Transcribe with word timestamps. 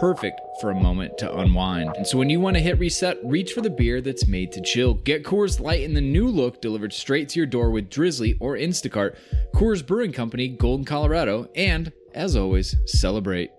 perfect 0.00 0.40
for 0.60 0.70
a 0.70 0.74
moment 0.74 1.16
to 1.18 1.36
unwind. 1.38 1.94
And 1.96 2.06
so 2.06 2.18
when 2.18 2.30
you 2.30 2.40
want 2.40 2.56
to 2.56 2.62
hit 2.62 2.78
reset, 2.78 3.18
reach 3.24 3.52
for 3.52 3.60
the 3.60 3.70
beer 3.70 4.00
that's 4.00 4.26
made 4.26 4.52
to 4.52 4.60
chill. 4.60 4.94
Get 4.94 5.24
Coors 5.24 5.60
Light 5.60 5.82
in 5.82 5.94
the 5.94 6.00
new 6.00 6.28
look 6.28 6.60
delivered 6.60 6.92
straight 6.92 7.28
to 7.30 7.40
your 7.40 7.46
door 7.46 7.70
with 7.70 7.90
Drizly 7.90 8.36
or 8.40 8.56
Instacart. 8.56 9.16
Coors 9.54 9.86
Brewing 9.86 10.12
Company, 10.12 10.48
Golden, 10.48 10.84
Colorado, 10.84 11.48
and 11.54 11.92
as 12.14 12.36
always, 12.36 12.76
celebrate. 12.86 13.50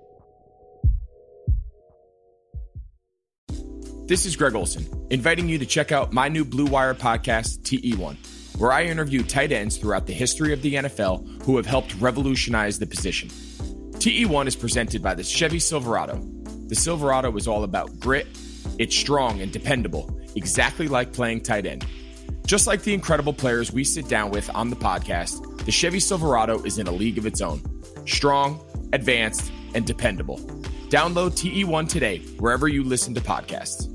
This 4.08 4.26
is 4.26 4.36
Greg 4.36 4.54
Olsen, 4.54 5.08
inviting 5.10 5.50
you 5.50 5.58
to 5.58 5.66
check 5.66 5.92
out 5.92 6.14
my 6.14 6.30
new 6.30 6.46
Blue 6.46 6.68
Wire 6.68 6.94
podcast, 6.94 7.64
TE1, 7.64 8.60
where 8.60 8.72
I 8.72 8.84
interview 8.84 9.24
tight 9.24 9.52
ends 9.52 9.78
throughout 9.78 10.06
the 10.06 10.14
history 10.14 10.54
of 10.54 10.62
the 10.62 10.76
NFL 10.76 11.44
who 11.44 11.58
have 11.58 11.66
helped 11.66 11.96
revolutionize 11.96 12.78
the 12.78 12.86
position. 12.86 13.30
TE1 13.96 14.48
is 14.48 14.56
presented 14.56 15.02
by 15.02 15.16
the 15.16 15.24
Chevy 15.24 15.60
Silverado. 15.60 16.20
The 16.68 16.76
Silverado 16.76 17.36
is 17.38 17.48
all 17.48 17.64
about 17.64 18.00
grit, 18.00 18.28
it's 18.78 18.96
strong 18.96 19.42
and 19.42 19.52
dependable, 19.52 20.20
exactly 20.36 20.88
like 20.88 21.14
playing 21.14 21.42
tight 21.42 21.66
end. 21.66 21.86
Just 22.46 22.68
like 22.68 22.84
the 22.84 22.94
incredible 22.94 23.34
players 23.34 23.72
we 23.72 23.84
sit 23.84 24.08
down 24.08 24.30
with 24.30 24.50
on 24.54 24.70
the 24.70 24.76
podcast, 24.76 25.66
the 25.66 25.72
Chevy 25.72 26.00
Silverado 26.00 26.62
is 26.64 26.78
in 26.78 26.88
a 26.88 26.92
league 26.92 27.18
of 27.18 27.26
its 27.26 27.42
own. 27.42 27.62
Strong, 28.06 28.64
advanced, 28.94 29.52
and 29.74 29.86
dependable. 29.86 30.38
Download 30.90 31.32
TE1 31.32 31.90
today, 31.90 32.20
wherever 32.38 32.68
you 32.68 32.84
listen 32.84 33.16
to 33.16 33.22
podcasts. 33.22 33.92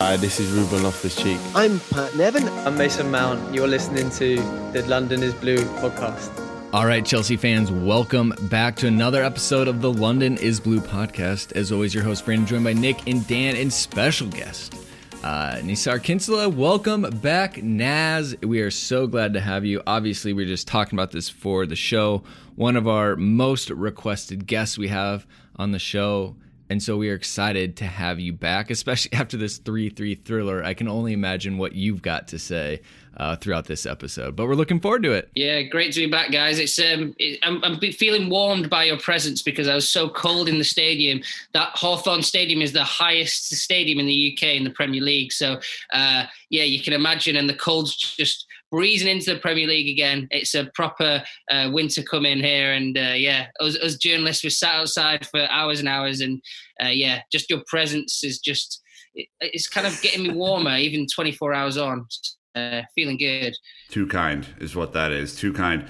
Hi, 0.00 0.16
this 0.16 0.40
is 0.40 0.50
Ruben 0.50 0.78
off 0.78 1.04
Loftus 1.04 1.14
Cheek. 1.14 1.38
I'm 1.54 1.78
Pat 1.90 2.16
Nevin. 2.16 2.48
I'm 2.66 2.76
Mason 2.76 3.10
Mount. 3.10 3.54
You're 3.54 3.68
listening 3.68 4.10
to 4.12 4.36
the 4.72 4.82
London 4.88 5.22
is 5.22 5.34
Blue 5.34 5.58
podcast. 5.80 6.49
All 6.72 6.86
right, 6.86 7.04
Chelsea 7.04 7.36
fans, 7.36 7.72
welcome 7.72 8.32
back 8.42 8.76
to 8.76 8.86
another 8.86 9.24
episode 9.24 9.66
of 9.66 9.80
the 9.80 9.92
London 9.92 10.36
is 10.36 10.60
Blue 10.60 10.80
podcast. 10.80 11.50
As 11.56 11.72
always, 11.72 11.92
your 11.92 12.04
host, 12.04 12.24
Brandon, 12.24 12.46
joined 12.46 12.62
by 12.62 12.74
Nick 12.74 13.08
and 13.08 13.26
Dan, 13.26 13.56
and 13.56 13.72
special 13.72 14.28
guest, 14.28 14.76
uh, 15.24 15.56
Nizaar 15.62 16.00
Kinsella. 16.00 16.48
Welcome 16.48 17.02
back, 17.20 17.60
Naz. 17.60 18.36
We 18.44 18.60
are 18.60 18.70
so 18.70 19.08
glad 19.08 19.34
to 19.34 19.40
have 19.40 19.64
you. 19.64 19.82
Obviously, 19.84 20.32
we 20.32 20.44
are 20.44 20.46
just 20.46 20.68
talking 20.68 20.96
about 20.96 21.10
this 21.10 21.28
for 21.28 21.66
the 21.66 21.74
show. 21.74 22.22
One 22.54 22.76
of 22.76 22.86
our 22.86 23.16
most 23.16 23.70
requested 23.70 24.46
guests 24.46 24.78
we 24.78 24.86
have 24.88 25.26
on 25.56 25.72
the 25.72 25.80
show. 25.80 26.36
And 26.70 26.80
so 26.80 26.96
we 26.96 27.10
are 27.10 27.14
excited 27.14 27.76
to 27.78 27.84
have 27.84 28.20
you 28.20 28.32
back, 28.32 28.70
especially 28.70 29.12
after 29.18 29.36
this 29.36 29.58
3 29.58 29.90
3 29.90 30.14
thriller. 30.14 30.64
I 30.64 30.72
can 30.72 30.86
only 30.86 31.12
imagine 31.12 31.58
what 31.58 31.74
you've 31.74 32.00
got 32.00 32.28
to 32.28 32.38
say 32.38 32.80
uh, 33.16 33.34
throughout 33.34 33.66
this 33.66 33.86
episode, 33.86 34.36
but 34.36 34.46
we're 34.46 34.54
looking 34.54 34.78
forward 34.78 35.02
to 35.02 35.12
it. 35.12 35.30
Yeah, 35.34 35.62
great 35.62 35.92
to 35.94 36.00
be 36.00 36.06
back, 36.06 36.30
guys. 36.30 36.60
It's 36.60 36.78
um, 36.78 37.14
it, 37.18 37.40
I'm, 37.42 37.62
I'm 37.64 37.80
feeling 37.80 38.30
warmed 38.30 38.70
by 38.70 38.84
your 38.84 38.98
presence 38.98 39.42
because 39.42 39.66
I 39.66 39.74
was 39.74 39.88
so 39.88 40.08
cold 40.08 40.48
in 40.48 40.58
the 40.58 40.64
stadium. 40.64 41.20
That 41.52 41.70
Hawthorn 41.74 42.22
Stadium 42.22 42.62
is 42.62 42.72
the 42.72 42.84
highest 42.84 43.50
stadium 43.50 43.98
in 43.98 44.06
the 44.06 44.32
UK 44.32 44.54
in 44.54 44.62
the 44.62 44.70
Premier 44.70 45.02
League. 45.02 45.32
So, 45.32 45.60
uh, 45.92 46.24
yeah, 46.50 46.62
you 46.62 46.80
can 46.80 46.92
imagine, 46.92 47.34
and 47.34 47.48
the 47.48 47.54
cold's 47.54 47.96
just 47.96 48.46
breezing 48.70 49.08
into 49.08 49.34
the 49.34 49.40
Premier 49.40 49.66
League 49.66 49.88
again. 49.88 50.28
It's 50.30 50.54
a 50.54 50.70
proper 50.74 51.22
uh, 51.50 51.70
winter 51.72 52.02
coming 52.02 52.40
here, 52.40 52.72
and 52.72 52.96
uh, 52.96 53.14
yeah, 53.16 53.46
us, 53.60 53.76
us, 53.78 53.96
journalists 53.96 54.44
were 54.44 54.50
sat 54.50 54.74
outside 54.74 55.26
for 55.26 55.46
hours 55.50 55.80
and 55.80 55.88
hours, 55.88 56.20
and 56.20 56.40
uh, 56.82 56.88
yeah, 56.88 57.20
just 57.32 57.50
your 57.50 57.62
presence 57.66 58.22
is 58.24 58.38
just 58.38 58.82
it, 59.14 59.28
it's 59.40 59.68
kind 59.68 59.86
of 59.86 60.00
getting 60.02 60.22
me 60.22 60.32
warmer, 60.32 60.76
even 60.76 61.06
24 61.12 61.54
hours 61.54 61.76
on. 61.76 62.06
Uh, 62.54 62.82
feeling 62.96 63.16
good. 63.16 63.54
Too 63.90 64.08
kind 64.08 64.44
is 64.58 64.74
what 64.74 64.92
that 64.92 65.12
is. 65.12 65.36
Too 65.36 65.52
kind. 65.52 65.86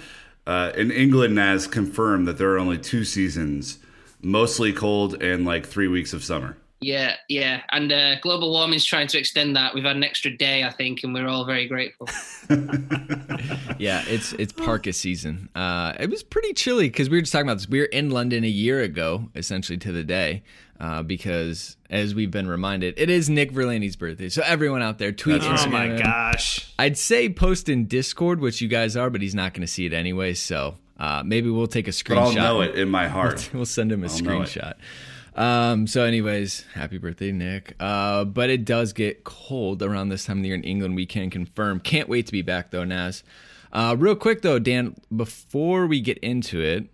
Uh, 0.47 0.73
in 0.77 0.91
England, 0.91 1.35
Naz 1.35 1.67
confirmed 1.67 2.29
that 2.29 2.37
there 2.37 2.51
are 2.51 2.59
only 2.59 2.77
two 2.77 3.05
seasons, 3.05 3.79
mostly 4.21 4.73
cold 4.73 5.23
and 5.23 5.47
like 5.47 5.67
three 5.67 5.89
weeks 5.89 6.13
of 6.13 6.23
summer. 6.23 6.59
Yeah, 6.83 7.17
yeah, 7.29 7.61
and 7.73 7.93
uh, 7.93 8.19
global 8.21 8.51
warming 8.53 8.77
is 8.77 8.87
trying 8.87 9.07
to 9.09 9.19
extend 9.19 9.55
that. 9.55 9.75
We've 9.75 9.85
had 9.85 9.97
an 9.97 10.05
extra 10.05 10.35
day, 10.35 10.65
I 10.65 10.71
think, 10.71 11.05
and 11.05 11.13
we're 11.13 11.29
all 11.29 11.45
very 11.45 11.67
grateful. 11.67 12.09
yeah, 13.79 14.03
it's 14.07 14.33
it's 14.35 14.53
parka 14.53 14.95
season. 14.95 15.51
Uh, 15.55 15.93
it 16.01 16.09
was 16.09 16.23
pretty 16.23 16.55
chilly 16.55 16.89
because 16.89 17.11
we 17.11 17.19
were 17.19 17.21
just 17.21 17.33
talking 17.33 17.47
about 17.47 17.59
this. 17.59 17.69
We 17.69 17.81
were 17.81 17.87
in 17.87 18.09
London 18.09 18.45
a 18.45 18.49
year 18.49 18.81
ago, 18.81 19.29
essentially 19.35 19.77
to 19.77 19.93
the 19.93 20.03
day, 20.03 20.43
uh, 20.81 21.03
because 21.03 21.77
as 21.91 22.15
we've 22.15 22.31
been 22.31 22.49
reminded, 22.49 22.95
it 22.97 23.11
is 23.11 23.29
Nick 23.29 23.53
Verlani's 23.53 23.97
birthday. 23.97 24.31
So 24.31 24.43
everyone 24.47 24.81
out 24.81 24.97
there, 24.97 25.13
tweet. 25.13 25.43
Oh 25.43 25.67
my 25.69 25.99
gosh! 25.99 26.73
I'd 26.79 26.97
say 26.97 27.29
post 27.29 27.69
in 27.69 27.89
Discord, 27.89 28.41
which 28.41 28.63
you 28.63 28.69
guys 28.69 28.97
are, 28.97 29.11
but 29.11 29.21
he's 29.21 29.35
not 29.35 29.53
going 29.53 29.67
to 29.67 29.73
see 29.73 29.85
it 29.85 29.93
anyway. 29.93 30.33
So 30.33 30.77
uh, 30.99 31.23
maybe 31.27 31.51
we'll 31.51 31.67
take 31.67 31.89
a 31.89 31.93
screenshot. 31.93 32.09
But 32.15 32.19
I'll 32.19 32.33
know 32.33 32.61
it 32.63 32.75
in 32.75 32.89
my 32.89 33.07
heart. 33.07 33.51
We'll, 33.53 33.59
we'll 33.61 33.67
send 33.67 33.93
him 33.93 34.03
a 34.03 34.07
I'll 34.07 34.13
screenshot. 34.13 34.75
Um, 35.35 35.87
so, 35.87 36.05
anyways, 36.05 36.65
happy 36.75 36.99
birthday, 36.99 37.33
Nick. 37.33 37.75
Uh, 37.79 38.25
but 38.25 38.51
it 38.51 38.65
does 38.65 38.93
get 38.93 39.25
cold 39.25 39.83
around 39.83 40.09
this 40.09 40.25
time 40.25 40.39
of 40.39 40.43
the 40.43 40.49
year 40.49 40.57
in 40.57 40.65
England. 40.65 40.97
We 40.97 41.07
can 41.07 41.31
confirm. 41.31 41.81
Can't 41.81 42.09
wait 42.09 42.27
to 42.27 42.33
be 42.33 42.43
back 42.43 42.71
though, 42.71 42.85
Naz. 42.85 43.23
Uh, 43.73 43.95
real 43.99 44.17
quick 44.17 44.43
though, 44.43 44.59
Dan, 44.59 44.97
before 45.15 45.87
we 45.87 46.01
get 46.01 46.19
into 46.19 46.61
it, 46.61 46.89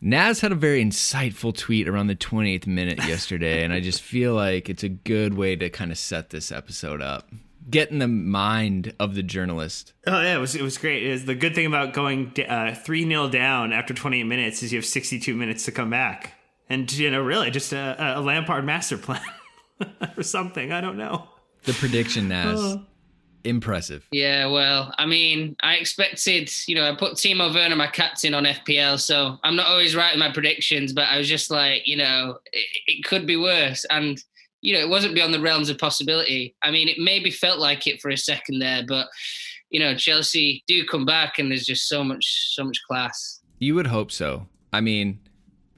Naz 0.00 0.40
had 0.40 0.52
a 0.52 0.56
very 0.56 0.84
insightful 0.84 1.56
tweet 1.56 1.88
around 1.88 2.06
the 2.06 2.14
28th 2.14 2.66
minute 2.66 2.98
yesterday, 2.98 3.64
and 3.64 3.72
I 3.72 3.80
just 3.80 4.02
feel 4.02 4.34
like 4.34 4.68
it's 4.68 4.84
a 4.84 4.88
good 4.88 5.34
way 5.34 5.56
to 5.56 5.68
kind 5.68 5.90
of 5.90 5.98
set 5.98 6.30
this 6.30 6.52
episode 6.52 7.02
up. 7.02 7.28
Get 7.68 7.90
in 7.90 7.98
the 7.98 8.06
mind 8.06 8.94
of 9.00 9.16
the 9.16 9.24
journalist. 9.24 9.92
Oh 10.06 10.20
yeah, 10.20 10.36
it 10.36 10.38
was 10.38 10.54
it 10.54 10.62
was 10.62 10.78
great. 10.78 11.02
It 11.02 11.10
was 11.10 11.24
the 11.24 11.34
good 11.34 11.56
thing 11.56 11.66
about 11.66 11.92
going 11.92 12.32
uh, 12.48 12.76
three 12.76 13.04
uh, 13.04 13.08
0 13.08 13.28
down 13.30 13.72
after 13.72 13.92
28 13.92 14.22
minutes 14.22 14.62
is 14.62 14.72
you 14.72 14.78
have 14.78 14.86
62 14.86 15.34
minutes 15.34 15.64
to 15.64 15.72
come 15.72 15.90
back 15.90 16.35
and 16.68 16.90
you 16.92 17.10
know, 17.10 17.22
really 17.22 17.50
just 17.50 17.72
a, 17.72 18.18
a 18.18 18.20
Lampard 18.20 18.64
master 18.64 18.98
plan 18.98 19.22
or 20.16 20.22
something. 20.22 20.72
I 20.72 20.80
don't 20.80 20.96
know. 20.96 21.28
The 21.64 21.72
prediction, 21.72 22.28
Naz. 22.28 22.60
Uh, 22.60 22.76
impressive. 23.46 24.06
Yeah, 24.10 24.46
well, 24.46 24.92
I 24.98 25.06
mean, 25.06 25.56
I 25.62 25.74
expected, 25.74 26.50
you 26.66 26.74
know, 26.74 26.88
I 26.88 26.94
put 26.94 27.14
Timo 27.14 27.52
Werner, 27.54 27.76
my 27.76 27.86
captain, 27.86 28.34
on 28.34 28.44
FPL, 28.44 29.00
so 29.00 29.38
I'm 29.42 29.56
not 29.56 29.66
always 29.66 29.96
right 29.96 30.14
with 30.14 30.20
my 30.20 30.32
predictions, 30.32 30.92
but 30.92 31.08
I 31.08 31.18
was 31.18 31.28
just 31.28 31.50
like, 31.50 31.86
you 31.86 31.96
know, 31.96 32.38
it, 32.52 32.66
it 32.86 33.04
could 33.04 33.26
be 33.26 33.36
worse. 33.36 33.84
And, 33.90 34.22
you 34.60 34.74
know, 34.74 34.80
it 34.80 34.88
wasn't 34.88 35.14
beyond 35.14 35.32
the 35.32 35.40
realms 35.40 35.70
of 35.70 35.78
possibility. 35.78 36.54
I 36.62 36.70
mean, 36.70 36.88
it 36.88 36.98
maybe 36.98 37.30
felt 37.30 37.58
like 37.58 37.86
it 37.86 38.00
for 38.00 38.10
a 38.10 38.16
second 38.16 38.58
there, 38.58 38.82
but, 38.86 39.06
you 39.70 39.80
know, 39.80 39.94
Chelsea 39.94 40.62
do 40.66 40.84
come 40.84 41.04
back 41.04 41.38
and 41.38 41.50
there's 41.50 41.66
just 41.66 41.88
so 41.88 42.02
much, 42.04 42.54
so 42.54 42.64
much 42.64 42.80
class. 42.88 43.40
You 43.58 43.74
would 43.74 43.86
hope 43.86 44.12
so. 44.12 44.46
I 44.72 44.80
mean, 44.80 45.20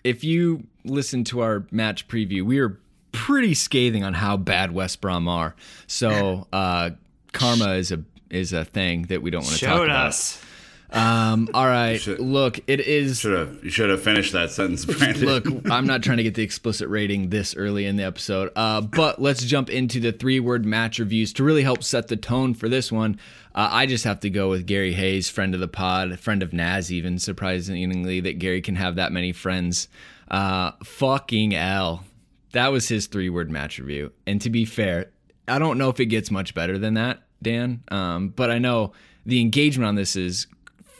if 0.04 0.24
you 0.24 0.66
listen 0.88 1.24
to 1.24 1.40
our 1.40 1.66
match 1.70 2.08
preview, 2.08 2.42
we 2.42 2.60
were 2.60 2.78
pretty 3.12 3.54
scathing 3.54 4.04
on 4.04 4.14
how 4.14 4.36
bad 4.36 4.72
West 4.72 5.00
Brom 5.00 5.28
are. 5.28 5.54
So 5.86 6.46
uh, 6.52 6.90
karma 7.32 7.72
is 7.74 7.92
a 7.92 8.02
is 8.30 8.52
a 8.52 8.64
thing 8.64 9.02
that 9.04 9.22
we 9.22 9.30
don't 9.30 9.42
want 9.44 9.56
to 9.56 9.64
talk 9.64 9.84
about. 9.84 10.06
us. 10.08 10.42
Um, 10.90 11.50
all 11.52 11.66
right. 11.66 12.00
should- 12.00 12.18
Look, 12.18 12.60
it 12.66 12.80
is. 12.80 13.20
Should 13.20 13.36
have 13.38 13.62
you 13.64 13.68
should 13.70 13.90
have 13.90 14.02
finished 14.02 14.32
that 14.32 14.50
sentence, 14.50 14.84
Brandon. 14.86 15.26
Look, 15.26 15.46
I'm 15.70 15.86
not 15.86 16.02
trying 16.02 16.16
to 16.16 16.22
get 16.22 16.34
the 16.34 16.42
explicit 16.42 16.88
rating 16.88 17.28
this 17.28 17.54
early 17.54 17.84
in 17.84 17.96
the 17.96 18.04
episode, 18.04 18.50
uh, 18.56 18.80
but 18.80 19.20
let's 19.20 19.44
jump 19.44 19.68
into 19.68 20.00
the 20.00 20.12
three 20.12 20.40
word 20.40 20.64
match 20.64 20.98
reviews 20.98 21.32
to 21.34 21.44
really 21.44 21.62
help 21.62 21.82
set 21.84 22.08
the 22.08 22.16
tone 22.16 22.54
for 22.54 22.70
this 22.70 22.90
one. 22.90 23.18
Uh, 23.54 23.68
I 23.70 23.84
just 23.86 24.04
have 24.04 24.20
to 24.20 24.30
go 24.30 24.48
with 24.48 24.66
Gary 24.66 24.92
Hayes, 24.94 25.28
friend 25.28 25.52
of 25.52 25.60
the 25.60 25.68
pod, 25.68 26.18
friend 26.20 26.42
of 26.42 26.52
Naz, 26.54 26.90
even 26.92 27.18
surprisingly 27.18 28.20
that 28.20 28.38
Gary 28.38 28.62
can 28.62 28.76
have 28.76 28.96
that 28.96 29.12
many 29.12 29.32
friends. 29.32 29.88
Uh, 30.30 30.72
fucking 30.84 31.54
L. 31.54 32.04
That 32.52 32.72
was 32.72 32.88
his 32.88 33.06
three 33.06 33.30
word 33.30 33.50
match 33.50 33.78
review. 33.78 34.12
And 34.26 34.40
to 34.42 34.50
be 34.50 34.64
fair, 34.64 35.10
I 35.46 35.58
don't 35.58 35.78
know 35.78 35.88
if 35.88 36.00
it 36.00 36.06
gets 36.06 36.30
much 36.30 36.54
better 36.54 36.78
than 36.78 36.94
that, 36.94 37.22
Dan, 37.42 37.82
um, 37.88 38.30
but 38.30 38.50
I 38.50 38.58
know 38.58 38.92
the 39.24 39.40
engagement 39.40 39.86
on 39.88 39.94
this 39.94 40.16
is 40.16 40.46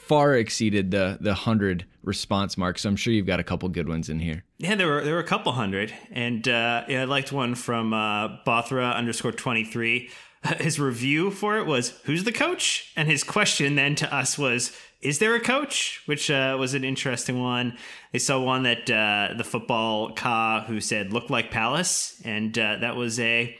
far 0.08 0.34
exceeded 0.34 0.90
the 0.90 1.18
the 1.20 1.34
hundred 1.34 1.84
response 2.02 2.56
mark. 2.56 2.78
So 2.78 2.88
I'm 2.88 2.96
sure 2.96 3.12
you've 3.12 3.26
got 3.26 3.40
a 3.40 3.44
couple 3.44 3.68
good 3.68 3.88
ones 3.88 4.08
in 4.08 4.20
here. 4.20 4.44
Yeah, 4.56 4.74
there 4.74 4.86
were 4.86 5.04
there 5.04 5.14
were 5.14 5.20
a 5.20 5.24
couple 5.24 5.52
hundred, 5.52 5.92
and 6.10 6.48
uh, 6.48 6.84
yeah, 6.88 7.02
I 7.02 7.04
liked 7.04 7.30
one 7.30 7.54
from 7.54 7.92
uh, 7.92 8.42
Bothra 8.44 8.94
underscore 8.94 9.32
twenty 9.32 9.64
three. 9.64 10.10
His 10.58 10.80
review 10.80 11.30
for 11.30 11.58
it 11.58 11.66
was, 11.66 11.90
"Who's 12.04 12.24
the 12.24 12.32
coach?" 12.32 12.92
And 12.96 13.08
his 13.08 13.24
question 13.24 13.74
then 13.74 13.96
to 13.96 14.14
us 14.14 14.38
was, 14.38 14.72
"Is 15.00 15.18
there 15.18 15.34
a 15.34 15.40
coach?" 15.40 16.02
Which 16.06 16.30
uh, 16.30 16.56
was 16.58 16.74
an 16.74 16.84
interesting 16.84 17.40
one. 17.40 17.76
They 18.12 18.18
saw 18.18 18.40
one 18.40 18.62
that 18.64 18.90
uh, 18.90 19.34
the 19.36 19.44
football 19.44 20.12
ka 20.12 20.64
who 20.66 20.80
said 20.80 21.12
looked 21.12 21.30
like 21.30 21.50
Palace, 21.50 22.20
and 22.24 22.56
uh, 22.58 22.76
that 22.80 22.96
was 22.96 23.18
a 23.20 23.56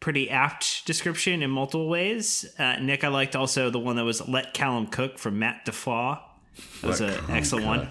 pretty 0.00 0.30
apt 0.30 0.86
description 0.86 1.42
in 1.42 1.50
multiple 1.50 1.88
ways. 1.88 2.46
Uh, 2.58 2.76
Nick, 2.80 3.04
I 3.04 3.08
liked 3.08 3.36
also 3.36 3.68
the 3.70 3.78
one 3.78 3.96
that 3.96 4.04
was 4.04 4.26
"Let 4.28 4.54
Callum 4.54 4.86
Cook" 4.86 5.18
from 5.18 5.38
Matt 5.38 5.64
Defoe. 5.64 6.18
That 6.80 6.86
was 6.86 7.00
an 7.00 7.14
excellent 7.28 7.66
one. 7.66 7.88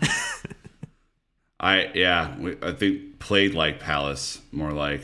I 1.60 1.92
yeah, 1.94 2.38
we- 2.38 2.58
I 2.62 2.72
think 2.72 3.20
played 3.20 3.54
like 3.54 3.80
Palace, 3.80 4.42
more 4.52 4.72
like 4.72 5.04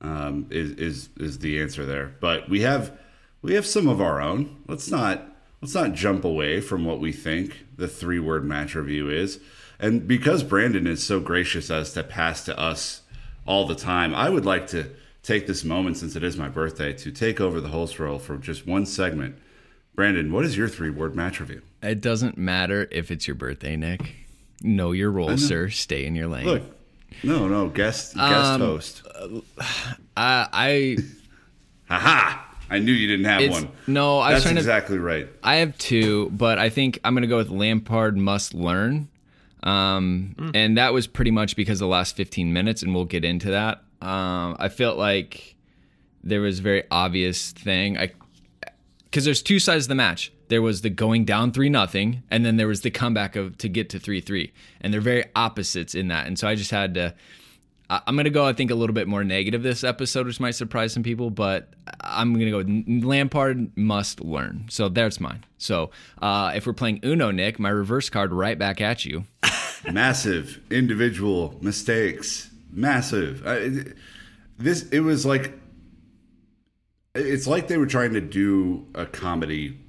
um, 0.00 0.46
is 0.50 0.72
is 0.72 1.08
is 1.18 1.38
the 1.38 1.60
answer 1.60 1.86
there. 1.86 2.14
But 2.20 2.48
we 2.48 2.60
have 2.60 2.98
we 3.42 3.54
have 3.54 3.66
some 3.66 3.88
of 3.88 4.00
our 4.00 4.20
own. 4.20 4.62
Let's 4.68 4.90
not 4.90 5.29
let's 5.60 5.74
not 5.74 5.92
jump 5.94 6.24
away 6.24 6.60
from 6.60 6.84
what 6.84 7.00
we 7.00 7.12
think 7.12 7.64
the 7.76 7.88
three 7.88 8.18
word 8.18 8.44
match 8.44 8.74
review 8.74 9.08
is. 9.10 9.40
And 9.78 10.06
because 10.06 10.42
Brandon 10.42 10.86
is 10.86 11.02
so 11.02 11.20
gracious 11.20 11.70
as 11.70 11.92
to 11.94 12.02
pass 12.04 12.44
to 12.44 12.58
us 12.58 13.02
all 13.46 13.66
the 13.66 13.74
time, 13.74 14.14
I 14.14 14.28
would 14.28 14.44
like 14.44 14.66
to 14.68 14.90
take 15.22 15.46
this 15.46 15.64
moment 15.64 15.96
since 15.96 16.16
it 16.16 16.22
is 16.22 16.36
my 16.36 16.48
birthday 16.48 16.92
to 16.94 17.10
take 17.10 17.40
over 17.40 17.60
the 17.60 17.68
host 17.68 17.98
role 17.98 18.18
for 18.18 18.36
just 18.36 18.66
one 18.66 18.84
segment. 18.86 19.36
Brandon, 19.94 20.32
what 20.32 20.44
is 20.44 20.56
your 20.56 20.68
three 20.68 20.90
word 20.90 21.14
match 21.14 21.40
review? 21.40 21.62
It 21.82 22.00
doesn't 22.00 22.36
matter 22.38 22.88
if 22.90 23.10
it's 23.10 23.26
your 23.26 23.34
birthday, 23.34 23.76
Nick. 23.76 24.14
Know 24.62 24.92
your 24.92 25.10
role, 25.10 25.36
sir. 25.38 25.70
Stay 25.70 26.04
in 26.04 26.14
your 26.14 26.28
lane. 26.28 26.46
Look, 26.46 26.62
no, 27.22 27.48
no, 27.48 27.68
guest 27.68 28.14
guest 28.14 28.50
Um, 28.50 28.60
host. 28.60 29.02
I, 30.16 30.46
I 30.52 30.96
Haha! 31.88 32.39
I 32.70 32.78
knew 32.78 32.92
you 32.92 33.08
didn't 33.08 33.26
have 33.26 33.40
It's- 33.42 33.62
one. 33.62 33.72
no, 33.86 34.18
I 34.18 34.28
was 34.34 34.36
That's 34.36 34.44
trying 34.44 34.54
to- 34.54 34.60
exactly 34.60 34.98
right. 34.98 35.28
I 35.42 35.56
have 35.56 35.76
two, 35.78 36.30
but 36.30 36.58
I 36.58 36.68
think 36.70 37.00
I'm 37.04 37.14
going 37.14 37.22
to 37.22 37.28
go 37.28 37.36
with 37.38 37.50
Lampard 37.50 38.16
must 38.16 38.54
learn. 38.54 39.08
Um, 39.62 40.34
And 40.54 40.78
that 40.78 40.94
was 40.94 41.06
pretty 41.06 41.30
much 41.30 41.56
because 41.56 41.80
of 41.80 41.86
the 41.86 41.90
last 41.90 42.16
15 42.16 42.52
minutes, 42.52 42.82
and 42.82 42.94
we'll 42.94 43.04
get 43.04 43.24
into 43.24 43.50
that. 43.50 43.82
Um, 44.00 44.56
I 44.58 44.68
felt 44.68 44.96
like 44.96 45.56
there 46.24 46.40
was 46.40 46.60
a 46.60 46.62
very 46.62 46.84
obvious 46.90 47.52
thing. 47.52 47.98
I 47.98 48.12
because 49.04 49.24
there's 49.24 49.42
two 49.42 49.58
sides 49.58 49.86
of 49.86 49.88
the 49.88 49.94
match. 49.96 50.32
There 50.48 50.62
was 50.62 50.82
the 50.82 50.90
going 50.90 51.24
down 51.24 51.50
three 51.52 51.68
nothing, 51.68 52.22
and 52.30 52.46
then 52.46 52.56
there 52.56 52.68
was 52.68 52.82
the 52.82 52.90
comeback 52.92 53.34
of 53.36 53.58
to 53.58 53.68
get 53.68 53.88
to 53.90 53.98
three 53.98 54.20
three, 54.20 54.52
and 54.80 54.94
they're 54.94 55.00
very 55.00 55.24
opposites 55.34 55.94
in 55.94 56.08
that. 56.08 56.26
And 56.28 56.38
so 56.38 56.46
I 56.48 56.54
just 56.54 56.70
had 56.70 56.94
to. 56.94 57.14
I- 57.90 58.00
I'm 58.06 58.16
gonna 58.16 58.30
go. 58.30 58.46
I 58.46 58.52
think 58.52 58.70
a 58.70 58.74
little 58.74 58.94
bit 58.94 59.08
more 59.08 59.24
negative 59.24 59.62
this 59.62 59.82
episode, 59.84 60.26
which 60.26 60.38
might 60.40 60.52
surprise 60.54 60.92
some 60.92 61.02
people, 61.02 61.28
but 61.30 61.74
I'm 62.00 62.32
gonna 62.34 62.50
go. 62.50 62.58
with 62.58 63.04
Lampard 63.04 63.76
must 63.76 64.20
learn. 64.20 64.66
So 64.70 64.88
there's 64.88 65.20
mine. 65.20 65.44
So 65.58 65.90
uh, 66.22 66.52
if 66.54 66.66
we're 66.66 66.72
playing 66.72 67.00
Uno, 67.04 67.30
Nick, 67.32 67.58
my 67.58 67.68
reverse 67.68 68.08
card 68.08 68.32
right 68.32 68.58
back 68.58 68.80
at 68.80 69.04
you. 69.04 69.24
Massive 69.92 70.60
individual 70.70 71.58
mistakes. 71.60 72.50
Massive. 72.72 73.44
I, 73.46 73.92
this 74.56 74.88
it 74.90 75.00
was 75.00 75.26
like 75.26 75.52
it's 77.14 77.46
like 77.48 77.66
they 77.66 77.76
were 77.76 77.86
trying 77.86 78.12
to 78.12 78.20
do 78.20 78.86
a 78.94 79.04
comedy 79.06 79.80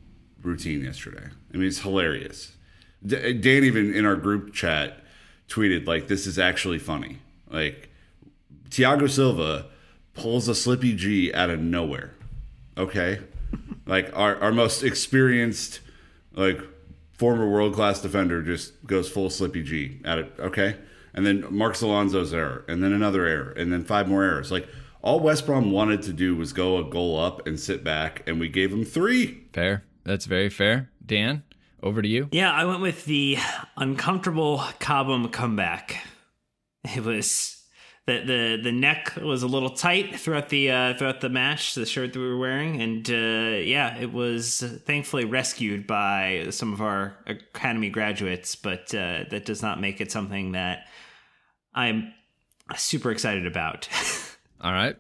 routine 0.41 0.83
yesterday. 0.83 1.25
I 1.53 1.57
mean, 1.57 1.67
it's 1.67 1.81
hilarious. 1.81 2.53
Dan 3.05 3.45
even 3.45 3.93
in 3.93 4.05
our 4.05 4.15
group 4.15 4.53
chat 4.53 5.03
tweeted 5.47 5.85
like, 5.85 6.07
"This 6.07 6.25
is 6.25 6.39
actually 6.39 6.79
funny." 6.79 7.19
Like 7.49 7.90
Thiago 8.71 9.09
Silva 9.09 9.67
pulls 10.13 10.47
a 10.47 10.55
slippy 10.55 10.95
G 10.95 11.33
out 11.33 11.49
of 11.49 11.59
nowhere. 11.59 12.11
Okay, 12.77 13.19
like 13.85 14.09
our 14.15 14.37
our 14.37 14.51
most 14.51 14.81
experienced 14.81 15.81
like 16.33 16.59
former 17.13 17.47
world 17.47 17.75
class 17.75 18.01
defender 18.01 18.41
just 18.41 18.73
goes 18.87 19.09
full 19.09 19.29
slippy 19.29 19.61
G 19.61 19.99
at 20.05 20.17
it. 20.17 20.33
Okay, 20.39 20.77
and 21.13 21.25
then 21.25 21.45
Marcos 21.49 21.81
Alonso's 21.81 22.33
error, 22.33 22.63
and 22.67 22.81
then 22.81 22.93
another 22.93 23.25
error, 23.25 23.51
and 23.51 23.71
then 23.71 23.83
five 23.83 24.07
more 24.07 24.23
errors. 24.23 24.51
Like 24.51 24.67
all 25.01 25.19
West 25.19 25.45
Brom 25.45 25.71
wanted 25.71 26.01
to 26.03 26.13
do 26.13 26.35
was 26.35 26.53
go 26.53 26.77
a 26.77 26.83
goal 26.89 27.19
up 27.19 27.45
and 27.45 27.59
sit 27.59 27.83
back, 27.83 28.23
and 28.25 28.39
we 28.39 28.47
gave 28.47 28.71
them 28.71 28.85
three. 28.85 29.43
Fair. 29.53 29.83
That's 30.03 30.25
very 30.25 30.49
fair. 30.49 30.89
Dan, 31.05 31.43
over 31.83 32.01
to 32.01 32.07
you. 32.07 32.29
Yeah, 32.31 32.51
I 32.51 32.65
went 32.65 32.81
with 32.81 33.05
the 33.05 33.37
uncomfortable 33.77 34.63
Cobham 34.79 35.29
comeback. 35.29 35.97
It 36.83 37.03
was 37.03 37.60
the 38.07 38.23
the 38.25 38.59
the 38.63 38.71
neck 38.71 39.15
was 39.21 39.43
a 39.43 39.47
little 39.47 39.69
tight 39.69 40.19
throughout 40.19 40.49
the 40.49 40.71
uh, 40.71 40.93
throughout 40.97 41.21
the 41.21 41.29
match, 41.29 41.75
the 41.75 41.85
shirt 41.85 42.13
that 42.13 42.19
we 42.19 42.27
were 42.27 42.37
wearing, 42.37 42.81
and 42.81 43.09
uh, 43.09 43.57
yeah, 43.57 43.97
it 43.97 44.11
was 44.11 44.61
thankfully 44.85 45.25
rescued 45.25 45.85
by 45.85 46.47
some 46.49 46.73
of 46.73 46.81
our 46.81 47.15
academy 47.27 47.89
graduates, 47.89 48.55
but 48.55 48.93
uh, 48.95 49.25
that 49.29 49.45
does 49.45 49.61
not 49.61 49.79
make 49.79 50.01
it 50.01 50.11
something 50.11 50.53
that 50.53 50.87
I'm 51.73 52.13
super 52.75 53.11
excited 53.11 53.45
about. 53.45 53.87
All 54.61 54.71
right. 54.71 54.95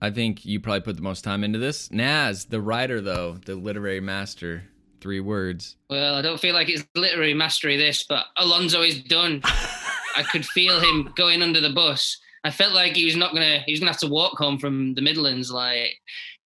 I 0.00 0.10
think 0.10 0.44
you 0.44 0.60
probably 0.60 0.82
put 0.82 0.96
the 0.96 1.02
most 1.02 1.24
time 1.24 1.42
into 1.42 1.58
this. 1.58 1.90
Naz, 1.90 2.44
the 2.46 2.60
writer, 2.60 3.00
though, 3.00 3.38
the 3.44 3.54
literary 3.54 4.00
master. 4.00 4.64
Three 5.00 5.20
words. 5.20 5.76
Well, 5.88 6.14
I 6.14 6.22
don't 6.22 6.40
feel 6.40 6.54
like 6.54 6.68
it's 6.68 6.84
literary 6.94 7.34
mastery 7.34 7.76
this, 7.76 8.02
but 8.02 8.26
Alonso 8.36 8.82
is 8.82 9.02
done. 9.02 9.40
I 9.44 10.22
could 10.22 10.44
feel 10.44 10.80
him 10.80 11.12
going 11.16 11.42
under 11.42 11.60
the 11.60 11.70
bus. 11.70 12.18
I 12.46 12.50
felt 12.50 12.74
like 12.74 12.94
he 12.94 13.04
was 13.04 13.16
not 13.16 13.34
gonna 13.34 13.60
he 13.66 13.72
was 13.72 13.80
gonna 13.80 13.90
have 13.90 14.00
to 14.00 14.06
walk 14.06 14.38
home 14.38 14.56
from 14.58 14.94
the 14.94 15.02
Midlands. 15.02 15.50
Like, 15.50 15.94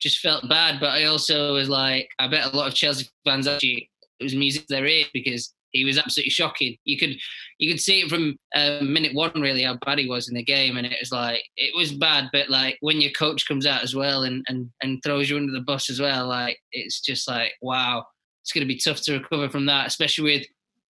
just 0.01 0.21
felt 0.21 0.49
bad. 0.49 0.81
But 0.81 0.91
I 0.91 1.05
also 1.05 1.55
was 1.55 1.69
like, 1.69 2.09
I 2.19 2.27
bet 2.27 2.53
a 2.53 2.57
lot 2.57 2.69
of 2.69 2.75
Chelsea 2.75 3.07
fans 3.27 3.47
actually 3.47 3.91
it 4.19 4.25
was 4.25 4.35
music 4.35 4.67
their 4.67 4.87
ears 4.87 5.09
because 5.13 5.53
he 5.73 5.85
was 5.85 5.99
absolutely 5.99 6.31
shocking. 6.31 6.77
You 6.85 6.99
could 6.99 7.17
you 7.59 7.71
could 7.71 7.81
see 7.81 8.01
it 8.01 8.09
from 8.09 8.37
uh, 8.55 8.81
minute 8.81 9.15
one 9.15 9.33
really 9.35 9.63
how 9.63 9.79
bad 9.85 9.99
he 9.99 10.09
was 10.09 10.29
in 10.31 10.35
the 10.35 10.43
game, 10.43 10.79
and 10.79 10.87
it 10.87 10.97
was 10.99 11.13
like 11.13 11.45
it 11.59 11.77
was 11.77 11.93
bad. 11.93 12.31
But 12.33 12.49
like 12.49 12.79
when 12.81 13.03
your 13.03 13.13
coach 13.13 13.47
comes 13.47 13.67
out 13.67 13.83
as 13.83 13.95
well 13.95 14.23
and 14.23 14.43
and 14.49 14.71
and 14.83 15.03
throws 15.03 15.29
you 15.29 15.37
under 15.37 15.53
the 15.53 15.61
bus 15.61 15.91
as 15.91 16.01
well, 16.01 16.27
like 16.27 16.59
it's 16.73 17.03
just 17.03 17.29
like 17.29 17.53
wow, 17.61 18.07
it's 18.43 18.53
going 18.53 18.67
to 18.67 18.75
be 18.75 18.81
tough 18.81 19.03
to 19.03 19.19
recover 19.19 19.51
from 19.51 19.67
that, 19.67 19.87
especially 19.87 20.25
with 20.25 20.47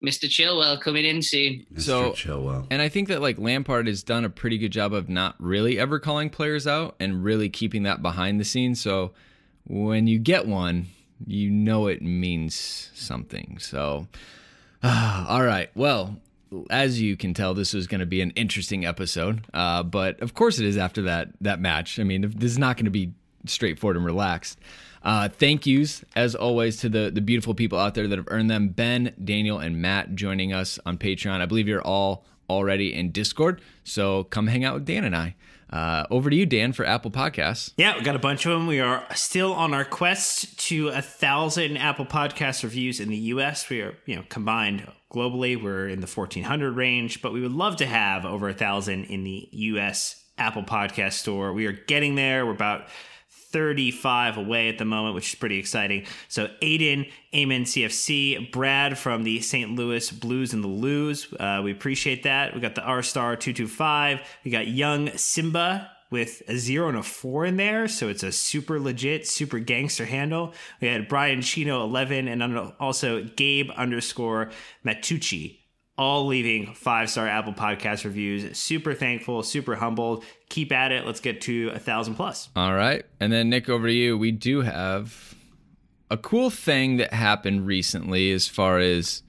Mr. 0.05 0.29
Chilwell 0.29 0.81
coming 0.81 1.05
in 1.05 1.23
soon. 1.23 1.67
Mr. 1.75 1.81
So- 1.81 2.13
Chilwell. 2.13 2.67
And 2.71 2.81
I 2.81 2.89
think 2.89 3.09
that 3.09 3.21
like 3.21 3.39
Lampard 3.39 3.87
has 3.87 4.03
done 4.03 4.25
a 4.25 4.31
pretty 4.31 4.59
good 4.59 4.71
job 4.71 4.93
of 4.93 5.09
not 5.09 5.35
really 5.39 5.79
ever 5.79 5.99
calling 5.99 6.31
players 6.31 6.67
out 6.67 6.95
and 7.01 7.25
really 7.25 7.49
keeping 7.49 7.83
that 7.83 8.01
behind 8.03 8.39
the 8.41 8.45
scenes. 8.45 8.81
So 8.81 9.13
when 9.65 10.07
you 10.07 10.19
get 10.19 10.47
one, 10.47 10.87
you 11.27 11.51
know 11.51 11.89
it 11.89 12.01
means 12.01 12.91
something. 12.95 13.59
So, 13.61 14.07
all 14.83 15.43
right. 15.43 15.71
Well, 15.75 16.17
as 16.71 17.01
you 17.01 17.17
can 17.17 17.35
tell, 17.35 17.55
this 17.55 17.75
is 17.75 17.87
going 17.89 18.01
to 18.01 18.07
be 18.07 18.21
an 18.21 18.31
interesting 18.31 18.87
episode. 18.87 19.45
Uh, 19.53 19.83
but 19.83 20.21
of 20.23 20.35
course, 20.35 20.59
it 20.61 20.67
is 20.67 20.77
after 20.77 21.03
that 21.03 21.31
that 21.41 21.61
match. 21.61 21.99
I 21.99 22.05
mean, 22.05 22.33
this 22.37 22.53
is 22.53 22.59
not 22.59 22.77
going 22.77 22.85
to 22.87 22.91
be 22.91 23.13
straightforward 23.47 23.97
and 23.97 24.07
relaxed. 24.07 24.59
Uh, 25.03 25.29
thank 25.29 25.67
yous, 25.67 26.05
as 26.17 26.35
always, 26.35 26.77
to 26.79 26.89
the, 26.89 27.11
the 27.13 27.21
beautiful 27.21 27.55
people 27.55 27.79
out 27.79 27.95
there 27.95 28.09
that 28.09 28.19
have 28.19 28.29
earned 28.31 28.51
them 28.51 28.69
Ben, 28.69 29.15
Daniel, 29.23 29.59
and 29.59 29.81
Matt 29.81 30.15
joining 30.15 30.53
us 30.53 30.79
on 30.85 30.99
Patreon. 30.99 31.41
I 31.41 31.47
believe 31.47 31.69
you're 31.69 31.83
all 31.83 32.25
already 32.51 32.95
in 32.95 33.13
Discord, 33.13 33.61
so 33.85 34.25
come 34.25 34.47
hang 34.47 34.65
out 34.65 34.75
with 34.75 34.85
Dan 34.85 35.05
and 35.05 35.17
I. 35.17 35.35
Uh, 35.71 36.07
over 36.11 36.31
to 36.31 36.37
you, 36.37 36.47
Dan, 36.47 36.73
for 36.73 36.87
Apple 36.87 37.11
Podcasts. 37.11 37.73
Yeah, 37.77 37.97
we 37.99 38.03
got 38.03 38.17
a 38.17 38.21
bunch 38.21 38.47
of 38.47 38.53
them. 38.53 38.67
We 38.67 38.81
are 38.81 39.05
still 39.15 39.53
on 39.53 39.75
our 39.75 39.85
quest 39.85 40.59
to 40.69 40.89
a 40.89 41.03
thousand 41.03 41.77
Apple 41.77 42.07
Podcast 42.07 42.63
reviews 42.63 43.01
in 43.01 43.11
the 43.11 43.17
U.S. 43.17 43.69
We 43.69 43.83
are, 43.83 43.95
you 44.07 44.17
know, 44.17 44.25
combined 44.31 44.91
globally, 45.13 45.63
we're 45.63 45.89
in 45.89 46.01
the 46.01 46.07
fourteen 46.07 46.45
hundred 46.45 46.73
range, 46.73 47.21
but 47.21 47.33
we 47.33 47.41
would 47.41 47.53
love 47.53 47.77
to 47.77 47.87
have 47.87 48.25
over 48.25 48.49
a 48.49 48.55
thousand 48.55 49.05
in 49.05 49.25
the 49.25 49.49
U.S. 49.53 50.25
Apple 50.39 50.63
Podcast 50.63 51.15
Store. 51.15 51.53
We 51.53 51.67
are 51.67 51.73
getting 51.73 52.15
there. 52.15 52.47
We're 52.47 52.53
about 52.53 52.87
35 53.51 54.37
away 54.37 54.69
at 54.69 54.79
the 54.79 54.85
moment, 54.85 55.15
which 55.15 55.33
is 55.33 55.35
pretty 55.39 55.59
exciting. 55.59 56.05
So 56.29 56.49
Aiden, 56.63 57.11
Amen 57.35 57.65
CFC, 57.65 58.53
Brad 58.53 58.99
from 58.99 59.23
the 59.25 59.41
St. 59.41 59.71
Louis 59.75 60.11
Blues 60.11 60.53
and 60.53 60.63
the 60.63 60.69
Lose. 60.69 61.33
Uh, 61.39 61.61
we 61.63 61.73
appreciate 61.73 62.25
that. 62.25 62.55
We 62.55 62.61
got 62.61 62.75
the 62.75 62.83
R 62.83 63.03
Star 63.03 63.37
225. 63.37 64.21
We 64.45 64.51
got 64.51 64.69
Young 64.69 65.17
Simba 65.17 65.91
with 66.11 66.43
a 66.49 66.57
zero 66.57 66.89
and 66.89 66.99
a 66.99 67.03
four 67.03 67.45
in 67.45 67.57
there. 67.57 67.87
So 67.89 68.09
it's 68.09 68.23
a 68.23 68.33
super 68.33 68.81
legit, 68.81 69.27
super 69.27 69.59
gangster 69.59 70.07
handle. 70.07 70.55
We 70.81 70.89
had 70.89 71.09
Brian 71.09 71.43
Chino 71.43 71.83
11 71.85 72.29
and 72.29 72.73
also 72.81 73.25
Gabe 73.25 73.71
underscore 73.77 74.51
Matucci 74.85 75.58
all 75.99 76.27
leaving 76.27 76.73
five 76.75 77.11
star 77.11 77.27
Apple 77.27 77.53
Podcast 77.53 78.05
reviews. 78.05 78.57
Super 78.57 78.95
thankful, 78.95 79.43
super 79.43 79.75
humbled. 79.75 80.25
Keep 80.49 80.73
at 80.73 80.93
it. 80.93 81.05
Let's 81.05 81.21
get 81.21 81.41
to 81.43 81.71
a 81.75 81.79
thousand 81.79 82.15
plus. 82.15 82.49
All 82.57 82.73
right. 82.73 83.05
And 83.21 83.33
then, 83.33 83.51
Nick, 83.51 83.69
over 83.69 83.89
to 83.89 83.93
you. 83.93 84.17
We 84.17 84.31
do 84.31 84.63
have 84.63 85.35
a 86.11 86.17
cool 86.17 86.49
thing 86.49 86.99
that 86.99 87.13
happened 87.13 87.67
recently 87.67 88.31
as 88.33 88.47
far 88.47 88.79
as 88.79 89.23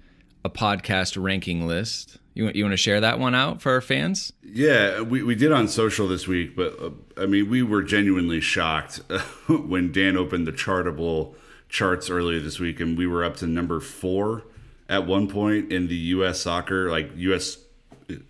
a 0.46 0.50
podcast 0.50 1.22
ranking 1.22 1.68
list. 1.68 2.18
You 2.36 2.46
want, 2.46 2.56
you 2.56 2.64
want 2.64 2.74
to 2.74 2.78
share 2.78 3.02
that 3.02 3.20
one 3.20 3.36
out 3.36 3.62
for 3.62 3.74
our 3.74 3.82
fans? 3.82 4.32
Yeah, 4.44 5.02
we, 5.02 5.24
we 5.24 5.36
did 5.36 5.52
on 5.52 5.68
social 5.68 6.08
this 6.08 6.26
week, 6.26 6.56
but 6.56 6.80
uh, 6.82 6.92
I 7.18 7.26
mean, 7.26 7.50
we 7.50 7.64
were 7.64 7.84
genuinely 7.84 8.40
shocked 8.40 9.02
when 9.50 9.92
Dan 9.92 10.16
opened 10.16 10.48
the 10.48 10.54
chartable 10.54 11.36
charts 11.68 12.10
earlier 12.10 12.40
this 12.40 12.60
week 12.60 12.80
and 12.80 12.98
we 12.98 13.06
were 13.06 13.24
up 13.24 13.36
to 13.38 13.48
number 13.48 13.80
four 13.80 14.44
at 14.90 15.06
one 15.06 15.28
point 15.28 15.72
in 15.72 15.88
the 15.88 15.96
U.S. 15.96 16.42
soccer, 16.42 16.90
like 16.90 17.12
U.S. 17.16 17.58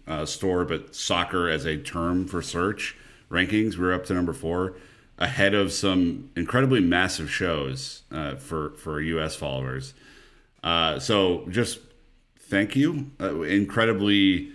Uh, 0.05 0.25
store, 0.25 0.65
but 0.65 0.93
soccer 0.93 1.49
as 1.49 1.65
a 1.65 1.77
term 1.77 2.27
for 2.27 2.41
search 2.41 2.97
rankings. 3.31 3.77
We 3.77 3.85
are 3.85 3.93
up 3.93 4.05
to 4.07 4.13
number 4.13 4.33
four, 4.33 4.75
ahead 5.17 5.53
of 5.53 5.71
some 5.71 6.29
incredibly 6.35 6.81
massive 6.81 7.31
shows 7.31 8.03
uh, 8.11 8.35
for 8.35 8.71
for 8.71 8.99
U.S. 8.99 9.35
followers. 9.35 9.93
Uh, 10.61 10.99
so 10.99 11.45
just 11.49 11.79
thank 12.37 12.75
you, 12.75 13.09
uh, 13.21 13.41
incredibly, 13.41 14.51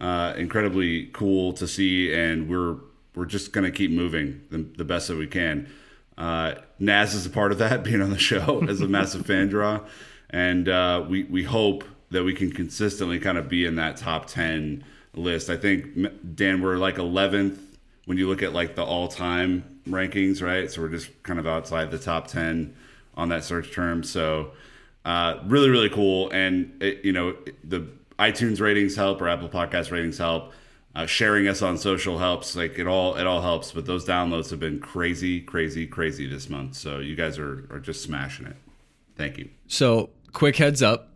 uh, 0.00 0.34
incredibly 0.36 1.06
cool 1.06 1.52
to 1.54 1.66
see, 1.66 2.14
and 2.14 2.48
we're 2.48 2.76
we're 3.16 3.26
just 3.26 3.52
gonna 3.52 3.72
keep 3.72 3.90
moving 3.90 4.42
the, 4.50 4.58
the 4.58 4.84
best 4.84 5.08
that 5.08 5.16
we 5.16 5.26
can. 5.26 5.68
Uh, 6.16 6.54
Naz 6.78 7.14
is 7.14 7.26
a 7.26 7.30
part 7.30 7.50
of 7.50 7.58
that, 7.58 7.82
being 7.84 8.00
on 8.00 8.10
the 8.10 8.18
show 8.18 8.64
as 8.68 8.80
a 8.80 8.86
massive 8.86 9.26
fan 9.26 9.48
draw 9.48 9.80
and 10.30 10.68
uh, 10.68 11.04
we 11.08 11.24
we 11.24 11.44
hope 11.44 11.84
that 12.10 12.24
we 12.24 12.34
can 12.34 12.50
consistently 12.50 13.18
kind 13.18 13.38
of 13.38 13.48
be 13.48 13.64
in 13.64 13.76
that 13.76 13.96
top 13.96 14.26
ten 14.26 14.84
list. 15.14 15.50
I 15.50 15.56
think 15.56 16.34
Dan, 16.34 16.62
we're 16.62 16.76
like 16.76 16.96
11th 16.96 17.58
when 18.06 18.16
you 18.16 18.28
look 18.28 18.42
at 18.42 18.52
like 18.52 18.74
the 18.74 18.84
all-time 18.84 19.80
rankings, 19.86 20.42
right? 20.42 20.70
So 20.70 20.82
we're 20.82 20.88
just 20.88 21.22
kind 21.22 21.38
of 21.38 21.46
outside 21.46 21.90
the 21.90 21.98
top 21.98 22.28
10 22.28 22.74
on 23.16 23.28
that 23.30 23.44
search 23.44 23.72
term. 23.72 24.02
So 24.02 24.52
uh, 25.04 25.40
really, 25.44 25.68
really 25.68 25.90
cool. 25.90 26.30
And 26.30 26.82
it, 26.82 27.04
you 27.04 27.12
know, 27.12 27.36
the 27.64 27.86
iTunes 28.18 28.60
ratings 28.60 28.96
help 28.96 29.20
or 29.20 29.28
Apple 29.28 29.48
Podcast 29.48 29.90
ratings 29.90 30.18
help. 30.18 30.52
Uh, 30.94 31.06
sharing 31.06 31.46
us 31.46 31.62
on 31.62 31.76
social 31.76 32.18
helps. 32.18 32.56
Like 32.56 32.78
it 32.78 32.86
all, 32.86 33.16
it 33.16 33.26
all 33.26 33.42
helps. 33.42 33.72
But 33.72 33.86
those 33.86 34.04
downloads 34.04 34.50
have 34.50 34.58
been 34.58 34.80
crazy, 34.80 35.40
crazy, 35.40 35.86
crazy 35.86 36.26
this 36.26 36.48
month. 36.48 36.74
So 36.74 36.98
you 36.98 37.14
guys 37.14 37.38
are 37.38 37.66
are 37.70 37.78
just 37.78 38.02
smashing 38.02 38.46
it. 38.46 38.56
Thank 39.14 39.38
you. 39.38 39.50
So 39.66 40.10
quick 40.32 40.56
heads 40.56 40.82
up. 40.82 41.10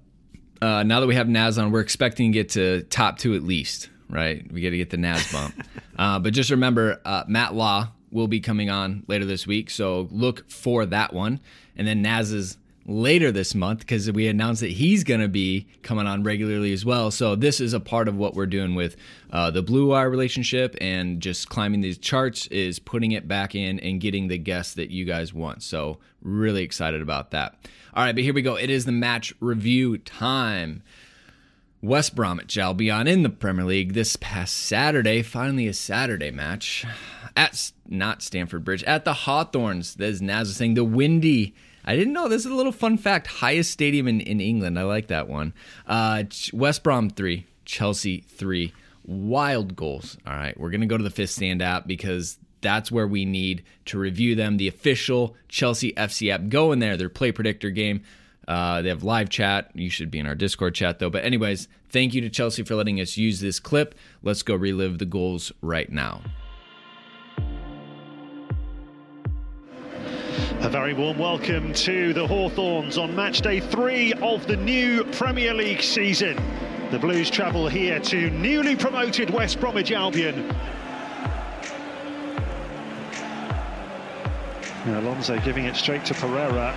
Uh, 0.61 0.83
now 0.85 1.01
that 1.01 1.07
we 1.07 1.15
have 1.15 1.29
Naz 1.29 1.59
on, 1.59 1.73
we're 1.73 1.81
expecting 1.81 2.33
to 2.33 2.39
get 2.39 2.51
to 2.51 2.83
top 2.85 3.19
two 3.19 3.35
at 3.35 3.43
least, 3.43 3.91
right? 4.09 4.51
We 4.53 4.63
got 4.63 4.71
to 4.71 4.77
get 4.77 4.91
the 4.91 4.97
Naz 4.97 5.33
bump. 5.33 5.55
uh, 5.99 6.19
but 6.19 6.33
just 6.33 6.51
remember, 6.51 7.01
uh, 7.05 7.25
Matt 7.27 7.55
Law 7.55 7.89
will 8.13 8.29
be 8.29 8.41
coming 8.41 8.71
on 8.71 9.03
later 9.09 9.25
this 9.25 9.47
week. 9.47 9.71
So 9.71 10.09
look 10.11 10.49
for 10.51 10.87
that 10.87 11.13
one. 11.13 11.41
And 11.77 11.89
then 11.89 12.03
Naz's 12.03 12.59
later 12.87 13.31
this 13.31 13.55
month 13.55 13.81
because 13.81 14.11
we 14.11 14.27
announced 14.27 14.61
that 14.61 14.71
he's 14.71 15.05
going 15.05 15.21
to 15.21 15.29
be 15.29 15.67
coming 15.83 16.07
on 16.07 16.23
regularly 16.23 16.73
as 16.73 16.85
well. 16.85 17.11
So 17.11 17.37
this 17.37 17.61
is 17.61 17.73
a 17.73 17.81
part 17.81 18.09
of 18.09 18.17
what 18.17 18.35
we're 18.35 18.47
doing 18.47 18.75
with 18.75 18.97
uh, 19.31 19.51
the 19.51 19.63
Blue 19.63 19.89
Wire 19.89 20.11
relationship 20.11 20.77
and 20.81 21.21
just 21.21 21.49
climbing 21.49 21.81
these 21.81 21.99
charts 21.99 22.47
is 22.49 22.79
putting 22.79 23.13
it 23.13 23.29
back 23.29 23.55
in 23.55 23.79
and 23.81 24.01
getting 24.01 24.29
the 24.29 24.39
guests 24.39 24.75
that 24.75 24.91
you 24.91 25.05
guys 25.05 25.33
want. 25.33 25.63
So 25.63 25.99
really 26.21 26.63
excited 26.63 27.03
about 27.03 27.31
that. 27.31 27.55
All 27.95 28.05
right, 28.05 28.15
but 28.15 28.25
here 28.25 28.35
we 28.35 28.43
go. 28.43 28.57
It 28.57 28.71
is 28.71 28.85
the 28.85 28.93
match 28.93 29.33
review 29.41 29.99
time. 29.99 30.83
West 31.83 32.15
Bromwich 32.15 32.57
Albion 32.57 33.09
in 33.09 33.25
the 33.25 33.29
Premier 33.29 33.65
League 33.65 33.93
this 33.93 34.15
past 34.15 34.57
Saturday. 34.57 35.21
Finally, 35.21 35.67
a 35.67 35.75
Saturday 35.75 36.31
match 36.31 36.87
at 37.37 37.73
not 37.89 38.23
Stamford 38.23 38.65
Bridge 38.65 38.85
at 38.85 39.05
the 39.05 39.13
Hawthorns. 39.13 39.97
There's 39.97 40.23
Naz 40.23 40.55
saying, 40.55 40.75
the 40.75 40.85
windy 40.85 41.57
I 41.85 41.97
didn't 41.97 42.13
know. 42.13 42.29
This 42.29 42.45
is 42.45 42.51
a 42.51 42.55
little 42.55 42.73
fun 42.73 42.97
fact. 42.97 43.27
Highest 43.27 43.71
stadium 43.71 44.07
in, 44.09 44.21
in 44.21 44.41
England. 44.41 44.79
I 44.79 44.83
like 44.83 45.09
that 45.09 45.29
one. 45.29 45.53
Uh, 45.87 46.25
West 46.53 46.83
Brom 46.83 47.11
3, 47.11 47.47
Chelsea 47.65 48.21
3. 48.29 48.73
Wild 49.05 49.75
goals. 49.75 50.17
All 50.27 50.35
right. 50.35 50.59
We're 50.59 50.71
to 50.71 50.87
go 50.87 50.97
to 50.97 51.05
the 51.05 51.11
fifth 51.11 51.31
stand 51.31 51.61
app 51.61 51.87
because 51.87 52.39
that's 52.61 52.93
where 52.93 53.09
we 53.09 53.25
need 53.25 53.65
to 53.87 53.99
review 53.99 54.37
them. 54.37 54.57
The 54.57 54.69
official 54.69 55.37
Chelsea 55.49 55.93
FC 55.95 56.31
app. 56.31 56.49
Go 56.49 56.71
in 56.71 56.79
there. 56.79 56.97
Their 56.97 57.09
play 57.09 57.33
predictor 57.33 57.71
game. 57.71 58.03
Uh, 58.47 58.83
they 58.83 58.89
have 58.89 59.03
live 59.03 59.29
chat. 59.29 59.71
You 59.75 59.91
should 59.91 60.11
be 60.11 60.21
in 60.21 60.27
our 60.27 60.35
Discord 60.37 60.75
chat 60.75 61.01
though. 61.01 61.11
But, 61.11 61.25
anyways, 61.25 61.69
thank 61.91 62.15
you 62.15 62.21
to 62.21 62.31
Chelsea 62.31 62.63
for 62.63 62.77
letting 62.77 63.01
us 63.01 63.17
use 63.17 63.41
this 63.41 63.59
clip. 63.59 63.97
Let's 64.23 64.43
go 64.43 64.55
relive 64.55 64.99
the 64.99 65.05
goals 65.05 65.51
right 65.61 65.91
now. 65.91 66.23
A 70.63 70.69
very 70.69 70.95
warm 70.95 71.19
welcome 71.19 71.73
to 71.73 72.13
the 72.13 72.25
Hawthorns 72.25 72.97
on 72.97 73.17
match 73.17 73.41
day 73.41 73.59
three 73.59 74.13
of 74.23 74.47
the 74.47 74.57
new 74.57 75.03
Premier 75.07 75.53
League 75.53 75.83
season. 75.83 76.41
The 76.93 77.01
Blues 77.01 77.29
travel 77.29 77.67
here 77.67 77.99
to 77.99 78.31
newly 78.31 78.77
promoted 78.77 79.29
West 79.31 79.59
Bromwich 79.59 79.91
Albion. 79.91 80.49
Alonso 84.87 85.37
giving 85.41 85.65
it 85.65 85.75
straight 85.75 86.05
to 86.05 86.15
Pereira. 86.15 86.77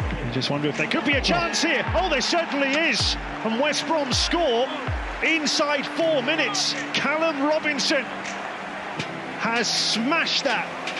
I 0.00 0.30
just 0.32 0.48
wonder 0.48 0.68
if 0.68 0.78
there 0.78 0.88
could 0.88 1.04
be 1.04 1.12
a 1.12 1.20
chance 1.20 1.60
here. 1.60 1.84
Oh, 1.94 2.08
there 2.08 2.22
certainly 2.22 2.70
is. 2.70 3.16
And 3.44 3.60
West 3.60 3.86
Brom 3.86 4.10
score 4.14 4.66
inside 5.22 5.86
four 5.88 6.22
minutes. 6.22 6.72
Callum 6.94 7.42
Robinson 7.42 8.02
has 9.36 9.68
smashed 9.68 10.44
that 10.44 10.93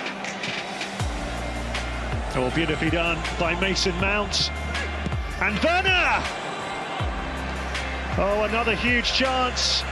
Oh, 2.36 2.50
beautifully 2.52 2.90
done 2.90 3.16
by 3.38 3.58
Mason 3.60 3.94
Mount. 4.00 4.50
And 5.40 5.56
Werner! 5.62 6.22
Oh, 8.18 8.44
another 8.48 8.74
huge 8.74 9.12
chance. 9.12 9.84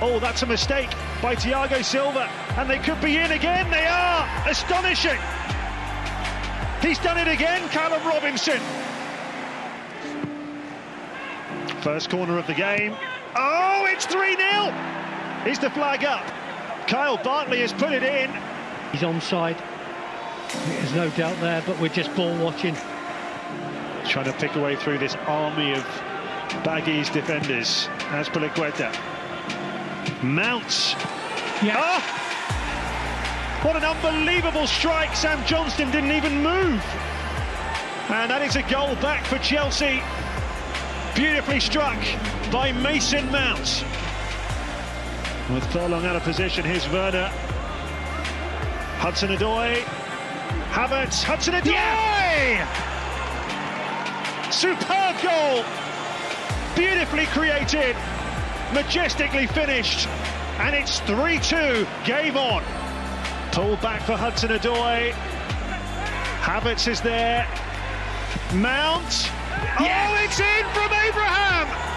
Oh, 0.00 0.18
that's 0.20 0.42
a 0.42 0.46
mistake 0.46 0.88
by 1.20 1.34
Thiago 1.34 1.84
Silva. 1.84 2.30
And 2.56 2.68
they 2.68 2.78
could 2.78 3.00
be 3.02 3.18
in 3.18 3.32
again. 3.32 3.70
They 3.70 3.86
are. 3.86 4.26
Astonishing. 4.48 5.18
He's 6.80 6.98
done 6.98 7.18
it 7.18 7.28
again, 7.28 7.68
Callum 7.68 8.06
Robinson. 8.06 8.60
First 11.82 12.08
corner 12.08 12.38
of 12.38 12.46
the 12.46 12.54
game. 12.54 12.96
Oh, 13.36 13.86
it's 13.90 14.06
3 14.06 14.36
0. 14.36 15.03
Is 15.46 15.58
the 15.58 15.70
flag 15.70 16.04
up? 16.04 16.24
Kyle 16.86 17.18
Bartley 17.18 17.60
has 17.60 17.72
put 17.72 17.92
it 17.92 18.02
in. 18.02 18.30
He's 18.92 19.02
onside. 19.02 19.58
There's 20.66 20.94
no 20.94 21.10
doubt 21.10 21.38
there, 21.40 21.62
but 21.66 21.78
we're 21.80 21.88
just 21.88 22.14
ball 22.14 22.34
watching. 22.38 22.74
Trying 24.06 24.26
to 24.26 24.32
pick 24.34 24.54
away 24.54 24.76
through 24.76 24.98
this 24.98 25.14
army 25.26 25.72
of 25.72 25.84
Baggies 26.62 27.12
defenders. 27.12 27.88
Azpilicueta. 28.10 28.92
Mounts. 30.22 30.92
Yeah. 31.62 31.76
Ah! 31.76 33.60
What 33.62 33.76
an 33.76 33.84
unbelievable 33.84 34.66
strike. 34.66 35.14
Sam 35.16 35.44
Johnstone 35.46 35.90
didn't 35.90 36.12
even 36.12 36.42
move. 36.42 36.82
And 38.08 38.30
that 38.30 38.42
is 38.42 38.56
a 38.56 38.62
goal 38.62 38.94
back 38.96 39.24
for 39.24 39.38
Chelsea. 39.38 40.02
Beautifully 41.14 41.60
struck 41.60 41.98
by 42.50 42.72
Mason 42.72 43.30
Mount. 43.30 43.84
With 45.52 45.64
Furlong 45.72 46.06
out 46.06 46.16
of 46.16 46.22
position, 46.22 46.64
here's 46.64 46.88
Werner. 46.88 47.28
Hudson 48.96 49.28
Odoi. 49.28 49.82
Havertz, 50.70 51.22
Hudson 51.22 51.52
Odoi! 51.54 51.72
Yeah! 51.72 52.66
Superb 54.50 55.20
goal! 55.22 55.62
Beautifully 56.74 57.26
created, 57.26 57.94
majestically 58.72 59.46
finished, 59.46 60.08
and 60.60 60.74
it's 60.74 61.00
3-2, 61.00 61.86
game 62.06 62.38
on. 62.38 62.64
Pulled 63.52 63.82
back 63.82 64.00
for 64.00 64.16
Hudson 64.16 64.48
Odoi. 64.50 65.12
Havertz 66.40 66.88
is 66.88 67.02
there. 67.02 67.46
Mount. 68.54 69.30
Yes. 69.78 70.10
Oh, 70.10 70.24
it's 70.24 70.40
in 70.40 70.64
from 70.72 70.90
Abraham! 70.90 71.93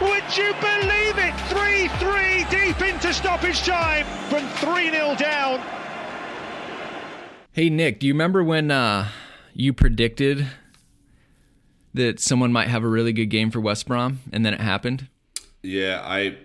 Would 0.00 0.36
you 0.36 0.52
believe 0.60 1.16
it? 1.16 1.34
3 1.48 1.88
3 1.88 2.44
deep 2.50 2.82
into 2.82 3.14
stoppage 3.14 3.62
time 3.62 4.04
from 4.28 4.46
3 4.46 4.90
0 4.90 5.14
down. 5.16 5.62
Hey, 7.52 7.70
Nick, 7.70 8.00
do 8.00 8.06
you 8.06 8.12
remember 8.12 8.44
when 8.44 8.70
uh, 8.70 9.08
you 9.54 9.72
predicted 9.72 10.46
that 11.94 12.20
someone 12.20 12.52
might 12.52 12.68
have 12.68 12.84
a 12.84 12.88
really 12.88 13.14
good 13.14 13.26
game 13.26 13.50
for 13.50 13.58
West 13.58 13.88
Brom 13.88 14.20
and 14.32 14.44
then 14.44 14.52
it 14.52 14.60
happened? 14.60 15.08
Yeah, 15.62 16.02
I. 16.04 16.36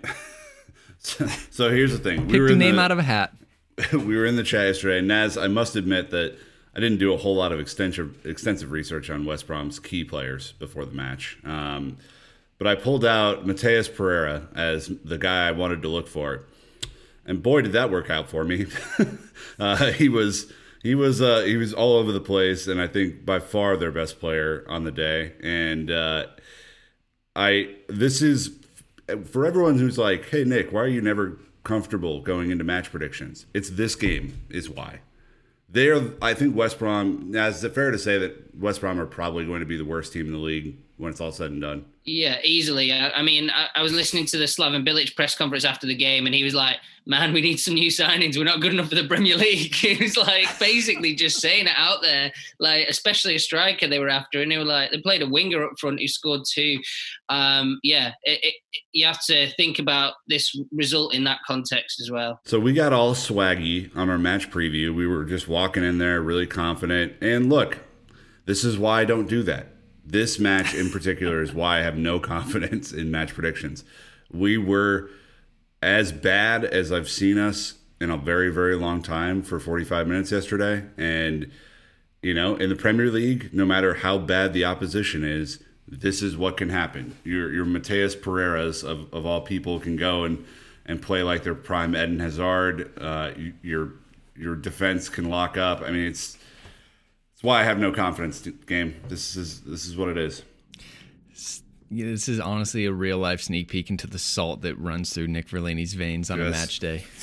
so, 1.00 1.70
here's 1.70 1.91
the 1.91 1.98
thing. 1.98 2.27
We 2.27 2.39
Picked 2.39 2.51
a 2.51 2.55
name 2.55 2.77
the, 2.77 2.81
out 2.81 2.91
of 2.91 3.00
a 3.00 3.03
hat. 3.03 3.34
we 3.91 4.15
were 4.15 4.25
in 4.25 4.38
the 4.38 4.43
chat 4.43 4.67
yesterday. 4.67 5.00
and 5.00 5.10
Naz, 5.10 5.38
I 5.38 5.48
must 5.48 5.75
admit 5.75 6.12
that 6.12 6.38
I 6.74 6.79
didn't 6.79 7.00
do 7.00 7.13
a 7.13 7.17
whole 7.17 7.36
lot 7.36 7.51
of 7.51 7.60
extensive 7.60 8.25
extensive 8.25 8.72
research 8.72 9.10
on 9.10 9.25
West 9.25 9.46
Brom's 9.46 9.77
key 9.77 10.05
players 10.05 10.53
before 10.53 10.86
the 10.86 10.93
match. 10.93 11.38
Um, 11.43 11.98
but 12.62 12.68
I 12.68 12.75
pulled 12.75 13.03
out 13.03 13.48
Matheus 13.48 13.91
Pereira 13.91 14.48
as 14.53 14.91
the 15.03 15.18
guy 15.18 15.48
I 15.48 15.51
wanted 15.51 15.82
to 15.82 15.88
look 15.88 16.08
for, 16.08 16.44
and 17.25 17.41
boy, 17.41 17.62
did 17.62 17.72
that 17.72 17.89
work 17.89 18.12
out 18.12 18.30
for 18.30 18.44
me. 18.44 18.68
uh, 19.60 19.91
he 19.94 20.08
was 20.08 20.53
he 20.84 20.94
was 20.94 21.24
uh, 21.24 21.41
he 21.41 21.58
was 21.58 21.74
all 21.74 21.96
over 21.96 22.12
the 22.12 22.22
place, 22.22 22.68
and 22.68 22.80
I 22.80 22.86
think 22.86 23.25
by 23.25 23.39
far 23.39 23.77
their 23.77 23.91
best 23.91 24.20
player 24.20 24.63
on 24.70 24.84
the 24.84 24.91
day. 24.91 25.34
And 25.41 25.89
uh, 25.89 26.27
I 27.36 27.77
this 27.89 28.22
is 28.22 28.51
for 29.25 29.44
everyone 29.44 29.80
who's 29.80 29.98
like, 29.98 30.30
"Hey 30.30 30.44
Nick, 30.44 30.72
why 30.72 30.82
are 30.82 30.88
you 30.88 31.01
never 31.01 31.39
comfortable 31.63 32.22
going 32.22 32.51
into 32.51 32.63
match 32.63 32.91
predictions?" 32.91 33.48
It's 33.56 33.72
this 33.72 33.96
game 33.96 34.39
is 34.51 34.70
why. 34.70 35.00
They're, 35.68 36.12
I 36.22 36.36
think 36.36 36.56
West 36.56 36.77
Brom. 36.77 37.32
Now, 37.32 37.48
is 37.48 37.63
it 37.63 37.74
fair 37.74 37.89
to 37.89 37.98
say 37.98 38.20
that 38.20 38.56
West 38.56 38.82
Brom 38.82 39.00
are 39.00 39.08
probably 39.08 39.48
going 39.48 39.62
to 39.62 39.65
be 39.65 39.77
the 39.77 39.86
worst 39.86 40.13
team 40.13 40.27
in 40.27 40.34
the 40.34 40.38
league 40.38 40.77
when 40.98 41.10
it's 41.10 41.20
all 41.20 41.32
said 41.32 41.50
and 41.50 41.62
done? 41.62 41.86
Yeah, 42.03 42.38
easily. 42.43 42.91
I, 42.91 43.12
I 43.12 43.22
mean, 43.22 43.51
I, 43.51 43.67
I, 43.75 43.84
was 43.84 43.93
listening 43.93 44.25
to 44.27 44.38
the 44.38 44.46
Slaven 44.46 44.88
Bilic 44.88 45.15
press 45.15 45.36
conference 45.36 45.65
after 45.65 45.86
the 45.86 45.93
game, 45.93 46.25
and 46.25 46.34
he 46.34 46.43
was 46.43 46.55
like, 46.55 46.77
"Man, 47.05 47.31
we 47.31 47.41
need 47.41 47.58
some 47.58 47.75
new 47.75 47.91
signings. 47.91 48.38
We're 48.38 48.43
not 48.43 48.60
good 48.60 48.74
enough 48.74 48.89
for 48.89 48.96
the 48.96 49.08
Premier 49.08 49.38
League." 49.38 49.75
he 49.75 50.01
was 50.01 50.17
like, 50.17 50.48
basically 50.58 51.13
just 51.13 51.39
saying 51.39 51.67
it 51.67 51.74
out 51.75 52.01
there, 52.01 52.31
like 52.60 52.88
especially 52.88 53.36
a 53.36 53.39
striker 53.39 53.88
they 53.88 54.00
were 54.00 54.10
after, 54.10 54.41
and 54.41 54.51
they 54.51 54.58
were 54.58 54.65
like, 54.65 54.89
they 54.89 55.00
played 55.00 55.22
a 55.22 55.29
winger 55.29 55.63
up 55.63 55.74
front 55.79 56.00
who 56.00 56.08
scored 56.08 56.41
two. 56.51 56.79
Um, 57.29 57.79
yeah, 57.84 58.13
it, 58.24 58.39
it, 58.41 58.81
you 58.93 59.05
have 59.05 59.24
to 59.25 59.51
think 59.51 59.77
about 59.77 60.15
this 60.27 60.60
result 60.72 61.13
in 61.13 61.24
that 61.25 61.41
context 61.46 62.01
as 62.01 62.10
well. 62.10 62.41
So 62.46 62.60
we 62.60 62.74
got 62.74 62.93
all 62.93 63.13
swaggy 63.13 63.96
on 63.96 64.10
our 64.10 64.17
match 64.17 64.50
preview. 64.50 64.96
We 64.96 65.05
were 65.05 65.24
just 65.24 65.48
walking 65.48 65.84
in 65.84 66.00
there 66.00 66.20
really 66.20 66.48
confident, 66.48 67.13
and 67.22 67.48
look, 67.48 67.77
this 68.48 68.63
is 68.63 68.79
why 68.79 69.01
I 69.01 69.05
don't 69.05 69.29
do 69.29 69.43
that 69.43 69.71
this 70.12 70.39
match 70.39 70.74
in 70.74 70.89
particular 70.89 71.41
is 71.41 71.53
why 71.53 71.80
I 71.80 71.82
have 71.84 71.98
no 71.98 72.20
confidence 72.20 72.91
in 72.91 73.10
match 73.10 73.34
predictions. 73.34 73.84
We 74.32 74.58
were 74.58 75.10
as 75.82 76.12
bad 76.12 76.63
as 76.65 76.91
I've 76.91 77.10
seen 77.10 77.38
us 77.38 77.75
in 78.00 78.10
a 78.10 78.18
very, 78.18 78.50
very 78.50 78.75
long 78.75 79.01
time 79.01 79.41
for 79.41 79.60
45 79.60 80.08
minutes 80.08 80.32
yesterday. 80.32 80.84
And, 80.98 81.50
you 82.22 82.34
know, 82.34 82.56
in 82.56 82.70
the 82.70 82.75
Premier 82.75 83.10
League, 83.10 83.53
no 83.53 83.65
matter 83.65 83.96
how 83.96 84.18
bad 84.18 84.53
the 84.53 84.65
opposition 84.65 85.24
is, 85.24 85.63
this 85.88 86.22
is 86.22 86.38
what 86.38 86.58
can 86.58 86.70
happen. 86.70 87.18
Your 87.24 87.51
your 87.51 87.65
Matheus 87.65 88.15
Pereiras 88.15 88.84
of, 88.84 89.13
of 89.13 89.25
all 89.25 89.41
people 89.41 89.80
can 89.80 89.98
go 89.98 90.24
and, 90.24 90.46
and 90.86 91.01
play 91.01 91.22
like 91.22 91.44
their 91.44 91.56
prime 91.56 91.96
Eden 91.96 92.20
Hazard. 92.20 92.98
Uh, 92.98 93.32
your 93.62 93.94
your 94.36 94.56
defense 94.56 95.10
can 95.10 95.30
lock 95.30 95.58
up. 95.58 95.82
I 95.82 95.91
mean, 95.91 96.06
it's 96.06 96.38
it's 97.42 97.48
why 97.48 97.62
I 97.62 97.64
have 97.64 97.80
no 97.80 97.92
confidence. 97.92 98.48
Game. 98.68 98.94
This 99.08 99.36
is 99.36 99.62
this 99.62 99.88
is 99.88 99.98
what 99.98 100.10
it 100.10 100.18
is. 100.20 100.44
This 101.90 102.30
is 102.30 102.40
honestly 102.40 102.86
a 102.86 102.94
real 102.94 103.18
life 103.18 103.42
sneak 103.42 103.68
peek 103.68 103.90
into 103.90 104.06
the 104.06 104.20
salt 104.20 104.62
that 104.62 104.76
runs 104.76 105.12
through 105.12 105.28
Nick 105.28 105.48
Verlaney's 105.48 105.96
veins 105.96 106.30
on 106.30 106.38
yes. 106.38 106.48
a 106.48 106.52
match 106.52 106.80
day. 106.80 107.04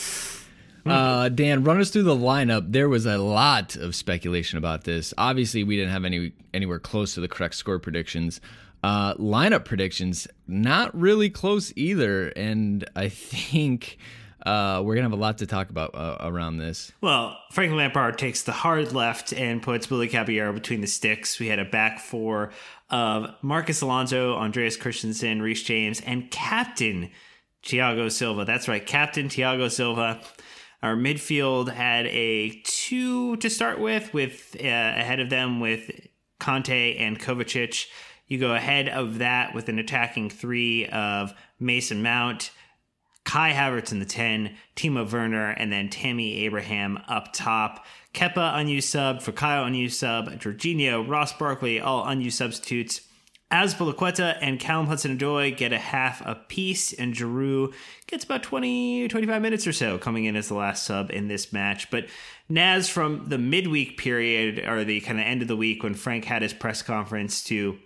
Uh, 0.86 1.28
Dan, 1.28 1.64
run 1.64 1.78
us 1.78 1.90
through 1.90 2.04
the 2.04 2.16
lineup. 2.16 2.72
There 2.72 2.88
was 2.88 3.04
a 3.04 3.18
lot 3.18 3.76
of 3.76 3.94
speculation 3.94 4.56
about 4.56 4.84
this. 4.84 5.12
Obviously, 5.18 5.62
we 5.62 5.76
didn't 5.76 5.92
have 5.92 6.06
any 6.06 6.32
anywhere 6.54 6.78
close 6.78 7.12
to 7.12 7.20
the 7.20 7.28
correct 7.28 7.56
score 7.56 7.78
predictions. 7.78 8.40
Uh, 8.82 9.12
lineup 9.16 9.66
predictions, 9.66 10.26
not 10.46 10.98
really 10.98 11.28
close 11.28 11.74
either. 11.76 12.28
And 12.30 12.88
I 12.96 13.08
think 13.10 13.98
uh, 14.44 14.82
we're 14.84 14.94
gonna 14.94 15.08
have 15.08 15.12
a 15.12 15.16
lot 15.16 15.38
to 15.38 15.46
talk 15.46 15.70
about 15.70 15.94
uh, 15.94 16.16
around 16.20 16.58
this. 16.58 16.92
Well, 17.00 17.38
Frank 17.50 17.72
Lampard 17.72 18.18
takes 18.18 18.42
the 18.42 18.52
hard 18.52 18.92
left 18.92 19.32
and 19.32 19.62
puts 19.62 19.90
Willy 19.90 20.08
Caballero 20.08 20.52
between 20.52 20.80
the 20.80 20.86
sticks. 20.86 21.38
We 21.38 21.48
had 21.48 21.58
a 21.58 21.64
back 21.64 21.98
four 21.98 22.52
of 22.90 23.34
Marcos 23.42 23.80
Alonso, 23.80 24.34
Andreas 24.34 24.76
Christensen, 24.76 25.42
Reece 25.42 25.64
James, 25.64 26.00
and 26.00 26.30
Captain 26.30 27.10
Thiago 27.64 28.10
Silva. 28.10 28.44
That's 28.44 28.68
right, 28.68 28.84
Captain 28.84 29.28
Thiago 29.28 29.70
Silva. 29.70 30.20
Our 30.82 30.94
midfield 30.94 31.72
had 31.72 32.06
a 32.06 32.60
two 32.64 33.36
to 33.38 33.50
start 33.50 33.80
with, 33.80 34.14
with 34.14 34.56
uh, 34.60 34.64
ahead 34.64 35.18
of 35.18 35.28
them 35.28 35.58
with 35.58 35.90
Kanté 36.40 37.00
and 37.00 37.18
Kovacic. 37.18 37.86
You 38.28 38.38
go 38.38 38.54
ahead 38.54 38.88
of 38.88 39.18
that 39.18 39.54
with 39.54 39.68
an 39.68 39.78
attacking 39.78 40.30
three 40.30 40.86
of 40.86 41.34
Mason 41.58 42.02
Mount. 42.02 42.52
Kai 43.28 43.52
Havertz 43.52 43.92
in 43.92 43.98
the 43.98 44.06
10, 44.06 44.56
Timo 44.74 45.12
Werner, 45.12 45.50
and 45.50 45.70
then 45.70 45.90
Tammy 45.90 46.46
Abraham 46.46 46.98
up 47.08 47.34
top. 47.34 47.84
Kepa 48.14 48.58
unused 48.58 48.88
sub, 48.88 49.18
Fikayo 49.18 49.66
unused 49.66 49.98
sub, 49.98 50.30
Jorginho, 50.40 51.06
Ross 51.06 51.34
Barkley, 51.34 51.78
all 51.78 52.06
unused 52.06 52.38
substitutes. 52.38 53.02
Azpilicueta 53.52 54.38
and 54.40 54.58
Callum 54.58 54.86
Hudson-Odoi 54.86 55.54
get 55.54 55.74
a 55.74 55.78
half 55.78 56.22
a 56.24 56.36
piece, 56.36 56.94
and 56.94 57.12
Giroud 57.12 57.74
gets 58.06 58.24
about 58.24 58.44
20, 58.44 59.08
25 59.08 59.42
minutes 59.42 59.66
or 59.66 59.74
so 59.74 59.98
coming 59.98 60.24
in 60.24 60.34
as 60.34 60.48
the 60.48 60.54
last 60.54 60.86
sub 60.86 61.10
in 61.10 61.28
this 61.28 61.52
match. 61.52 61.90
But 61.90 62.06
Naz, 62.48 62.88
from 62.88 63.26
the 63.28 63.36
midweek 63.36 63.98
period, 63.98 64.66
or 64.66 64.84
the 64.84 65.02
kind 65.02 65.20
of 65.20 65.26
end 65.26 65.42
of 65.42 65.48
the 65.48 65.56
week 65.56 65.82
when 65.82 65.92
Frank 65.92 66.24
had 66.24 66.40
his 66.40 66.54
press 66.54 66.80
conference 66.80 67.44
to 67.44 67.78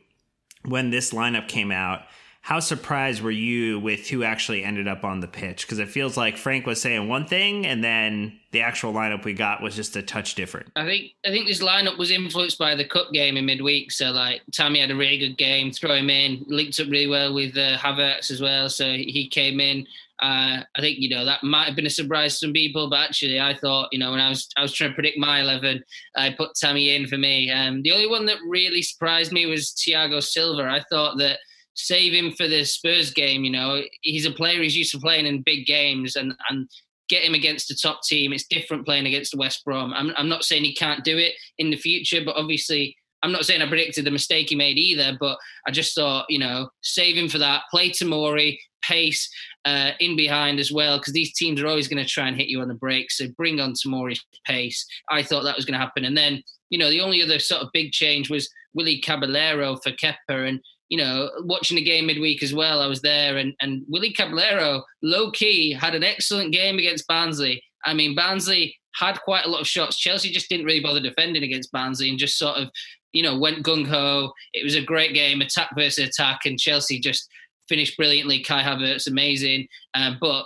when 0.64 0.90
this 0.90 1.12
lineup 1.12 1.48
came 1.48 1.72
out, 1.72 2.02
how 2.42 2.58
surprised 2.58 3.22
were 3.22 3.30
you 3.30 3.78
with 3.78 4.08
who 4.08 4.24
actually 4.24 4.64
ended 4.64 4.88
up 4.88 5.04
on 5.04 5.20
the 5.20 5.28
pitch? 5.28 5.64
Because 5.64 5.78
it 5.78 5.88
feels 5.88 6.16
like 6.16 6.36
Frank 6.36 6.66
was 6.66 6.82
saying 6.82 7.08
one 7.08 7.24
thing, 7.24 7.64
and 7.64 7.84
then 7.84 8.36
the 8.50 8.62
actual 8.62 8.92
lineup 8.92 9.24
we 9.24 9.32
got 9.32 9.62
was 9.62 9.76
just 9.76 9.94
a 9.94 10.02
touch 10.02 10.34
different. 10.34 10.72
I 10.74 10.84
think 10.84 11.12
I 11.24 11.30
think 11.30 11.46
this 11.46 11.62
lineup 11.62 11.98
was 11.98 12.10
influenced 12.10 12.58
by 12.58 12.74
the 12.74 12.84
cup 12.84 13.12
game 13.12 13.36
in 13.36 13.46
midweek. 13.46 13.92
So 13.92 14.10
like 14.10 14.42
Tammy 14.50 14.80
had 14.80 14.90
a 14.90 14.96
really 14.96 15.18
good 15.18 15.38
game, 15.38 15.70
throw 15.70 15.94
him 15.94 16.10
in, 16.10 16.44
linked 16.48 16.80
up 16.80 16.88
really 16.88 17.06
well 17.06 17.32
with 17.32 17.56
uh, 17.56 17.76
Havertz 17.78 18.32
as 18.32 18.40
well. 18.40 18.68
So 18.68 18.86
he 18.86 19.28
came 19.28 19.60
in. 19.60 19.86
Uh, 20.18 20.62
I 20.76 20.80
think 20.80 20.98
you 20.98 21.10
know 21.10 21.24
that 21.24 21.44
might 21.44 21.66
have 21.66 21.76
been 21.76 21.86
a 21.86 21.90
surprise 21.90 22.34
to 22.34 22.46
some 22.46 22.52
people, 22.52 22.90
but 22.90 23.08
actually, 23.08 23.40
I 23.40 23.54
thought 23.54 23.88
you 23.92 24.00
know 24.00 24.10
when 24.10 24.20
I 24.20 24.28
was 24.28 24.48
I 24.56 24.62
was 24.62 24.72
trying 24.72 24.90
to 24.90 24.94
predict 24.94 25.16
my 25.16 25.42
eleven, 25.42 25.84
I 26.16 26.30
put 26.30 26.56
Tammy 26.56 26.96
in 26.96 27.06
for 27.06 27.18
me. 27.18 27.52
Um, 27.52 27.82
the 27.82 27.92
only 27.92 28.08
one 28.08 28.26
that 28.26 28.38
really 28.44 28.82
surprised 28.82 29.30
me 29.30 29.46
was 29.46 29.70
Thiago 29.78 30.20
Silva. 30.20 30.64
I 30.64 30.82
thought 30.90 31.18
that 31.18 31.38
save 31.74 32.12
him 32.12 32.32
for 32.32 32.48
the 32.48 32.64
Spurs 32.64 33.12
game. 33.12 33.44
You 33.44 33.52
know, 33.52 33.82
he's 34.02 34.26
a 34.26 34.30
player 34.30 34.58
who's 34.58 34.76
used 34.76 34.92
to 34.92 35.00
playing 35.00 35.26
in 35.26 35.42
big 35.42 35.66
games, 35.66 36.16
and 36.16 36.34
and 36.50 36.68
get 37.08 37.24
him 37.24 37.34
against 37.34 37.68
the 37.68 37.74
top 37.74 38.02
team. 38.02 38.32
It's 38.32 38.46
different 38.46 38.86
playing 38.86 39.06
against 39.06 39.36
West 39.36 39.64
Brom. 39.64 39.92
I'm 39.92 40.12
I'm 40.16 40.28
not 40.28 40.44
saying 40.44 40.64
he 40.64 40.74
can't 40.74 41.04
do 41.04 41.18
it 41.18 41.34
in 41.58 41.70
the 41.70 41.76
future, 41.76 42.22
but 42.24 42.36
obviously. 42.36 42.96
I'm 43.24 43.30
not 43.30 43.44
saying 43.44 43.62
I 43.62 43.68
predicted 43.68 44.04
the 44.04 44.10
mistake 44.10 44.48
he 44.48 44.56
made 44.56 44.78
either, 44.78 45.16
but 45.20 45.38
I 45.64 45.70
just 45.70 45.94
thought, 45.94 46.26
you 46.28 46.40
know, 46.40 46.70
save 46.80 47.16
him 47.16 47.28
for 47.28 47.38
that. 47.38 47.62
Play 47.70 47.90
Tomori, 47.90 48.58
pace 48.82 49.30
uh, 49.64 49.92
in 50.00 50.16
behind 50.16 50.58
as 50.58 50.72
well, 50.72 50.98
because 50.98 51.12
these 51.12 51.32
teams 51.32 51.62
are 51.62 51.68
always 51.68 51.88
going 51.88 52.02
to 52.02 52.08
try 52.08 52.26
and 52.26 52.36
hit 52.36 52.48
you 52.48 52.60
on 52.60 52.68
the 52.68 52.74
break. 52.74 53.10
So 53.10 53.28
bring 53.36 53.60
on 53.60 53.74
Tomori's 53.74 54.24
pace. 54.44 54.84
I 55.08 55.22
thought 55.22 55.44
that 55.44 55.54
was 55.54 55.64
going 55.64 55.78
to 55.78 55.84
happen. 55.84 56.04
And 56.04 56.16
then, 56.16 56.42
you 56.70 56.78
know, 56.78 56.90
the 56.90 57.00
only 57.00 57.22
other 57.22 57.38
sort 57.38 57.62
of 57.62 57.68
big 57.72 57.92
change 57.92 58.28
was 58.28 58.50
Willie 58.74 59.00
Caballero 59.00 59.76
for 59.76 59.92
Kepa. 59.92 60.48
And 60.48 60.60
you 60.88 60.98
know, 60.98 61.30
watching 61.40 61.76
the 61.76 61.82
game 61.82 62.06
midweek 62.06 62.42
as 62.42 62.54
well, 62.54 62.80
I 62.80 62.86
was 62.86 63.00
there, 63.00 63.38
and 63.38 63.54
and 63.60 63.82
Willy 63.88 64.12
Caballero, 64.12 64.84
low 65.02 65.30
key, 65.30 65.72
had 65.72 65.94
an 65.94 66.04
excellent 66.04 66.52
game 66.52 66.78
against 66.78 67.06
Barnsley. 67.06 67.62
I 67.84 67.94
mean, 67.94 68.14
Barnsley 68.14 68.76
had 68.94 69.20
quite 69.22 69.46
a 69.46 69.48
lot 69.48 69.60
of 69.60 69.66
shots. 69.66 69.98
Chelsea 69.98 70.30
just 70.30 70.48
didn't 70.48 70.66
really 70.66 70.82
bother 70.82 71.00
defending 71.00 71.42
against 71.42 71.72
Barnsley 71.72 72.10
and 72.10 72.18
just 72.18 72.38
sort 72.38 72.56
of, 72.56 72.68
you 73.12 73.22
know, 73.22 73.38
went 73.38 73.64
gung 73.64 73.86
ho. 73.86 74.32
It 74.52 74.64
was 74.64 74.74
a 74.74 74.82
great 74.82 75.14
game, 75.14 75.40
attack 75.40 75.70
versus 75.76 76.08
attack, 76.08 76.40
and 76.44 76.58
Chelsea 76.58 77.00
just 77.00 77.28
finished 77.68 77.96
brilliantly. 77.96 78.42
Kai 78.42 78.62
Havertz, 78.62 79.06
amazing. 79.06 79.66
Uh, 79.94 80.12
but 80.20 80.44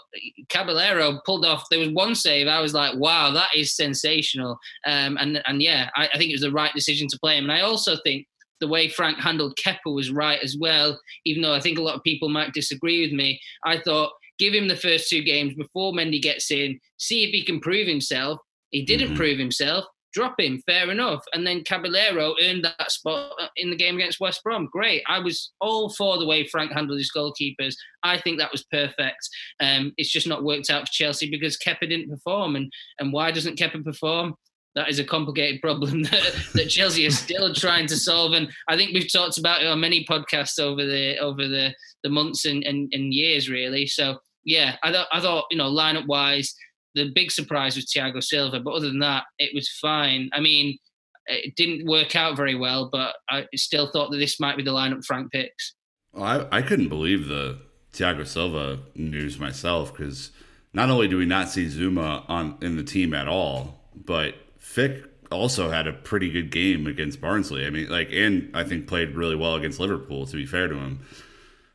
Caballero 0.48 1.20
pulled 1.26 1.44
off. 1.44 1.64
There 1.70 1.80
was 1.80 1.90
one 1.90 2.14
save. 2.14 2.46
I 2.46 2.60
was 2.60 2.74
like, 2.74 2.94
wow, 2.96 3.32
that 3.32 3.48
is 3.54 3.74
sensational. 3.74 4.58
Um, 4.86 5.16
and 5.18 5.42
and 5.46 5.62
yeah, 5.62 5.90
I, 5.96 6.08
I, 6.12 6.18
think 6.18 6.30
it 6.30 6.34
was 6.34 6.42
the 6.42 6.52
right 6.52 6.72
decision 6.74 7.08
to 7.08 7.18
play 7.18 7.36
him. 7.36 7.44
And 7.44 7.52
I 7.52 7.62
also 7.62 7.96
think 8.04 8.26
the 8.60 8.68
way 8.68 8.88
Frank 8.88 9.18
handled 9.18 9.58
Kepa 9.62 9.94
was 9.94 10.10
right 10.10 10.38
as 10.42 10.56
well, 10.58 10.98
even 11.24 11.42
though 11.42 11.54
I 11.54 11.60
think 11.60 11.78
a 11.78 11.82
lot 11.82 11.96
of 11.96 12.02
people 12.02 12.28
might 12.28 12.54
disagree 12.54 13.02
with 13.02 13.12
me. 13.12 13.40
I 13.64 13.78
thought 13.78 14.12
give 14.38 14.54
him 14.54 14.68
the 14.68 14.76
first 14.76 15.08
two 15.08 15.22
games 15.22 15.54
before 15.54 15.92
Mendy 15.92 16.20
gets 16.20 16.50
in, 16.50 16.78
see 16.98 17.24
if 17.24 17.30
he 17.30 17.42
can 17.44 17.60
prove 17.60 17.86
himself. 17.86 18.38
He 18.70 18.84
didn't 18.84 19.08
mm-hmm. 19.08 19.16
prove 19.16 19.38
himself. 19.38 19.84
drop 20.16 20.40
him, 20.40 20.62
fair 20.64 20.90
enough. 20.90 21.22
And 21.34 21.46
then 21.46 21.62
Caballero 21.62 22.34
earned 22.42 22.64
that 22.64 22.90
spot 22.90 23.32
in 23.56 23.68
the 23.68 23.76
game 23.76 23.96
against 23.96 24.18
West 24.18 24.42
Brom. 24.42 24.66
Great. 24.72 25.02
I 25.06 25.18
was 25.18 25.52
all 25.60 25.90
for 25.90 26.18
the 26.18 26.24
way 26.24 26.46
Frank 26.46 26.72
handled 26.72 26.98
his 26.98 27.12
goalkeepers. 27.14 27.74
I 28.02 28.18
think 28.18 28.38
that 28.38 28.50
was 28.50 28.64
perfect. 28.64 29.28
Um, 29.60 29.92
it's 29.98 30.10
just 30.10 30.26
not 30.26 30.42
worked 30.42 30.70
out 30.70 30.88
for 30.88 30.92
Chelsea 30.92 31.30
because 31.30 31.58
Kepa 31.58 31.86
didn't 31.88 32.08
perform. 32.08 32.56
And 32.56 32.72
and 32.98 33.12
why 33.12 33.30
doesn't 33.30 33.58
Kepa 33.58 33.84
perform? 33.84 34.34
That 34.76 34.90
is 34.90 34.98
a 34.98 35.04
complicated 35.04 35.60
problem 35.60 36.02
that, 36.04 36.50
that 36.54 36.68
Chelsea 36.68 37.06
is 37.06 37.18
still 37.18 37.52
trying 37.52 37.86
to 37.88 37.96
solve. 37.96 38.34
And 38.34 38.48
I 38.68 38.76
think 38.76 38.92
we've 38.92 39.12
talked 39.12 39.38
about 39.38 39.62
it 39.62 39.66
on 39.66 39.80
many 39.80 40.04
podcasts 40.04 40.60
over 40.60 40.84
the 40.84 41.18
over 41.18 41.48
the, 41.48 41.74
the 42.04 42.10
months 42.10 42.44
and, 42.44 42.62
and, 42.62 42.92
and 42.92 43.12
years, 43.12 43.48
really. 43.48 43.86
So 43.86 44.18
yeah, 44.44 44.76
I 44.84 44.92
thought 44.92 45.08
I 45.12 45.20
thought 45.20 45.46
you 45.50 45.58
know 45.58 45.70
lineup 45.70 46.06
wise, 46.06 46.54
the 46.94 47.10
big 47.14 47.32
surprise 47.32 47.74
was 47.74 47.86
Thiago 47.86 48.22
Silva, 48.22 48.60
but 48.60 48.74
other 48.74 48.88
than 48.88 49.00
that, 49.00 49.24
it 49.38 49.54
was 49.54 49.68
fine. 49.68 50.30
I 50.32 50.40
mean, 50.40 50.78
it 51.26 51.56
didn't 51.56 51.88
work 51.88 52.14
out 52.14 52.36
very 52.36 52.54
well, 52.54 52.88
but 52.90 53.16
I 53.28 53.46
still 53.54 53.90
thought 53.90 54.10
that 54.10 54.18
this 54.18 54.38
might 54.38 54.56
be 54.56 54.62
the 54.62 54.72
lineup 54.72 55.04
Frank 55.04 55.32
picks. 55.32 55.74
Well, 56.12 56.24
I, 56.24 56.58
I 56.58 56.62
couldn't 56.62 56.88
believe 56.88 57.28
the 57.28 57.58
Thiago 57.92 58.26
Silva 58.26 58.80
news 58.94 59.38
myself 59.38 59.92
because 59.92 60.30
not 60.72 60.90
only 60.90 61.08
do 61.08 61.18
we 61.18 61.26
not 61.26 61.48
see 61.48 61.66
Zouma 61.66 62.24
on 62.28 62.58
in 62.60 62.76
the 62.76 62.84
team 62.84 63.14
at 63.14 63.26
all, 63.26 63.80
but 63.94 64.34
Fick 64.76 65.06
also 65.30 65.70
had 65.70 65.86
a 65.86 65.92
pretty 65.94 66.30
good 66.30 66.50
game 66.50 66.86
against 66.86 67.18
Barnsley. 67.18 67.64
I 67.64 67.70
mean, 67.70 67.88
like, 67.88 68.10
and 68.12 68.54
I 68.54 68.62
think 68.62 68.86
played 68.86 69.14
really 69.14 69.34
well 69.34 69.54
against 69.54 69.80
Liverpool. 69.80 70.26
To 70.26 70.36
be 70.36 70.44
fair 70.44 70.68
to 70.68 70.74
him, 70.74 71.00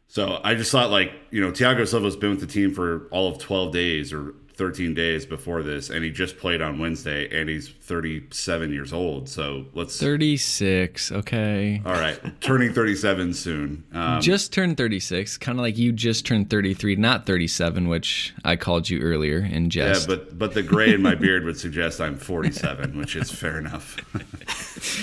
so 0.07 0.39
I 0.43 0.53
just 0.53 0.71
thought 0.71 0.91
like 0.91 1.11
you 1.31 1.41
know 1.41 1.51
Thiago 1.51 1.87
Silva's 1.87 2.15
been 2.15 2.29
with 2.29 2.41
the 2.41 2.45
team 2.45 2.71
for 2.75 3.07
all 3.09 3.27
of 3.27 3.39
twelve 3.39 3.73
days 3.73 4.13
or 4.13 4.35
13 4.62 4.93
days 4.93 5.26
before 5.26 5.63
this, 5.63 5.89
and 5.89 6.06
he 6.06 6.12
just 6.12 6.38
played 6.38 6.62
on 6.62 6.78
Wednesday, 6.78 7.28
and 7.36 7.50
he's 7.50 7.67
37 7.67 8.71
years 8.71 8.93
old. 8.93 9.28
So 9.28 9.65
let's 9.74 10.00
36. 10.00 11.12
Okay. 11.12 11.82
All 11.84 11.93
right, 11.93 12.19
turning 12.41 12.71
37 12.71 13.34
soon. 13.34 13.84
Um, 13.91 14.21
just 14.21 14.54
turned 14.54 14.78
36, 14.78 15.39
kind 15.39 15.58
of 15.58 15.63
like 15.63 15.80
you 15.80 15.91
just 15.91 16.28
turned 16.28 16.52
33, 16.52 16.95
not 16.97 17.26
37, 17.26 17.88
which 17.88 18.36
I 18.45 18.56
called 18.56 18.88
you 18.88 19.00
earlier 19.02 19.39
in 19.39 19.71
jest. 19.71 20.08
Yeah, 20.08 20.15
but 20.15 20.38
but 20.38 20.54
the 20.54 20.62
gray 20.62 20.93
in 20.93 21.02
my 21.02 21.15
beard 21.15 21.43
would 21.43 21.58
suggest 21.65 22.00
I'm 22.00 22.15
47, 22.15 23.00
which 23.00 23.15
is 23.15 23.32
fair 23.32 23.58
enough. 23.58 23.97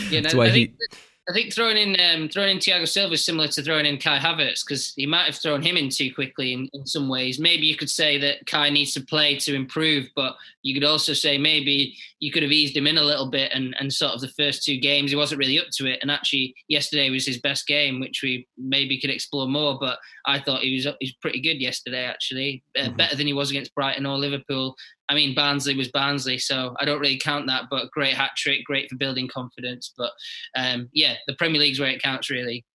yeah, 0.08 0.20
that's 0.20 0.34
why 0.36 0.44
I 0.44 0.50
he. 0.50 0.72
I 1.28 1.32
think 1.34 1.52
throwing 1.52 1.76
in 1.76 1.96
um, 2.00 2.28
throwing 2.30 2.50
in 2.50 2.58
Thiago 2.58 2.88
Silva 2.88 3.12
is 3.12 3.24
similar 3.24 3.48
to 3.48 3.62
throwing 3.62 3.84
in 3.84 3.98
Kai 3.98 4.18
Havertz 4.18 4.64
because 4.64 4.94
he 4.96 5.04
might 5.04 5.26
have 5.26 5.36
thrown 5.36 5.60
him 5.60 5.76
in 5.76 5.90
too 5.90 6.14
quickly 6.14 6.54
in, 6.54 6.70
in 6.72 6.86
some 6.86 7.06
ways. 7.06 7.38
Maybe 7.38 7.66
you 7.66 7.76
could 7.76 7.90
say 7.90 8.16
that 8.18 8.46
Kai 8.46 8.70
needs 8.70 8.94
to 8.94 9.02
play 9.02 9.36
to 9.40 9.54
improve, 9.54 10.08
but 10.16 10.36
you 10.68 10.74
could 10.74 10.84
also 10.84 11.14
say 11.14 11.38
maybe 11.38 11.96
you 12.20 12.30
could 12.30 12.42
have 12.42 12.52
eased 12.52 12.76
him 12.76 12.86
in 12.86 12.98
a 12.98 13.02
little 13.02 13.30
bit 13.30 13.50
and, 13.54 13.74
and 13.80 13.90
sort 13.90 14.12
of 14.12 14.20
the 14.20 14.28
first 14.28 14.62
two 14.62 14.78
games 14.78 15.10
he 15.10 15.16
wasn't 15.16 15.38
really 15.38 15.58
up 15.58 15.68
to 15.72 15.86
it. 15.86 15.98
And 16.02 16.10
actually, 16.10 16.54
yesterday 16.68 17.08
was 17.08 17.24
his 17.24 17.40
best 17.40 17.66
game, 17.66 18.00
which 18.00 18.20
we 18.22 18.46
maybe 18.58 19.00
could 19.00 19.08
explore 19.08 19.48
more. 19.48 19.78
But 19.80 19.98
I 20.26 20.38
thought 20.38 20.60
he 20.60 20.74
was 20.74 20.84
he 20.84 21.06
was 21.06 21.14
pretty 21.22 21.40
good 21.40 21.58
yesterday, 21.58 22.04
actually, 22.04 22.62
uh, 22.78 22.82
mm-hmm. 22.82 22.96
better 22.96 23.16
than 23.16 23.26
he 23.26 23.32
was 23.32 23.50
against 23.50 23.74
Brighton 23.74 24.04
or 24.04 24.18
Liverpool. 24.18 24.76
I 25.08 25.14
mean, 25.14 25.34
Barnsley 25.34 25.74
was 25.74 25.88
Barnsley, 25.88 26.36
so 26.36 26.76
I 26.78 26.84
don't 26.84 27.00
really 27.00 27.18
count 27.18 27.46
that. 27.46 27.64
But 27.70 27.90
great 27.90 28.12
hat 28.12 28.32
trick, 28.36 28.62
great 28.64 28.90
for 28.90 28.96
building 28.96 29.26
confidence. 29.26 29.94
But 29.96 30.10
um, 30.54 30.90
yeah, 30.92 31.14
the 31.26 31.34
Premier 31.34 31.60
League's 31.60 31.80
where 31.80 31.88
it 31.88 32.02
counts, 32.02 32.28
really. 32.28 32.66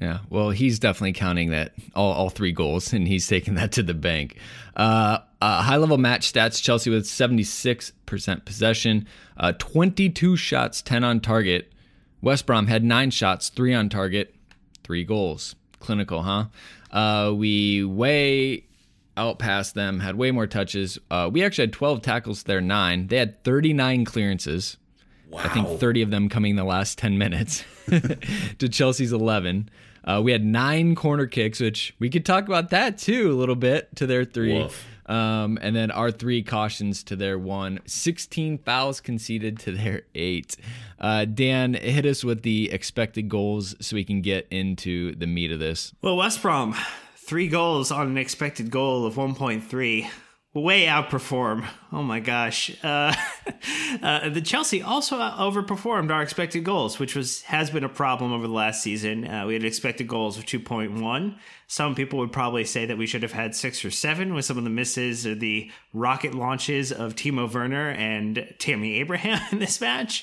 Yeah, 0.00 0.20
well, 0.30 0.50
he's 0.50 0.78
definitely 0.78 1.12
counting 1.12 1.50
that 1.50 1.74
all, 1.94 2.12
all 2.12 2.30
three 2.30 2.52
goals, 2.52 2.92
and 2.92 3.06
he's 3.06 3.26
taking 3.26 3.54
that 3.54 3.72
to 3.72 3.82
the 3.82 3.94
bank. 3.94 4.36
Uh, 4.74 5.18
uh, 5.40 5.62
high 5.62 5.76
level 5.76 5.98
match 5.98 6.32
stats: 6.32 6.62
Chelsea 6.62 6.90
with 6.90 7.06
seventy 7.06 7.44
six 7.44 7.92
percent 8.06 8.44
possession, 8.44 9.06
uh, 9.36 9.52
twenty 9.58 10.08
two 10.08 10.36
shots, 10.36 10.82
ten 10.82 11.04
on 11.04 11.20
target. 11.20 11.72
West 12.20 12.46
Brom 12.46 12.68
had 12.68 12.84
nine 12.84 13.10
shots, 13.10 13.48
three 13.48 13.74
on 13.74 13.88
target, 13.88 14.34
three 14.82 15.04
goals. 15.04 15.54
Clinical, 15.80 16.22
huh? 16.22 16.44
Uh, 16.92 17.32
we 17.34 17.84
way 17.84 18.64
outpassed 19.16 19.74
them, 19.74 20.00
had 20.00 20.16
way 20.16 20.30
more 20.30 20.46
touches. 20.46 20.98
Uh, 21.10 21.28
we 21.32 21.44
actually 21.44 21.64
had 21.64 21.72
12 21.72 22.02
tackles 22.02 22.44
there, 22.44 22.60
nine. 22.60 23.08
They 23.08 23.18
had 23.18 23.42
39 23.44 24.04
clearances. 24.04 24.76
Wow. 25.32 25.40
I 25.44 25.48
think 25.48 25.80
30 25.80 26.02
of 26.02 26.10
them 26.10 26.28
coming 26.28 26.50
in 26.50 26.56
the 26.56 26.64
last 26.64 26.98
10 26.98 27.18
minutes 27.18 27.64
to 28.58 28.68
Chelsea's 28.68 29.12
11. 29.12 29.70
Uh, 30.04 30.20
we 30.22 30.32
had 30.32 30.44
nine 30.44 30.94
corner 30.94 31.26
kicks, 31.26 31.60
which 31.60 31.94
we 31.98 32.10
could 32.10 32.26
talk 32.26 32.46
about 32.46 32.70
that 32.70 32.98
too 32.98 33.32
a 33.32 33.34
little 33.34 33.54
bit 33.54 33.94
to 33.96 34.06
their 34.06 34.24
three. 34.24 34.68
Um, 35.06 35.58
and 35.60 35.74
then 35.74 35.90
our 35.90 36.10
three 36.10 36.42
cautions 36.42 37.02
to 37.04 37.16
their 37.16 37.38
one. 37.38 37.80
16 37.86 38.58
fouls 38.58 39.00
conceded 39.00 39.58
to 39.60 39.72
their 39.72 40.02
eight. 40.14 40.56
Uh, 40.98 41.24
Dan, 41.24 41.74
hit 41.74 42.06
us 42.06 42.22
with 42.22 42.42
the 42.42 42.70
expected 42.70 43.28
goals 43.28 43.74
so 43.80 43.96
we 43.96 44.04
can 44.04 44.22
get 44.22 44.46
into 44.50 45.14
the 45.16 45.26
meat 45.26 45.50
of 45.50 45.58
this. 45.58 45.92
Well, 46.02 46.16
West 46.16 46.40
Brom 46.42 46.76
Three 47.24 47.46
goals 47.48 47.92
on 47.92 48.08
an 48.08 48.18
expected 48.18 48.70
goal 48.70 49.06
of 49.06 49.14
1.3 49.14 50.10
way 50.60 50.84
outperform. 50.84 51.66
Oh 51.92 52.02
my 52.02 52.20
gosh. 52.20 52.70
Uh, 52.84 53.14
uh, 54.02 54.28
the 54.28 54.42
Chelsea 54.42 54.82
also 54.82 55.18
overperformed 55.18 56.10
our 56.10 56.22
expected 56.22 56.64
goals, 56.64 56.98
which 56.98 57.16
was 57.16 57.42
has 57.42 57.70
been 57.70 57.84
a 57.84 57.88
problem 57.88 58.32
over 58.32 58.46
the 58.46 58.52
last 58.52 58.82
season. 58.82 59.26
Uh, 59.26 59.46
we 59.46 59.54
had 59.54 59.64
expected 59.64 60.08
goals 60.08 60.36
of 60.36 60.44
2.1. 60.44 61.38
Some 61.72 61.94
people 61.94 62.18
would 62.18 62.32
probably 62.32 62.66
say 62.66 62.84
that 62.84 62.98
we 62.98 63.06
should 63.06 63.22
have 63.22 63.32
had 63.32 63.54
six 63.54 63.82
or 63.82 63.90
seven 63.90 64.34
with 64.34 64.44
some 64.44 64.58
of 64.58 64.64
the 64.64 64.68
misses 64.68 65.26
or 65.26 65.34
the 65.34 65.70
rocket 65.94 66.34
launches 66.34 66.92
of 66.92 67.16
Timo 67.16 67.50
Werner 67.50 67.88
and 67.92 68.46
Tammy 68.58 68.96
Abraham 69.00 69.40
in 69.52 69.58
this 69.58 69.80
match. 69.80 70.22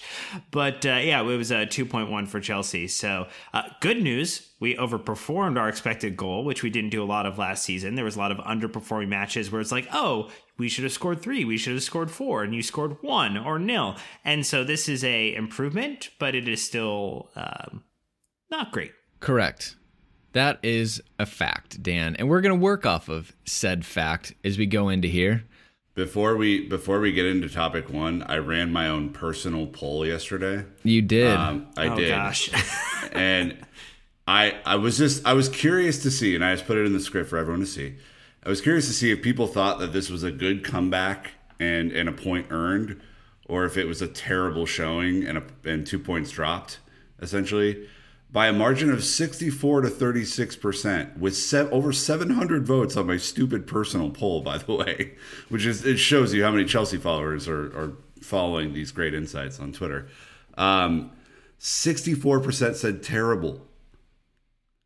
But 0.52 0.86
uh, 0.86 1.00
yeah, 1.02 1.22
it 1.22 1.24
was 1.24 1.50
a 1.50 1.66
2.1 1.66 2.28
for 2.28 2.40
Chelsea. 2.40 2.88
So 2.88 3.26
uh, 3.52 3.64
good 3.82 4.00
news. 4.00 4.48
We 4.60 4.76
overperformed 4.76 5.60
our 5.60 5.68
expected 5.68 6.16
goal, 6.16 6.44
which 6.46 6.62
we 6.62 6.70
didn't 6.70 6.92
do 6.92 7.02
a 7.02 7.04
lot 7.04 7.26
of 7.26 7.40
last 7.40 7.64
season. 7.64 7.96
There 7.96 8.06
was 8.06 8.16
a 8.16 8.20
lot 8.20 8.32
of 8.32 8.38
underperforming 8.38 9.08
matches 9.08 9.52
where 9.52 9.60
it's 9.60 9.72
like, 9.72 9.88
oh, 9.92 10.30
we 10.60 10.70
should 10.70 10.84
have 10.84 10.94
scored 10.94 11.20
three, 11.20 11.46
we 11.46 11.58
should 11.58 11.74
have 11.74 11.82
scored 11.82 12.12
four, 12.12 12.44
and 12.44 12.54
you 12.54 12.62
scored 12.62 13.02
one 13.02 13.36
or 13.36 13.58
nil. 13.58 13.96
And 14.24 14.46
so 14.46 14.64
this 14.64 14.88
is 14.88 15.04
a 15.04 15.34
improvement, 15.34 16.12
but 16.20 16.36
it 16.36 16.48
is 16.48 16.64
still 16.64 17.32
um, 17.36 17.86
not 18.52 18.72
great. 18.72 18.92
Correct. 19.20 19.78
That 20.34 20.60
is 20.62 21.02
a 21.18 21.26
fact, 21.26 21.82
Dan, 21.82 22.16
and 22.16 22.30
we're 22.30 22.42
going 22.42 22.58
to 22.58 22.64
work 22.64 22.86
off 22.86 23.10
of 23.10 23.36
said 23.46 23.86
fact 23.86 24.34
as 24.44 24.58
we 24.58 24.68
go 24.68 24.90
into 24.90 25.08
here. 25.08 25.44
Before 25.96 26.38
we 26.38 26.68
before 26.68 27.00
we 27.00 27.12
get 27.12 27.26
into 27.26 27.50
topic 27.50 27.90
one, 27.90 28.24
I 28.24 28.38
ran 28.38 28.72
my 28.72 28.88
own 28.88 29.10
personal 29.10 29.66
poll 29.68 30.06
yesterday. 30.06 30.66
You 30.84 31.02
did. 31.02 31.36
Um, 31.36 31.68
I 31.76 31.84
did. 31.84 31.92
oh, 31.92 31.96
did. 31.96 32.10
Gosh. 32.10 32.50
and 33.12 33.58
I 34.28 34.56
I 34.66 34.76
was 34.76 34.98
just 34.98 35.26
I 35.26 35.34
was 35.34 35.50
curious 35.50 36.02
to 36.04 36.12
see, 36.12 36.36
and 36.36 36.46
I 36.46 36.54
just 36.54 36.68
put 36.68 36.78
it 36.78 36.86
in 36.86 36.94
the 36.94 37.00
script 37.00 37.30
for 37.30 37.38
everyone 37.38 37.62
to 37.62 37.66
see. 37.66 37.96
I 38.44 38.50
was 38.50 38.62
curious 38.62 38.88
to 38.88 38.94
see 38.94 39.12
if 39.12 39.22
people 39.22 39.48
thought 39.48 39.80
that 39.80 39.92
this 39.92 40.10
was 40.10 40.24
a 40.24 40.32
good 40.32 40.64
comeback 40.64 41.32
and 41.60 41.92
and 41.92 42.08
a 42.08 42.14
point 42.14 42.48
earned, 42.52 43.02
or 43.48 43.66
if 43.66 43.76
it 43.76 43.86
was 43.86 44.02
a 44.02 44.08
terrible 44.08 44.68
showing 44.68 45.26
and 45.26 45.40
a, 45.40 45.44
and 45.66 45.86
two 45.86 46.00
points 46.00 46.30
dropped, 46.30 46.80
essentially 47.20 47.88
by 48.32 48.48
a 48.48 48.54
margin 48.54 48.92
of 48.92 49.04
64 49.04 49.82
to 49.82 49.90
36% 49.90 51.18
with 51.18 51.36
se- 51.36 51.70
over 51.72 51.92
700 51.92 52.66
votes 52.66 52.96
on 52.96 53.08
my 53.08 53.18
stupid 53.18 53.66
personal 53.66 54.12
poll 54.12 54.42
by 54.42 54.58
the 54.58 54.74
way 54.74 55.14
which 55.50 55.66
is 55.66 55.86
it 55.86 55.98
shows 55.98 56.34
you 56.34 56.44
how 56.44 56.52
many 56.52 56.66
chelsea 56.66 56.98
followers 56.98 57.48
are, 57.48 57.66
are 57.78 57.94
following 58.22 58.74
these 58.74 58.92
great 58.92 59.14
insights 59.14 59.60
on 59.60 59.72
twitter. 59.72 60.08
Um, 60.58 61.12
64% 61.60 62.76
said 62.76 63.04
terrible. 63.04 63.66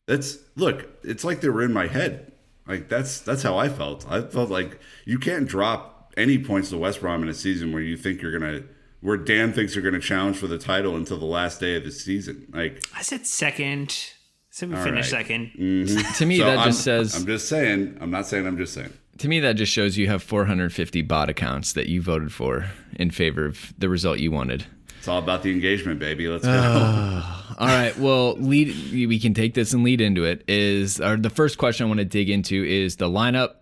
That's 0.07 0.39
look 0.55 0.87
it's 1.03 1.23
like 1.23 1.41
they 1.41 1.49
were 1.49 1.63
in 1.63 1.73
my 1.73 1.87
head. 1.87 2.31
Like 2.67 2.89
that's 2.89 3.19
that's 3.21 3.43
how 3.43 3.57
i 3.57 3.69
felt. 3.69 4.05
I 4.09 4.21
felt 4.21 4.49
like 4.49 4.79
you 5.05 5.17
can't 5.17 5.47
drop 5.47 6.13
any 6.17 6.37
points 6.37 6.69
to 6.69 6.77
west 6.77 7.01
brom 7.01 7.23
in 7.23 7.29
a 7.29 7.33
season 7.33 7.71
where 7.71 7.81
you 7.81 7.95
think 7.95 8.21
you're 8.21 8.37
gonna 8.37 8.63
where 9.03 9.17
Dan 9.17 9.51
thinks 9.51 9.75
you're 9.75 9.83
going 9.83 9.93
to 9.93 9.99
challenge 9.99 10.37
for 10.37 10.47
the 10.47 10.57
title 10.57 10.95
until 10.95 11.19
the 11.19 11.25
last 11.25 11.59
day 11.59 11.75
of 11.75 11.83
the 11.83 11.91
season. 11.91 12.47
Like 12.53 12.83
I 12.95 13.01
said, 13.01 13.27
second. 13.27 13.89
I 13.91 14.49
said 14.49 14.69
we 14.69 14.75
finished 14.77 15.11
right. 15.11 15.25
2nd 15.25 15.57
mm-hmm. 15.57 16.13
to 16.13 16.25
me, 16.25 16.37
so 16.37 16.45
that 16.45 16.59
I'm, 16.59 16.67
just 16.67 16.83
says. 16.83 17.15
I'm 17.15 17.25
just 17.25 17.49
saying. 17.49 17.97
I'm 17.99 18.11
not 18.11 18.25
saying. 18.27 18.47
I'm 18.47 18.57
just 18.57 18.73
saying. 18.73 18.93
To 19.19 19.27
me, 19.27 19.39
that 19.41 19.53
just 19.53 19.71
shows 19.71 19.97
you 19.97 20.07
have 20.07 20.23
450 20.23 21.01
bot 21.03 21.29
accounts 21.29 21.73
that 21.73 21.87
you 21.87 22.01
voted 22.01 22.31
for 22.31 22.65
in 22.95 23.11
favor 23.11 23.45
of 23.45 23.73
the 23.77 23.89
result 23.89 24.19
you 24.19 24.31
wanted. 24.31 24.65
It's 24.97 25.07
all 25.07 25.19
about 25.19 25.43
the 25.43 25.51
engagement, 25.51 25.99
baby. 25.99 26.29
Let's 26.29 26.45
go. 26.45 26.51
Uh, 26.51 27.43
all 27.59 27.67
right. 27.67 27.97
Well, 27.97 28.35
lead. 28.37 28.73
We 28.91 29.19
can 29.19 29.33
take 29.33 29.53
this 29.53 29.73
and 29.73 29.83
lead 29.83 29.99
into 29.99 30.23
it. 30.23 30.45
Is 30.47 31.01
or 31.01 31.17
the 31.17 31.29
first 31.29 31.57
question 31.57 31.85
I 31.85 31.87
want 31.87 31.99
to 31.99 32.05
dig 32.05 32.29
into 32.29 32.63
is 32.63 32.95
the 32.95 33.09
lineup, 33.09 33.55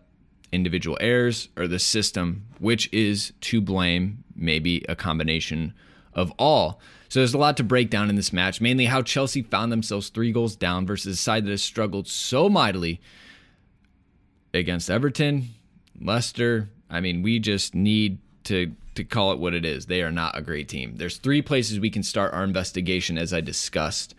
individual 0.51 0.97
errors, 1.01 1.49
or 1.57 1.67
the 1.67 1.79
system. 1.79 2.45
Which 2.59 2.93
is 2.93 3.33
to 3.41 3.59
blame? 3.59 4.23
Maybe 4.41 4.83
a 4.89 4.95
combination 4.95 5.73
of 6.13 6.31
all. 6.37 6.79
So 7.09 7.19
there's 7.19 7.33
a 7.33 7.37
lot 7.37 7.57
to 7.57 7.63
break 7.63 7.89
down 7.89 8.09
in 8.09 8.15
this 8.15 8.31
match, 8.31 8.61
mainly 8.61 8.85
how 8.85 9.01
Chelsea 9.01 9.41
found 9.41 9.71
themselves 9.71 10.09
three 10.09 10.31
goals 10.31 10.55
down 10.55 10.85
versus 10.85 11.13
a 11.13 11.21
side 11.21 11.45
that 11.45 11.51
has 11.51 11.61
struggled 11.61 12.07
so 12.07 12.49
mightily 12.49 13.01
against 14.53 14.89
Everton, 14.89 15.49
Leicester. 15.99 16.69
I 16.89 17.01
mean, 17.01 17.21
we 17.21 17.39
just 17.39 17.75
need 17.75 18.19
to 18.45 18.73
to 18.95 19.03
call 19.03 19.31
it 19.31 19.39
what 19.39 19.53
it 19.53 19.63
is. 19.63 19.85
They 19.85 20.01
are 20.01 20.11
not 20.11 20.37
a 20.37 20.41
great 20.41 20.67
team. 20.67 20.95
There's 20.97 21.17
three 21.17 21.41
places 21.41 21.79
we 21.79 21.89
can 21.89 22.03
start 22.03 22.33
our 22.33 22.43
investigation, 22.43 23.17
as 23.17 23.33
I 23.33 23.39
discussed. 23.39 24.15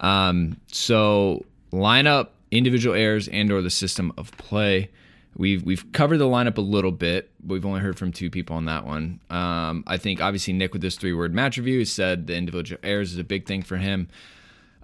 Um, 0.00 0.56
so 0.66 1.44
lineup, 1.72 2.28
individual 2.50 2.96
errors, 2.96 3.28
and 3.28 3.50
or 3.52 3.62
the 3.62 3.70
system 3.70 4.12
of 4.16 4.32
play. 4.32 4.90
We've 5.38 5.62
we've 5.62 5.92
covered 5.92 6.18
the 6.18 6.26
lineup 6.26 6.58
a 6.58 6.62
little 6.62 6.90
bit. 6.90 7.30
We've 7.46 7.64
only 7.64 7.80
heard 7.80 7.96
from 7.96 8.10
two 8.10 8.28
people 8.28 8.56
on 8.56 8.64
that 8.64 8.84
one. 8.84 9.20
Um, 9.30 9.84
I 9.86 9.96
think 9.96 10.20
obviously 10.20 10.52
Nick 10.52 10.72
with 10.72 10.82
this 10.82 10.96
three 10.96 11.14
word 11.14 11.32
match 11.32 11.56
review 11.56 11.84
said 11.84 12.26
the 12.26 12.34
individual 12.34 12.80
errors 12.82 13.12
is 13.12 13.18
a 13.18 13.24
big 13.24 13.46
thing 13.46 13.62
for 13.62 13.76
him. 13.76 14.08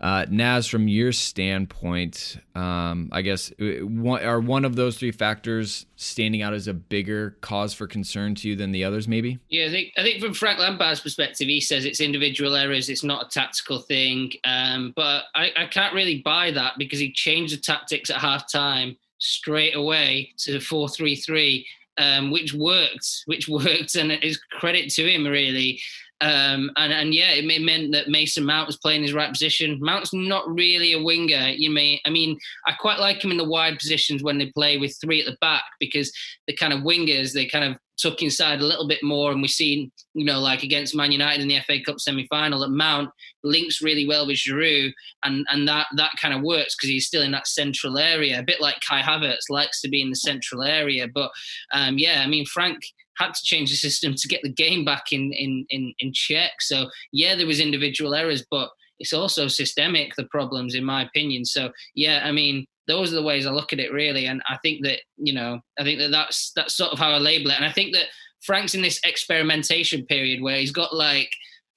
Uh, 0.00 0.26
Naz, 0.28 0.66
from 0.66 0.86
your 0.86 1.12
standpoint, 1.12 2.36
um, 2.54 3.08
I 3.10 3.22
guess 3.22 3.52
uh, 3.60 3.86
one, 3.86 4.22
are 4.22 4.40
one 4.40 4.64
of 4.64 4.76
those 4.76 4.98
three 4.98 5.12
factors 5.12 5.86
standing 5.96 6.42
out 6.42 6.52
as 6.52 6.68
a 6.68 6.74
bigger 6.74 7.36
cause 7.40 7.72
for 7.72 7.86
concern 7.86 8.34
to 8.36 8.48
you 8.48 8.56
than 8.56 8.70
the 8.70 8.84
others, 8.84 9.08
maybe? 9.08 9.38
Yeah, 9.48 9.66
I 9.66 9.70
think 9.70 9.92
I 9.96 10.02
think 10.02 10.22
from 10.22 10.34
Frank 10.34 10.58
Lampard's 10.58 11.00
perspective, 11.00 11.48
he 11.48 11.60
says 11.60 11.84
it's 11.84 12.00
individual 12.00 12.54
errors, 12.54 12.88
it's 12.88 13.02
not 13.02 13.26
a 13.26 13.28
tactical 13.30 13.80
thing. 13.80 14.32
Um, 14.44 14.92
but 14.94 15.24
I, 15.34 15.50
I 15.56 15.66
can't 15.66 15.94
really 15.94 16.20
buy 16.22 16.50
that 16.52 16.74
because 16.76 17.00
he 17.00 17.10
changed 17.10 17.54
the 17.54 17.60
tactics 17.60 18.10
at 18.10 18.18
half 18.18 18.50
time 18.50 18.96
straight 19.18 19.74
away 19.74 20.33
to 20.38 20.61
four 20.61 20.88
three 20.88 21.16
three, 21.16 21.66
um, 21.98 22.31
which 22.31 22.55
worked, 22.55 23.22
which 23.27 23.48
worked, 23.48 23.94
and 23.94 24.12
it's 24.12 24.38
credit 24.53 24.90
to 24.92 25.11
him 25.11 25.27
really. 25.27 25.81
Um, 26.20 26.70
and 26.77 26.92
and 26.92 27.12
yeah, 27.12 27.33
it 27.33 27.44
meant 27.44 27.92
that 27.92 28.09
Mason 28.09 28.44
Mount 28.44 28.66
was 28.66 28.77
playing 28.79 29.03
his 29.03 29.12
right 29.12 29.31
position. 29.31 29.79
Mount's 29.81 30.12
not 30.12 30.48
really 30.48 30.92
a 30.92 31.03
winger. 31.03 31.48
You 31.48 31.70
may, 31.70 32.00
I 32.07 32.11
mean, 32.11 32.38
I 32.66 32.72
quite 32.72 32.98
like 32.98 33.22
him 33.22 33.31
in 33.31 33.37
the 33.37 33.48
wide 33.48 33.79
positions 33.79 34.22
when 34.22 34.38
they 34.38 34.50
play 34.53 34.79
with 34.79 34.96
three 35.00 35.20
at 35.20 35.27
the 35.27 35.37
back 35.40 35.64
because 35.81 36.12
the 36.46 36.55
kind 36.55 36.72
of 36.72 36.81
wingers 36.81 37.33
they 37.33 37.46
kind 37.46 37.64
of 37.64 37.77
tuck 38.00 38.22
inside 38.22 38.61
a 38.61 38.66
little 38.66 38.88
bit 38.88 39.03
more. 39.03 39.33
And 39.33 39.40
we've 39.40 39.50
seen, 39.50 39.90
you 40.14 40.24
know, 40.24 40.40
like 40.40 40.62
against 40.62 40.94
Man 40.94 41.12
United 41.12 41.42
in 41.42 41.48
the 41.48 41.61
FA 41.66 41.83
Cup 41.85 42.00
semi 42.00 42.27
final, 42.29 42.61
that 42.61 42.70
Mount 42.70 43.11
links 43.42 43.83
really 43.83 44.07
well 44.07 44.27
with 44.27 44.37
Giroud. 44.37 44.92
And, 45.24 45.46
and 45.50 45.66
that, 45.68 45.87
that 45.96 46.12
kind 46.20 46.35
of 46.35 46.42
works 46.42 46.77
because 46.77 46.90
he's 46.90 47.07
still 47.07 47.22
in 47.22 47.33
that 47.33 47.46
central 47.46 47.98
area, 47.98 48.38
a 48.38 48.44
bit 48.44 48.61
like 48.61 48.77
Kai 48.87 49.00
Havertz 49.00 49.48
likes 49.48 49.81
to 49.83 49.88
be 49.88 50.03
in 50.03 50.11
the 50.11 50.16
central 50.16 50.62
area. 50.62 51.07
But 51.12 51.31
um, 51.72 51.98
yeah, 51.98 52.22
I 52.24 52.27
mean, 52.27 52.46
Frank 52.46 52.83
had 53.18 53.35
to 53.35 53.42
change 53.42 53.70
the 53.70 53.77
system 53.77 54.14
to 54.14 54.29
get 54.29 54.40
the 54.42 54.53
game 54.53 54.85
back 54.85 55.12
in, 55.12 55.33
in, 55.33 55.66
in, 55.70 55.94
in 55.98 56.12
check. 56.12 56.53
So 56.61 56.90
yeah, 57.12 57.35
there 57.35 57.46
was 57.46 57.61
individual 57.61 58.14
errors, 58.14 58.44
but 58.50 58.70
it's 58.98 59.12
also 59.12 59.48
systemic, 59.48 60.14
the 60.16 60.27
problems, 60.31 60.74
in 60.74 60.85
my 60.85 61.03
opinion. 61.03 61.44
So 61.44 61.70
yeah, 61.94 62.22
I 62.24 62.33
mean, 62.33 62.66
those 62.87 63.12
are 63.12 63.16
the 63.16 63.22
ways 63.22 63.46
I 63.46 63.50
look 63.50 63.72
at 63.72 63.81
it 63.81 63.92
really. 63.92 64.27
And 64.27 64.42
I 64.48 64.59
think 64.62 64.85
that, 64.85 65.00
you 65.16 65.33
know, 65.33 65.61
I 65.79 65.85
think 65.85 65.98
that 66.00 66.11
that's, 66.11 66.53
that's 66.55 66.77
sort 66.77 66.92
of 66.92 66.98
how 66.98 67.11
I 67.11 67.18
label 67.18 67.50
it. 67.50 67.57
And 67.57 67.64
I 67.64 67.72
think 67.72 67.94
that 67.94 68.07
Frank's 68.42 68.74
in 68.74 68.83
this 68.83 69.00
experimentation 69.05 70.05
period 70.07 70.42
where 70.42 70.59
he's 70.59 70.70
got 70.72 70.94
like 70.94 71.31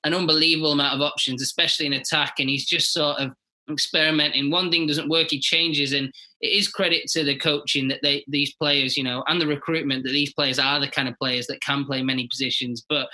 an 0.04 0.14
unbelievable 0.14 0.74
amount 0.74 0.96
of 0.96 1.02
options, 1.02 1.42
especially 1.42 1.86
in 1.86 1.94
attack. 1.94 2.36
And 2.40 2.50
he's 2.50 2.66
just 2.66 2.92
sort 2.92 3.18
of 3.20 3.32
experimenting. 3.70 4.52
One 4.52 4.72
thing 4.72 4.88
doesn't 4.88 5.10
work, 5.10 5.30
he 5.30 5.40
changes. 5.40 5.94
And 5.94 6.12
it 6.40 6.48
is 6.48 6.68
credit 6.68 7.08
to 7.08 7.24
the 7.24 7.36
coaching 7.36 7.88
that 7.88 8.00
they 8.04 8.24
these 8.28 8.54
players, 8.56 8.96
you 8.96 9.04
know, 9.04 9.24
and 9.28 9.42
the 9.42 9.48
recruitment 9.48 10.04
that 10.04 10.12
these 10.12 10.34
players 10.34 10.60
are 10.60 10.80
the 10.80 10.88
kind 10.88 11.08
of 11.08 11.18
players 11.18 11.48
that 11.48 11.62
can 11.62 11.84
play 11.84 12.04
many 12.04 12.28
positions. 12.28 12.86
But 12.88 13.08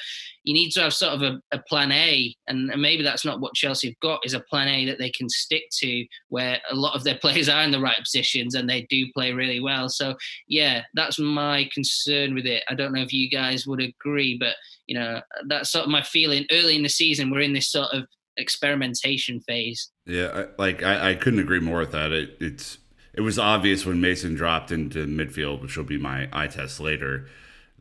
you 0.43 0.53
need 0.53 0.71
to 0.71 0.81
have 0.81 0.93
sort 0.93 1.13
of 1.13 1.21
a, 1.21 1.39
a 1.53 1.59
plan 1.69 1.91
A, 1.93 2.35
and, 2.47 2.69
and, 2.69 2.81
maybe 2.81 3.01
that's 3.01 3.23
not 3.23 3.39
what 3.39 3.53
Chelsea 3.53 3.87
have 3.87 3.99
got 4.01 4.25
is 4.25 4.33
a 4.33 4.41
plan 4.41 4.67
A 4.67 4.85
that 4.85 4.99
they 4.99 5.09
can 5.09 5.29
stick 5.29 5.63
to, 5.77 6.05
where 6.27 6.59
a 6.69 6.75
lot 6.75 6.95
of 6.95 7.05
their 7.05 7.17
players 7.21 7.47
are 7.47 7.63
in 7.63 7.71
the 7.71 7.79
right 7.79 7.97
positions 7.97 8.55
and 8.55 8.69
they 8.69 8.81
do 8.89 9.05
play 9.13 9.31
really 9.31 9.61
well. 9.61 9.87
So 9.87 10.15
yeah, 10.47 10.83
that's 10.93 11.17
my 11.17 11.69
concern 11.73 12.35
with 12.35 12.45
it. 12.45 12.63
I 12.67 12.75
don't 12.75 12.93
know 12.93 13.01
if 13.01 13.13
you 13.13 13.29
guys 13.29 13.65
would 13.65 13.81
agree, 13.81 14.37
but 14.37 14.55
you 14.87 14.99
know, 14.99 15.21
that's 15.47 15.71
sort 15.71 15.85
of 15.85 15.91
my 15.91 16.03
feeling. 16.03 16.45
Early 16.51 16.75
in 16.75 16.83
the 16.83 16.89
season, 16.89 17.31
we're 17.31 17.39
in 17.39 17.53
this 17.53 17.71
sort 17.71 17.93
of 17.93 18.05
experimentation 18.35 19.39
phase. 19.41 19.92
Yeah, 20.05 20.45
I, 20.57 20.61
like 20.61 20.83
I, 20.83 21.11
I 21.11 21.15
couldn't 21.15 21.39
agree 21.39 21.59
more 21.59 21.79
with 21.79 21.91
that. 21.91 22.11
It, 22.11 22.37
it's 22.39 22.77
it 23.13 23.21
was 23.21 23.37
obvious 23.37 23.85
when 23.85 24.01
Mason 24.01 24.35
dropped 24.35 24.71
into 24.71 25.05
midfield, 25.05 25.61
which 25.61 25.77
will 25.77 25.83
be 25.83 25.97
my 25.97 26.27
eye 26.33 26.47
test 26.47 26.79
later, 26.79 27.27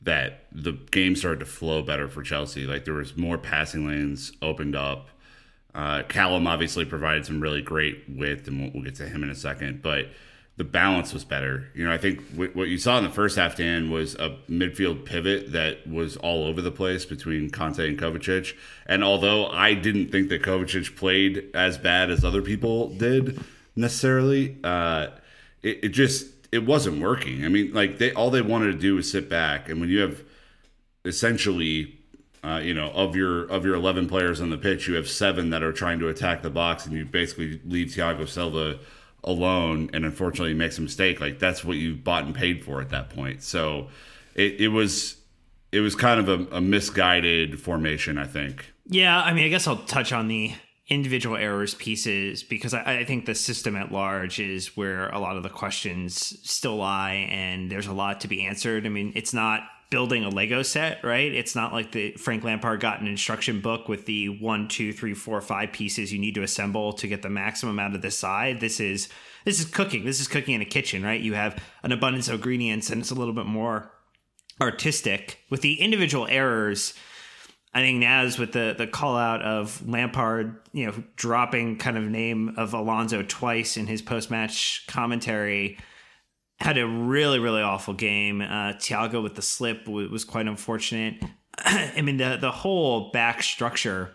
that 0.03 0.45
the 0.53 0.73
game 0.73 1.17
started 1.17 1.41
to 1.41 1.47
flow 1.47 1.83
better 1.83 2.09
for 2.09 2.23
Chelsea. 2.23 2.67
Like 2.67 2.85
there 2.85 2.95
was 2.95 3.17
more 3.17 3.39
passing 3.39 3.87
lanes 3.87 4.33
opened 4.43 4.77
up. 4.77 5.09
Uh, 5.75 6.03
Callum 6.03 6.47
obviously 6.47 6.85
provided 6.85 7.25
some 7.25 7.41
really 7.41 7.63
great 7.63 8.05
width, 8.07 8.47
and 8.47 8.61
we'll, 8.61 8.71
we'll, 8.75 8.83
get 8.83 8.95
to 8.97 9.09
him 9.09 9.23
in 9.23 9.31
a 9.31 9.35
second. 9.35 9.81
But 9.81 10.09
the 10.57 10.65
balance 10.65 11.15
was 11.15 11.25
better. 11.25 11.69
You 11.75 11.85
know, 11.87 11.93
I 11.93 11.99
think 11.99 12.31
w- 12.33 12.51
what 12.53 12.69
you 12.69 12.77
saw 12.77 12.99
in 12.99 13.05
the 13.05 13.11
first 13.11 13.37
half, 13.37 13.57
Dan, 13.57 13.91
was 13.91 14.15
a 14.17 14.37
midfield 14.51 15.05
pivot 15.05 15.53
that 15.53 15.87
was 15.87 16.17
all 16.19 16.45
over 16.45 16.61
the 16.61 16.71
place 16.71 17.05
between 17.05 17.51
Kanté 17.51 17.89
and 17.89 17.99
Kovacic. 17.99 18.55
And 18.87 19.03
although 19.03 19.47
I 19.47 19.75
didn't 19.75 20.11
think 20.11 20.29
that 20.29 20.43
Kovacic 20.43 20.95
played 20.95 21.51
as 21.55 21.79
bad 21.79 22.11
as 22.11 22.25
other 22.25 22.43
people 22.43 22.91
did 22.91 23.43
necessarily, 23.77 24.59
uh, 24.63 25.09
it, 25.63 25.85
it 25.85 25.89
just 25.89 26.27
it 26.53 26.67
wasn't 26.67 27.01
working. 27.01 27.45
I 27.47 27.49
mean, 27.49 27.73
like 27.73 27.99
they 27.99 28.13
all 28.13 28.31
they 28.31 28.43
wanted 28.43 28.73
to 28.73 28.79
do 28.79 28.97
was 28.97 29.11
sit 29.11 29.31
back, 29.31 29.71
and 29.71 29.81
when 29.81 29.89
you 29.89 30.01
have 30.01 30.23
essentially, 31.07 31.99
uh, 32.45 32.61
you 32.63 32.75
know, 32.75 32.91
of 32.91 33.17
your 33.17 33.47
of 33.47 33.65
your 33.65 33.75
eleven 33.75 34.07
players 34.07 34.39
on 34.39 34.51
the 34.51 34.59
pitch, 34.59 34.87
you 34.87 34.95
have 34.97 35.09
seven 35.09 35.49
that 35.51 35.63
are 35.63 35.73
trying 35.73 35.99
to 36.01 36.09
attack 36.09 36.43
the 36.43 36.51
box, 36.51 36.85
and 36.85 36.95
you 36.95 37.07
basically 37.07 37.59
leave 37.65 37.89
Thiago 37.89 38.29
Silva 38.29 38.79
alone, 39.25 39.91
and 39.93 40.05
unfortunately 40.05 40.55
makes 40.55 40.79
a 40.79 40.83
mistake. 40.83 41.21
Like 41.21 41.39
that's 41.39 41.65
what 41.65 41.77
you 41.77 41.95
bought 41.95 42.25
and 42.25 42.35
paid 42.35 42.65
for 42.65 42.81
at 42.81 42.91
that 42.91 43.11
point. 43.11 43.43
So 43.43 43.89
it, 44.35 44.61
it 44.61 44.69
was 44.69 45.17
it 45.73 45.81
was 45.81 45.95
kind 45.95 46.21
of 46.21 46.29
a, 46.29 46.57
a 46.57 46.61
misguided 46.61 47.61
formation, 47.61 48.19
I 48.19 48.27
think. 48.27 48.73
Yeah, 48.87 49.21
I 49.21 49.33
mean, 49.33 49.45
I 49.45 49.49
guess 49.49 49.67
I'll 49.67 49.77
touch 49.77 50.13
on 50.13 50.29
the 50.29 50.53
individual 50.89 51.37
errors 51.37 51.75
pieces 51.75 52.43
because 52.43 52.75
I, 52.75 52.99
I, 52.99 53.05
think 53.05 53.25
the 53.25 53.35
system 53.35 53.77
at 53.77 53.93
large 53.93 54.39
is 54.39 54.77
where 54.77 55.09
a 55.09 55.19
lot 55.19 55.37
of 55.37 55.43
the 55.43 55.49
questions 55.49 56.39
still 56.43 56.77
lie 56.77 57.29
and 57.31 57.71
there's 57.71 57.87
a 57.87 57.93
lot 57.93 58.21
to 58.23 58.29
be 58.29 58.45
answered. 58.45 58.85
I 58.85 58.91
mean, 58.91 59.13
it's 59.15 59.33
not 59.33 59.63
building 59.93 60.25
a 60.25 60.31
Lego 60.31 60.63
set, 60.63 61.05
right? 61.05 61.31
It's 61.31 61.55
not 61.55 61.75
like 61.75 61.93
the 61.93 62.13
Frank 62.13 62.45
Lampard 62.45 62.81
got 62.81 63.03
an 63.03 63.07
instruction 63.07 63.61
book 63.61 63.89
with 63.89 64.07
the 64.07 64.31
one, 64.31 64.67
two, 64.67 64.91
three, 64.91 65.13
four, 65.13 65.39
five 65.43 65.71
pieces 65.71 66.11
you 66.11 66.19
need 66.19 66.35
to 66.37 66.43
assemble 66.43 66.95
to 66.95 67.07
get 67.07 67.21
the 67.21 67.29
maximum 67.29 67.79
out 67.79 67.95
of 67.95 68.01
this 68.01 68.19
side. 68.19 68.59
This 68.61 68.81
is 68.81 69.11
this 69.45 69.61
is 69.61 69.67
cooking. 69.67 70.07
This 70.07 70.19
is 70.19 70.29
cooking 70.29 70.55
in 70.55 70.63
a 70.63 70.65
kitchen, 70.65 71.03
right? 71.03 71.21
You 71.21 71.35
have 71.35 71.63
an 71.83 71.93
abundance 71.93 72.29
of 72.29 72.37
ingredients 72.37 72.89
and 72.89 73.03
it's 73.03 73.11
a 73.11 73.15
little 73.15 73.35
bit 73.35 73.45
more 73.45 73.93
artistic. 74.63 75.41
With 75.51 75.61
the 75.61 75.75
individual 75.75 76.27
errors, 76.27 76.95
I 77.75 77.81
think 77.81 77.99
Naz 77.99 78.39
with 78.39 78.53
the 78.53 78.75
the 78.77 78.87
call 78.87 79.19
out 79.19 79.43
of 79.43 79.87
Lampard, 79.87 80.57
you 80.73 80.87
know, 80.87 81.05
dropping 81.17 81.77
kind 81.77 81.99
of 81.99 82.05
name 82.05 82.55
of 82.57 82.73
Alonso 82.73 83.23
twice 83.29 83.77
in 83.77 83.89
his 83.89 84.01
post 84.01 84.31
match 84.31 84.87
commentary, 84.89 85.77
had 86.63 86.79
a 86.79 86.87
really 86.87 87.39
really 87.39 87.61
awful 87.61 87.93
game. 87.93 88.41
Uh, 88.41 88.73
Thiago 88.75 89.23
with 89.23 89.35
the 89.35 89.43
slip 89.43 89.89
was, 89.89 90.09
was 90.09 90.25
quite 90.25 90.47
unfortunate. 90.47 91.23
I 91.59 92.01
mean 92.03 92.17
the 92.17 92.39
the 92.41 92.53
whole 92.53 93.11
back 93.11 93.43
structure 93.43 94.13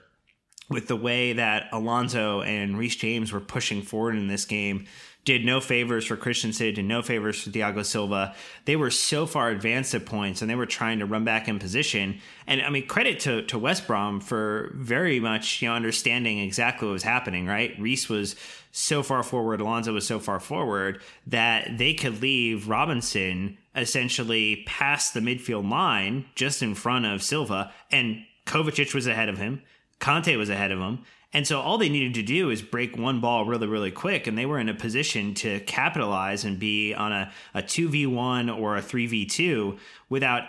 with 0.70 0.88
the 0.88 0.96
way 0.96 1.34
that 1.34 1.68
Alonso 1.72 2.42
and 2.42 2.78
Reece 2.78 2.96
James 2.96 3.32
were 3.32 3.40
pushing 3.40 3.82
forward 3.82 4.16
in 4.16 4.28
this 4.28 4.46
game 4.46 4.86
did 5.28 5.44
no 5.44 5.60
favors 5.60 6.06
for 6.06 6.16
Christensen, 6.16 6.74
did 6.74 6.86
no 6.86 7.02
favors 7.02 7.42
for 7.42 7.50
Thiago 7.50 7.86
Silva. 7.86 8.34
They 8.64 8.78
were 8.78 8.90
so 8.90 9.26
far 9.26 9.50
advanced 9.50 9.94
at 9.94 10.06
points 10.06 10.42
and 10.42 10.50
they 10.50 10.56
were 10.56 10.66
trying 10.66 11.00
to 11.00 11.06
run 11.06 11.26
back 11.26 11.50
in 11.50 11.60
position. 11.60 12.22
And 12.48 12.62
I 12.62 12.70
mean, 12.70 12.88
credit 12.88 13.20
to, 13.22 13.42
to 13.42 13.60
West 13.60 13.88
Brom 13.88 14.22
for 14.22 14.72
very 14.74 15.20
much, 15.20 15.62
you 15.62 15.68
know, 15.68 15.76
understanding 15.76 16.40
exactly 16.40 16.88
what 16.88 16.94
was 16.94 17.04
happening, 17.04 17.46
right? 17.46 17.78
Reece 17.78 18.08
was 18.08 18.38
so 18.72 19.04
far 19.04 19.22
forward, 19.22 19.60
Alonso 19.60 19.92
was 19.92 20.08
so 20.08 20.18
far 20.18 20.40
forward 20.40 21.02
that 21.26 21.78
they 21.78 21.94
could 21.94 22.22
leave 22.22 22.70
Robinson 22.70 23.58
essentially 23.76 24.64
past 24.66 25.14
the 25.14 25.20
midfield 25.20 25.70
line 25.70 26.24
just 26.36 26.64
in 26.64 26.74
front 26.74 27.06
of 27.06 27.22
Silva 27.22 27.74
and 27.92 28.24
Kovacic 28.46 28.94
was 28.94 29.08
ahead 29.08 29.28
of 29.28 29.38
him. 29.38 29.62
Kanté 30.00 30.38
was 30.38 30.50
ahead 30.50 30.72
of 30.72 30.80
him. 30.80 31.00
And 31.34 31.46
so 31.46 31.60
all 31.60 31.78
they 31.78 31.90
needed 31.90 32.14
to 32.16 32.24
do 32.24 32.50
is 32.50 32.62
break 32.62 32.98
one 32.98 33.20
ball 33.20 33.46
really, 33.46 33.68
really 33.68 33.92
quick, 33.92 34.28
and 34.28 34.38
they 34.38 34.46
were 34.46 34.60
in 34.60 34.70
a 34.70 34.74
position 34.74 35.34
to 35.36 35.60
capitalize 35.62 36.46
and 36.46 36.58
be 36.58 36.94
on 36.94 37.12
a, 37.12 37.32
a 37.54 37.62
2v1 37.62 38.58
or 38.58 38.78
a 38.78 38.82
3v2 38.82 39.78
without 40.10 40.44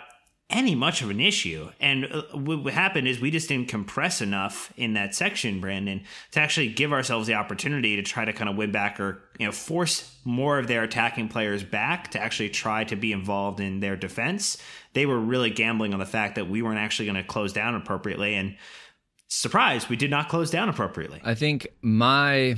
any 0.49 0.73
much 0.73 1.03
of 1.03 1.11
an 1.11 1.19
issue. 1.19 1.69
And 1.79 2.05
uh, 2.05 2.23
what 2.33 2.73
happened 2.73 3.07
is 3.07 3.19
we 3.19 3.29
just 3.29 3.49
didn't 3.49 3.67
compress 3.67 4.19
enough 4.19 4.73
in 4.77 4.93
that 4.93 5.13
section, 5.13 5.61
Brandon, 5.61 6.03
to 6.31 6.39
actually 6.39 6.69
give 6.69 6.91
ourselves 6.91 7.27
the 7.27 7.35
opportunity 7.35 7.95
to 7.97 8.01
try 8.01 8.25
to 8.25 8.33
kind 8.33 8.49
of 8.49 8.55
win 8.55 8.71
back 8.71 8.99
or 8.99 9.21
you 9.37 9.45
know 9.45 9.51
force 9.51 10.15
more 10.25 10.57
of 10.57 10.67
their 10.67 10.83
attacking 10.83 11.27
players 11.27 11.63
back 11.63 12.11
to 12.11 12.19
actually 12.19 12.49
try 12.49 12.83
to 12.85 12.95
be 12.95 13.11
involved 13.11 13.59
in 13.59 13.79
their 13.79 13.95
defense. 13.95 14.57
They 14.93 15.05
were 15.05 15.19
really 15.19 15.51
gambling 15.51 15.93
on 15.93 15.99
the 15.99 16.05
fact 16.05 16.35
that 16.35 16.49
we 16.49 16.63
weren't 16.63 16.79
actually 16.79 17.05
going 17.05 17.17
to 17.17 17.23
close 17.23 17.53
down 17.53 17.75
appropriately 17.75 18.33
and 18.33 18.55
surprise, 19.29 19.87
we 19.87 19.95
did 19.95 20.11
not 20.11 20.27
close 20.27 20.51
down 20.51 20.67
appropriately. 20.67 21.21
I 21.23 21.35
think 21.35 21.67
my 21.81 22.55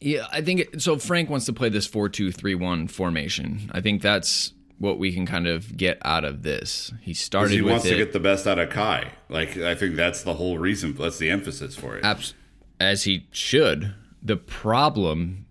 yeah, 0.00 0.26
I 0.32 0.40
think 0.40 0.60
it, 0.60 0.82
so. 0.82 0.96
Frank 0.96 1.28
wants 1.28 1.44
to 1.46 1.52
play 1.52 1.68
this 1.68 1.86
four-two-three-one 1.86 2.88
formation. 2.88 3.70
I 3.74 3.82
think 3.82 4.00
that's 4.00 4.54
what 4.78 4.98
we 4.98 5.12
can 5.12 5.26
kind 5.26 5.46
of 5.46 5.76
get 5.76 5.98
out 6.02 6.24
of 6.24 6.42
this. 6.42 6.90
He 7.02 7.12
started. 7.12 7.52
He 7.52 7.60
wants 7.60 7.84
it, 7.84 7.90
to 7.90 7.96
get 7.96 8.14
the 8.14 8.20
best 8.20 8.46
out 8.46 8.58
of 8.58 8.70
Kai. 8.70 9.12
Like 9.28 9.58
I 9.58 9.74
think 9.74 9.96
that's 9.96 10.22
the 10.22 10.34
whole 10.34 10.56
reason. 10.56 10.94
That's 10.94 11.18
the 11.18 11.28
emphasis 11.28 11.76
for 11.76 11.96
it. 11.96 12.04
Abs- 12.04 12.34
as 12.78 13.04
he 13.04 13.26
should. 13.30 13.94
The 14.22 14.36
problem 14.36 15.46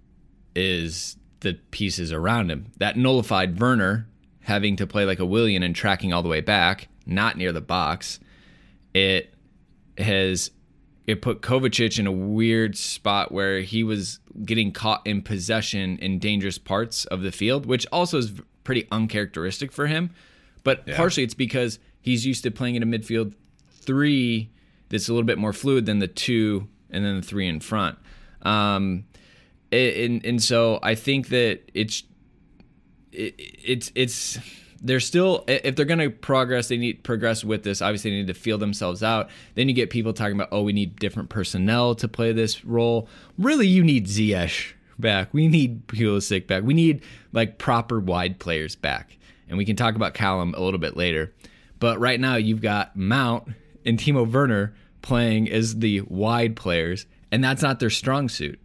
is 0.56 1.18
the 1.42 1.54
pieces 1.72 2.12
around 2.12 2.50
him. 2.50 2.72
That 2.78 2.98
nullified 2.98 3.60
Werner 3.60 4.08
having 4.42 4.76
to 4.78 4.88
play 4.88 5.06
like 5.06 5.20
a 5.20 5.26
Willian 5.26 5.62
and 5.62 5.76
tracking 5.76 6.12
all 6.12 6.24
the 6.24 6.30
way 6.30 6.42
back, 6.42 6.88
not 7.06 7.38
near 7.38 7.52
the 7.52 7.62
box. 7.62 8.20
It 8.96 9.34
has 10.00 10.52
it 11.08 11.22
put 11.22 11.42
Kovacic 11.42 11.98
in 11.98 12.06
a 12.06 12.12
weird 12.12 12.78
spot 12.78 13.32
where 13.32 13.62
he 13.62 13.84
was 13.84 14.20
getting 14.46 14.72
caught 14.72 15.02
in 15.06 15.22
possession 15.22 15.98
in 15.98 16.20
dangerous 16.20 16.58
parts 16.60 17.06
of 17.06 17.22
the 17.22 17.32
field, 17.32 17.66
which 17.66 17.88
also 17.92 18.20
is 18.20 18.34
pretty 18.64 18.88
uncharacteristic 18.92 19.72
for 19.72 19.88
him. 19.88 20.12
But 20.64 20.84
yeah. 20.86 20.96
partially 20.96 21.24
it's 21.24 21.34
because 21.34 21.80
he's 22.02 22.26
used 22.26 22.44
to 22.44 22.52
playing 22.52 22.76
in 22.76 22.84
a 22.84 22.86
midfield 22.86 23.34
three 23.70 24.52
that's 24.90 25.10
a 25.10 25.14
little 25.14 25.26
bit 25.26 25.38
more 25.38 25.54
fluid 25.54 25.86
than 25.86 26.00
the 26.00 26.08
two 26.08 26.68
and 26.92 27.04
then 27.04 27.18
the 27.18 27.22
three 27.22 27.48
in 27.48 27.60
front. 27.60 27.98
Um, 28.44 29.06
and 29.72 30.24
and 30.26 30.42
so 30.42 30.80
I 30.82 30.96
think 30.96 31.30
that 31.30 31.62
it's 31.74 32.04
it, 33.12 33.36
it's 33.38 33.92
it's 33.96 34.40
they're 34.82 35.00
still 35.00 35.44
if 35.48 35.76
they're 35.76 35.86
going 35.86 36.00
to 36.00 36.10
progress 36.10 36.68
they 36.68 36.78
need 36.78 37.04
progress 37.04 37.44
with 37.44 37.63
this 37.63 37.82
obviously 37.82 38.12
they 38.12 38.18
need 38.18 38.28
to 38.28 38.34
feel 38.34 38.58
themselves 38.58 39.04
out. 39.04 39.30
Then 39.56 39.68
you 39.68 39.76
get 39.76 39.89
people 39.89 40.13
talking 40.13 40.36
about 40.36 40.50
oh 40.52 40.63
we 40.63 40.74
need 40.74 40.98
different 40.98 41.30
personnel 41.30 41.96
to 41.96 42.08
play 42.08 42.32
this 42.32 42.65
role. 42.65 43.08
Really 43.38 43.68
you 43.68 43.84
need 43.84 44.08
ziyech 44.08 44.74
back. 44.98 45.34
We 45.34 45.48
need 45.48 45.88
Pulisic 45.88 46.48
back. 46.48 46.63
We 46.63 46.74
need 46.74 47.04
like 47.32 47.58
proper 47.58 48.00
wide 48.00 48.39
players 48.39 48.76
back. 48.76 49.18
And 49.48 49.58
we 49.58 49.65
can 49.65 49.76
talk 49.76 49.96
about 49.96 50.13
Callum 50.13 50.54
a 50.56 50.62
little 50.62 50.80
bit 50.80 50.96
later. 50.96 51.34
But 51.80 52.00
right 52.00 52.20
now 52.20 52.36
you've 52.36 52.62
got 52.62 52.96
Mount 52.96 53.48
and 53.86 53.98
Timo 53.98 54.30
Werner 54.32 54.76
playing 55.02 55.50
as 55.50 55.80
the 55.80 56.02
wide 56.02 56.56
players 56.56 57.06
and 57.32 57.44
that's 57.44 57.62
not 57.62 57.80
their 57.80 57.89
strong 57.89 58.30
suit. 58.30 58.60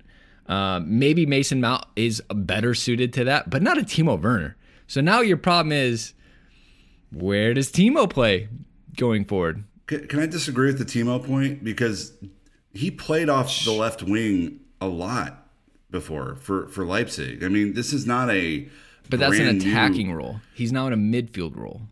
Uh, 0.47 0.81
maybe 0.85 1.25
Mason 1.25 1.61
Mount 1.61 1.87
is 1.97 2.23
better 2.35 2.75
suited 2.75 3.13
to 3.15 3.25
that 3.25 3.49
but 3.49 3.63
not 3.63 3.79
a 3.79 3.83
Timo 3.83 4.21
Werner 4.21 4.57
so 4.87 5.01
now 5.01 5.21
your 5.21 5.37
problem 5.37 5.73
is 5.73 6.15
where 7.13 7.55
does 7.55 7.71
Timo 7.71 8.09
play 8.09 8.49
going 8.97 9.25
forward? 9.25 9.65
Can, 9.87 10.07
can 10.09 10.21
I 10.21 10.27
disagree 10.27 10.67
with 10.67 10.79
the 10.79 10.85
Timo 10.85 11.25
point? 11.25 11.63
Because 11.63 12.13
he 12.73 12.91
played 12.91 13.29
off 13.29 13.65
the 13.65 13.73
left 13.73 14.03
wing 14.03 14.61
a 14.81 14.89
lot 14.89 15.47
before 15.91 16.37
for, 16.37 16.69
for 16.69 16.85
Leipzig. 16.85 17.45
I 17.45 17.49
mean, 17.49 17.75
this 17.75 17.93
is 17.93 18.07
not 18.07 18.31
a. 18.31 18.69
But 19.11 19.21
that's 19.21 19.39
an 19.39 19.61
attacking 19.61 20.09
new... 20.09 20.15
role. 20.15 20.41
He's 20.55 20.73
now 20.73 20.87
in 20.87 20.93
a 20.93 20.97
midfield 20.97 21.57
role. 21.57 21.83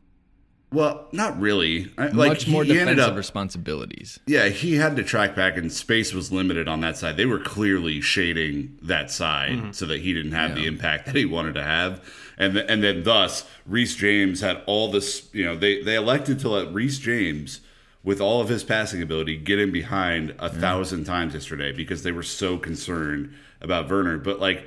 Well, 0.73 1.07
not 1.13 1.39
really. 1.39 1.93
Like, 1.99 2.15
Much 2.15 2.49
more 2.49 2.65
he, 2.65 2.73
defensive 2.73 3.11
up, 3.11 3.17
responsibilities. 3.17 4.19
Yeah, 4.27 4.49
he 4.49 4.77
had 4.77 4.97
to 4.97 5.03
track 5.03 5.37
back, 5.37 5.59
and 5.59 5.71
space 5.71 6.15
was 6.15 6.33
limited 6.33 6.67
on 6.67 6.81
that 6.81 6.97
side. 6.97 7.19
They 7.19 7.27
were 7.27 7.39
clearly 7.39 8.01
shading 8.01 8.79
that 8.81 9.11
side 9.11 9.53
mm-hmm. 9.53 9.73
so 9.73 9.85
that 9.85 10.01
he 10.01 10.15
didn't 10.15 10.33
have 10.33 10.51
yeah. 10.51 10.57
the 10.57 10.67
impact 10.67 11.07
that 11.07 11.15
he 11.15 11.27
wanted 11.27 11.55
to 11.55 11.63
have 11.63 12.03
and 12.43 12.57
and 12.59 12.83
then 12.83 13.03
thus 13.05 13.49
Reece 13.67 13.95
James 13.97 14.41
had 14.41 14.63
all 14.67 14.91
this. 14.91 15.29
You 15.33 15.45
know, 15.45 15.57
they 15.57 15.83
they 15.83 15.95
elected 15.95 16.41
to 16.41 16.49
let 16.49 16.73
Reece 16.73 16.99
James, 16.99 17.61
with 18.03 18.21
all 18.21 18.41
of 18.41 18.49
his 18.49 18.65
passing 18.65 19.03
ability, 19.03 19.37
get 19.37 19.59
in 19.59 19.71
behind 19.71 20.31
a 20.39 20.45
yeah. 20.45 20.49
thousand 20.49 21.05
times 21.05 21.35
yesterday 21.35 21.73
because 21.73 22.03
they 22.03 22.13
were 22.13 22.23
so 22.23 22.59
concerned 22.59 23.35
about 23.61 23.89
Werner. 23.89 24.19
But 24.19 24.41
like 24.41 24.67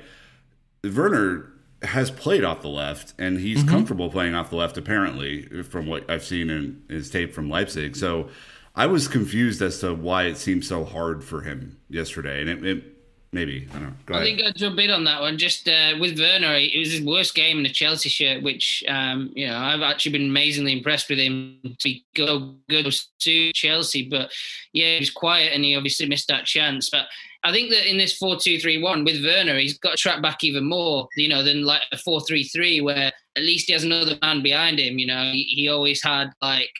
Werner 0.82 1.52
has 1.82 2.10
played 2.10 2.42
off 2.42 2.62
the 2.62 2.68
left 2.68 3.12
and 3.18 3.38
he's 3.38 3.58
mm-hmm. 3.58 3.68
comfortable 3.68 4.10
playing 4.10 4.34
off 4.34 4.50
the 4.50 4.56
left 4.56 4.78
apparently 4.78 5.62
from 5.62 5.86
what 5.86 6.08
I've 6.10 6.24
seen 6.24 6.48
in 6.48 6.82
his 6.88 7.10
tape 7.10 7.34
from 7.34 7.50
Leipzig. 7.50 7.96
So 7.96 8.28
I 8.74 8.86
was 8.86 9.08
confused 9.08 9.60
as 9.60 9.80
to 9.80 9.94
why 9.94 10.24
it 10.24 10.38
seemed 10.38 10.64
so 10.64 10.84
hard 10.84 11.22
for 11.22 11.42
him 11.42 11.78
yesterday 11.90 12.40
and 12.40 12.50
it, 12.50 12.64
it 12.64 12.95
maybe. 13.36 13.68
I 13.70 13.72
don't 13.74 13.82
know. 13.82 13.94
Go 14.06 14.14
I 14.14 14.22
think 14.22 14.42
I'll 14.42 14.52
jump 14.52 14.78
in 14.80 14.90
on 14.90 15.04
that 15.04 15.20
one. 15.20 15.36
Just 15.36 15.68
uh, 15.68 15.92
with 16.00 16.18
Werner, 16.18 16.54
it 16.54 16.78
was 16.78 16.92
his 16.92 17.02
worst 17.02 17.34
game 17.34 17.58
in 17.58 17.62
the 17.62 17.68
Chelsea 17.68 18.08
shirt, 18.08 18.42
which 18.42 18.82
um, 18.88 19.30
you 19.36 19.46
know 19.46 19.56
I've 19.56 19.82
actually 19.82 20.12
been 20.12 20.30
amazingly 20.30 20.72
impressed 20.72 21.10
with 21.10 21.18
him 21.18 21.58
to 21.80 21.94
go 22.14 22.54
good 22.70 22.92
to 23.20 23.52
Chelsea. 23.52 24.08
But 24.08 24.32
yeah, 24.72 24.94
he 24.94 25.00
was 25.00 25.10
quiet 25.10 25.52
and 25.52 25.62
he 25.62 25.76
obviously 25.76 26.08
missed 26.08 26.28
that 26.28 26.46
chance. 26.46 26.88
But 26.88 27.06
I 27.44 27.52
think 27.52 27.70
that 27.70 27.88
in 27.88 27.98
this 27.98 28.18
4-2-3-1 28.18 29.04
with 29.04 29.22
Werner, 29.22 29.58
he's 29.58 29.78
got 29.78 29.98
track 29.98 30.20
back 30.22 30.42
even 30.42 30.64
more, 30.64 31.06
you 31.16 31.28
know, 31.28 31.44
than 31.44 31.64
like 31.64 31.82
a 31.92 31.96
4-3-3 31.96 32.82
where 32.82 33.12
at 33.36 33.42
least 33.42 33.66
he 33.66 33.72
has 33.74 33.84
another 33.84 34.18
man 34.22 34.42
behind 34.42 34.80
him. 34.80 34.98
You 34.98 35.06
know, 35.06 35.30
he, 35.30 35.44
he 35.44 35.68
always 35.68 36.02
had 36.02 36.30
like 36.40 36.70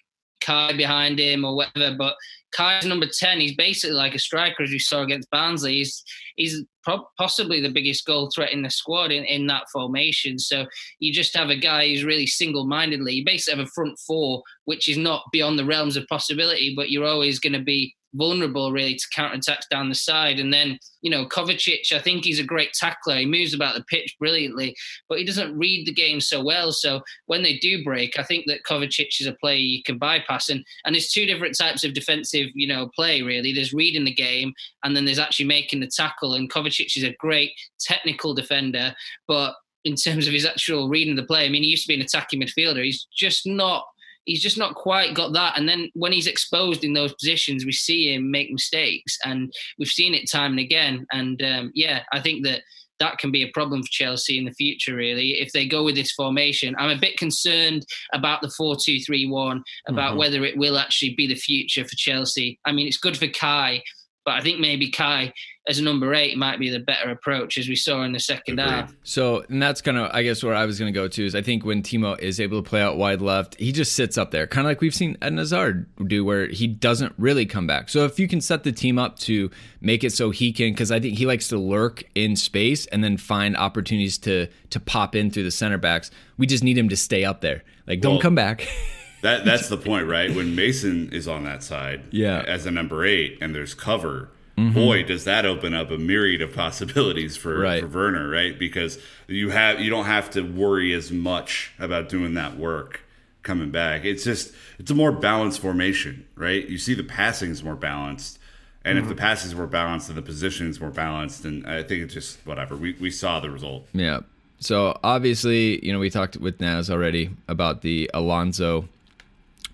Kai 0.41 0.77
behind 0.77 1.19
him 1.19 1.45
or 1.45 1.57
whatever, 1.57 1.97
but 1.97 2.17
Kai's 2.57 2.87
number 2.87 3.07
10. 3.07 3.41
He's 3.41 3.55
basically 3.55 3.95
like 3.95 4.15
a 4.15 4.19
striker, 4.19 4.63
as 4.63 4.71
we 4.71 4.79
saw 4.79 5.03
against 5.03 5.31
Barnsley. 5.31 5.75
He's, 5.75 6.03
he's 6.37 6.65
pro- 6.83 7.07
possibly 7.19 7.61
the 7.61 7.71
biggest 7.71 8.07
goal 8.07 8.31
threat 8.35 8.53
in 8.53 8.63
the 8.63 8.71
squad 8.71 9.13
in, 9.13 9.25
in 9.25 9.47
that 9.49 9.69
formation. 9.73 10.39
So 10.39 10.67
you 10.99 11.13
just 11.13 11.37
have 11.37 11.51
a 11.51 11.57
guy 11.57 11.89
who's 11.89 12.05
really 12.05 12.27
single 12.27 12.67
mindedly. 12.67 13.15
You 13.15 13.25
basically 13.25 13.59
have 13.59 13.69
a 13.69 13.71
front 13.73 13.99
four, 13.99 14.43
which 14.65 14.89
is 14.89 14.97
not 14.97 15.25
beyond 15.33 15.59
the 15.59 15.67
realms 15.67 15.97
of 15.97 16.07
possibility, 16.07 16.73
but 16.75 16.91
you're 16.91 17.07
always 17.07 17.39
going 17.39 17.53
to 17.53 17.63
be 17.63 17.95
vulnerable 18.17 18.73
really 18.73 18.95
to 18.95 19.07
counterattacks 19.15 19.69
down 19.71 19.89
the 19.89 19.95
side. 19.95 20.39
And 20.39 20.53
then, 20.53 20.79
you 21.03 21.11
know, 21.11 21.27
Kovacic, 21.27 21.93
I 21.93 21.99
think 21.99 22.25
he's 22.25 22.41
a 22.41 22.45
great 22.45 22.73
tackler. 22.73 23.17
He 23.17 23.27
moves 23.27 23.55
about 23.55 23.75
the 23.75 23.85
pitch 23.85 24.17
brilliantly, 24.19 24.75
but 25.09 25.19
he 25.19 25.25
doesn't 25.25 25.57
read 25.57 25.87
the 25.87 25.93
game 25.93 26.21
so 26.21 26.43
well. 26.43 26.73
So 26.73 27.03
when 27.27 27.43
they 27.43 27.59
do 27.59 27.85
break, 27.85 28.19
I 28.19 28.23
think 28.23 28.45
that 28.47 28.65
Kovacic 28.69 29.21
is 29.21 29.27
a 29.27 29.35
player 29.35 29.57
you 29.57 29.83
can 29.83 29.99
bypass. 29.99 30.49
And 30.49 30.65
and 30.85 30.95
there's 30.95 31.13
two 31.13 31.27
different 31.27 31.57
types 31.57 31.85
of 31.85 31.95
defensive, 31.95 32.49
you 32.55 32.67
know, 32.67 32.91
play 32.95 33.23
really. 33.23 33.53
There's 33.53 33.73
reading 33.73 34.05
the 34.05 34.15
game 34.15 34.53
and 34.85 34.97
then 34.97 35.05
there's 35.05 35.19
actually 35.19 35.47
making 35.47 35.81
the 35.81 35.91
tackle. 35.95 36.35
And 36.35 36.51
Kovacic 36.51 36.97
is 36.97 37.05
a 37.05 37.17
great 37.19 37.53
technical 37.79 38.35
defender, 38.35 38.95
but 39.29 39.55
in 39.85 39.95
terms 39.95 40.27
of 40.27 40.33
his 40.33 40.45
actual 40.45 40.89
reading 40.89 41.15
the 41.15 41.23
play, 41.23 41.47
I 41.47 41.49
mean, 41.49 41.63
he 41.63 41.71
used 41.71 41.85
to 41.85 41.89
be 41.89 41.95
an 41.95 42.01
attacking 42.01 42.41
midfielder. 42.41 42.83
He's 42.83 43.07
just 43.17 43.47
not 43.47 43.85
he's 44.27 44.43
just 44.43 44.59
not 44.59 44.75
quite 44.75 45.15
got 45.15 45.33
that. 45.33 45.57
And 45.57 45.69
then 45.69 45.91
when 45.95 46.13
he's 46.13 46.27
exposed 46.27 46.85
in 46.85 46.93
those 46.93 47.15
positions, 47.15 47.65
we 47.65 47.73
see 47.73 48.15
him 48.15 48.31
make 48.31 48.51
mistakes, 48.51 49.19
and 49.25 49.53
we've 49.79 49.89
seen 49.89 50.15
it 50.15 50.31
time 50.31 50.53
and 50.53 50.61
again. 50.61 51.07
And 51.13 51.43
um, 51.43 51.73
yeah, 51.75 52.03
I 52.13 52.21
think 52.21 52.45
that 52.45 52.63
that 52.99 53.19
can 53.19 53.31
be 53.31 53.43
a 53.43 53.53
problem 53.53 53.83
for 53.83 53.89
Chelsea 53.91 54.39
in 54.39 54.45
the 54.45 54.53
future, 54.53 54.95
really, 54.95 55.41
if 55.41 55.53
they 55.53 55.67
go 55.67 55.85
with 55.85 55.95
this 55.95 56.13
formation. 56.13 56.75
I'm 56.79 56.97
a 56.97 57.01
bit 57.01 57.19
concerned 57.19 57.87
about 58.13 58.43
the 58.43 58.51
4 58.51 58.77
2 58.83 59.01
3 59.01 59.27
1, 59.29 59.63
about 59.89 60.11
mm-hmm. 60.11 60.19
whether 60.19 60.45
it 60.45 60.57
will 60.57 60.79
actually 60.79 61.15
be 61.15 61.27
the 61.27 61.35
future 61.35 61.85
for 61.85 61.97
Chelsea. 61.97 62.59
I 62.65 62.73
mean, 62.73 62.87
it's 62.87 62.99
good 62.99 63.17
for 63.17 63.29
Kai, 63.29 63.83
but 64.25 64.35
I 64.35 64.41
think 64.41 64.61
maybe 64.61 64.91
Kai 64.91 65.33
as 65.69 65.79
a 65.79 65.83
number 65.83 66.15
eight 66.15 66.37
might 66.39 66.61
be 66.61 66.71
the 66.71 66.79
better 66.79 67.11
approach, 67.11 67.59
as 67.59 67.69
we 67.69 67.75
saw 67.75 68.03
in 68.05 68.13
the 68.13 68.21
second 68.21 68.59
Agreed. 68.59 68.73
half. 68.73 68.95
So, 69.03 69.45
and 69.49 69.61
that's 69.61 69.81
kind 69.81 69.97
of, 69.97 70.11
I 70.13 70.23
guess, 70.23 70.43
where 70.43 70.55
I 70.55 70.65
was 70.65 70.79
going 70.79 70.93
to 70.93 70.99
go 70.99 71.09
to 71.09 71.27
is 71.27 71.35
I 71.35 71.43
think 71.43 71.65
when 71.65 71.83
Timo 71.83 72.19
is 72.21 72.39
able 72.39 72.63
to 72.63 72.69
play 72.69 72.81
out 72.81 72.97
wide 72.97 73.21
left, 73.21 73.57
he 73.59 73.73
just 73.73 73.95
sits 73.95 74.17
up 74.17 74.31
there, 74.31 74.47
kind 74.47 74.67
of 74.67 74.71
like 74.71 74.81
we've 74.81 74.95
seen 74.95 75.17
Eden 75.23 75.39
Hazard 75.39 75.87
do, 76.07 76.25
where 76.25 76.47
he 76.47 76.67
doesn't 76.69 77.15
really 77.19 77.47
come 77.47 77.67
back. 77.67 77.89
So, 77.89 78.05
if 78.05 78.19
you 78.19 78.29
can 78.29 78.41
set 78.41 78.63
the 78.63 78.73
team 78.73 78.99
up 78.99 79.19
to 79.21 79.51
make 79.81 80.05
it 80.05 80.13
so 80.13 80.31
he 80.31 80.53
can, 80.53 80.73
because 80.73 80.93
I 80.93 81.01
think 81.01 81.19
he 81.19 81.27
likes 81.27 81.49
to 81.49 81.59
lurk 81.59 82.05
in 82.15 82.37
space 82.37 82.87
and 82.87 83.03
then 83.03 83.17
find 83.17 83.57
opportunities 83.57 84.19
to 84.19 84.47
to 84.71 84.81
pop 84.81 85.17
in 85.17 85.31
through 85.31 85.45
the 85.45 85.51
center 85.51 85.79
backs. 85.79 86.11
We 86.39 86.47
just 86.47 86.63
need 86.63 86.79
him 86.79 86.89
to 86.91 86.97
stay 86.97 87.25
up 87.25 87.41
there. 87.41 87.65
Like, 87.87 88.01
don't 88.01 88.15
well, 88.15 88.23
come 88.23 88.35
back. 88.37 88.69
that 89.23 89.45
that's 89.45 89.69
the 89.69 89.77
point, 89.77 90.07
right? 90.07 90.33
When 90.33 90.55
Mason 90.55 91.11
is 91.13 91.27
on 91.27 91.45
that 91.45 91.65
side, 91.65 92.03
yeah, 92.13 92.45
as 92.47 92.67
a 92.67 92.71
number 92.71 93.05
eight, 93.05 93.39
and 93.41 93.53
there's 93.53 93.75
cover 93.75 94.31
Mm-hmm. 94.57 94.73
boy 94.73 95.03
does 95.03 95.25
that 95.25 95.45
open 95.45 95.75
up 95.75 95.91
a 95.91 95.99
myriad 95.99 96.41
of 96.41 96.55
possibilities 96.55 97.37
for, 97.37 97.59
right. 97.59 97.83
for 97.83 97.89
Werner, 97.89 98.27
right? 98.29 98.59
Because 98.59 98.99
you 99.27 99.51
have 99.51 99.81
you 99.81 99.91
don't 99.91 100.07
have 100.07 100.31
to 100.31 100.43
worry 100.43 100.95
as 100.95 101.13
much 101.13 101.73
about 101.79 102.09
doing 102.09 102.35
that 102.35 102.57
work 102.57 103.03
coming 103.43 103.71
back. 103.71 104.05
It's 104.05 104.25
just 104.25 104.55
it's 104.79 104.91
a 104.91 104.95
more 104.95 105.13
balanced 105.13 105.61
formation, 105.61 106.27
right? 106.37 106.67
You 106.67 106.79
see 106.79 106.95
the 106.95 107.05
passing 107.05 107.51
is 107.51 107.63
more 107.63 107.77
balanced. 107.77 108.39
And 108.85 108.99
mm-hmm. 108.99 109.11
if 109.11 109.17
the 109.17 109.21
passes 109.21 109.55
were 109.55 109.67
balanced 109.67 110.09
and 110.09 110.17
the 110.17 110.23
positions 110.23 110.81
were 110.81 110.91
balanced, 110.91 111.45
and 111.45 111.67
I 111.67 111.83
think 111.83 112.03
it's 112.03 112.15
just 112.15 112.39
whatever. 112.47 112.77
We 112.77 112.95
we 112.95 113.11
saw 113.11 113.41
the 113.41 113.51
result. 113.51 113.87
Yeah. 113.93 114.21
So 114.59 114.99
obviously, 115.05 115.85
you 115.85 115.93
know, 115.93 115.99
we 115.99 116.09
talked 116.09 116.37
with 116.39 116.61
Naz 116.61 116.89
already 116.91 117.31
about 117.47 117.83
the 117.83 118.11
Alonso 118.15 118.89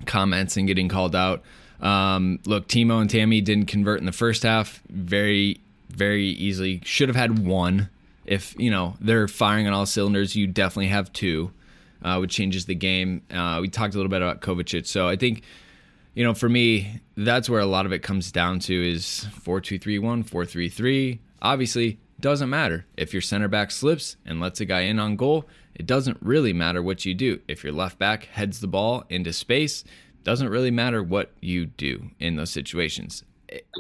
comments 0.07 0.57
and 0.57 0.67
getting 0.67 0.89
called 0.89 1.15
out. 1.15 1.43
Um, 1.81 2.39
look, 2.47 2.69
Timo 2.69 3.01
and 3.01 3.11
Tammy 3.11 3.41
didn't 3.41 3.67
convert 3.67 4.01
in 4.01 4.07
the 4.07 4.13
first 4.13 4.43
half. 4.45 4.83
Very, 4.89 5.61
very 5.89 6.27
easily 6.27 6.81
should 6.85 7.09
have 7.09 7.17
had 7.17 7.45
one. 7.45 7.89
If 8.25 8.55
you 8.59 8.71
know 8.71 8.95
they're 9.01 9.29
firing 9.29 9.67
on 9.67 9.73
all 9.73 9.87
cylinders, 9.87 10.37
you 10.37 10.47
definitely 10.47 10.89
have 10.89 11.13
two, 11.13 11.53
uh, 12.03 12.19
which 12.19 12.33
changes 12.33 12.67
the 12.67 12.75
game. 12.75 13.23
Uh, 13.31 13.59
we 13.61 13.69
talked 13.69 13.95
a 13.95 13.97
little 13.97 14.11
bit 14.11 14.23
about 14.23 14.41
Kovacic, 14.41 14.87
so 14.87 15.09
I 15.09 15.17
think 15.17 15.43
you 16.15 16.23
know 16.23 16.35
for 16.35 16.49
me 16.49 17.01
that's 17.17 17.51
where 17.51 17.61
a 17.61 17.67
lot 17.67 17.85
of 17.85 17.93
it 17.93 18.01
comes 18.01 18.31
down 18.31 18.61
to 18.61 18.93
is 18.93 19.27
four 19.41 19.61
two 19.61 19.79
three 19.79 19.99
one 19.99 20.23
four 20.23 20.47
three 20.47 20.69
three. 20.69 21.21
Obviously, 21.41 21.99
doesn't 22.21 22.49
matter. 22.49 22.87
If 22.97 23.13
your 23.13 23.23
center 23.23 23.49
back 23.49 23.73
slips 23.73 24.17
and 24.25 24.41
lets 24.41 24.61
a 24.61 24.65
guy 24.65 24.83
in 24.83 25.01
on 25.01 25.17
goal, 25.17 25.49
it 25.75 25.87
doesn't 25.87 26.19
really 26.21 26.53
matter 26.53 26.81
what 26.81 27.05
you 27.05 27.15
do. 27.15 27.41
If 27.49 27.65
your 27.65 27.73
left 27.73 27.99
back 27.99 28.27
heads 28.27 28.61
the 28.61 28.69
ball 28.69 29.05
into 29.09 29.33
space, 29.33 29.83
doesn't 30.25 30.49
really 30.49 30.71
matter 30.71 31.03
what 31.03 31.33
you 31.41 31.67
do 31.67 32.11
in 32.19 32.37
those 32.37 32.51
situations. 32.51 33.25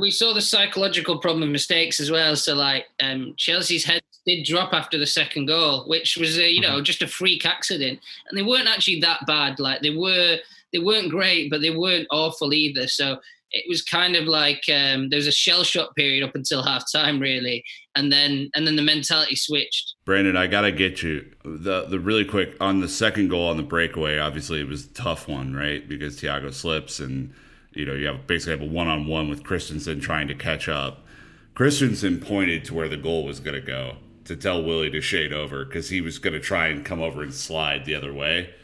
We 0.01 0.11
saw 0.11 0.34
the 0.34 0.43
psychological 0.43 1.18
problem 1.18 1.43
of 1.45 1.49
mistakes 1.49 1.99
as 1.99 2.11
well. 2.11 2.36
So, 2.36 2.55
like, 2.55 2.86
um, 3.03 3.34
Chelsea's 3.36 3.84
head 3.84 4.03
did 4.26 4.45
drop 4.45 4.74
after 4.74 4.99
the 4.99 5.07
second 5.07 5.47
goal, 5.47 5.88
which 5.88 6.16
was, 6.16 6.38
a, 6.38 6.51
you 6.51 6.61
know, 6.61 6.72
mm-hmm. 6.72 6.84
just 6.84 7.03
a 7.03 7.07
freak 7.07 7.47
accident, 7.47 7.99
and 8.28 8.38
they 8.38 8.43
weren't 8.43 8.68
actually 8.68 9.01
that 9.01 9.20
bad. 9.26 9.59
Like, 9.59 9.80
they 9.80 9.97
were, 9.97 10.36
they 10.72 10.78
weren't 10.78 11.11
great, 11.11 11.51
but 11.51 11.62
they 11.62 11.70
weren't 11.70 12.07
awful 12.11 12.53
either. 12.53 12.86
So 12.86 13.18
it 13.53 13.65
was 13.69 13.83
kind 13.83 14.17
of 14.17 14.25
like 14.25 14.63
um, 14.73 15.09
there 15.11 15.19
was 15.19 15.27
a 15.27 15.33
shell 15.33 15.63
shock 15.63 15.95
period 15.95 16.25
up 16.25 16.35
until 16.35 16.63
half 16.67 16.85
time, 16.91 17.21
really, 17.21 17.65
and 17.95 18.13
then 18.13 18.51
and 18.55 18.67
then 18.67 18.77
the 18.77 18.83
mentality 18.83 19.37
switched. 19.37 19.95
Brandon, 20.05 20.37
I 20.37 20.47
gotta 20.47 20.73
get 20.73 21.03
you 21.03 21.31
the 21.45 21.85
the 21.85 22.01
really 22.01 22.25
quick 22.25 22.57
on 22.61 22.81
the 22.81 22.89
second 22.89 23.29
goal 23.29 23.49
on 23.49 23.57
the 23.57 23.63
breakaway. 23.63 24.19
Obviously, 24.19 24.61
it 24.61 24.69
was 24.69 24.87
a 24.87 24.95
tough 24.95 25.29
one, 25.29 25.55
right? 25.55 25.87
Because 25.87 26.21
Thiago 26.21 26.53
slips, 26.53 27.01
and 27.01 27.33
you 27.73 27.85
know 27.85 27.95
you 27.95 28.07
have 28.07 28.27
basically 28.27 28.59
have 28.59 28.69
a 28.69 28.73
one 28.73 28.89
on 28.89 29.07
one 29.07 29.29
with 29.29 29.45
Christensen 29.45 30.01
trying 30.01 30.29
to 30.29 30.35
catch 30.35 30.69
up. 30.69 31.05
Christensen 31.55 32.19
pointed 32.19 32.65
to 32.65 32.75
where 32.75 32.89
the 32.89 32.97
goal 32.97 33.25
was 33.25 33.41
gonna 33.41 33.61
go 33.61 33.97
to 34.25 34.37
tell 34.37 34.63
Willy 34.63 34.91
to 34.91 35.01
shade 35.01 35.33
over 35.33 35.65
because 35.65 35.91
he 35.91 36.01
was 36.01 36.19
gonna 36.19 36.41
try 36.41 36.69
and 36.69 36.85
come 36.85 37.03
over 37.03 37.23
and 37.23 37.35
slide 37.35 37.85
the 37.85 37.95
other 37.95 38.13
way. 38.13 38.55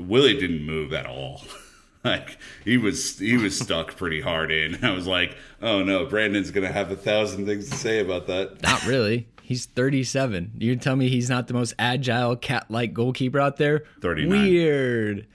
Willy 0.00 0.38
didn't 0.38 0.64
move 0.64 0.92
at 0.92 1.06
all. 1.06 1.42
like 2.08 2.38
he 2.64 2.76
was 2.76 3.18
he 3.18 3.36
was 3.36 3.58
stuck 3.58 3.96
pretty 3.96 4.20
hard 4.20 4.52
in. 4.52 4.78
I 4.84 4.90
was 4.90 5.06
like, 5.06 5.36
oh 5.62 5.82
no, 5.82 6.04
Brandon's 6.04 6.50
gonna 6.50 6.72
have 6.72 6.90
a 6.90 6.96
thousand 6.96 7.46
things 7.46 7.70
to 7.70 7.76
say 7.76 8.00
about 8.00 8.26
that. 8.26 8.62
Not 8.62 8.86
really. 8.86 9.26
He's 9.42 9.66
37. 9.66 10.52
You 10.58 10.76
tell 10.76 10.96
me 10.96 11.10
he's 11.10 11.28
not 11.28 11.48
the 11.48 11.54
most 11.54 11.74
agile 11.78 12.34
cat-like 12.34 12.94
goalkeeper 12.94 13.38
out 13.38 13.58
there? 13.58 13.84
39. 14.00 14.40
Weird. 14.40 15.26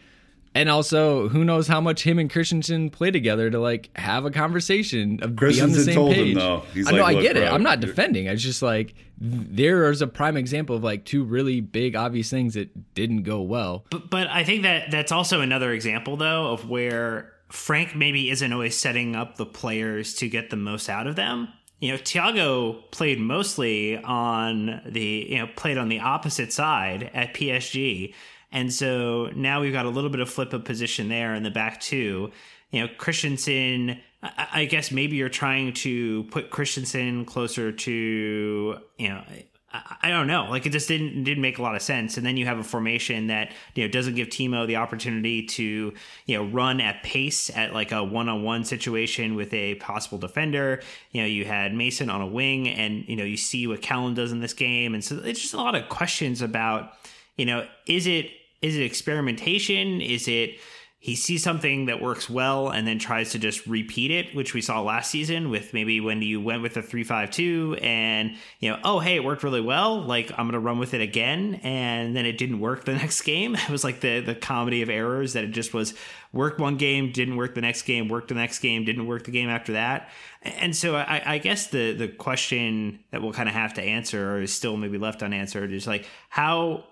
And 0.55 0.67
also, 0.67 1.29
who 1.29 1.45
knows 1.45 1.67
how 1.67 1.79
much 1.79 2.03
him 2.03 2.17
and 2.17 2.29
Christensen 2.29 2.89
play 2.89 3.11
together 3.11 3.49
to 3.51 3.59
like 3.59 3.95
have 3.95 4.25
a 4.25 4.31
conversation 4.31 5.19
of 5.21 5.35
be 5.35 5.61
on 5.61 5.71
the 5.71 5.83
same 5.83 5.95
told 5.95 6.13
page. 6.13 6.29
Him, 6.29 6.39
though. 6.39 6.63
He's 6.73 6.87
I 6.87 6.91
know, 6.91 7.03
like, 7.03 7.17
I 7.17 7.21
get 7.21 7.35
bro, 7.35 7.43
it. 7.43 7.51
I'm 7.51 7.61
not 7.61 7.79
defending. 7.79 8.25
It's 8.25 8.41
just 8.41 8.61
like 8.61 8.95
there 9.19 9.89
is 9.91 10.01
a 10.01 10.07
prime 10.07 10.37
example 10.37 10.75
of 10.75 10.83
like 10.83 11.05
two 11.05 11.23
really 11.23 11.61
big 11.61 11.95
obvious 11.95 12.29
things 12.29 12.55
that 12.55 12.93
didn't 12.95 13.23
go 13.23 13.41
well. 13.41 13.85
But 13.91 14.09
but 14.09 14.27
I 14.27 14.43
think 14.43 14.63
that 14.63 14.89
that's 14.89 15.11
also 15.11 15.41
another 15.41 15.71
example 15.71 16.17
though 16.17 16.51
of 16.51 16.67
where 16.67 17.31
Frank 17.49 17.95
maybe 17.95 18.29
isn't 18.29 18.51
always 18.51 18.75
setting 18.77 19.15
up 19.15 19.37
the 19.37 19.45
players 19.45 20.15
to 20.15 20.29
get 20.29 20.49
the 20.49 20.55
most 20.55 20.89
out 20.89 21.05
of 21.05 21.15
them. 21.15 21.49
You 21.79 21.91
know, 21.91 21.97
Thiago 21.97 22.89
played 22.91 23.19
mostly 23.19 23.97
on 23.97 24.81
the 24.85 25.27
you 25.29 25.37
know 25.37 25.47
played 25.55 25.77
on 25.77 25.89
the 25.89 25.99
opposite 25.99 26.51
side 26.51 27.11
at 27.13 27.33
PSG 27.33 28.13
and 28.51 28.73
so 28.73 29.29
now 29.35 29.61
we've 29.61 29.73
got 29.73 29.85
a 29.85 29.89
little 29.89 30.09
bit 30.09 30.19
of 30.19 30.29
flip 30.29 30.53
of 30.53 30.63
position 30.65 31.09
there 31.09 31.35
in 31.35 31.43
the 31.43 31.51
back 31.51 31.79
two. 31.79 32.31
You 32.71 32.81
know, 32.81 32.93
Christensen, 32.97 33.99
I 34.21 34.65
guess 34.65 34.91
maybe 34.91 35.15
you're 35.15 35.29
trying 35.29 35.73
to 35.73 36.23
put 36.25 36.49
Christensen 36.49 37.25
closer 37.25 37.71
to, 37.71 38.77
you 38.97 39.09
know, 39.09 39.23
I 39.71 40.09
don't 40.09 40.25
know. 40.25 40.47
Like 40.49 40.65
it 40.65 40.71
just 40.71 40.87
didn't 40.87 41.23
didn't 41.23 41.41
make 41.41 41.59
a 41.59 41.61
lot 41.61 41.75
of 41.75 41.83
sense. 41.83 42.17
And 42.17 42.25
then 42.25 42.37
you 42.37 42.45
have 42.45 42.57
a 42.57 42.63
formation 42.63 43.27
that 43.27 43.51
you 43.75 43.83
know 43.83 43.91
doesn't 43.91 44.15
give 44.15 44.29
Timo 44.29 44.65
the 44.65 44.77
opportunity 44.77 45.45
to 45.45 45.93
you 46.25 46.37
know 46.37 46.43
run 46.45 46.81
at 46.81 47.03
pace 47.03 47.55
at 47.55 47.71
like 47.71 47.91
a 47.91 48.03
one 48.03 48.29
on 48.29 48.41
one 48.41 48.63
situation 48.63 49.35
with 49.35 49.53
a 49.53 49.75
possible 49.75 50.17
defender. 50.17 50.81
You 51.11 51.21
know 51.21 51.27
you 51.27 51.45
had 51.45 51.75
Mason 51.75 52.09
on 52.09 52.19
a 52.19 52.25
wing, 52.25 52.67
and 52.67 53.07
you 53.07 53.15
know 53.15 53.23
you 53.23 53.37
see 53.37 53.67
what 53.67 53.83
Callum 53.83 54.15
does 54.15 54.31
in 54.31 54.39
this 54.39 54.53
game, 54.53 54.95
and 54.95 55.03
so 55.03 55.21
it's 55.23 55.39
just 55.39 55.53
a 55.53 55.57
lot 55.57 55.75
of 55.75 55.87
questions 55.87 56.41
about 56.41 56.93
you 57.37 57.45
know 57.45 57.67
is 57.85 58.07
it 58.07 58.31
is 58.61 58.75
it 58.75 58.83
experimentation? 58.83 60.01
Is 60.01 60.27
it 60.27 60.59
he 61.01 61.15
sees 61.15 61.41
something 61.41 61.85
that 61.85 62.01
works 62.01 62.29
well 62.29 62.67
and 62.67 62.85
then 62.85 62.99
tries 62.99 63.31
to 63.31 63.39
just 63.39 63.65
repeat 63.65 64.11
it, 64.11 64.35
which 64.35 64.53
we 64.53 64.61
saw 64.61 64.81
last 64.81 65.09
season 65.09 65.49
with 65.49 65.73
maybe 65.73 66.01
when 66.01 66.21
you 66.21 66.41
went 66.41 66.61
with 66.61 66.75
a 66.75 66.81
352 66.81 67.77
and, 67.81 68.35
you 68.59 68.69
know, 68.69 68.77
oh, 68.83 68.99
hey, 68.99 69.15
it 69.15 69.23
worked 69.23 69.41
really 69.41 69.61
well. 69.61 70.01
Like, 70.01 70.29
I'm 70.31 70.45
going 70.45 70.51
to 70.51 70.59
run 70.59 70.77
with 70.77 70.93
it 70.93 70.99
again. 70.99 71.61
And 71.63 72.17
then 72.17 72.25
it 72.25 72.37
didn't 72.37 72.59
work 72.59 72.83
the 72.83 72.93
next 72.95 73.21
game. 73.21 73.55
It 73.55 73.69
was 73.69 73.85
like 73.85 74.01
the, 74.01 74.19
the 74.19 74.35
comedy 74.35 74.81
of 74.81 74.89
errors 74.89 75.31
that 75.33 75.45
it 75.45 75.51
just 75.51 75.73
was 75.73 75.93
work 76.33 76.59
one 76.59 76.75
game, 76.75 77.13
didn't 77.13 77.37
work 77.37 77.55
the 77.55 77.61
next 77.61 77.83
game, 77.83 78.09
worked 78.09 78.27
the 78.27 78.35
next 78.35 78.59
game, 78.59 78.83
didn't 78.83 79.07
work 79.07 79.23
the 79.23 79.31
game 79.31 79.47
after 79.47 79.73
that. 79.73 80.09
And 80.41 80.75
so 80.75 80.97
I, 80.97 81.21
I 81.25 81.37
guess 81.37 81.67
the, 81.67 81.93
the 81.93 82.09
question 82.09 82.99
that 83.11 83.21
we'll 83.21 83.31
kind 83.31 83.47
of 83.47 83.55
have 83.55 83.73
to 83.75 83.81
answer 83.81 84.35
or 84.35 84.41
is 84.41 84.53
still 84.53 84.75
maybe 84.75 84.97
left 84.97 85.23
unanswered 85.23 85.71
is 85.71 85.87
like, 85.87 86.05
how 86.27 86.83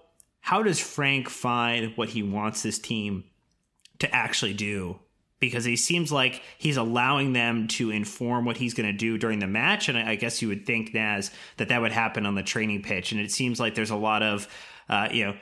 how 0.47 0.63
does 0.63 0.79
Frank 0.79 1.27
find 1.27 1.91
what 1.97 2.07
he 2.07 2.23
wants 2.23 2.63
this 2.63 2.79
team 2.79 3.25
to 3.99 4.15
actually 4.15 4.53
do? 4.53 4.97
Because 5.41 5.65
he 5.65 5.75
seems 5.75 6.09
like 6.09 6.41
he's 6.57 6.77
allowing 6.77 7.33
them 7.33 7.67
to 7.67 7.91
inform 7.91 8.45
what 8.45 8.55
he's 8.55 8.73
going 8.73 8.89
to 8.89 8.97
do 8.97 9.17
during 9.17 9.39
the 9.39 9.47
match, 9.47 9.89
and 9.89 9.97
I 9.97 10.15
guess 10.15 10.41
you 10.41 10.47
would 10.47 10.65
think 10.65 10.93
Naz 10.93 11.31
that 11.57 11.67
that 11.67 11.81
would 11.81 11.91
happen 11.91 12.25
on 12.25 12.35
the 12.35 12.43
training 12.43 12.81
pitch. 12.81 13.11
And 13.11 13.19
it 13.19 13.29
seems 13.29 13.59
like 13.59 13.75
there's 13.75 13.89
a 13.89 13.97
lot 13.97 14.23
of, 14.23 14.47
uh, 14.87 15.09
you 15.11 15.25
know, 15.25 15.35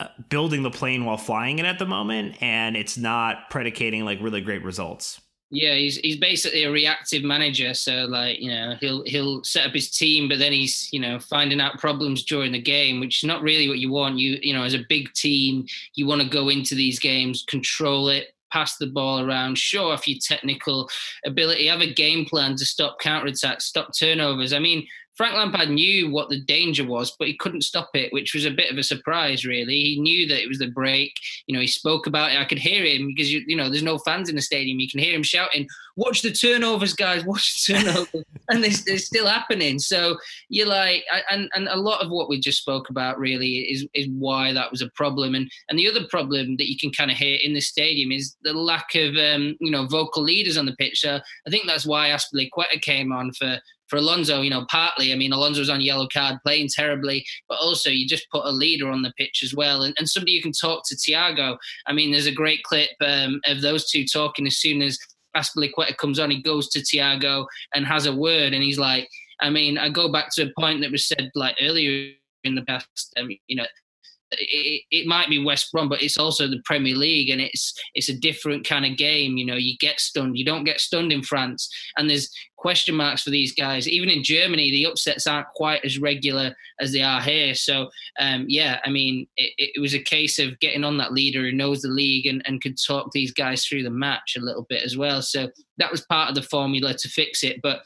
uh, 0.00 0.08
building 0.30 0.62
the 0.62 0.70
plane 0.70 1.04
while 1.04 1.18
flying 1.18 1.58
it 1.58 1.66
at 1.66 1.78
the 1.78 1.84
moment, 1.84 2.42
and 2.42 2.74
it's 2.74 2.96
not 2.96 3.50
predicating 3.50 4.06
like 4.06 4.18
really 4.22 4.40
great 4.40 4.64
results. 4.64 5.20
Yeah, 5.50 5.74
he's 5.74 5.96
he's 5.96 6.18
basically 6.18 6.64
a 6.64 6.70
reactive 6.70 7.22
manager. 7.24 7.72
So 7.72 8.04
like 8.04 8.38
you 8.38 8.50
know 8.50 8.74
he'll 8.80 9.02
he'll 9.06 9.42
set 9.44 9.66
up 9.66 9.72
his 9.72 9.90
team, 9.90 10.28
but 10.28 10.38
then 10.38 10.52
he's 10.52 10.92
you 10.92 11.00
know 11.00 11.18
finding 11.18 11.60
out 11.60 11.78
problems 11.78 12.24
during 12.24 12.52
the 12.52 12.60
game, 12.60 13.00
which 13.00 13.22
is 13.24 13.26
not 13.26 13.42
really 13.42 13.66
what 13.66 13.78
you 13.78 13.90
want. 13.90 14.18
You 14.18 14.38
you 14.42 14.52
know 14.52 14.62
as 14.62 14.74
a 14.74 14.84
big 14.90 15.10
team, 15.14 15.66
you 15.94 16.06
want 16.06 16.20
to 16.20 16.28
go 16.28 16.50
into 16.50 16.74
these 16.74 16.98
games, 16.98 17.44
control 17.48 18.10
it, 18.10 18.34
pass 18.52 18.76
the 18.76 18.88
ball 18.88 19.20
around, 19.20 19.56
show 19.56 19.90
off 19.90 20.06
your 20.06 20.18
technical 20.20 20.88
ability, 21.24 21.66
have 21.66 21.80
a 21.80 21.94
game 21.94 22.26
plan 22.26 22.54
to 22.56 22.66
stop 22.66 23.00
counterattacks, 23.00 23.62
stop 23.62 23.88
turnovers. 23.98 24.52
I 24.52 24.58
mean, 24.58 24.86
Frank 25.18 25.34
Lampard 25.34 25.68
knew 25.68 26.08
what 26.10 26.28
the 26.28 26.40
danger 26.40 26.86
was, 26.86 27.16
but 27.18 27.26
he 27.26 27.36
couldn't 27.36 27.62
stop 27.62 27.90
it, 27.94 28.12
which 28.12 28.34
was 28.34 28.44
a 28.44 28.52
bit 28.52 28.70
of 28.70 28.78
a 28.78 28.84
surprise, 28.84 29.44
really. 29.44 29.74
He 29.74 30.00
knew 30.00 30.28
that 30.28 30.40
it 30.40 30.48
was 30.48 30.60
the 30.60 30.68
break. 30.68 31.12
You 31.48 31.56
know, 31.56 31.60
he 31.60 31.66
spoke 31.66 32.06
about 32.06 32.30
it. 32.30 32.38
I 32.38 32.44
could 32.44 32.60
hear 32.60 32.84
him 32.84 33.08
because, 33.08 33.32
you, 33.32 33.42
you 33.44 33.56
know, 33.56 33.68
there's 33.68 33.82
no 33.82 33.98
fans 33.98 34.28
in 34.28 34.36
the 34.36 34.42
stadium. 34.42 34.78
You 34.78 34.88
can 34.88 35.00
hear 35.00 35.16
him 35.16 35.24
shouting, 35.24 35.66
watch 35.96 36.22
the 36.22 36.30
turnovers, 36.30 36.94
guys, 36.94 37.24
watch 37.26 37.66
the 37.66 37.74
turnovers. 37.74 38.24
and 38.48 38.64
it's 38.64 39.04
still 39.04 39.26
happening. 39.26 39.80
So 39.80 40.18
you're 40.50 40.68
like, 40.68 41.04
and, 41.32 41.50
and 41.52 41.66
a 41.66 41.76
lot 41.76 42.00
of 42.00 42.12
what 42.12 42.28
we 42.28 42.38
just 42.38 42.60
spoke 42.60 42.88
about 42.88 43.18
really 43.18 43.56
is, 43.72 43.88
is 43.94 44.06
why 44.10 44.52
that 44.52 44.70
was 44.70 44.82
a 44.82 44.90
problem. 44.90 45.34
And, 45.34 45.50
and 45.68 45.76
the 45.76 45.88
other 45.88 46.06
problem 46.08 46.56
that 46.58 46.70
you 46.70 46.78
can 46.78 46.92
kind 46.92 47.10
of 47.10 47.16
hear 47.16 47.40
in 47.42 47.54
the 47.54 47.60
stadium 47.60 48.12
is 48.12 48.36
the 48.44 48.52
lack 48.52 48.94
of, 48.94 49.16
um, 49.16 49.56
you 49.60 49.72
know, 49.72 49.84
vocal 49.86 50.22
leaders 50.22 50.56
on 50.56 50.66
the 50.66 50.76
pitch. 50.76 51.00
So 51.00 51.16
I 51.16 51.50
think 51.50 51.66
that's 51.66 51.84
why 51.84 52.10
Azpilicueta 52.10 52.80
came 52.80 53.10
on 53.10 53.32
for, 53.32 53.58
for 53.88 53.96
Alonso, 53.96 54.42
you 54.42 54.50
know, 54.50 54.66
partly, 54.70 55.12
I 55.12 55.16
mean, 55.16 55.32
Alonso's 55.32 55.70
on 55.70 55.80
yellow 55.80 56.08
card, 56.12 56.36
playing 56.44 56.68
terribly, 56.74 57.24
but 57.48 57.58
also 57.58 57.90
you 57.90 58.06
just 58.06 58.30
put 58.30 58.44
a 58.44 58.50
leader 58.50 58.88
on 58.90 59.02
the 59.02 59.12
pitch 59.16 59.42
as 59.42 59.54
well, 59.54 59.82
and, 59.82 59.94
and 59.98 60.08
somebody 60.08 60.32
you 60.32 60.42
can 60.42 60.52
talk 60.52 60.82
to 60.86 60.96
Thiago. 60.96 61.56
I 61.86 61.92
mean, 61.92 62.12
there's 62.12 62.26
a 62.26 62.32
great 62.32 62.62
clip 62.62 62.90
um, 63.04 63.40
of 63.46 63.60
those 63.60 63.90
two 63.90 64.04
talking 64.04 64.46
as 64.46 64.58
soon 64.58 64.82
as 64.82 64.98
Azpilicueta 65.36 65.96
comes 65.96 66.18
on, 66.18 66.30
he 66.30 66.42
goes 66.42 66.68
to 66.70 66.80
Thiago 66.80 67.46
and 67.74 67.86
has 67.86 68.06
a 68.06 68.14
word, 68.14 68.52
and 68.52 68.62
he's 68.62 68.78
like, 68.78 69.08
I 69.40 69.50
mean, 69.50 69.78
I 69.78 69.88
go 69.88 70.10
back 70.10 70.28
to 70.34 70.44
a 70.44 70.60
point 70.60 70.80
that 70.82 70.90
was 70.90 71.06
said 71.06 71.30
like 71.34 71.56
earlier 71.60 72.12
in 72.44 72.54
the 72.54 72.62
past, 72.62 73.12
um, 73.16 73.28
you 73.46 73.56
know, 73.56 73.66
it, 74.32 74.82
it, 74.90 75.06
might 75.06 75.28
be 75.28 75.42
West 75.42 75.72
Brom, 75.72 75.88
but 75.88 76.02
it's 76.02 76.18
also 76.18 76.46
the 76.46 76.62
Premier 76.64 76.94
League, 76.94 77.30
and 77.30 77.40
it's 77.40 77.74
it's 77.94 78.08
a 78.08 78.18
different 78.18 78.66
kind 78.66 78.84
of 78.84 78.96
game. 78.96 79.36
You 79.36 79.46
know, 79.46 79.56
you 79.56 79.76
get 79.78 80.00
stunned. 80.00 80.36
You 80.36 80.44
don't 80.44 80.64
get 80.64 80.80
stunned 80.80 81.12
in 81.12 81.22
France, 81.22 81.68
and 81.96 82.08
there's 82.08 82.30
question 82.58 82.94
marks 82.94 83.22
for 83.22 83.30
these 83.30 83.54
guys. 83.54 83.88
Even 83.88 84.10
in 84.10 84.22
Germany, 84.22 84.70
the 84.70 84.86
upsets 84.86 85.26
aren't 85.26 85.48
quite 85.54 85.84
as 85.84 85.98
regular 85.98 86.54
as 86.80 86.92
they 86.92 87.02
are 87.02 87.20
here. 87.20 87.54
So, 87.54 87.88
um, 88.18 88.46
yeah, 88.48 88.80
I 88.84 88.90
mean, 88.90 89.26
it, 89.36 89.52
it, 89.76 89.80
was 89.80 89.94
a 89.94 90.02
case 90.02 90.38
of 90.38 90.58
getting 90.58 90.84
on 90.84 90.98
that 90.98 91.12
leader 91.12 91.40
who 91.40 91.52
knows 91.52 91.82
the 91.82 91.88
league 91.88 92.26
and, 92.26 92.42
and 92.46 92.60
could 92.60 92.76
talk 92.76 93.12
these 93.12 93.32
guys 93.32 93.64
through 93.64 93.84
the 93.84 93.90
match 93.90 94.36
a 94.36 94.44
little 94.44 94.66
bit 94.68 94.82
as 94.82 94.96
well. 94.96 95.22
So 95.22 95.48
that 95.78 95.90
was 95.90 96.04
part 96.06 96.28
of 96.28 96.34
the 96.34 96.42
formula 96.42 96.94
to 96.94 97.08
fix 97.08 97.44
it, 97.44 97.60
but 97.62 97.82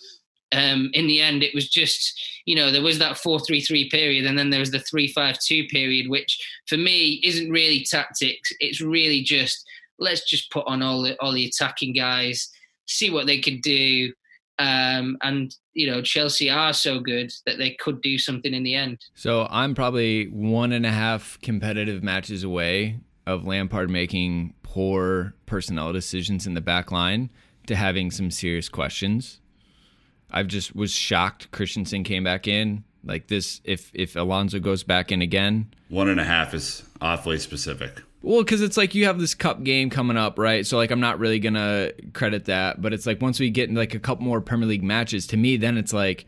um, 0.52 0.90
in 0.92 1.06
the 1.06 1.20
end, 1.20 1.42
it 1.42 1.54
was 1.54 1.68
just, 1.68 2.20
you 2.44 2.54
know, 2.54 2.70
there 2.70 2.82
was 2.82 2.98
that 2.98 3.18
4 3.18 3.40
3 3.40 3.60
3 3.60 3.88
period, 3.88 4.26
and 4.26 4.38
then 4.38 4.50
there 4.50 4.60
was 4.60 4.70
the 4.70 4.80
3 4.80 5.08
5 5.08 5.38
2 5.38 5.66
period, 5.68 6.08
which 6.08 6.38
for 6.68 6.76
me 6.76 7.20
isn't 7.24 7.50
really 7.50 7.84
tactics. 7.84 8.52
It's 8.60 8.80
really 8.80 9.22
just, 9.22 9.64
let's 9.98 10.28
just 10.28 10.50
put 10.50 10.66
on 10.66 10.82
all 10.82 11.02
the, 11.02 11.16
all 11.20 11.32
the 11.32 11.46
attacking 11.46 11.94
guys, 11.94 12.50
see 12.86 13.10
what 13.10 13.26
they 13.26 13.40
could 13.40 13.62
do. 13.62 14.12
Um, 14.58 15.16
and, 15.22 15.54
you 15.72 15.90
know, 15.90 16.02
Chelsea 16.02 16.50
are 16.50 16.74
so 16.74 17.00
good 17.00 17.32
that 17.46 17.58
they 17.58 17.70
could 17.70 18.02
do 18.02 18.18
something 18.18 18.52
in 18.52 18.62
the 18.62 18.74
end. 18.74 18.98
So 19.14 19.46
I'm 19.50 19.74
probably 19.74 20.26
one 20.26 20.72
and 20.72 20.84
a 20.84 20.90
half 20.90 21.38
competitive 21.42 22.02
matches 22.02 22.44
away 22.44 22.98
of 23.26 23.46
Lampard 23.46 23.88
making 23.88 24.54
poor 24.62 25.34
personnel 25.46 25.92
decisions 25.92 26.46
in 26.46 26.54
the 26.54 26.60
back 26.60 26.92
line 26.92 27.30
to 27.66 27.76
having 27.76 28.10
some 28.10 28.30
serious 28.30 28.68
questions 28.68 29.40
I've 30.32 30.48
just 30.48 30.74
was 30.74 30.92
shocked 30.92 31.50
Christensen 31.52 32.02
came 32.02 32.24
back 32.24 32.48
in. 32.48 32.84
Like 33.04 33.28
this, 33.28 33.60
if 33.64 33.90
if 33.94 34.16
Alonso 34.16 34.58
goes 34.58 34.82
back 34.82 35.12
in 35.12 35.22
again, 35.22 35.72
one 35.88 36.08
and 36.08 36.20
a 36.20 36.24
half 36.24 36.54
is 36.54 36.82
awfully 37.00 37.38
specific. 37.38 38.02
Well, 38.22 38.42
because 38.42 38.62
it's 38.62 38.76
like 38.76 38.94
you 38.94 39.06
have 39.06 39.18
this 39.18 39.34
cup 39.34 39.64
game 39.64 39.90
coming 39.90 40.16
up, 40.16 40.38
right? 40.38 40.64
So 40.64 40.76
like 40.76 40.92
I'm 40.92 41.00
not 41.00 41.18
really 41.18 41.40
gonna 41.40 41.90
credit 42.12 42.46
that, 42.46 42.80
but 42.80 42.92
it's 42.92 43.06
like 43.06 43.20
once 43.20 43.40
we 43.40 43.50
get 43.50 43.68
in 43.68 43.74
like 43.74 43.94
a 43.94 43.98
couple 43.98 44.24
more 44.24 44.40
Premier 44.40 44.68
League 44.68 44.84
matches, 44.84 45.26
to 45.28 45.36
me, 45.36 45.56
then 45.56 45.76
it's 45.76 45.92
like, 45.92 46.24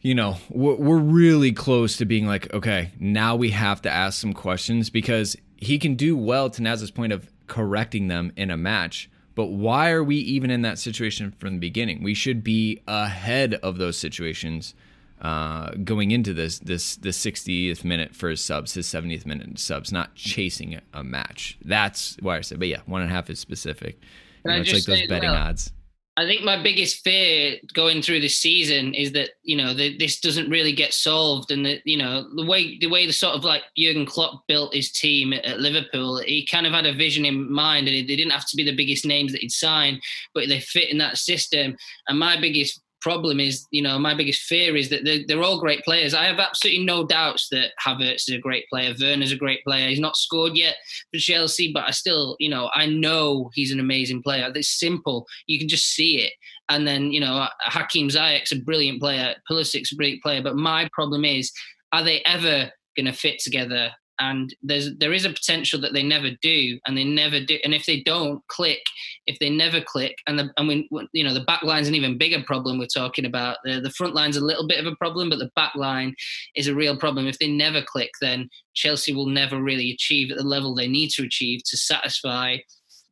you 0.00 0.14
know, 0.14 0.38
we're, 0.48 0.76
we're 0.76 0.98
really 0.98 1.52
close 1.52 1.98
to 1.98 2.06
being 2.06 2.26
like, 2.26 2.52
okay, 2.54 2.90
now 2.98 3.36
we 3.36 3.50
have 3.50 3.82
to 3.82 3.90
ask 3.90 4.18
some 4.18 4.32
questions 4.32 4.88
because 4.88 5.36
he 5.58 5.78
can 5.78 5.94
do 5.94 6.16
well 6.16 6.48
to 6.48 6.62
Naz's 6.62 6.90
point 6.90 7.12
of 7.12 7.30
correcting 7.46 8.08
them 8.08 8.32
in 8.36 8.50
a 8.50 8.56
match. 8.56 9.10
But 9.34 9.46
why 9.46 9.90
are 9.90 10.04
we 10.04 10.16
even 10.16 10.50
in 10.50 10.62
that 10.62 10.78
situation 10.78 11.32
from 11.38 11.54
the 11.54 11.58
beginning? 11.58 12.02
We 12.02 12.14
should 12.14 12.44
be 12.44 12.82
ahead 12.86 13.54
of 13.54 13.78
those 13.78 13.96
situations 13.96 14.74
uh, 15.22 15.70
going 15.84 16.10
into 16.10 16.34
this 16.34 16.58
this 16.58 16.96
the 16.96 17.10
60th 17.10 17.84
minute 17.84 18.14
for 18.14 18.28
his 18.28 18.44
subs, 18.44 18.74
his 18.74 18.86
70th 18.86 19.24
minute 19.24 19.58
subs, 19.58 19.92
not 19.92 20.14
chasing 20.14 20.80
a 20.92 21.04
match. 21.04 21.56
That's 21.64 22.16
why 22.20 22.38
I 22.38 22.40
said. 22.40 22.58
But 22.58 22.68
yeah, 22.68 22.80
one 22.86 23.02
and 23.02 23.10
a 23.10 23.14
half 23.14 23.30
is 23.30 23.38
specific. 23.38 24.00
You 24.44 24.50
know, 24.50 24.56
it's 24.58 24.72
like 24.72 24.84
those 24.84 25.06
betting 25.06 25.30
well, 25.30 25.38
odds. 25.38 25.72
I 26.16 26.26
think 26.26 26.42
my 26.42 26.62
biggest 26.62 27.02
fear 27.02 27.56
going 27.72 28.02
through 28.02 28.20
this 28.20 28.36
season 28.36 28.92
is 28.92 29.12
that 29.12 29.30
you 29.42 29.56
know 29.56 29.72
the, 29.72 29.96
this 29.96 30.20
doesn't 30.20 30.50
really 30.50 30.72
get 30.72 30.92
solved, 30.92 31.50
and 31.50 31.64
that 31.64 31.80
you 31.86 31.96
know 31.96 32.28
the 32.36 32.44
way 32.44 32.78
the 32.78 32.88
way 32.88 33.06
the 33.06 33.12
sort 33.14 33.34
of 33.34 33.44
like 33.44 33.62
Jurgen 33.78 34.04
Klopp 34.04 34.46
built 34.46 34.74
his 34.74 34.92
team 34.92 35.32
at, 35.32 35.44
at 35.46 35.60
Liverpool, 35.60 36.18
he 36.18 36.44
kind 36.44 36.66
of 36.66 36.74
had 36.74 36.84
a 36.84 36.92
vision 36.92 37.24
in 37.24 37.50
mind, 37.50 37.88
and 37.88 37.96
they 37.96 38.16
didn't 38.16 38.32
have 38.32 38.46
to 38.48 38.56
be 38.56 38.64
the 38.64 38.76
biggest 38.76 39.06
names 39.06 39.32
that 39.32 39.40
he'd 39.40 39.52
sign, 39.52 40.00
but 40.34 40.48
they 40.48 40.60
fit 40.60 40.90
in 40.90 40.98
that 40.98 41.16
system. 41.16 41.76
And 42.08 42.18
my 42.18 42.38
biggest 42.38 42.82
problem 43.02 43.40
is, 43.40 43.66
you 43.70 43.82
know, 43.82 43.98
my 43.98 44.14
biggest 44.14 44.42
fear 44.42 44.76
is 44.76 44.88
that 44.88 45.04
they're, 45.04 45.24
they're, 45.26 45.42
all 45.42 45.60
great 45.60 45.82
players. 45.84 46.14
I 46.14 46.24
have 46.24 46.38
absolutely 46.38 46.84
no 46.84 47.04
doubts 47.04 47.48
that 47.50 47.72
Havertz 47.84 48.28
is 48.28 48.34
a 48.36 48.38
great 48.38 48.68
player. 48.68 48.94
Werner's 48.98 49.32
a 49.32 49.36
great 49.36 49.62
player. 49.64 49.88
He's 49.88 50.00
not 50.00 50.16
scored 50.16 50.56
yet 50.56 50.76
for 51.12 51.18
Chelsea, 51.18 51.72
but 51.72 51.84
I 51.86 51.90
still, 51.90 52.36
you 52.38 52.48
know, 52.48 52.70
I 52.72 52.86
know 52.86 53.50
he's 53.54 53.72
an 53.72 53.80
amazing 53.80 54.22
player. 54.22 54.50
It's 54.54 54.78
simple. 54.78 55.26
You 55.46 55.58
can 55.58 55.68
just 55.68 55.88
see 55.88 56.20
it. 56.20 56.32
And 56.68 56.86
then, 56.86 57.10
you 57.10 57.20
know, 57.20 57.48
Hakim 57.60 58.08
Ziyech's 58.08 58.52
a 58.52 58.60
brilliant 58.60 59.00
player. 59.00 59.34
Pulisic's 59.50 59.92
a 59.92 59.96
brilliant 59.96 60.22
player. 60.22 60.42
But 60.42 60.56
my 60.56 60.88
problem 60.92 61.24
is, 61.24 61.52
are 61.92 62.04
they 62.04 62.22
ever 62.24 62.70
going 62.96 63.06
to 63.06 63.12
fit 63.12 63.40
together 63.40 63.90
and 64.20 64.54
there's 64.62 64.96
there 64.98 65.12
is 65.12 65.24
a 65.24 65.30
potential 65.30 65.80
that 65.80 65.92
they 65.92 66.02
never 66.02 66.30
do 66.42 66.78
and 66.86 66.96
they 66.96 67.04
never 67.04 67.40
do 67.40 67.58
and 67.64 67.74
if 67.74 67.86
they 67.86 68.00
don't 68.00 68.46
click 68.48 68.82
if 69.26 69.38
they 69.38 69.50
never 69.50 69.80
click 69.80 70.16
and 70.26 70.38
the 70.38 70.50
and 70.56 70.68
when 70.90 71.08
you 71.12 71.24
know 71.24 71.34
the 71.34 71.44
back 71.44 71.62
line's 71.62 71.88
an 71.88 71.94
even 71.94 72.18
bigger 72.18 72.42
problem 72.44 72.78
we're 72.78 72.86
talking 72.86 73.24
about. 73.24 73.56
The, 73.64 73.80
the 73.80 73.90
front 73.90 74.14
line's 74.14 74.36
a 74.36 74.44
little 74.44 74.66
bit 74.66 74.78
of 74.78 74.86
a 74.86 74.96
problem 74.96 75.30
but 75.30 75.38
the 75.38 75.50
back 75.56 75.74
line 75.74 76.14
is 76.54 76.68
a 76.68 76.74
real 76.74 76.96
problem. 76.96 77.26
If 77.26 77.38
they 77.38 77.48
never 77.48 77.82
click 77.82 78.10
then 78.20 78.48
chelsea 78.74 79.14
will 79.14 79.26
never 79.26 79.62
really 79.62 79.90
achieve 79.90 80.30
at 80.30 80.36
the 80.36 80.44
level 80.44 80.74
they 80.74 80.88
need 80.88 81.10
to 81.10 81.24
achieve 81.24 81.60
to 81.64 81.76
satisfy 81.76 82.56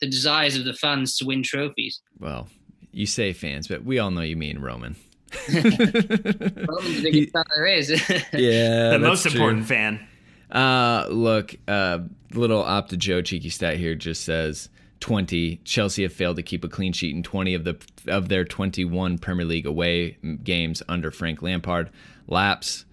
the 0.01 0.09
desires 0.09 0.57
of 0.57 0.65
the 0.65 0.75
fans 0.75 1.17
to 1.17 1.27
win 1.27 1.43
trophies. 1.43 2.01
Well 2.19 2.49
you 2.93 3.07
say 3.07 3.33
fans 3.33 3.69
but 3.69 3.85
we 3.85 3.99
all 3.99 4.11
know 4.11 4.23
you 4.23 4.37
mean 4.37 4.59
roman. 4.59 4.97
Roman's 5.49 5.67
the 5.77 7.01
biggest 7.05 7.33
fan 7.33 7.45
there 7.55 7.67
is. 7.67 7.89
yeah, 8.33 8.91
the 8.91 8.99
most 9.01 9.27
important 9.27 9.65
fan. 9.67 10.05
Uh, 10.51 11.07
look, 11.11 11.55
uh, 11.69 12.01
little 12.35 12.63
Opta 12.63 12.99
Joe 12.99 13.23
cheeky 13.23 13.51
stat 13.51 13.77
here 13.77 13.95
just 13.95 14.25
says 14.25 14.69
20. 15.01 15.61
Chelsea 15.65 16.03
have 16.03 16.13
failed 16.13 16.37
to 16.37 16.43
keep 16.43 16.65
a 16.65 16.69
clean 16.69 16.93
sheet 16.93 17.15
in 17.15 17.23
20 17.23 17.55
of 17.55 17.65
the 17.65 17.77
of 18.07 18.29
their 18.29 18.45
21 18.45 19.19
Premier 19.19 19.47
League 19.47 19.67
away 19.67 20.19
games 20.43 20.83
under 20.89 21.11
Frank 21.11 21.43
Lampard. 21.43 21.91
Laps. 22.27 22.85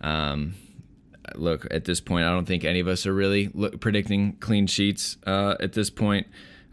Um, 0.00 0.54
look, 1.34 1.66
at 1.70 1.84
this 1.84 2.00
point, 2.00 2.24
I 2.24 2.30
don't 2.30 2.46
think 2.46 2.64
any 2.64 2.80
of 2.80 2.88
us 2.88 3.06
are 3.06 3.14
really 3.14 3.48
predicting 3.80 4.36
clean 4.36 4.66
sheets 4.66 5.16
uh, 5.26 5.56
at 5.60 5.72
this 5.72 5.90
point. 5.90 6.26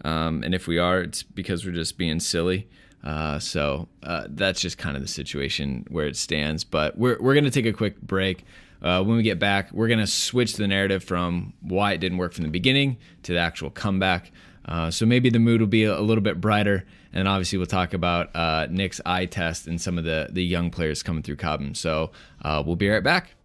Um, 0.06 0.44
and 0.44 0.54
if 0.54 0.68
we 0.68 0.78
are, 0.78 1.02
it's 1.02 1.24
because 1.24 1.66
we're 1.66 1.72
just 1.72 1.98
being 1.98 2.20
silly. 2.20 2.68
Uh, 3.04 3.39
so 3.39 3.88
uh, 4.02 4.28
that's 4.30 4.62
just 4.62 4.78
kind 4.78 4.96
of 4.96 5.02
the 5.02 5.08
situation 5.08 5.86
where 5.89 6.08
it 6.08 6.16
stands. 6.16 6.64
But 6.64 6.98
we're, 6.98 7.18
we're 7.20 7.34
going 7.34 7.44
to 7.46 7.52
take 7.52 7.66
a 7.66 7.74
quick 7.74 8.00
break. 8.02 8.46
Uh, 8.84 9.02
when 9.02 9.16
we 9.16 9.24
get 9.24 9.40
back, 9.40 9.72
we're 9.72 9.88
going 9.88 10.00
to 10.00 10.08
switch 10.08 10.56
the 10.56 10.68
narrative 10.68 11.04
from 11.04 11.54
why 11.62 11.94
it 11.94 12.00
didn't 12.00 12.18
work 12.18 12.34
from 12.34 12.44
the 12.44 12.50
beginning 12.50 12.98
to 13.24 13.34
the 13.34 13.40
actual 13.40 13.70
comeback. 13.70 14.32
Uh, 14.66 14.92
so 14.92 15.06
maybe 15.06 15.30
the 15.30 15.40
mood 15.40 15.62
will 15.62 15.68
be 15.68 15.86
a, 15.86 16.00
little 16.00 16.24
bit 16.24 16.42
brighter. 16.42 16.86
And 17.14 17.28
obviously, 17.28 17.58
we'll 17.58 17.68
talk 17.68 17.94
about 17.94 18.36
uh, 18.36 18.68
Nick's 18.70 19.00
eye 19.06 19.26
test 19.26 19.68
and 19.68 19.80
some 19.80 19.98
of 19.98 20.04
the, 20.04 20.30
the 20.32 20.44
young 20.44 20.70
players 20.70 21.04
coming 21.04 21.24
through 21.24 21.38
Cobham. 21.38 21.76
So 21.76 22.12
uh, 22.44 22.64
we'll 22.66 22.76
be 22.76 22.90
right 22.90 23.04
back. 23.04 23.36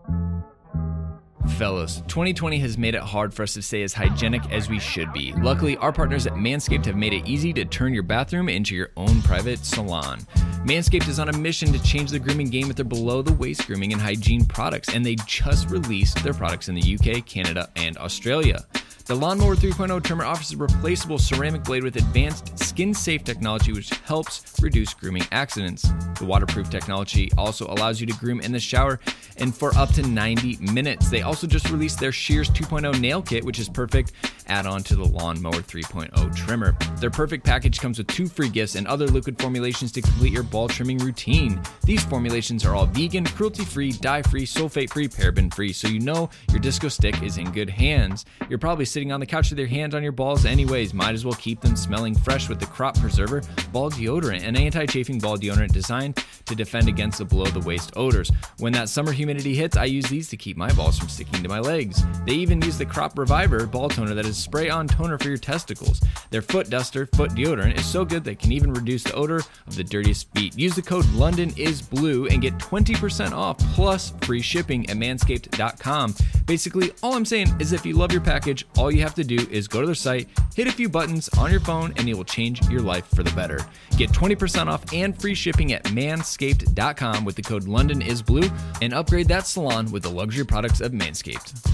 Fellas, 1.57 2.03
2020 2.09 2.59
has 2.59 2.78
made 2.78 2.94
it 2.94 3.01
hard 3.01 3.34
for 3.34 3.42
us 3.42 3.55
to 3.55 3.62
stay 3.62 3.82
as 3.82 3.92
hygienic 3.92 4.42
as 4.53 4.68
we 4.68 4.78
should 4.78 5.12
be. 5.12 5.32
Luckily, 5.34 5.76
our 5.78 5.92
partners 5.92 6.26
at 6.26 6.34
Manscaped 6.34 6.84
have 6.86 6.96
made 6.96 7.12
it 7.12 7.26
easy 7.26 7.53
to 7.55 7.64
turn 7.64 7.92
your 7.92 8.03
bathroom 8.03 8.49
into 8.49 8.74
your 8.74 8.90
own 8.96 9.22
private 9.22 9.64
salon. 9.64 10.20
Manscaped 10.64 11.09
is 11.09 11.18
on 11.18 11.28
a 11.28 11.36
mission 11.36 11.72
to 11.72 11.82
change 11.82 12.11
the 12.11 12.18
grooming 12.18 12.51
game 12.51 12.68
with 12.68 12.76
their 12.76 12.84
below 12.84 13.22
the 13.22 13.32
waist 13.32 13.66
grooming 13.66 13.92
and 13.92 14.01
hygiene 14.01 14.44
products, 14.44 14.94
and 14.94 15.05
they 15.05 15.16
just 15.26 15.70
released 15.70 16.22
their 16.22 16.34
products 16.34 16.68
in 16.68 16.74
the 16.74 16.99
UK, 16.99 17.24
Canada, 17.26 17.70
and 17.76 17.96
Australia. 17.99 18.64
The 19.09 19.16
Lawnmower 19.16 19.56
3.0 19.56 20.04
trimmer 20.04 20.26
offers 20.26 20.52
a 20.52 20.59
replaceable 20.59 21.18
ceramic 21.18 21.64
blade 21.64 21.82
with 21.82 21.96
advanced 21.96 22.59
skin 22.59 22.92
safe 22.92 23.24
technology, 23.24 23.72
which 23.72 23.88
helps 24.04 24.44
reduce 24.61 24.92
grooming 24.92 25.24
accidents. 25.32 25.90
The 26.18 26.26
waterproof 26.26 26.68
technology 26.68 27.30
also 27.38 27.68
allows 27.68 28.02
you 28.02 28.06
to 28.06 28.12
groom 28.12 28.42
in 28.42 28.52
the 28.52 28.61
shower 28.61 29.00
and 29.38 29.54
for 29.54 29.74
up 29.78 29.94
to 29.94 30.02
90 30.02 30.59
minutes. 30.74 31.09
They 31.09 31.22
also 31.22 31.46
just 31.46 31.70
released 31.70 32.00
their 32.00 32.12
Shears 32.12 32.50
2.0 32.50 33.00
nail 33.00 33.22
kit, 33.22 33.44
which 33.44 33.59
is 33.59 33.66
perfect 33.70 34.12
add 34.48 34.66
on 34.66 34.82
to 34.82 34.96
the 34.96 35.04
Lawnmower 35.04 35.52
3.0 35.52 36.34
trimmer. 36.34 36.76
Their 36.96 37.11
perfect 37.11 37.44
package 37.44 37.80
comes 37.80 37.98
with 37.98 38.06
two 38.09 38.26
free 38.26 38.48
gifts 38.48 38.74
and 38.74 38.86
other 38.86 39.06
liquid 39.06 39.38
formulations 39.38 39.92
to 39.92 40.02
complete 40.02 40.32
your 40.32 40.42
ball 40.42 40.68
trimming 40.68 40.98
routine. 40.98 41.61
These 41.84 42.04
formulations 42.04 42.64
are 42.64 42.74
all 42.74 42.86
vegan, 42.86 43.24
cruelty 43.24 43.64
free, 43.64 43.92
dye 43.92 44.22
free, 44.22 44.46
sulfate 44.46 44.90
free, 44.90 45.09
paraben 45.09 45.52
free, 45.52 45.72
so 45.72 45.88
you 45.88 46.00
know 46.00 46.30
your 46.50 46.61
disco 46.61 46.88
stick 46.88 47.22
is 47.22 47.38
in 47.38 47.50
good 47.52 47.70
hands. 47.70 48.24
You're 48.48 48.59
probably 48.59 48.84
sitting 48.84 48.97
on 49.07 49.20
the 49.20 49.26
couch 49.26 49.51
with 49.51 49.59
your 49.59 49.68
hands 49.68 49.94
on 49.94 50.03
your 50.03 50.12
balls, 50.12 50.44
anyways. 50.44 50.92
Might 50.92 51.14
as 51.14 51.24
well 51.24 51.34
keep 51.34 51.61
them 51.61 51.76
smelling 51.76 52.14
fresh 52.14 52.49
with 52.49 52.59
the 52.59 52.66
Crop 52.66 52.99
Preserver 52.99 53.42
Ball 53.72 53.90
Deodorant, 53.90 54.42
an 54.42 54.57
anti 54.57 54.86
chafing 54.86 55.18
ball 55.20 55.38
deodorant 55.38 55.72
designed 55.72 56.22
to 56.46 56.55
defend 56.57 56.88
against 56.88 57.18
the 57.18 57.24
below 57.24 57.46
the 57.46 57.61
waist 57.61 57.92
odors. 57.94 58.32
When 58.59 58.72
that 58.72 58.88
summer 58.88 59.12
humidity 59.12 59.55
hits, 59.55 59.76
I 59.76 59.84
use 59.84 60.09
these 60.09 60.28
to 60.30 60.36
keep 60.36 60.57
my 60.57 60.72
balls 60.72 60.99
from 60.99 61.09
sticking 61.09 61.42
to 61.42 61.49
my 61.49 61.61
legs. 61.61 62.03
They 62.26 62.32
even 62.32 62.61
use 62.61 62.76
the 62.76 62.86
Crop 62.86 63.16
Reviver 63.16 63.66
ball 63.66 63.88
toner 63.88 64.14
that 64.14 64.26
is 64.26 64.36
spray 64.36 64.68
on 64.68 64.88
toner 64.88 65.16
for 65.16 65.28
your 65.28 65.38
testicles. 65.38 66.01
Their 66.30 66.42
foot 66.42 66.68
duster, 66.68 67.07
foot 67.07 67.30
deodorant, 67.30 67.78
is 67.78 67.86
so 67.86 68.05
good 68.05 68.24
that 68.24 68.40
can 68.40 68.51
even 68.51 68.72
reduce 68.72 69.05
the 69.05 69.14
odor 69.14 69.42
of 69.66 69.76
the 69.76 69.84
dirtiest 69.84 70.30
feet. 70.34 70.59
Use 70.59 70.74
the 70.74 70.82
code 70.82 71.09
London 71.11 71.53
is 71.57 71.80
blue 71.80 72.26
and 72.26 72.42
get 72.42 72.59
20% 72.59 73.32
off 73.32 73.59
plus 73.74 74.12
free 74.22 74.42
shipping 74.42 74.88
at 74.90 74.96
manscaped.com. 74.96 76.14
Basically, 76.46 76.92
all 77.03 77.14
I'm 77.14 77.24
saying 77.24 77.55
is 77.61 77.72
if 77.72 77.84
you 77.84 77.94
love 77.94 78.11
your 78.11 78.20
package, 78.20 78.66
all 78.76 78.88
you 78.91 79.03
have 79.03 79.14
to 79.14 79.24
do 79.24 79.36
is 79.51 79.68
go 79.68 79.80
to 79.80 79.86
their 79.86 79.95
site, 79.95 80.28
hit 80.55 80.66
a 80.66 80.72
few 80.72 80.89
buttons 80.89 81.28
on 81.39 81.51
your 81.51 81.61
phone, 81.61 81.93
and 81.97 82.09
it 82.09 82.14
will 82.14 82.24
change 82.24 82.66
your 82.68 82.80
life 82.80 83.07
for 83.14 83.22
the 83.22 83.30
better. 83.32 83.66
Get 83.97 84.11
20% 84.11 84.66
off 84.66 84.93
and 84.93 85.18
free 85.20 85.34
shipping 85.34 85.72
at 85.72 85.84
manscaped.com 85.84 87.24
with 87.24 87.36
the 87.36 87.43
code 87.43 87.64
London 87.64 88.03
is 88.03 88.22
blue 88.22 88.49
and 88.82 88.95
upgrade 88.95 89.28
that 89.28 89.47
salon 89.47 89.91
with 89.91 90.03
the 90.03 90.11
luxury 90.11 90.45
products 90.45 90.80
of 90.80 90.93
Manscaped. 90.93 91.68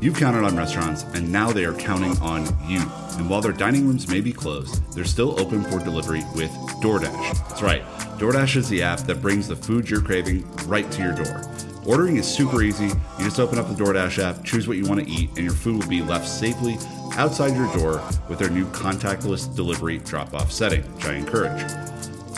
You've 0.00 0.16
counted 0.16 0.44
on 0.44 0.56
restaurants, 0.56 1.02
and 1.02 1.30
now 1.30 1.52
they 1.52 1.66
are 1.66 1.74
counting 1.74 2.16
on 2.18 2.44
you. 2.66 2.80
And 3.18 3.28
while 3.28 3.42
their 3.42 3.52
dining 3.52 3.86
rooms 3.86 4.08
may 4.08 4.22
be 4.22 4.32
closed, 4.32 4.82
they're 4.94 5.04
still 5.04 5.38
open 5.38 5.62
for 5.62 5.78
delivery 5.78 6.22
with 6.34 6.50
DoorDash. 6.80 7.48
That's 7.48 7.60
right, 7.60 7.82
DoorDash 8.18 8.56
is 8.56 8.70
the 8.70 8.82
app 8.82 9.00
that 9.00 9.20
brings 9.20 9.46
the 9.46 9.56
food 9.56 9.90
you're 9.90 10.00
craving 10.00 10.50
right 10.66 10.90
to 10.90 11.02
your 11.02 11.12
door. 11.12 11.69
Ordering 11.86 12.18
is 12.18 12.28
super 12.28 12.62
easy. 12.62 12.86
You 12.86 13.24
just 13.24 13.40
open 13.40 13.58
up 13.58 13.66
the 13.68 13.74
DoorDash 13.74 14.22
app, 14.22 14.44
choose 14.44 14.68
what 14.68 14.76
you 14.76 14.84
want 14.84 15.00
to 15.00 15.10
eat, 15.10 15.30
and 15.30 15.38
your 15.38 15.54
food 15.54 15.82
will 15.82 15.88
be 15.88 16.02
left 16.02 16.28
safely 16.28 16.76
outside 17.14 17.56
your 17.56 17.72
door 17.74 18.02
with 18.28 18.38
their 18.38 18.50
new 18.50 18.66
contactless 18.66 19.54
delivery 19.56 19.98
drop 19.98 20.34
off 20.34 20.52
setting, 20.52 20.82
which 20.94 21.06
I 21.06 21.14
encourage. 21.14 21.62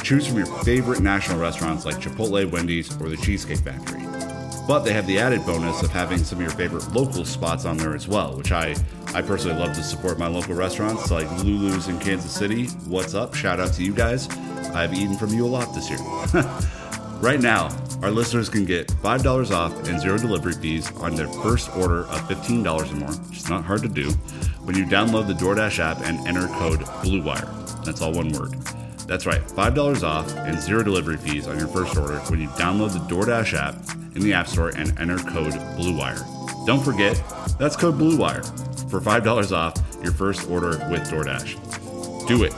Choose 0.02 0.26
from 0.26 0.36
your 0.36 0.46
favorite 0.46 1.00
national 1.00 1.40
restaurants 1.40 1.84
like 1.84 1.96
Chipotle, 1.96 2.50
Wendy's, 2.50 2.90
or 3.00 3.08
the 3.08 3.16
Cheesecake 3.16 3.58
Factory. 3.58 4.02
But 4.68 4.80
they 4.80 4.92
have 4.92 5.08
the 5.08 5.18
added 5.18 5.44
bonus 5.44 5.82
of 5.82 5.90
having 5.90 6.18
some 6.18 6.38
of 6.38 6.42
your 6.42 6.52
favorite 6.52 6.88
local 6.92 7.24
spots 7.24 7.64
on 7.64 7.76
there 7.76 7.96
as 7.96 8.06
well, 8.06 8.36
which 8.36 8.52
I, 8.52 8.76
I 9.12 9.22
personally 9.22 9.58
love 9.58 9.74
to 9.74 9.82
support 9.82 10.18
my 10.18 10.28
local 10.28 10.54
restaurants 10.54 11.10
like 11.10 11.28
Lulu's 11.42 11.88
in 11.88 11.98
Kansas 11.98 12.32
City. 12.32 12.66
What's 12.86 13.14
up? 13.14 13.34
Shout 13.34 13.58
out 13.58 13.72
to 13.74 13.82
you 13.82 13.92
guys. 13.92 14.28
I've 14.72 14.94
eaten 14.94 15.16
from 15.16 15.30
you 15.30 15.44
a 15.44 15.48
lot 15.48 15.74
this 15.74 15.90
year. 15.90 15.98
right 17.22 17.40
now, 17.40 17.68
our 18.02 18.10
listeners 18.10 18.48
can 18.48 18.64
get 18.64 18.88
$5 18.88 19.50
off 19.50 19.88
and 19.88 20.00
zero 20.00 20.18
delivery 20.18 20.54
fees 20.54 20.90
on 20.98 21.14
their 21.14 21.28
first 21.28 21.74
order 21.76 22.00
of 22.00 22.20
$15 22.28 22.92
or 22.92 22.96
more, 22.96 23.12
which 23.12 23.38
is 23.38 23.48
not 23.48 23.64
hard 23.64 23.82
to 23.82 23.88
do, 23.88 24.10
when 24.64 24.76
you 24.76 24.84
download 24.84 25.28
the 25.28 25.34
DoorDash 25.34 25.78
app 25.78 26.00
and 26.02 26.26
enter 26.26 26.48
code 26.58 26.80
BLUEWIRE. 27.02 27.84
That's 27.84 28.02
all 28.02 28.12
one 28.12 28.32
word. 28.32 28.52
That's 29.06 29.26
right, 29.26 29.42
$5 29.42 30.02
off 30.02 30.32
and 30.36 30.58
zero 30.58 30.82
delivery 30.82 31.16
fees 31.16 31.46
on 31.46 31.58
your 31.58 31.68
first 31.68 31.96
order 31.96 32.18
when 32.30 32.40
you 32.40 32.48
download 32.48 32.92
the 32.92 33.14
DoorDash 33.14 33.54
app 33.54 33.74
in 34.16 34.22
the 34.22 34.32
App 34.32 34.48
Store 34.48 34.70
and 34.70 34.98
enter 34.98 35.18
code 35.18 35.52
BLUEWIRE. 35.76 36.66
Don't 36.66 36.82
forget, 36.82 37.22
that's 37.58 37.76
code 37.76 37.98
BLUEWIRE 37.98 38.90
for 38.90 39.00
$5 39.00 39.52
off 39.56 39.74
your 40.02 40.12
first 40.12 40.50
order 40.50 40.70
with 40.90 41.08
DoorDash. 41.08 42.26
Do 42.26 42.44
it. 42.44 42.54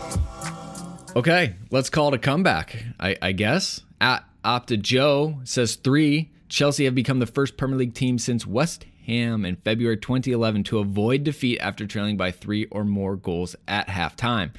Okay, 1.16 1.54
let's 1.70 1.90
call 1.90 2.08
it 2.08 2.14
a 2.14 2.18
comeback, 2.18 2.82
I, 2.98 3.16
I 3.22 3.32
guess. 3.32 3.80
At 4.00 4.24
Opta 4.44 4.80
Joe 4.80 5.40
says 5.44 5.76
three. 5.76 6.30
Chelsea 6.48 6.84
have 6.84 6.94
become 6.94 7.18
the 7.18 7.26
first 7.26 7.56
Premier 7.56 7.78
League 7.78 7.94
team 7.94 8.18
since 8.18 8.46
West 8.46 8.84
Ham 9.06 9.44
in 9.44 9.56
February 9.56 9.96
2011 9.96 10.64
to 10.64 10.78
avoid 10.78 11.24
defeat 11.24 11.58
after 11.58 11.86
trailing 11.86 12.16
by 12.16 12.30
three 12.30 12.66
or 12.66 12.84
more 12.84 13.16
goals 13.16 13.56
at 13.66 13.88
halftime. 13.88 14.50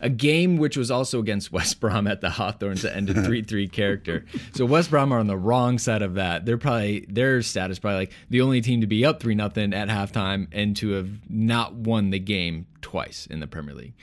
A 0.00 0.08
game 0.08 0.56
which 0.56 0.76
was 0.76 0.90
also 0.90 1.20
against 1.20 1.52
West 1.52 1.80
Brom 1.80 2.06
at 2.06 2.20
the 2.20 2.30
Hawthorns 2.30 2.82
that 2.82 2.96
ended 2.96 3.16
3 3.24 3.42
3 3.42 3.68
character. 3.68 4.24
So 4.54 4.64
West 4.64 4.90
Brom 4.90 5.12
are 5.12 5.18
on 5.18 5.26
the 5.26 5.36
wrong 5.36 5.78
side 5.78 6.02
of 6.02 6.14
that. 6.14 6.44
They're 6.44 6.58
probably, 6.58 7.06
their 7.08 7.42
status 7.42 7.78
probably 7.78 8.00
like 8.00 8.12
the 8.30 8.40
only 8.40 8.60
team 8.60 8.80
to 8.80 8.86
be 8.86 9.04
up 9.04 9.20
3 9.20 9.36
0 9.36 9.46
at 9.46 9.54
halftime 9.88 10.48
and 10.52 10.76
to 10.78 10.90
have 10.92 11.30
not 11.30 11.74
won 11.74 12.10
the 12.10 12.18
game 12.18 12.66
twice 12.80 13.26
in 13.26 13.40
the 13.40 13.46
Premier 13.46 13.74
League. 13.74 13.94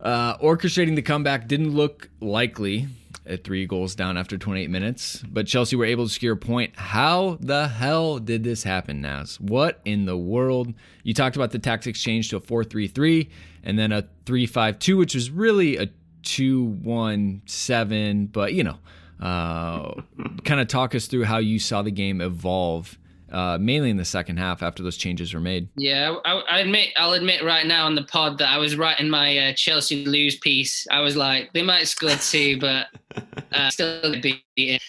Uh, 0.00 0.36
orchestrating 0.38 0.96
the 0.96 1.02
comeback 1.02 1.46
didn't 1.46 1.70
look 1.70 2.08
likely 2.20 2.88
at 3.26 3.44
three 3.44 3.66
goals 3.66 3.94
down 3.94 4.16
after 4.16 4.36
28 4.36 4.70
minutes, 4.70 5.22
but 5.28 5.46
Chelsea 5.46 5.76
were 5.76 5.84
able 5.84 6.06
to 6.06 6.12
secure 6.12 6.34
a 6.34 6.36
point. 6.36 6.76
How 6.76 7.38
the 7.40 7.68
hell 7.68 8.18
did 8.18 8.44
this 8.44 8.62
happen, 8.62 9.00
Naz? 9.00 9.40
What 9.40 9.80
in 9.84 10.06
the 10.06 10.16
world? 10.16 10.74
You 11.02 11.14
talked 11.14 11.36
about 11.36 11.50
the 11.50 11.58
tactics 11.58 12.00
change 12.00 12.30
to 12.30 12.36
a 12.36 12.40
4 12.40 12.64
3 12.64 12.88
3 12.88 13.30
and 13.64 13.78
then 13.78 13.92
a 13.92 14.08
3 14.26 14.46
5 14.46 14.78
2, 14.78 14.96
which 14.96 15.14
was 15.14 15.30
really 15.30 15.76
a 15.76 15.88
2 16.22 16.64
1 16.64 17.42
7, 17.46 18.26
but 18.26 18.54
you 18.54 18.64
know, 18.64 18.78
uh, 19.20 19.94
kind 20.44 20.60
of 20.60 20.68
talk 20.68 20.94
us 20.94 21.06
through 21.06 21.24
how 21.24 21.38
you 21.38 21.58
saw 21.58 21.82
the 21.82 21.90
game 21.90 22.20
evolve 22.20 22.98
uh, 23.32 23.58
mainly 23.58 23.90
in 23.90 23.96
the 23.96 24.04
second 24.04 24.36
half 24.36 24.62
after 24.62 24.82
those 24.82 24.96
changes 24.96 25.32
were 25.32 25.40
made. 25.40 25.68
Yeah, 25.76 26.16
I, 26.24 26.42
I, 26.50 26.58
admit, 26.60 26.90
I'll 26.96 27.14
admit 27.14 27.42
right 27.42 27.66
now 27.66 27.86
on 27.86 27.94
the 27.94 28.04
pod 28.04 28.38
that 28.38 28.48
I 28.48 28.58
was 28.58 28.76
writing 28.76 29.08
my 29.08 29.38
uh, 29.38 29.52
Chelsea 29.54 30.04
lose 30.04 30.38
piece. 30.38 30.86
I 30.90 31.00
was 31.00 31.16
like, 31.16 31.52
they 31.52 31.62
might 31.62 31.88
score 31.88 32.10
two, 32.10 32.60
but 32.60 32.86
uh, 33.52 33.70
still 33.70 34.20
beat 34.20 34.44
it. 34.56 34.82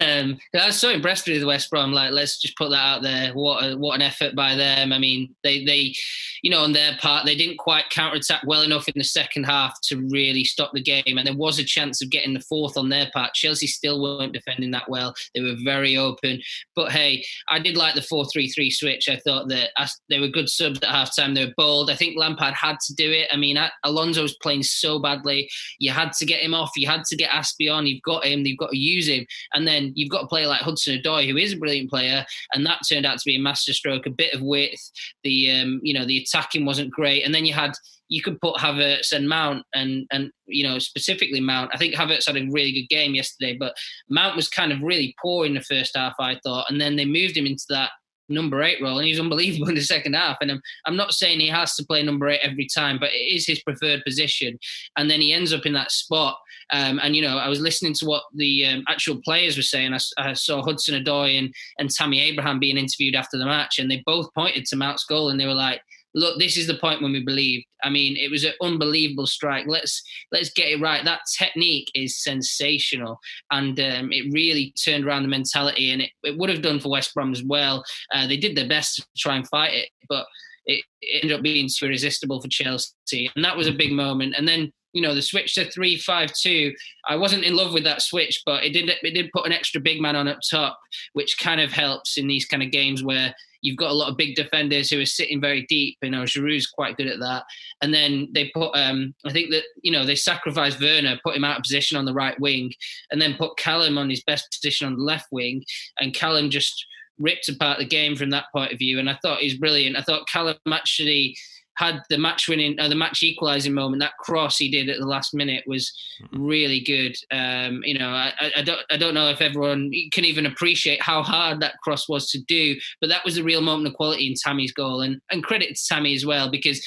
Um, 0.00 0.38
I 0.54 0.66
was 0.66 0.78
so 0.78 0.90
impressed 0.90 1.28
with 1.28 1.44
West 1.44 1.70
Brom. 1.70 1.92
Like, 1.92 2.10
let's 2.10 2.40
just 2.40 2.56
put 2.58 2.70
that 2.70 2.76
out 2.76 3.02
there. 3.02 3.32
What 3.32 3.64
a, 3.64 3.76
what 3.76 3.94
an 3.94 4.02
effort 4.02 4.34
by 4.34 4.56
them. 4.56 4.92
I 4.92 4.98
mean, 4.98 5.34
they 5.44 5.64
they, 5.64 5.94
you 6.42 6.50
know, 6.50 6.62
on 6.62 6.72
their 6.72 6.96
part, 7.00 7.24
they 7.24 7.36
didn't 7.36 7.58
quite 7.58 7.88
counter 7.90 8.16
attack 8.16 8.42
well 8.44 8.62
enough 8.62 8.88
in 8.88 8.94
the 8.96 9.04
second 9.04 9.44
half 9.44 9.80
to 9.84 10.06
really 10.10 10.44
stop 10.44 10.72
the 10.74 10.82
game. 10.82 11.16
And 11.16 11.26
there 11.26 11.36
was 11.36 11.58
a 11.58 11.64
chance 11.64 12.02
of 12.02 12.10
getting 12.10 12.34
the 12.34 12.40
fourth 12.40 12.76
on 12.76 12.88
their 12.88 13.08
part. 13.14 13.34
Chelsea 13.34 13.68
still 13.68 14.02
weren't 14.02 14.32
defending 14.32 14.72
that 14.72 14.88
well. 14.88 15.14
They 15.34 15.40
were 15.40 15.56
very 15.62 15.96
open. 15.96 16.42
But 16.74 16.90
hey, 16.90 17.24
I 17.48 17.60
did 17.60 17.76
like 17.76 17.94
the 17.94 18.02
four-three-three 18.02 18.72
switch. 18.72 19.08
I 19.08 19.16
thought 19.16 19.48
that 19.48 19.70
they 20.10 20.18
were 20.18 20.28
good 20.28 20.48
subs 20.48 20.80
at 20.82 20.88
halftime. 20.88 21.34
They 21.34 21.46
were 21.46 21.54
bold. 21.56 21.88
I 21.88 21.94
think 21.94 22.18
Lampard 22.18 22.54
had 22.54 22.76
to 22.88 22.94
do 22.94 23.10
it. 23.10 23.28
I 23.32 23.36
mean, 23.36 23.58
Alonso 23.84 24.22
was 24.22 24.36
playing 24.42 24.64
so 24.64 24.98
badly. 24.98 25.48
You 25.78 25.92
had 25.92 26.12
to 26.14 26.26
get 26.26 26.40
him 26.40 26.52
off. 26.52 26.72
You 26.74 26.88
had 26.88 27.04
to 27.04 27.16
get 27.16 27.30
Azpi 27.30 27.72
on. 27.72 27.86
You've 27.86 28.02
got 28.02 28.26
him. 28.26 28.44
You've 28.44 28.58
got 28.58 28.70
to 28.70 28.76
use 28.76 29.08
him. 29.08 29.24
And 29.52 29.68
then 29.68 29.83
you've 29.94 30.10
got 30.10 30.24
a 30.24 30.28
player 30.28 30.46
like 30.46 30.60
Hudson 30.60 30.98
Odoi, 30.98 31.28
who 31.28 31.36
is 31.36 31.52
a 31.52 31.58
brilliant 31.58 31.90
player, 31.90 32.24
and 32.52 32.64
that 32.66 32.80
turned 32.88 33.06
out 33.06 33.18
to 33.18 33.24
be 33.24 33.36
a 33.36 33.40
masterstroke, 33.40 34.06
a 34.06 34.10
bit 34.10 34.34
of 34.34 34.42
width. 34.42 34.90
The 35.22 35.50
um, 35.50 35.80
you 35.82 35.94
know 35.94 36.06
the 36.06 36.18
attacking 36.18 36.64
wasn't 36.64 36.90
great, 36.90 37.24
and 37.24 37.34
then 37.34 37.44
you 37.44 37.54
had 37.54 37.72
you 38.08 38.22
could 38.22 38.40
put 38.40 38.56
Havertz 38.56 39.12
and 39.12 39.28
Mount, 39.28 39.64
and 39.74 40.06
and 40.10 40.30
you 40.46 40.64
know 40.64 40.78
specifically 40.78 41.40
Mount. 41.40 41.70
I 41.72 41.78
think 41.78 41.94
Havertz 41.94 42.26
had 42.26 42.36
a 42.36 42.46
really 42.50 42.72
good 42.72 42.88
game 42.88 43.14
yesterday, 43.14 43.56
but 43.58 43.74
Mount 44.08 44.36
was 44.36 44.48
kind 44.48 44.72
of 44.72 44.80
really 44.82 45.14
poor 45.20 45.46
in 45.46 45.54
the 45.54 45.60
first 45.60 45.96
half, 45.96 46.14
I 46.18 46.38
thought, 46.44 46.66
and 46.68 46.80
then 46.80 46.96
they 46.96 47.04
moved 47.04 47.36
him 47.36 47.46
into 47.46 47.64
that 47.70 47.90
number 48.28 48.62
eight 48.62 48.80
role, 48.82 48.98
and 48.98 49.06
he's 49.06 49.20
unbelievable 49.20 49.68
in 49.70 49.74
the 49.74 49.82
second 49.82 50.14
half. 50.14 50.38
And 50.40 50.50
I'm, 50.50 50.62
I'm 50.86 50.96
not 50.96 51.12
saying 51.12 51.40
he 51.40 51.48
has 51.48 51.74
to 51.76 51.86
play 51.86 52.02
number 52.02 52.28
eight 52.28 52.40
every 52.42 52.66
time, 52.66 52.98
but 52.98 53.12
it 53.12 53.34
is 53.34 53.46
his 53.46 53.62
preferred 53.62 54.02
position. 54.04 54.58
And 54.96 55.10
then 55.10 55.20
he 55.20 55.32
ends 55.32 55.52
up 55.52 55.66
in 55.66 55.72
that 55.74 55.92
spot. 55.92 56.38
Um, 56.72 56.98
and 57.02 57.14
you 57.14 57.22
know, 57.22 57.36
I 57.36 57.48
was 57.48 57.60
listening 57.60 57.94
to 57.94 58.06
what 58.06 58.24
the 58.34 58.66
um, 58.66 58.84
actual 58.88 59.20
players 59.22 59.56
were 59.56 59.62
saying. 59.62 59.92
I, 59.92 59.98
I, 60.18 60.32
saw 60.32 60.62
Hudson 60.62 61.02
Odoi 61.02 61.38
and 61.38 61.54
and 61.78 61.90
Tammy 61.90 62.20
Abraham 62.20 62.58
being 62.58 62.78
interviewed 62.78 63.14
after 63.14 63.38
the 63.38 63.44
match, 63.44 63.78
and 63.78 63.90
they 63.90 64.02
both 64.06 64.32
pointed 64.34 64.64
to 64.66 64.76
Mount's 64.76 65.04
goal, 65.04 65.28
and 65.28 65.38
they 65.38 65.46
were 65.46 65.54
like, 65.54 65.82
look, 66.14 66.38
this 66.38 66.56
is 66.56 66.66
the 66.66 66.76
point 66.76 67.02
when 67.02 67.12
we 67.12 67.24
believed. 67.24 67.66
I 67.82 67.90
mean, 67.90 68.16
it 68.16 68.30
was 68.30 68.44
an 68.44 68.52
unbelievable 68.62 69.26
strike. 69.26 69.66
Let's 69.66 70.02
let's 70.32 70.52
get 70.52 70.68
it 70.68 70.80
right. 70.80 71.04
That 71.04 71.20
technique 71.38 71.90
is 71.94 72.22
sensational, 72.22 73.18
and 73.50 73.78
um, 73.80 74.12
it 74.12 74.32
really 74.32 74.72
turned 74.82 75.04
around 75.04 75.22
the 75.22 75.28
mentality, 75.28 75.90
and 75.90 76.02
it, 76.02 76.10
it 76.22 76.38
would 76.38 76.50
have 76.50 76.62
done 76.62 76.80
for 76.80 76.90
West 76.90 77.14
Brom 77.14 77.32
as 77.32 77.42
well. 77.42 77.84
Uh, 78.12 78.26
they 78.26 78.36
did 78.36 78.56
their 78.56 78.68
best 78.68 78.96
to 78.96 79.04
try 79.16 79.36
and 79.36 79.48
fight 79.48 79.74
it, 79.74 79.88
but 80.08 80.26
it, 80.66 80.84
it 81.02 81.22
ended 81.22 81.36
up 81.36 81.42
being 81.42 81.68
too 81.68 81.86
irresistible 81.86 82.40
for 82.40 82.48
Chelsea, 82.48 83.30
and 83.34 83.44
that 83.44 83.56
was 83.56 83.66
a 83.66 83.72
big 83.72 83.92
moment. 83.92 84.34
And 84.36 84.46
then 84.46 84.72
you 84.94 85.02
know 85.02 85.14
the 85.14 85.22
switch 85.22 85.54
to 85.54 85.70
three 85.70 85.98
five 85.98 86.32
two. 86.32 86.72
I 87.06 87.16
wasn't 87.16 87.44
in 87.44 87.56
love 87.56 87.74
with 87.74 87.84
that 87.84 88.00
switch, 88.00 88.42
but 88.46 88.64
it 88.64 88.72
did 88.72 88.88
it 88.88 89.14
did 89.14 89.32
put 89.32 89.46
an 89.46 89.52
extra 89.52 89.80
big 89.80 90.00
man 90.00 90.16
on 90.16 90.28
up 90.28 90.38
top, 90.48 90.78
which 91.12 91.36
kind 91.38 91.60
of 91.60 91.72
helps 91.72 92.16
in 92.16 92.26
these 92.26 92.46
kind 92.46 92.62
of 92.62 92.70
games 92.70 93.02
where 93.02 93.34
you've 93.64 93.78
got 93.78 93.90
a 93.90 93.94
lot 93.94 94.10
of 94.10 94.16
big 94.16 94.34
defenders 94.36 94.90
who 94.90 95.00
are 95.00 95.06
sitting 95.06 95.40
very 95.40 95.64
deep. 95.66 95.96
You 96.02 96.10
know, 96.10 96.22
Giroud's 96.22 96.66
quite 96.66 96.96
good 96.96 97.06
at 97.06 97.18
that. 97.20 97.44
And 97.82 97.94
then 97.94 98.28
they 98.32 98.50
put, 98.54 98.76
um, 98.76 99.14
I 99.24 99.32
think 99.32 99.50
that 99.50 99.64
you 99.82 99.90
know 99.90 100.04
they 100.04 100.14
sacrificed 100.14 100.80
Werner, 100.80 101.18
put 101.24 101.34
him 101.34 101.44
out 101.44 101.56
of 101.56 101.62
position 101.62 101.98
on 101.98 102.04
the 102.04 102.14
right 102.14 102.38
wing, 102.38 102.72
and 103.10 103.20
then 103.20 103.34
put 103.34 103.56
Callum 103.56 103.98
on 103.98 104.08
his 104.08 104.22
best 104.22 104.50
position 104.52 104.86
on 104.86 104.96
the 104.96 105.02
left 105.02 105.26
wing, 105.32 105.64
and 105.98 106.14
Callum 106.14 106.50
just 106.50 106.86
ripped 107.18 107.48
apart 107.48 107.78
the 107.78 107.84
game 107.84 108.16
from 108.16 108.30
that 108.30 108.46
point 108.52 108.72
of 108.72 108.78
view. 108.78 108.98
And 108.98 109.08
I 109.08 109.18
thought 109.22 109.40
he's 109.40 109.58
brilliant. 109.58 109.96
I 109.96 110.02
thought 110.02 110.28
Callum 110.28 110.56
actually 110.70 111.36
had 111.76 112.02
the 112.08 112.18
match 112.18 112.48
winning, 112.48 112.78
uh, 112.78 112.88
the 112.88 112.94
match 112.94 113.22
equalising 113.22 113.74
moment. 113.74 114.00
That 114.00 114.16
cross 114.18 114.58
he 114.58 114.70
did 114.70 114.88
at 114.88 114.98
the 114.98 115.06
last 115.06 115.34
minute 115.34 115.64
was 115.66 115.92
really 116.32 116.80
good. 116.80 117.16
Um, 117.30 117.82
you 117.84 117.98
know, 117.98 118.08
I, 118.08 118.32
I, 118.56 118.62
don't, 118.62 118.80
I 118.90 118.96
don't 118.96 119.14
know 119.14 119.28
if 119.28 119.40
everyone 119.40 119.90
can 120.12 120.24
even 120.24 120.46
appreciate 120.46 121.02
how 121.02 121.22
hard 121.22 121.60
that 121.60 121.80
cross 121.82 122.08
was 122.08 122.30
to 122.30 122.38
do, 122.42 122.76
but 123.00 123.08
that 123.10 123.24
was 123.24 123.38
a 123.38 123.44
real 123.44 123.60
moment 123.60 123.88
of 123.88 123.94
quality 123.94 124.26
in 124.26 124.34
Tammy's 124.34 124.72
goal, 124.72 125.00
and 125.00 125.20
and 125.30 125.42
credit 125.42 125.76
to 125.76 125.86
Tammy 125.88 126.14
as 126.14 126.26
well 126.26 126.50
because 126.50 126.84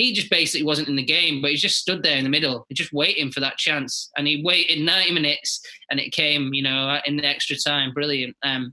he 0.00 0.14
just 0.14 0.30
basically 0.30 0.64
wasn't 0.64 0.88
in 0.88 0.96
the 0.96 1.04
game, 1.04 1.42
but 1.42 1.50
he 1.50 1.56
just 1.58 1.76
stood 1.76 2.02
there 2.02 2.16
in 2.16 2.24
the 2.24 2.30
middle, 2.30 2.66
just 2.72 2.92
waiting 2.92 3.30
for 3.30 3.40
that 3.40 3.58
chance, 3.58 4.10
and 4.16 4.26
he 4.26 4.42
waited 4.42 4.80
90 4.80 5.12
minutes, 5.12 5.60
and 5.90 6.00
it 6.00 6.10
came, 6.12 6.54
you 6.54 6.62
know, 6.62 6.98
in 7.04 7.18
the 7.18 7.24
extra 7.26 7.54
time. 7.54 7.92
Brilliant. 7.92 8.34
Um, 8.42 8.72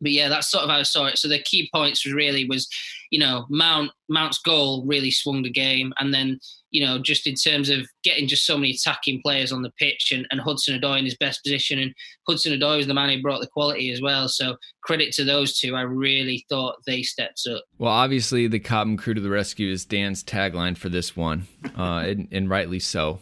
but 0.00 0.10
yeah, 0.10 0.28
that's 0.28 0.50
sort 0.50 0.64
of 0.64 0.70
how 0.70 0.78
I 0.78 0.82
saw 0.82 1.06
it. 1.06 1.18
So 1.18 1.28
the 1.28 1.42
key 1.42 1.70
points 1.72 2.04
was 2.04 2.12
really 2.12 2.46
was, 2.46 2.68
you 3.10 3.18
know, 3.18 3.46
Mount 3.48 3.90
Mount's 4.08 4.38
goal 4.38 4.84
really 4.86 5.10
swung 5.10 5.42
the 5.42 5.50
game, 5.50 5.92
and 5.98 6.12
then 6.12 6.38
you 6.70 6.84
know 6.84 6.98
just 6.98 7.26
in 7.26 7.34
terms 7.34 7.70
of 7.70 7.86
getting 8.02 8.28
just 8.28 8.46
so 8.46 8.56
many 8.56 8.72
attacking 8.72 9.20
players 9.22 9.52
on 9.52 9.62
the 9.62 9.72
pitch, 9.78 10.12
and, 10.12 10.26
and 10.30 10.40
Hudson 10.40 10.78
Odoi 10.80 10.98
in 10.98 11.04
his 11.04 11.16
best 11.16 11.42
position, 11.42 11.78
and 11.78 11.94
Hudson 12.28 12.52
Odoi 12.52 12.78
was 12.78 12.86
the 12.86 12.94
man 12.94 13.10
who 13.10 13.22
brought 13.22 13.40
the 13.40 13.48
quality 13.48 13.90
as 13.90 14.00
well. 14.00 14.28
So 14.28 14.56
credit 14.82 15.12
to 15.14 15.24
those 15.24 15.58
two. 15.58 15.74
I 15.74 15.82
really 15.82 16.44
thought 16.48 16.76
they 16.86 17.02
stepped 17.02 17.42
up. 17.50 17.62
Well, 17.78 17.92
obviously 17.92 18.46
the 18.46 18.60
Cobham 18.60 18.96
crew 18.96 19.14
to 19.14 19.20
the 19.20 19.30
rescue 19.30 19.70
is 19.70 19.84
Dan's 19.84 20.22
tagline 20.22 20.76
for 20.76 20.88
this 20.88 21.16
one, 21.16 21.46
uh, 21.76 21.82
and, 22.06 22.28
and 22.32 22.50
rightly 22.50 22.80
so. 22.80 23.20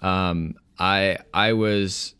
Um, 0.00 0.56
I 0.78 1.18
I 1.32 1.52
was, 1.52 2.14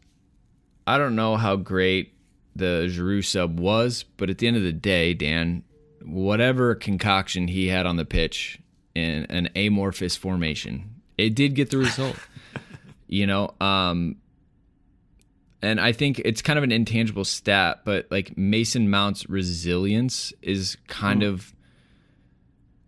I 0.86 0.98
don't 0.98 1.16
know 1.16 1.36
how 1.36 1.56
great 1.56 2.14
the 2.54 2.88
Giroud 2.90 3.24
sub 3.24 3.58
was, 3.58 4.04
but 4.16 4.30
at 4.30 4.38
the 4.38 4.46
end 4.46 4.56
of 4.56 4.62
the 4.62 4.72
day, 4.72 5.14
Dan, 5.14 5.64
whatever 6.04 6.74
concoction 6.74 7.48
he 7.48 7.68
had 7.68 7.86
on 7.86 7.96
the 7.96 8.04
pitch 8.04 8.58
in 8.94 9.26
an 9.26 9.48
amorphous 9.54 10.16
formation, 10.16 10.94
it 11.18 11.34
did 11.34 11.54
get 11.54 11.70
the 11.70 11.78
result. 11.78 12.16
you 13.06 13.26
know, 13.26 13.54
um, 13.60 14.16
and 15.62 15.80
I 15.80 15.92
think 15.92 16.20
it's 16.20 16.42
kind 16.42 16.58
of 16.58 16.62
an 16.62 16.72
intangible 16.72 17.24
stat, 17.24 17.82
but 17.84 18.06
like 18.10 18.36
Mason 18.36 18.88
Mount's 18.88 19.28
resilience 19.28 20.32
is 20.42 20.76
kind 20.86 21.22
mm. 21.22 21.28
of 21.28 21.54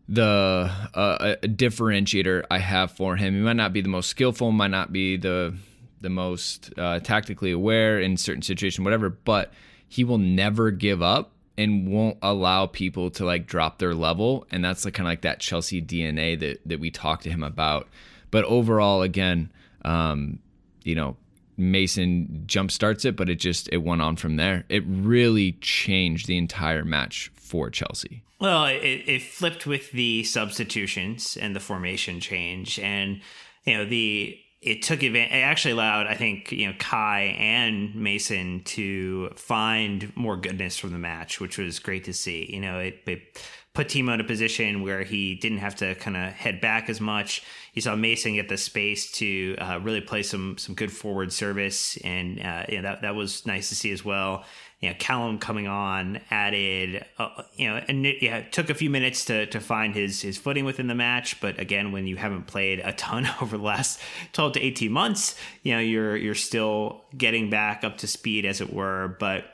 the 0.09 0.71
uh, 0.95 1.37
a 1.43 1.49
differentiator 1.49 2.45
I 2.51 2.59
have 2.59 2.93
for 2.93 3.17
him. 3.17 3.35
He 3.35 3.41
might 3.41 3.57
not 3.57 3.73
be 3.73 3.83
the 3.83 3.89
most 3.89 4.09
skillful, 4.09 4.53
might 4.53 4.71
not 4.71 4.93
be 4.93 5.17
the 5.17 5.55
the 6.01 6.11
most 6.11 6.73
uh, 6.77 6.99
tactically 7.01 7.53
aware 7.53 8.01
in 8.01 8.17
certain 8.17 8.43
situations, 8.43 8.85
whatever, 8.85 9.09
but 9.09 9.53
he 9.89 10.05
will 10.05 10.19
never 10.19 10.71
give 10.71 11.03
up 11.03 11.32
and 11.59 11.89
won't 11.89 12.19
allow 12.23 12.67
people 12.67 13.11
to 13.11 13.25
like 13.25 13.47
drop 13.47 13.79
their 13.79 13.95
level. 13.95 14.47
And 14.51 14.65
that's 14.65 14.85
like 14.85 14.95
kind 14.95 15.07
of 15.07 15.11
like 15.11 15.23
that 15.23 15.41
Chelsea 15.41 15.83
DNA 15.83 16.39
that, 16.41 16.61
that 16.67 16.81
we 16.81 16.91
talked 16.91 17.25
to 17.25 17.31
him 17.31 17.43
about. 17.43 17.89
But 18.31 18.45
overall, 18.45 19.03
again, 19.03 19.53
um, 19.85 20.39
you 20.83 20.95
know, 20.95 21.17
Mason 21.57 22.45
jump 22.47 22.71
starts 22.71 23.05
it, 23.05 23.17
but 23.17 23.29
it 23.29 23.37
just 23.37 23.69
it 23.71 23.79
went 23.79 24.03
on 24.03 24.17
from 24.17 24.37
there. 24.37 24.65
It 24.69 24.85
really 24.87 25.53
changed 25.61 26.27
the 26.27 26.39
entire 26.39 26.85
match 26.85 27.31
for 27.35 27.71
Chelsea. 27.71 28.23
Well, 28.41 28.65
it, 28.67 29.05
it 29.07 29.23
flipped 29.23 29.67
with 29.67 29.93
the 29.93 30.25
substitutions 30.25 31.37
and 31.37 31.55
the 31.55 31.61
formation 31.61 32.21
change, 32.21 32.79
and 32.79 33.21
you 33.65 33.77
know 33.77 33.85
the 33.85 34.39
it 34.63 34.83
took 34.83 35.03
advantage. 35.03 35.33
It 35.33 35.43
actually 35.43 35.73
allowed, 35.73 36.07
I 36.07 36.15
think, 36.15 36.53
you 36.53 36.69
know, 36.69 36.75
Kai 36.79 37.37
and 37.39 37.95
Mason 37.97 38.63
to 38.65 39.31
find 39.31 40.15
more 40.17 40.37
goodness 40.37 40.79
from 40.79 40.93
the 40.93 40.99
match, 40.99 41.41
which 41.41 41.59
was 41.59 41.81
great 41.81 42.05
to 42.05 42.13
see. 42.13 42.49
You 42.53 42.61
know, 42.61 42.79
it, 42.79 43.01
it 43.07 43.43
put 43.75 43.89
Timo 43.89 44.15
in 44.15 44.21
a 44.21 44.25
position 44.25 44.83
where 44.83 45.03
he 45.03 45.35
didn't 45.35 45.59
have 45.59 45.75
to 45.77 45.97
kind 45.97 46.17
of 46.17 46.33
head 46.33 46.61
back 46.61 46.89
as 46.89 47.01
much. 47.01 47.43
You 47.75 47.83
saw 47.83 47.97
Mason 47.97 48.35
get 48.35 48.49
the 48.49 48.57
space 48.57 49.11
to 49.13 49.57
uh, 49.59 49.81
really 49.83 50.01
play 50.01 50.23
some 50.23 50.59
some 50.59 50.75
good 50.75 50.93
forward 50.93 51.33
service, 51.33 51.97
and 51.99 52.41
uh, 52.41 52.67
you 52.69 52.77
know, 52.77 52.83
that 52.83 53.03
that 53.03 53.15
was 53.17 53.45
nice 53.47 53.69
to 53.71 53.75
see 53.75 53.91
as 53.91 54.05
well 54.05 54.45
you 54.83 54.89
know, 54.89 54.97
Callum 54.99 55.39
coming 55.39 55.69
on 55.69 56.21
added, 56.29 57.05
uh, 57.17 57.45
you 57.55 57.69
know, 57.69 57.81
and 57.87 58.05
it, 58.05 58.17
yeah, 58.21 58.39
it 58.39 58.53
took 58.53 58.69
a 58.69 58.75
few 58.75 58.91
minutes 58.91 59.25
to 59.27 59.47
to 59.47 59.61
find 59.61 59.95
his 59.95 60.21
his 60.21 60.37
footing 60.37 60.65
within 60.65 60.89
the 60.89 60.95
match. 60.95 61.41
But 61.41 61.61
again, 61.61 61.93
when 61.93 62.09
you 62.09 62.17
haven't 62.17 62.49
played 62.49 62.81
a 62.81 62.93
ton 62.93 63.29
over 63.41 63.57
the 63.57 63.63
last 63.63 64.01
twelve 64.33 64.55
to 64.55 64.61
eighteen 64.61 64.91
months, 64.91 65.37
you 65.63 65.73
know, 65.73 65.79
you're 65.79 66.17
you're 66.17 66.35
still 66.35 67.05
getting 67.17 67.49
back 67.49 67.85
up 67.85 67.99
to 67.99 68.09
speed, 68.09 68.45
as 68.45 68.61
it 68.61 68.73
were. 68.73 69.17
But 69.21 69.45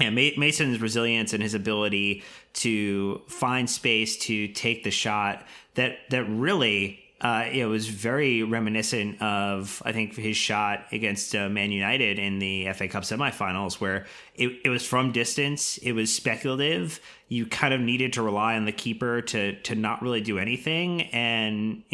yeah, 0.00 0.08
Mason's 0.08 0.80
resilience 0.80 1.34
and 1.34 1.42
his 1.42 1.52
ability 1.52 2.24
to 2.54 3.20
find 3.28 3.68
space 3.68 4.16
to 4.16 4.48
take 4.48 4.82
the 4.82 4.90
shot 4.90 5.46
that 5.74 5.98
that 6.08 6.24
really 6.24 7.03
uh, 7.24 7.48
it 7.50 7.64
was 7.64 7.88
very 7.88 8.42
reminiscent 8.42 9.20
of 9.22 9.82
I 9.82 9.92
think 9.92 10.14
his 10.14 10.36
shot 10.36 10.84
against 10.92 11.34
uh, 11.34 11.48
Man 11.48 11.72
United 11.72 12.18
in 12.18 12.38
the 12.38 12.70
FA 12.74 12.86
Cup 12.86 13.02
semifinals, 13.04 13.80
where 13.80 14.04
it, 14.34 14.60
it 14.62 14.68
was 14.68 14.86
from 14.86 15.10
distance, 15.10 15.78
it 15.78 15.92
was 15.92 16.14
speculative. 16.14 17.00
You 17.28 17.46
kind 17.46 17.72
of 17.72 17.80
needed 17.80 18.12
to 18.12 18.22
rely 18.22 18.56
on 18.56 18.66
the 18.66 18.72
keeper 18.72 19.22
to 19.22 19.58
to 19.62 19.74
not 19.74 20.02
really 20.02 20.20
do 20.20 20.38
anything, 20.38 21.02
and 21.12 21.82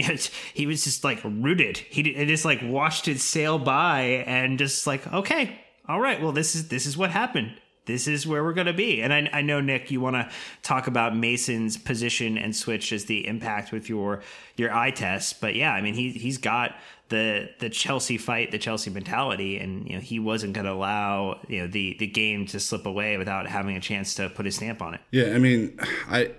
he 0.52 0.66
was 0.66 0.82
just 0.82 1.04
like 1.04 1.20
rooted. 1.22 1.78
He 1.78 2.02
just 2.02 2.44
like 2.44 2.60
watched 2.64 3.06
it 3.06 3.20
sail 3.20 3.56
by, 3.60 4.24
and 4.26 4.58
just 4.58 4.84
like 4.84 5.06
okay, 5.12 5.60
all 5.88 6.00
right, 6.00 6.20
well 6.20 6.32
this 6.32 6.56
is 6.56 6.66
this 6.68 6.86
is 6.86 6.98
what 6.98 7.12
happened 7.12 7.52
this 7.90 8.06
is 8.06 8.26
where 8.26 8.44
we're 8.44 8.52
going 8.52 8.66
to 8.66 8.72
be. 8.72 9.02
And 9.02 9.12
I, 9.12 9.28
I 9.32 9.42
know 9.42 9.60
Nick, 9.60 9.90
you 9.90 10.00
want 10.00 10.16
to 10.16 10.30
talk 10.62 10.86
about 10.86 11.16
Mason's 11.16 11.76
position 11.76 12.38
and 12.38 12.54
switch 12.54 12.92
as 12.92 13.06
the 13.06 13.26
impact 13.26 13.72
with 13.72 13.88
your 13.88 14.22
your 14.56 14.72
eye 14.72 14.90
test, 14.90 15.40
but 15.40 15.54
yeah, 15.54 15.72
I 15.72 15.80
mean 15.80 15.94
he 15.94 16.10
he's 16.10 16.38
got 16.38 16.76
the 17.08 17.50
the 17.58 17.68
Chelsea 17.68 18.16
fight, 18.16 18.50
the 18.50 18.58
Chelsea 18.58 18.90
mentality, 18.90 19.58
and 19.58 19.86
you 19.88 19.94
know 19.94 20.00
he 20.00 20.18
wasn't 20.18 20.52
going 20.54 20.66
to 20.66 20.72
allow 20.72 21.40
you 21.48 21.60
know 21.60 21.66
the 21.66 21.96
the 21.98 22.06
game 22.06 22.46
to 22.46 22.60
slip 22.60 22.86
away 22.86 23.18
without 23.18 23.46
having 23.46 23.76
a 23.76 23.80
chance 23.80 24.14
to 24.14 24.30
put 24.30 24.46
his 24.46 24.56
stamp 24.56 24.80
on 24.80 24.94
it. 24.94 25.00
Yeah, 25.10 25.34
I 25.34 25.38
mean, 25.38 25.78
I 26.08 26.32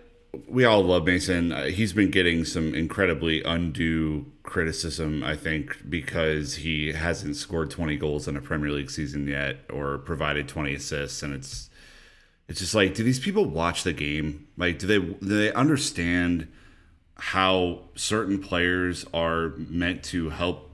we 0.47 0.63
all 0.63 0.81
love 0.83 1.05
Mason. 1.05 1.51
Uh, 1.51 1.65
he's 1.65 1.93
been 1.93 2.09
getting 2.09 2.45
some 2.45 2.73
incredibly 2.73 3.43
undue 3.43 4.25
criticism, 4.43 5.23
I 5.23 5.35
think, 5.35 5.89
because 5.89 6.55
he 6.55 6.93
hasn't 6.93 7.35
scored 7.35 7.69
20 7.69 7.97
goals 7.97 8.27
in 8.27 8.37
a 8.37 8.41
Premier 8.41 8.71
League 8.71 8.89
season 8.89 9.27
yet 9.27 9.57
or 9.69 9.97
provided 9.97 10.47
20 10.47 10.73
assists 10.73 11.21
and 11.23 11.33
it's 11.33 11.69
it's 12.47 12.59
just 12.59 12.75
like 12.75 12.95
do 12.95 13.03
these 13.03 13.19
people 13.19 13.45
watch 13.45 13.83
the 13.83 13.93
game? 13.93 14.47
Like 14.57 14.79
do 14.79 14.87
they 14.87 14.99
do 14.99 15.37
they 15.37 15.53
understand 15.53 16.47
how 17.15 17.81
certain 17.95 18.39
players 18.39 19.05
are 19.13 19.53
meant 19.57 20.03
to 20.05 20.29
help 20.29 20.69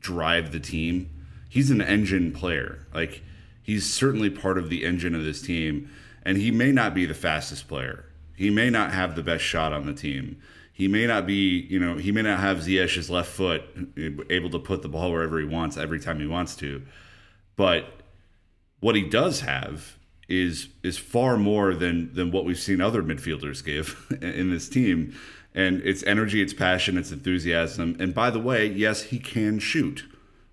drive 0.00 0.52
the 0.52 0.60
team? 0.60 1.10
He's 1.48 1.70
an 1.70 1.80
engine 1.80 2.32
player. 2.32 2.86
Like 2.94 3.22
he's 3.62 3.90
certainly 3.92 4.30
part 4.30 4.58
of 4.58 4.70
the 4.70 4.84
engine 4.84 5.14
of 5.14 5.24
this 5.24 5.42
team 5.42 5.90
and 6.22 6.38
he 6.38 6.50
may 6.50 6.72
not 6.72 6.94
be 6.94 7.06
the 7.06 7.14
fastest 7.14 7.68
player 7.68 8.06
he 8.36 8.50
may 8.50 8.70
not 8.70 8.92
have 8.92 9.14
the 9.14 9.22
best 9.22 9.44
shot 9.44 9.72
on 9.72 9.86
the 9.86 9.94
team. 9.94 10.40
He 10.72 10.88
may 10.88 11.06
not 11.06 11.26
be, 11.26 11.66
you 11.70 11.78
know, 11.78 11.96
he 11.96 12.10
may 12.10 12.22
not 12.22 12.40
have 12.40 12.58
Ziyech's 12.58 13.08
left 13.08 13.30
foot 13.30 13.62
able 14.28 14.50
to 14.50 14.58
put 14.58 14.82
the 14.82 14.88
ball 14.88 15.12
wherever 15.12 15.38
he 15.38 15.44
wants 15.44 15.76
every 15.76 16.00
time 16.00 16.18
he 16.18 16.26
wants 16.26 16.56
to. 16.56 16.82
But 17.54 18.00
what 18.80 18.96
he 18.96 19.02
does 19.02 19.40
have 19.40 19.96
is 20.28 20.68
is 20.82 20.98
far 20.98 21.36
more 21.36 21.74
than 21.74 22.12
than 22.14 22.32
what 22.32 22.44
we've 22.44 22.58
seen 22.58 22.80
other 22.80 23.02
midfielders 23.02 23.64
give 23.64 24.06
in 24.20 24.50
this 24.50 24.68
team. 24.68 25.16
And 25.54 25.80
it's 25.82 26.02
energy, 26.02 26.42
it's 26.42 26.52
passion, 26.52 26.98
it's 26.98 27.12
enthusiasm. 27.12 27.96
And 28.00 28.12
by 28.12 28.30
the 28.30 28.40
way, 28.40 28.66
yes, 28.66 29.04
he 29.04 29.20
can 29.20 29.60
shoot. 29.60 30.04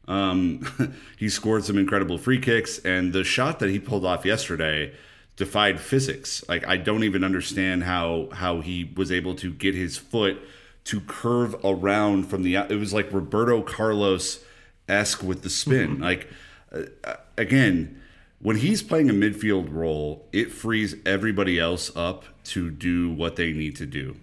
Um, 0.07 0.95
he 1.17 1.29
scored 1.29 1.65
some 1.65 1.79
incredible 1.79 2.19
free 2.19 2.39
kicks, 2.39 2.77
and 2.79 3.11
the 3.11 3.23
shot 3.23 3.57
that 3.59 3.71
he 3.71 3.79
pulled 3.79 4.05
off 4.05 4.25
yesterday 4.25 4.93
defied 5.41 5.79
physics. 5.79 6.45
Like 6.47 6.67
I 6.67 6.77
don't 6.77 7.03
even 7.03 7.23
understand 7.23 7.83
how 7.83 8.29
how 8.31 8.61
he 8.61 8.91
was 8.95 9.11
able 9.11 9.33
to 9.37 9.51
get 9.51 9.73
his 9.73 9.97
foot 9.97 10.39
to 10.83 11.01
curve 11.01 11.55
around 11.63 12.29
from 12.29 12.43
the. 12.43 12.57
It 12.57 12.79
was 12.79 12.93
like 12.93 13.11
Roberto 13.11 13.63
Carlos 13.63 14.45
esque 14.87 15.23
with 15.23 15.41
the 15.41 15.49
spin. 15.49 15.93
Mm-hmm. 15.93 16.03
Like 16.03 16.27
uh, 16.71 17.15
again, 17.39 17.99
when 18.37 18.57
he's 18.57 18.83
playing 18.83 19.09
a 19.09 19.13
midfield 19.13 19.73
role, 19.73 20.27
it 20.31 20.51
frees 20.51 20.93
everybody 21.07 21.57
else 21.57 21.91
up 21.95 22.25
to 22.43 22.69
do 22.69 23.09
what 23.09 23.35
they 23.35 23.51
need 23.51 23.75
to 23.77 23.87
do, 23.87 24.17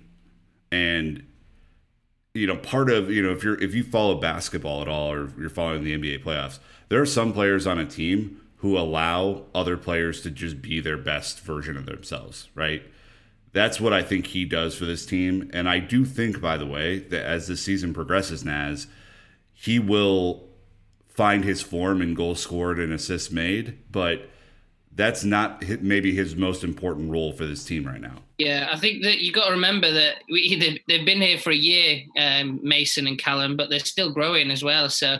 and 0.70 1.26
you 2.32 2.46
know 2.46 2.58
part 2.58 2.90
of 2.90 3.10
you 3.10 3.22
know 3.22 3.32
if 3.32 3.42
you're 3.42 3.60
if 3.60 3.74
you 3.74 3.82
follow 3.82 4.14
basketball 4.20 4.82
at 4.82 4.86
all 4.86 5.10
or 5.10 5.32
you're 5.36 5.50
following 5.50 5.82
the 5.82 5.98
NBA 5.98 6.22
playoffs, 6.22 6.60
there 6.90 7.00
are 7.00 7.06
some 7.06 7.32
players 7.32 7.66
on 7.66 7.76
a 7.76 7.84
team 7.84 8.40
who 8.58 8.76
allow 8.76 9.44
other 9.54 9.76
players 9.76 10.20
to 10.22 10.30
just 10.30 10.60
be 10.60 10.80
their 10.80 10.96
best 10.96 11.40
version 11.40 11.76
of 11.76 11.86
themselves, 11.86 12.48
right? 12.54 12.82
That's 13.52 13.80
what 13.80 13.92
I 13.92 14.02
think 14.02 14.28
he 14.28 14.44
does 14.44 14.76
for 14.76 14.84
this 14.84 15.06
team. 15.06 15.50
And 15.52 15.68
I 15.68 15.78
do 15.78 16.04
think, 16.04 16.40
by 16.40 16.56
the 16.56 16.66
way, 16.66 16.98
that 16.98 17.24
as 17.24 17.46
the 17.46 17.56
season 17.56 17.94
progresses, 17.94 18.44
Naz, 18.44 18.88
he 19.52 19.78
will 19.78 20.48
find 21.08 21.44
his 21.44 21.62
form 21.62 22.02
in 22.02 22.14
goals 22.14 22.40
scored 22.40 22.78
and 22.78 22.92
assists 22.92 23.30
made, 23.30 23.78
but 23.90 24.28
that's 24.98 25.22
not 25.22 25.62
maybe 25.80 26.12
his 26.12 26.34
most 26.34 26.64
important 26.64 27.08
role 27.08 27.32
for 27.32 27.46
this 27.46 27.64
team 27.64 27.86
right 27.86 28.00
now. 28.00 28.16
Yeah, 28.36 28.68
I 28.70 28.76
think 28.76 29.04
that 29.04 29.20
you 29.20 29.32
got 29.32 29.46
to 29.46 29.52
remember 29.52 29.92
that 29.92 30.16
we, 30.28 30.56
they've, 30.56 30.78
they've 30.88 31.06
been 31.06 31.20
here 31.20 31.38
for 31.38 31.50
a 31.50 31.56
year, 31.56 32.00
um, 32.18 32.58
Mason 32.64 33.06
and 33.06 33.16
Callum, 33.16 33.56
but 33.56 33.70
they're 33.70 33.78
still 33.78 34.12
growing 34.12 34.50
as 34.50 34.64
well. 34.64 34.90
So 34.90 35.18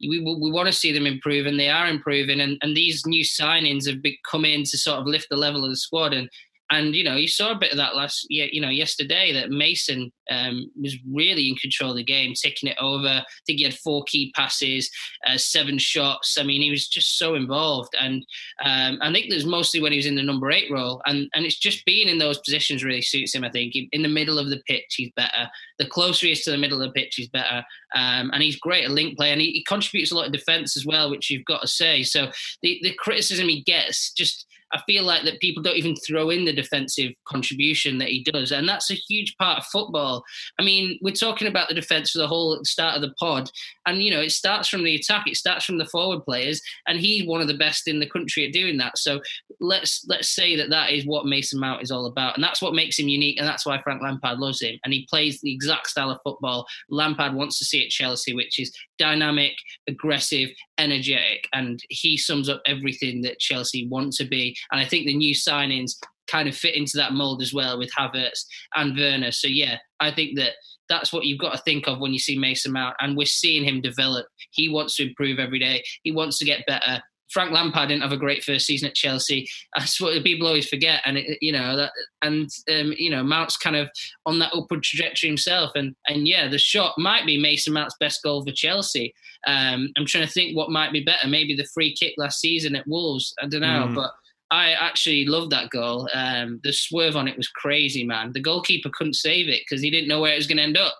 we, 0.00 0.20
we 0.20 0.50
want 0.50 0.66
to 0.66 0.72
see 0.72 0.90
them 0.90 1.06
improve, 1.06 1.46
and 1.46 1.58
they 1.58 1.68
are 1.68 1.86
improving. 1.86 2.40
And, 2.40 2.58
and 2.60 2.76
these 2.76 3.06
new 3.06 3.22
signings 3.22 3.88
have 3.88 4.02
come 4.28 4.44
in 4.44 4.64
to 4.64 4.76
sort 4.76 4.98
of 4.98 5.06
lift 5.06 5.28
the 5.30 5.36
level 5.36 5.64
of 5.64 5.70
the 5.70 5.76
squad. 5.76 6.12
And 6.12 6.28
and 6.70 6.94
you 6.94 7.04
know, 7.04 7.16
you 7.16 7.28
saw 7.28 7.52
a 7.52 7.58
bit 7.58 7.72
of 7.72 7.76
that 7.78 7.96
last. 7.96 8.26
You 8.28 8.60
know, 8.60 8.68
yesterday 8.68 9.32
that 9.32 9.50
Mason 9.50 10.12
um, 10.30 10.70
was 10.80 10.96
really 11.10 11.48
in 11.48 11.56
control 11.56 11.90
of 11.90 11.96
the 11.96 12.04
game, 12.04 12.34
taking 12.34 12.68
it 12.68 12.76
over. 12.80 13.08
I 13.08 13.24
think 13.46 13.58
he 13.58 13.64
had 13.64 13.74
four 13.78 14.04
key 14.04 14.32
passes, 14.36 14.90
uh, 15.26 15.36
seven 15.36 15.78
shots. 15.78 16.36
I 16.38 16.44
mean, 16.44 16.62
he 16.62 16.70
was 16.70 16.88
just 16.88 17.18
so 17.18 17.34
involved, 17.34 17.94
and 18.00 18.24
um, 18.64 18.98
I 19.02 19.12
think 19.12 19.26
it 19.26 19.34
was 19.34 19.44
mostly 19.44 19.80
when 19.80 19.92
he 19.92 19.98
was 19.98 20.06
in 20.06 20.14
the 20.14 20.22
number 20.22 20.50
eight 20.50 20.70
role. 20.70 21.02
And 21.06 21.28
and 21.34 21.44
it's 21.44 21.58
just 21.58 21.84
being 21.84 22.08
in 22.08 22.18
those 22.18 22.38
positions 22.38 22.84
really 22.84 23.02
suits 23.02 23.34
him. 23.34 23.44
I 23.44 23.50
think 23.50 23.74
in 23.92 24.02
the 24.02 24.08
middle 24.08 24.38
of 24.38 24.50
the 24.50 24.62
pitch, 24.66 24.94
he's 24.96 25.10
better. 25.16 25.48
The 25.78 25.86
closer 25.86 26.26
he 26.26 26.32
is 26.32 26.44
to 26.44 26.50
the 26.50 26.58
middle 26.58 26.80
of 26.80 26.88
the 26.88 27.00
pitch, 27.00 27.16
he's 27.16 27.28
better. 27.28 27.64
Um, 27.94 28.30
and 28.32 28.42
he's 28.42 28.56
great 28.56 28.84
at 28.84 28.90
link 28.90 29.16
play, 29.18 29.32
and 29.32 29.40
he, 29.40 29.50
he 29.50 29.64
contributes 29.64 30.12
a 30.12 30.14
lot 30.14 30.26
of 30.26 30.32
defence 30.32 30.76
as 30.76 30.86
well, 30.86 31.10
which 31.10 31.30
you've 31.30 31.44
got 31.46 31.62
to 31.62 31.68
say. 31.68 32.04
So 32.04 32.30
the 32.62 32.78
the 32.82 32.94
criticism 32.94 33.48
he 33.48 33.62
gets 33.62 34.12
just 34.12 34.46
I 34.72 34.80
feel 34.86 35.04
like 35.04 35.24
that 35.24 35.40
people 35.40 35.62
don't 35.62 35.76
even 35.76 35.96
throw 35.96 36.30
in 36.30 36.44
the 36.44 36.52
defensive 36.52 37.12
contribution 37.26 37.98
that 37.98 38.08
he 38.08 38.22
does, 38.22 38.52
and 38.52 38.68
that's 38.68 38.90
a 38.90 38.94
huge 38.94 39.36
part 39.36 39.58
of 39.58 39.66
football. 39.66 40.24
I 40.58 40.64
mean, 40.64 40.98
we're 41.02 41.12
talking 41.12 41.48
about 41.48 41.68
the 41.68 41.74
defense 41.74 42.10
for 42.10 42.18
the 42.18 42.28
whole 42.28 42.60
start 42.64 42.96
of 42.96 43.02
the 43.02 43.14
pod, 43.18 43.50
and 43.86 44.02
you 44.02 44.10
know, 44.10 44.20
it 44.20 44.32
starts 44.32 44.68
from 44.68 44.84
the 44.84 44.94
attack, 44.94 45.26
it 45.26 45.36
starts 45.36 45.64
from 45.64 45.78
the 45.78 45.86
forward 45.86 46.24
players, 46.24 46.60
and 46.86 46.98
he's 46.98 47.26
one 47.26 47.40
of 47.40 47.48
the 47.48 47.54
best 47.56 47.88
in 47.88 48.00
the 48.00 48.08
country 48.08 48.46
at 48.46 48.52
doing 48.52 48.76
that. 48.78 48.98
So 48.98 49.20
let's 49.60 50.04
let's 50.08 50.28
say 50.28 50.56
that 50.56 50.70
that 50.70 50.92
is 50.92 51.06
what 51.06 51.26
Mason 51.26 51.60
Mount 51.60 51.82
is 51.82 51.90
all 51.90 52.06
about, 52.06 52.34
and 52.34 52.44
that's 52.44 52.62
what 52.62 52.74
makes 52.74 52.98
him 52.98 53.08
unique, 53.08 53.38
and 53.38 53.46
that's 53.46 53.66
why 53.66 53.80
Frank 53.82 54.02
Lampard 54.02 54.38
loves 54.38 54.62
him, 54.62 54.78
and 54.84 54.92
he 54.92 55.06
plays 55.10 55.40
the 55.40 55.52
exact 55.52 55.88
style 55.88 56.10
of 56.10 56.18
football 56.22 56.66
Lampard 56.88 57.34
wants 57.34 57.58
to 57.58 57.64
see 57.64 57.84
at 57.84 57.90
Chelsea, 57.90 58.34
which 58.34 58.58
is 58.58 58.72
dynamic, 58.98 59.52
aggressive, 59.88 60.50
energetic, 60.78 61.48
and 61.52 61.80
he 61.88 62.16
sums 62.16 62.48
up 62.48 62.60
everything 62.66 63.22
that 63.22 63.38
Chelsea 63.38 63.86
want 63.88 64.12
to 64.14 64.24
be. 64.24 64.56
And 64.70 64.80
I 64.80 64.84
think 64.84 65.06
the 65.06 65.16
new 65.16 65.34
signings 65.34 65.92
kind 66.28 66.48
of 66.48 66.56
fit 66.56 66.76
into 66.76 66.96
that 66.96 67.12
mold 67.12 67.42
as 67.42 67.52
well 67.52 67.78
with 67.78 67.90
Havertz 67.92 68.44
and 68.74 68.96
Werner. 68.96 69.32
So 69.32 69.48
yeah, 69.48 69.78
I 69.98 70.12
think 70.12 70.36
that 70.38 70.52
that's 70.88 71.12
what 71.12 71.24
you've 71.24 71.38
got 71.38 71.52
to 71.52 71.62
think 71.62 71.86
of 71.86 72.00
when 72.00 72.12
you 72.12 72.18
see 72.18 72.38
Mason 72.38 72.72
Mount, 72.72 72.96
and 73.00 73.16
we're 73.16 73.26
seeing 73.26 73.64
him 73.64 73.80
develop. 73.80 74.26
He 74.50 74.68
wants 74.68 74.96
to 74.96 75.08
improve 75.08 75.38
every 75.38 75.58
day. 75.58 75.82
He 76.02 76.12
wants 76.12 76.38
to 76.38 76.44
get 76.44 76.66
better. 76.66 77.00
Frank 77.30 77.52
Lampard 77.52 77.88
didn't 77.88 78.02
have 78.02 78.10
a 78.10 78.16
great 78.16 78.42
first 78.42 78.66
season 78.66 78.88
at 78.88 78.96
Chelsea. 78.96 79.48
That's 79.76 80.00
what 80.00 80.22
people 80.24 80.46
always 80.46 80.68
forget, 80.68 81.00
and 81.06 81.16
it, 81.16 81.38
you 81.40 81.52
know 81.52 81.76
that, 81.76 81.92
and 82.22 82.50
um, 82.68 82.92
you 82.98 83.10
know 83.10 83.22
Mount's 83.22 83.56
kind 83.56 83.76
of 83.76 83.88
on 84.26 84.38
that 84.40 84.52
upward 84.52 84.82
trajectory 84.82 85.28
himself, 85.28 85.70
and 85.74 85.94
and 86.08 86.26
yeah, 86.26 86.48
the 86.48 86.58
shot 86.58 86.94
might 86.98 87.24
be 87.24 87.40
Mason 87.40 87.72
Mount's 87.72 87.96
best 88.00 88.22
goal 88.22 88.44
for 88.44 88.52
Chelsea. 88.52 89.14
Um, 89.46 89.90
I'm 89.96 90.06
trying 90.06 90.26
to 90.26 90.32
think 90.32 90.56
what 90.56 90.70
might 90.70 90.92
be 90.92 91.04
better. 91.04 91.28
Maybe 91.28 91.54
the 91.54 91.68
free 91.72 91.94
kick 91.94 92.14
last 92.18 92.40
season 92.40 92.74
at 92.74 92.86
Wolves. 92.86 93.32
I 93.40 93.46
don't 93.46 93.60
know, 93.60 93.86
mm. 93.88 93.94
but 93.94 94.10
I 94.50 94.72
actually 94.72 95.26
loved 95.26 95.50
that 95.52 95.70
goal. 95.70 96.08
Um, 96.12 96.60
the 96.64 96.72
swerve 96.72 97.16
on 97.16 97.28
it 97.28 97.36
was 97.36 97.48
crazy, 97.48 98.04
man. 98.04 98.32
The 98.32 98.40
goalkeeper 98.40 98.90
couldn't 98.92 99.14
save 99.14 99.48
it 99.48 99.62
because 99.68 99.82
he 99.82 99.90
didn't 99.90 100.08
know 100.08 100.20
where 100.20 100.32
it 100.32 100.38
was 100.38 100.46
going 100.46 100.58
to 100.58 100.64
end 100.64 100.76
up. 100.76 100.94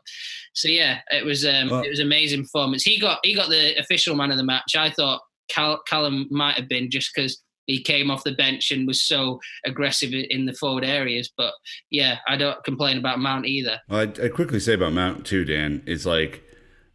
So 0.54 0.68
yeah, 0.68 1.00
it 1.10 1.24
was 1.24 1.44
um, 1.44 1.68
well, 1.70 1.82
it 1.82 1.90
was 1.90 2.00
amazing 2.00 2.42
performance. 2.42 2.82
He 2.82 2.98
got 2.98 3.20
he 3.22 3.34
got 3.34 3.48
the 3.48 3.78
official 3.78 4.16
man 4.16 4.30
of 4.30 4.36
the 4.36 4.44
match. 4.44 4.74
I 4.76 4.90
thought 4.90 5.20
Cal- 5.48 5.82
Callum 5.88 6.26
might 6.30 6.56
have 6.56 6.68
been 6.68 6.90
just 6.90 7.10
because 7.14 7.42
he 7.66 7.80
came 7.80 8.10
off 8.10 8.24
the 8.24 8.32
bench 8.32 8.72
and 8.72 8.86
was 8.86 9.02
so 9.02 9.38
aggressive 9.64 10.12
in 10.12 10.46
the 10.46 10.52
forward 10.52 10.84
areas. 10.84 11.30
But 11.36 11.54
yeah, 11.90 12.18
I 12.26 12.36
don't 12.36 12.62
complain 12.64 12.98
about 12.98 13.20
Mount 13.20 13.46
either. 13.46 13.80
Well, 13.88 14.00
I, 14.00 14.24
I 14.24 14.28
quickly 14.28 14.60
say 14.60 14.74
about 14.74 14.92
Mount 14.92 15.24
too, 15.24 15.44
Dan, 15.44 15.82
It's 15.86 16.06
like 16.06 16.42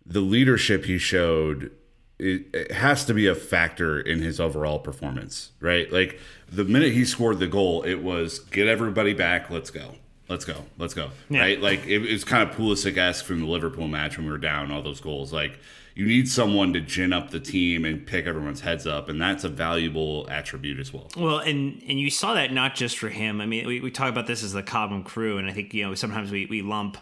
the 0.05 0.21
leadership 0.21 0.85
he 0.85 0.97
showed. 0.97 1.71
It, 2.17 2.47
it 2.53 2.71
has 2.71 3.03
to 3.05 3.13
be 3.13 3.27
a 3.27 3.35
factor 3.35 3.99
in 3.99 4.21
his 4.21 4.39
overall 4.39 4.79
performance, 4.79 5.51
right? 5.59 5.91
Like 5.91 6.19
the 6.49 6.63
minute 6.63 6.93
he 6.93 7.03
scored 7.03 7.39
the 7.39 7.47
goal, 7.47 7.83
it 7.83 8.01
was 8.01 8.39
get 8.39 8.67
everybody 8.67 9.13
back, 9.13 9.49
let's 9.49 9.69
go 9.69 9.95
let's 10.29 10.45
go, 10.45 10.63
let's 10.77 10.93
go. 10.93 11.09
Yeah. 11.29 11.41
Right? 11.41 11.61
Like 11.61 11.85
it, 11.85 12.03
it's 12.03 12.23
kind 12.23 12.47
of 12.47 12.55
Pulisic 12.55 12.97
esque 12.97 13.25
from 13.25 13.41
the 13.41 13.47
Liverpool 13.47 13.87
match 13.87 14.17
when 14.17 14.25
we 14.25 14.31
were 14.31 14.37
down 14.37 14.71
all 14.71 14.81
those 14.81 15.01
goals. 15.01 15.31
Like 15.31 15.59
you 15.93 16.05
need 16.05 16.27
someone 16.27 16.73
to 16.73 16.81
gin 16.81 17.13
up 17.13 17.31
the 17.31 17.39
team 17.39 17.85
and 17.85 18.05
pick 18.05 18.25
everyone's 18.25 18.61
heads 18.61 18.85
up, 18.85 19.09
and 19.09 19.21
that's 19.21 19.43
a 19.43 19.49
valuable 19.49 20.27
attribute 20.29 20.79
as 20.79 20.93
well. 20.93 21.09
Well, 21.17 21.39
and 21.39 21.81
and 21.87 21.99
you 21.99 22.09
saw 22.09 22.33
that 22.33 22.51
not 22.51 22.75
just 22.75 22.97
for 22.97 23.09
him. 23.09 23.41
I 23.41 23.45
mean, 23.45 23.65
we, 23.65 23.79
we 23.79 23.91
talk 23.91 24.09
about 24.09 24.27
this 24.27 24.43
as 24.43 24.53
the 24.53 24.63
Cobham 24.63 25.03
crew, 25.03 25.37
and 25.37 25.49
I 25.49 25.53
think 25.53 25.73
you 25.73 25.85
know 25.85 25.95
sometimes 25.95 26.31
we 26.31 26.45
we 26.45 26.61
lump. 26.61 26.97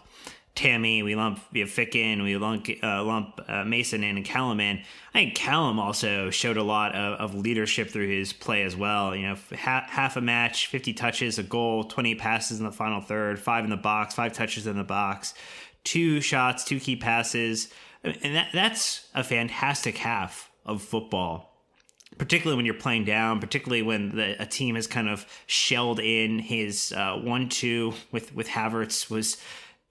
Tammy, 0.54 1.02
we 1.02 1.16
lump 1.16 1.40
we 1.52 1.60
have 1.60 1.70
Fick 1.70 1.96
in, 1.96 2.22
we 2.22 2.36
lump, 2.36 2.68
uh, 2.82 3.02
lump 3.02 3.40
uh, 3.48 3.64
Mason 3.64 4.04
in, 4.04 4.16
and 4.16 4.24
Callum 4.24 4.60
in. 4.60 4.78
I 4.78 5.18
think 5.18 5.34
Callum 5.34 5.80
also 5.80 6.30
showed 6.30 6.56
a 6.56 6.62
lot 6.62 6.94
of, 6.94 7.20
of 7.20 7.34
leadership 7.34 7.90
through 7.90 8.08
his 8.08 8.32
play 8.32 8.62
as 8.62 8.76
well. 8.76 9.16
You 9.16 9.28
know, 9.28 9.36
half, 9.52 9.90
half 9.90 10.16
a 10.16 10.20
match, 10.20 10.68
50 10.68 10.92
touches, 10.92 11.38
a 11.38 11.42
goal, 11.42 11.84
20 11.84 12.14
passes 12.14 12.60
in 12.60 12.66
the 12.66 12.72
final 12.72 13.00
third, 13.00 13.40
five 13.40 13.64
in 13.64 13.70
the 13.70 13.76
box, 13.76 14.14
five 14.14 14.32
touches 14.32 14.68
in 14.68 14.76
the 14.76 14.84
box, 14.84 15.34
two 15.82 16.20
shots, 16.20 16.62
two 16.62 16.78
key 16.78 16.94
passes 16.94 17.72
and 18.04 18.36
that 18.36 18.48
that's 18.52 19.08
a 19.14 19.24
fantastic 19.24 19.96
half 19.98 20.50
of 20.66 20.82
football 20.82 21.50
particularly 22.16 22.56
when 22.56 22.64
you're 22.64 22.76
playing 22.76 23.04
down, 23.04 23.40
particularly 23.40 23.82
when 23.82 24.14
the, 24.14 24.40
a 24.40 24.46
team 24.46 24.76
has 24.76 24.86
kind 24.86 25.08
of 25.08 25.26
shelled 25.48 25.98
in 25.98 26.38
his 26.38 26.92
uh, 26.92 27.16
one-two 27.16 27.92
with 28.12 28.32
with 28.34 28.46
Havertz 28.46 29.10
was 29.10 29.36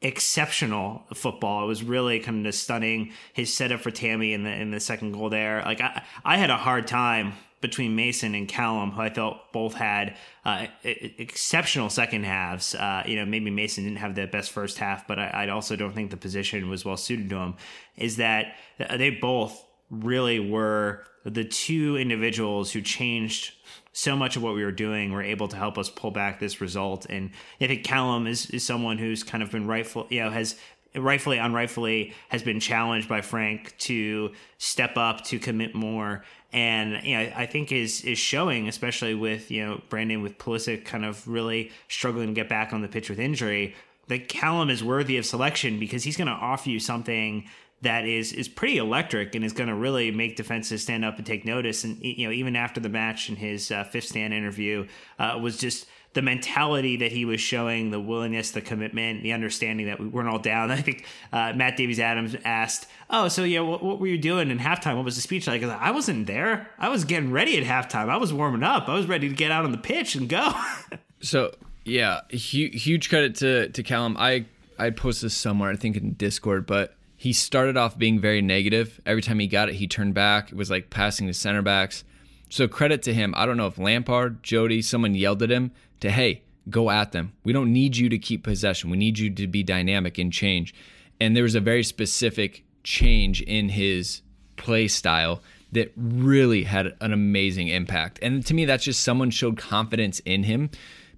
exceptional 0.04 1.04
football. 1.14 1.64
It 1.64 1.68
was 1.68 1.82
really 1.82 2.20
kind 2.20 2.45
of 2.45 2.54
stunning. 2.54 3.14
His 3.34 3.54
setup 3.54 3.80
for 3.80 3.89
Tammy 3.89 4.34
in 4.34 4.43
the 4.43 4.51
in 4.51 4.72
the 4.72 4.80
second 4.80 5.14
goal 5.14 5.30
there. 5.30 5.64
Like 5.66 5.82
I, 5.82 6.04
I 6.24 6.38
had 6.38 6.49
a 6.49 6.58
hard 6.58 6.86
time 6.86 7.34
between 7.62 7.95
Mason 7.95 8.36
and 8.36 8.45
Callum, 8.45 8.91
who 8.91 9.01
I 9.01 9.10
felt 9.10 9.54
both 9.54 9.74
had 9.74 10.18
uh, 10.43 10.68
exceptional 10.84 11.89
second 11.89 12.26
halves. 12.26 12.76
Uh, 12.76 13.04
you 13.06 13.16
know, 13.16 13.26
maybe 13.26 13.49
Mason 13.49 13.86
didn't 13.86 13.99
have 13.99 14.16
the 14.16 14.28
best 14.28 14.51
first 14.51 14.78
half, 14.78 15.08
but 15.08 15.18
I, 15.18 15.28
I, 15.28 15.47
also 15.47 15.78
don't 15.78 15.93
think 15.93 16.12
the 16.12 16.18
position 16.18 16.70
was 16.70 16.84
well 16.84 16.97
suited 16.97 17.30
to 17.30 17.38
him. 17.38 17.56
Is 17.95 18.18
that 18.18 18.58
they 18.78 19.12
both 19.12 19.66
really 19.89 20.41
were 20.41 21.06
the 21.24 21.45
two 21.45 21.95
individuals 21.95 22.72
who 22.74 22.82
changed 22.82 23.54
so 23.94 24.16
much 24.16 24.36
of 24.36 24.44
what 24.44 24.56
we 24.56 24.64
were 24.64 24.72
doing 24.72 25.12
were 25.12 25.24
able 25.24 25.48
to 25.48 25.56
help 25.56 25.78
us 25.78 25.89
pull 25.89 26.12
back 26.12 26.39
this 26.39 26.60
result. 26.60 27.06
And 27.10 27.32
I 27.62 27.68
think 27.68 27.84
Callum 27.84 28.28
is, 28.28 28.50
is 28.50 28.66
someone 28.66 28.98
who's 28.98 29.24
kind 29.24 29.44
of 29.44 29.52
been 29.52 29.68
rightful, 29.68 30.08
you 30.10 30.22
know, 30.22 30.30
has 30.30 30.56
rightfully, 30.96 31.38
unrightfully 31.38 32.14
has 32.30 32.44
been 32.44 32.60
challenged 32.60 33.08
by 33.08 33.22
Frank 33.22 33.76
to 33.80 34.32
step 34.58 34.98
up, 34.98 35.24
to 35.26 35.39
commit 35.39 35.74
more 35.74 36.24
and 36.54 37.04
you 37.04 37.18
know, 37.18 37.32
I 37.36 37.48
think 37.48 37.72
is 37.72 38.02
is 38.02 38.20
showing, 38.20 38.68
especially 38.68 39.16
with 39.16 39.50
you 39.50 39.66
know 39.66 39.82
Brandon 39.89 40.22
with 40.22 40.38
Pulisic 40.38 40.86
kind 40.86 41.04
of 41.04 41.28
really 41.28 41.72
struggling 41.88 42.28
to 42.28 42.34
get 42.34 42.48
back 42.48 42.72
on 42.72 42.82
the 42.82 42.88
pitch 42.88 43.10
with 43.10 43.20
injury. 43.20 43.76
That 44.08 44.28
Callum 44.28 44.70
is 44.70 44.84
worthy 44.84 45.18
of 45.18 45.26
selection 45.26 45.80
because 45.80 46.04
he's 46.04 46.18
going 46.18 46.28
to 46.28 46.34
offer 46.34 46.70
you 46.70 46.80
something 46.80 47.50
that 47.84 48.05
is 48.05 48.34
is 48.34 48.47
pretty 48.47 48.77
electric 48.77 49.36
and 49.36 49.45
is 49.45 49.53
going 49.53 49.69
to 49.69 49.75
really 49.75 50.11
make 50.11 50.36
defenses 50.36 50.81
stand 50.81 51.05
up 51.05 51.17
and 51.17 51.25
take 51.25 51.45
notice. 51.45 51.84
And 51.84 52.01
you 52.03 52.27
know, 52.27 52.34
even 52.34 52.55
after 52.55 52.79
the 52.79 52.89
match 52.89 53.29
in 53.29 53.36
his 53.36 53.71
uh, 53.71 53.84
fifth 53.84 54.07
stand 54.07 54.34
interview, 54.34 54.88
uh, 55.19 55.38
was 55.41 55.57
just 55.57 55.86
the 56.13 56.21
mentality 56.21 56.97
that 56.97 57.11
he 57.11 57.25
was 57.25 57.41
showing, 57.41 57.89
the 57.89 57.99
willingness, 57.99 58.51
the 58.51 58.61
commitment, 58.61 59.23
the 59.23 59.34
understanding 59.34 59.88
that 59.88 59.99
we 59.99 60.07
weren't 60.07 60.29
all 60.29 60.39
down. 60.39 60.71
I 60.71 60.81
think 60.81 61.05
uh, 61.31 61.53
Matt 61.55 61.77
Davies 61.77 61.99
Adams 61.99 62.36
asked, 62.45 62.88
"Oh, 63.09 63.27
so 63.27 63.43
yeah, 63.43 63.59
what, 63.59 63.84
what, 63.84 63.99
were 63.99 64.07
you 64.07 64.17
doing 64.17 64.49
in 64.49 64.59
halftime? 64.59 64.95
What 64.95 65.05
was 65.05 65.15
the 65.15 65.21
speech 65.21 65.47
like?" 65.47 65.61
I, 65.63 65.75
I 65.75 65.91
wasn't 65.91 66.27
there. 66.27 66.69
I 66.79 66.89
was 66.89 67.03
getting 67.03 67.31
ready 67.31 67.57
at 67.57 67.63
halftime. 67.63 68.09
I 68.09 68.17
was 68.17 68.34
warming 68.34 68.63
up. 68.63 68.88
I 68.88 68.93
was 68.93 69.07
ready 69.07 69.29
to 69.29 69.36
get 69.36 69.51
out 69.51 69.65
on 69.65 69.71
the 69.71 69.77
pitch 69.77 70.15
and 70.15 70.29
go. 70.29 70.53
so 71.21 71.53
yeah, 71.86 72.21
huge, 72.29 72.84
huge 72.84 73.09
credit 73.09 73.36
to 73.38 73.69
to 73.69 73.84
Callum. 73.84 74.15
I 74.17 74.45
I 74.79 74.89
posted 74.89 75.27
this 75.27 75.36
somewhere, 75.36 75.71
I 75.71 75.75
think 75.75 75.97
in 75.97 76.13
Discord, 76.13 76.65
but 76.65 76.95
he 77.24 77.32
started 77.32 77.78
off 77.78 77.97
being 77.97 78.19
very 78.19 78.41
negative. 78.41 78.99
Every 79.05 79.21
time 79.21 79.39
he 79.39 79.47
got 79.47 79.69
it, 79.69 79.76
he 79.76 79.88
turned 79.88 80.13
back. 80.13 80.51
It 80.51 80.57
was 80.57 80.69
like 80.69 80.89
passing 80.89 81.26
to 81.28 81.34
center 81.34 81.61
backs. 81.61 82.03
So 82.49 82.67
credit 82.67 83.01
to 83.03 83.13
him. 83.13 83.34
I 83.38 83.45
don't 83.45 83.55
know 83.55 83.67
if 83.67 83.78
Lampard, 83.78 84.43
Jody, 84.43 84.82
someone 84.82 85.15
yelled 85.15 85.41
at 85.41 85.49
him 85.49 85.71
to, 86.01 86.11
hey, 86.11 86.41
go 86.69 86.89
at 86.89 87.13
them. 87.13 87.32
We 87.45 87.53
don't 87.53 87.71
need 87.71 87.95
you 87.95 88.09
to 88.09 88.17
keep 88.17 88.43
possession. 88.43 88.89
We 88.89 88.97
need 88.97 89.19
you 89.19 89.30
to 89.36 89.47
be 89.47 89.63
dynamic 89.63 90.17
and 90.17 90.34
change. 90.34 90.76
And 91.17 91.34
there 91.34 91.43
was 91.43 91.55
a 91.55 91.61
very 91.61 91.82
specific 91.86 92.65
change 92.84 93.41
in 93.41 93.69
his 93.69 94.21
play 94.57 94.89
style 94.89 95.41
that 95.71 95.93
really 95.95 96.63
had 96.63 96.93
an 96.99 97.13
amazing 97.13 97.69
impact. 97.69 98.19
And 98.21 98.45
to 98.47 98.53
me, 98.53 98.65
that's 98.65 98.84
just 98.84 99.01
someone 99.01 99.30
showed 99.30 99.55
confidence 99.57 100.19
in 100.26 100.43
him 100.43 100.71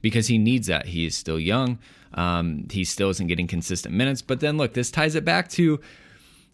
because 0.05 0.27
he 0.27 0.37
needs 0.37 0.67
that. 0.67 0.85
He 0.85 1.07
is 1.07 1.15
still 1.15 1.39
young. 1.39 1.79
Um, 2.13 2.67
he 2.69 2.83
still 2.83 3.09
isn't 3.09 3.25
getting 3.25 3.47
consistent 3.47 3.95
minutes. 3.95 4.21
But 4.21 4.39
then 4.39 4.55
look, 4.55 4.75
this 4.75 4.91
ties 4.91 5.15
it 5.15 5.25
back 5.25 5.49
to 5.49 5.79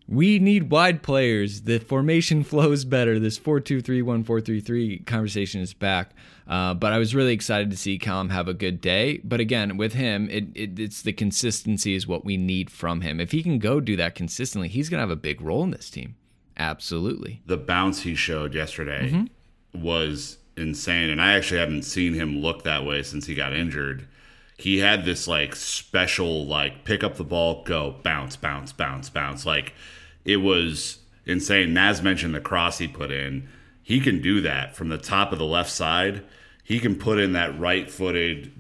we 0.07 0.39
need 0.39 0.71
wide 0.71 1.03
players. 1.03 1.63
The 1.63 1.79
formation 1.79 2.43
flows 2.45 2.85
better. 2.85 3.19
This 3.19 3.37
4 3.37 3.59
2 3.59 3.81
3 3.81 4.01
1 4.01 4.23
4 4.23 4.39
3 4.39 4.61
3 4.61 4.99
conversation 4.99 5.59
is 5.59 5.73
back. 5.73 6.11
Uh, 6.47 6.73
but 6.73 6.93
I 6.93 6.97
was 6.97 7.13
really 7.13 7.33
excited 7.33 7.69
to 7.71 7.77
see 7.77 7.99
Callum 7.99 8.29
have 8.29 8.47
a 8.47 8.53
good 8.53 8.79
day. 8.79 9.19
But 9.21 9.41
again, 9.41 9.75
with 9.75 9.91
him, 9.91 10.29
it, 10.29 10.45
it, 10.55 10.79
it's 10.79 11.01
the 11.01 11.11
consistency 11.11 11.93
is 11.93 12.07
what 12.07 12.23
we 12.23 12.37
need 12.37 12.69
from 12.69 13.01
him. 13.01 13.19
If 13.19 13.33
he 13.33 13.43
can 13.43 13.59
go 13.59 13.81
do 13.81 13.97
that 13.97 14.15
consistently, 14.15 14.69
he's 14.69 14.87
going 14.87 14.99
to 14.99 15.01
have 15.01 15.11
a 15.11 15.17
big 15.17 15.41
role 15.41 15.63
in 15.63 15.71
this 15.71 15.89
team. 15.89 16.15
Absolutely. 16.55 17.41
The 17.47 17.57
bounce 17.57 18.03
he 18.03 18.15
showed 18.15 18.53
yesterday 18.53 19.11
mm-hmm. 19.11 19.83
was 19.83 20.37
insane. 20.61 21.09
And 21.09 21.21
I 21.21 21.33
actually 21.33 21.59
haven't 21.59 21.83
seen 21.83 22.13
him 22.13 22.39
look 22.39 22.63
that 22.63 22.85
way 22.85 23.03
since 23.03 23.25
he 23.25 23.35
got 23.35 23.53
injured. 23.53 24.07
He 24.57 24.77
had 24.77 25.05
this 25.05 25.27
like 25.27 25.55
special, 25.55 26.45
like 26.45 26.85
pick 26.85 27.03
up 27.03 27.15
the 27.15 27.23
ball, 27.23 27.63
go, 27.63 27.95
bounce, 28.03 28.35
bounce, 28.35 28.71
bounce, 28.71 29.09
bounce. 29.09 29.45
Like 29.45 29.73
it 30.23 30.37
was 30.37 30.99
insane. 31.25 31.73
Naz 31.73 32.01
mentioned 32.01 32.35
the 32.35 32.41
cross 32.41 32.77
he 32.77 32.87
put 32.87 33.11
in 33.11 33.49
he 33.91 33.99
can 33.99 34.21
do 34.21 34.41
that 34.41 34.75
from 34.75 34.89
the 34.89 34.97
top 34.97 35.31
of 35.31 35.39
the 35.39 35.45
left 35.45 35.69
side. 35.69 36.23
He 36.63 36.79
can 36.79 36.95
put 36.95 37.19
in 37.19 37.33
that 37.33 37.59
right 37.59 37.89
footed 37.89 38.51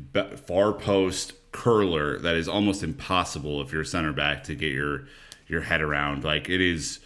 far 0.45 0.73
post 0.73 1.33
curler 1.51 2.17
that 2.19 2.35
is 2.35 2.47
almost 2.47 2.83
impossible 2.83 3.61
if 3.61 3.71
you're 3.71 3.83
center 3.83 4.13
back 4.13 4.43
to 4.45 4.55
get 4.55 4.71
your 4.71 5.05
your 5.47 5.61
head 5.61 5.81
around. 5.81 6.23
Like 6.23 6.49
it 6.49 6.59
is 6.59 6.99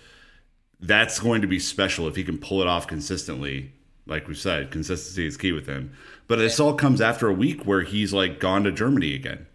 that's 0.79 1.19
going 1.19 1.41
to 1.41 1.47
be 1.47 1.59
special 1.59 2.07
if 2.07 2.15
he 2.15 2.23
can 2.23 2.37
pull 2.37 2.61
it 2.61 2.67
off 2.67 2.87
consistently. 2.87 3.73
Like 4.07 4.27
we 4.27 4.35
said, 4.35 4.71
consistency 4.71 5.25
is 5.25 5.37
key 5.37 5.51
with 5.51 5.67
him. 5.67 5.93
But 6.27 6.37
this 6.37 6.59
all 6.59 6.73
comes 6.73 7.01
after 7.01 7.27
a 7.27 7.33
week 7.33 7.65
where 7.65 7.81
he's 7.81 8.13
like 8.13 8.39
gone 8.39 8.63
to 8.63 8.71
Germany 8.71 9.13
again. 9.13 9.47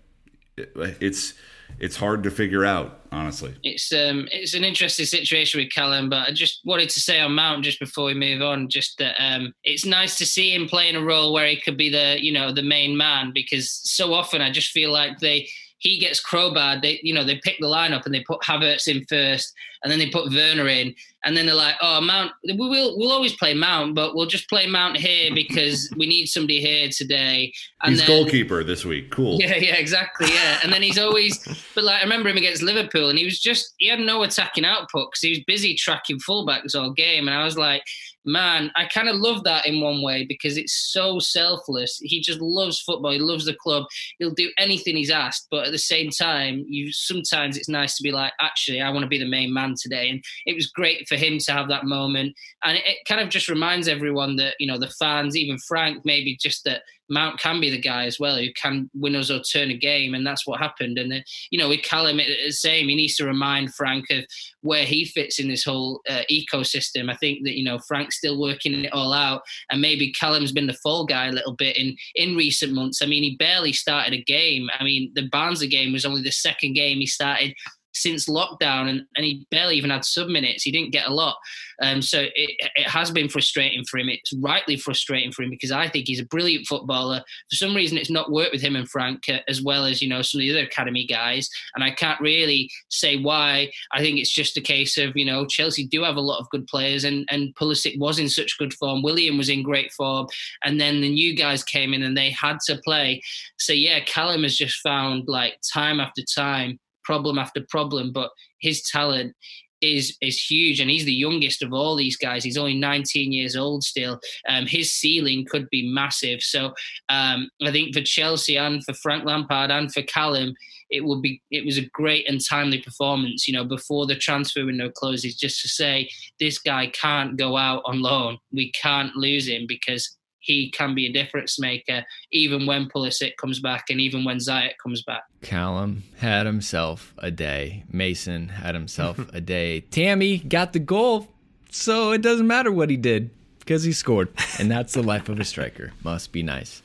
It's 0.56 1.34
it's 1.78 1.96
hard 1.96 2.22
to 2.24 2.30
figure 2.30 2.64
out, 2.64 3.00
honestly. 3.12 3.54
It's 3.62 3.92
um 3.92 4.28
it's 4.32 4.54
an 4.54 4.64
interesting 4.64 5.06
situation 5.06 5.60
with 5.60 5.72
Callum, 5.72 6.10
but 6.10 6.28
I 6.28 6.32
just 6.32 6.60
wanted 6.64 6.90
to 6.90 7.00
say 7.00 7.20
on 7.20 7.34
Mount 7.34 7.64
just 7.64 7.78
before 7.78 8.06
we 8.06 8.14
move 8.14 8.42
on, 8.42 8.68
just 8.68 8.98
that 8.98 9.16
um 9.18 9.52
it's 9.64 9.86
nice 9.86 10.18
to 10.18 10.26
see 10.26 10.54
him 10.54 10.66
playing 10.66 10.96
a 10.96 11.02
role 11.02 11.32
where 11.32 11.46
he 11.46 11.60
could 11.60 11.76
be 11.76 11.88
the 11.88 12.18
you 12.20 12.32
know 12.32 12.52
the 12.52 12.62
main 12.62 12.96
man 12.96 13.32
because 13.32 13.70
so 13.70 14.12
often 14.12 14.42
I 14.42 14.50
just 14.50 14.70
feel 14.70 14.92
like 14.92 15.18
they 15.18 15.48
he 15.80 15.98
gets 15.98 16.22
crowbarred. 16.22 16.82
They, 16.82 17.00
you 17.02 17.12
know, 17.12 17.24
they 17.24 17.40
pick 17.42 17.56
the 17.58 17.66
lineup 17.66 18.04
and 18.04 18.14
they 18.14 18.20
put 18.20 18.42
Havertz 18.42 18.86
in 18.86 19.04
first, 19.06 19.52
and 19.82 19.90
then 19.90 19.98
they 19.98 20.10
put 20.10 20.30
Werner 20.30 20.68
in, 20.68 20.94
and 21.24 21.34
then 21.34 21.46
they're 21.46 21.54
like, 21.54 21.74
"Oh, 21.80 22.00
Mount, 22.02 22.32
we 22.44 22.54
will, 22.54 22.98
we'll 22.98 23.10
always 23.10 23.34
play 23.34 23.54
Mount, 23.54 23.94
but 23.94 24.14
we'll 24.14 24.26
just 24.26 24.48
play 24.48 24.66
Mount 24.66 24.98
here 24.98 25.34
because 25.34 25.90
we 25.96 26.06
need 26.06 26.26
somebody 26.26 26.60
here 26.60 26.90
today." 26.90 27.52
And 27.82 27.92
he's 27.92 28.00
then, 28.00 28.08
goalkeeper 28.08 28.62
this 28.62 28.84
week. 28.84 29.10
Cool. 29.10 29.40
Yeah, 29.40 29.56
yeah, 29.56 29.76
exactly. 29.76 30.28
Yeah, 30.28 30.60
and 30.62 30.72
then 30.72 30.82
he's 30.82 30.98
always, 30.98 31.42
but 31.74 31.84
like 31.84 32.00
I 32.00 32.02
remember 32.02 32.28
him 32.28 32.36
against 32.36 32.62
Liverpool, 32.62 33.08
and 33.08 33.18
he 33.18 33.24
was 33.24 33.40
just 33.40 33.74
he 33.78 33.88
had 33.88 34.00
no 34.00 34.22
attacking 34.22 34.66
output 34.66 35.10
because 35.10 35.22
he 35.22 35.30
was 35.30 35.40
busy 35.46 35.74
tracking 35.74 36.18
fullbacks 36.18 36.74
all 36.74 36.90
game, 36.92 37.26
and 37.26 37.36
I 37.36 37.44
was 37.44 37.56
like 37.56 37.82
man, 38.24 38.70
I 38.76 38.86
kind 38.86 39.08
of 39.08 39.16
love 39.16 39.44
that 39.44 39.66
in 39.66 39.80
one 39.80 40.02
way 40.02 40.24
because 40.24 40.56
it's 40.56 40.90
so 40.92 41.18
selfless. 41.18 41.98
He 42.02 42.20
just 42.20 42.40
loves 42.40 42.80
football. 42.80 43.12
He 43.12 43.18
loves 43.18 43.44
the 43.44 43.54
club. 43.54 43.84
He'll 44.18 44.30
do 44.30 44.50
anything 44.58 44.96
he's 44.96 45.10
asked. 45.10 45.48
But 45.50 45.66
at 45.66 45.72
the 45.72 45.78
same 45.78 46.10
time, 46.10 46.64
you 46.68 46.92
sometimes 46.92 47.56
it's 47.56 47.68
nice 47.68 47.96
to 47.96 48.02
be 48.02 48.12
like, 48.12 48.32
actually, 48.40 48.80
I 48.80 48.90
want 48.90 49.02
to 49.02 49.08
be 49.08 49.18
the 49.18 49.24
main 49.24 49.52
man 49.52 49.74
today. 49.80 50.08
And 50.08 50.22
it 50.46 50.54
was 50.54 50.70
great 50.70 51.08
for 51.08 51.16
him 51.16 51.38
to 51.38 51.52
have 51.52 51.68
that 51.68 51.84
moment. 51.84 52.34
And 52.64 52.76
it, 52.76 52.86
it 52.86 52.98
kind 53.08 53.20
of 53.20 53.28
just 53.28 53.48
reminds 53.48 53.88
everyone 53.88 54.36
that, 54.36 54.54
you 54.58 54.66
know, 54.66 54.78
the 54.78 54.92
fans, 54.98 55.36
even 55.36 55.58
Frank, 55.66 56.04
maybe 56.04 56.36
just 56.40 56.64
that 56.64 56.82
Mount 57.10 57.38
can 57.38 57.60
be 57.60 57.70
the 57.70 57.80
guy 57.80 58.06
as 58.06 58.18
well 58.18 58.36
who 58.36 58.52
can 58.54 58.88
win 58.94 59.16
us 59.16 59.30
or 59.30 59.40
turn 59.40 59.70
a 59.70 59.76
game, 59.76 60.14
and 60.14 60.26
that's 60.26 60.46
what 60.46 60.60
happened. 60.60 60.98
And 60.98 61.10
then, 61.10 61.24
you 61.50 61.58
know, 61.58 61.68
with 61.68 61.82
Callum, 61.82 62.20
it's 62.20 62.46
the 62.46 62.52
same. 62.52 62.88
He 62.88 62.94
needs 62.94 63.16
to 63.16 63.26
remind 63.26 63.74
Frank 63.74 64.06
of 64.10 64.24
where 64.62 64.84
he 64.84 65.04
fits 65.04 65.38
in 65.38 65.48
this 65.48 65.64
whole 65.64 66.00
uh, 66.08 66.22
ecosystem. 66.30 67.10
I 67.10 67.16
think 67.16 67.44
that 67.44 67.58
you 67.58 67.64
know 67.64 67.78
Frank's 67.86 68.18
still 68.18 68.40
working 68.40 68.84
it 68.84 68.92
all 68.92 69.12
out, 69.12 69.42
and 69.70 69.80
maybe 69.80 70.12
Callum's 70.12 70.52
been 70.52 70.66
the 70.66 70.74
fall 70.74 71.04
guy 71.04 71.26
a 71.26 71.32
little 71.32 71.54
bit 71.54 71.76
in 71.76 71.96
in 72.14 72.36
recent 72.36 72.72
months. 72.72 73.02
I 73.02 73.06
mean, 73.06 73.22
he 73.22 73.36
barely 73.36 73.72
started 73.72 74.14
a 74.14 74.22
game. 74.22 74.68
I 74.78 74.84
mean, 74.84 75.10
the 75.14 75.28
Barnsley 75.28 75.68
game 75.68 75.92
was 75.92 76.04
only 76.04 76.22
the 76.22 76.30
second 76.30 76.74
game 76.74 76.98
he 76.98 77.06
started 77.06 77.54
since 78.00 78.28
lockdown, 78.28 78.88
and, 78.88 79.06
and 79.16 79.24
he 79.24 79.46
barely 79.50 79.76
even 79.76 79.90
had 79.90 80.04
sub 80.04 80.28
minutes. 80.28 80.62
He 80.62 80.72
didn't 80.72 80.92
get 80.92 81.06
a 81.06 81.14
lot. 81.14 81.36
Um, 81.82 82.02
so 82.02 82.20
it, 82.20 82.32
it 82.34 82.88
has 82.88 83.10
been 83.10 83.28
frustrating 83.28 83.84
for 83.84 83.98
him. 83.98 84.08
It's 84.08 84.32
rightly 84.34 84.76
frustrating 84.76 85.32
for 85.32 85.42
him 85.42 85.50
because 85.50 85.72
I 85.72 85.88
think 85.88 86.06
he's 86.06 86.20
a 86.20 86.26
brilliant 86.26 86.66
footballer. 86.66 87.22
For 87.50 87.56
some 87.56 87.74
reason, 87.74 87.96
it's 87.96 88.10
not 88.10 88.30
worked 88.30 88.52
with 88.52 88.60
him 88.60 88.76
and 88.76 88.88
Frank 88.88 89.28
uh, 89.28 89.38
as 89.48 89.62
well 89.62 89.84
as 89.84 90.02
you 90.02 90.08
know 90.08 90.22
some 90.22 90.40
of 90.40 90.42
the 90.42 90.50
other 90.50 90.66
academy 90.66 91.06
guys, 91.06 91.48
and 91.74 91.82
I 91.82 91.90
can't 91.90 92.20
really 92.20 92.70
say 92.88 93.16
why. 93.16 93.70
I 93.92 94.00
think 94.00 94.18
it's 94.18 94.32
just 94.32 94.56
a 94.56 94.62
case 94.62 94.98
of 94.98 95.16
you 95.16 95.24
know 95.24 95.46
Chelsea 95.46 95.86
do 95.86 96.02
have 96.02 96.16
a 96.16 96.20
lot 96.20 96.40
of 96.40 96.50
good 96.50 96.66
players, 96.66 97.04
and 97.04 97.26
and 97.30 97.54
Pulisic 97.54 97.98
was 97.98 98.18
in 98.18 98.28
such 98.28 98.58
good 98.58 98.74
form. 98.74 99.02
Willian 99.02 99.38
was 99.38 99.48
in 99.48 99.62
great 99.62 99.92
form, 99.92 100.26
and 100.64 100.80
then 100.80 101.00
the 101.00 101.10
new 101.10 101.34
guys 101.34 101.64
came 101.64 101.94
in 101.94 102.02
and 102.02 102.16
they 102.16 102.30
had 102.30 102.58
to 102.66 102.80
play. 102.84 103.22
So 103.58 103.72
yeah, 103.72 104.00
Callum 104.00 104.42
has 104.42 104.56
just 104.56 104.76
found 104.80 105.24
like 105.28 105.58
time 105.72 106.00
after 106.00 106.22
time 106.22 106.78
problem 107.10 107.38
after 107.38 107.60
problem, 107.68 108.12
but 108.12 108.30
his 108.60 108.82
talent 108.82 109.34
is 109.80 110.16
is 110.20 110.38
huge 110.50 110.78
and 110.78 110.90
he's 110.90 111.06
the 111.06 111.22
youngest 111.26 111.62
of 111.62 111.72
all 111.72 111.96
these 111.96 112.16
guys. 112.16 112.44
He's 112.44 112.58
only 112.58 112.78
19 112.78 113.32
years 113.32 113.56
old 113.56 113.82
still. 113.82 114.20
Um, 114.48 114.66
his 114.66 114.94
ceiling 114.94 115.46
could 115.50 115.68
be 115.70 115.90
massive. 115.90 116.40
So 116.42 116.74
um, 117.08 117.48
i 117.68 117.70
think 117.72 117.94
for 117.94 118.02
chelsea 118.02 118.56
and 118.58 118.84
for 118.84 118.94
frank 118.94 119.24
lampard 119.24 119.70
and 119.70 119.92
for 119.92 120.02
callum 120.02 120.54
it 120.90 121.04
would 121.04 121.22
be 121.22 121.40
it 121.50 121.64
was 121.64 121.78
a 121.78 121.88
great 122.00 122.28
and 122.28 122.40
timely 122.44 122.80
performance 122.88 123.46
you 123.46 123.54
know 123.54 123.64
before 123.64 124.06
the 124.06 124.16
transfer 124.26 124.64
window 124.66 124.90
closes 124.90 125.34
just 125.44 125.60
to 125.62 125.68
say 125.68 126.08
this 126.40 126.58
guy 126.58 126.86
can't 126.88 127.36
go 127.36 127.56
out 127.56 127.82
on 127.84 128.02
loan. 128.02 128.38
We 128.52 128.72
can't 128.72 129.14
lose 129.14 129.46
him 129.46 129.66
because 129.68 130.16
he 130.40 130.70
can 130.70 130.94
be 130.94 131.06
a 131.06 131.12
difference 131.12 131.58
maker 131.58 132.04
even 132.32 132.66
when 132.66 132.88
Pulisic 132.88 133.36
comes 133.36 133.60
back 133.60 133.90
and 133.90 134.00
even 134.00 134.24
when 134.24 134.38
Ziyech 134.38 134.78
comes 134.82 135.02
back. 135.02 135.22
Callum 135.42 136.02
had 136.18 136.46
himself 136.46 137.14
a 137.18 137.30
day. 137.30 137.84
Mason 137.90 138.48
had 138.48 138.74
himself 138.74 139.18
a 139.32 139.40
day. 139.40 139.80
Tammy 139.80 140.38
got 140.38 140.72
the 140.72 140.78
goal, 140.78 141.28
so 141.70 142.12
it 142.12 142.22
doesn't 142.22 142.46
matter 142.46 142.72
what 142.72 142.90
he 142.90 142.96
did 142.96 143.30
because 143.60 143.84
he 143.84 143.92
scored. 143.92 144.28
And 144.58 144.70
that's 144.70 144.94
the 144.94 145.02
life 145.02 145.28
of 145.28 145.38
a 145.38 145.44
striker. 145.44 145.92
Must 146.02 146.32
be 146.32 146.42
nice. 146.42 146.82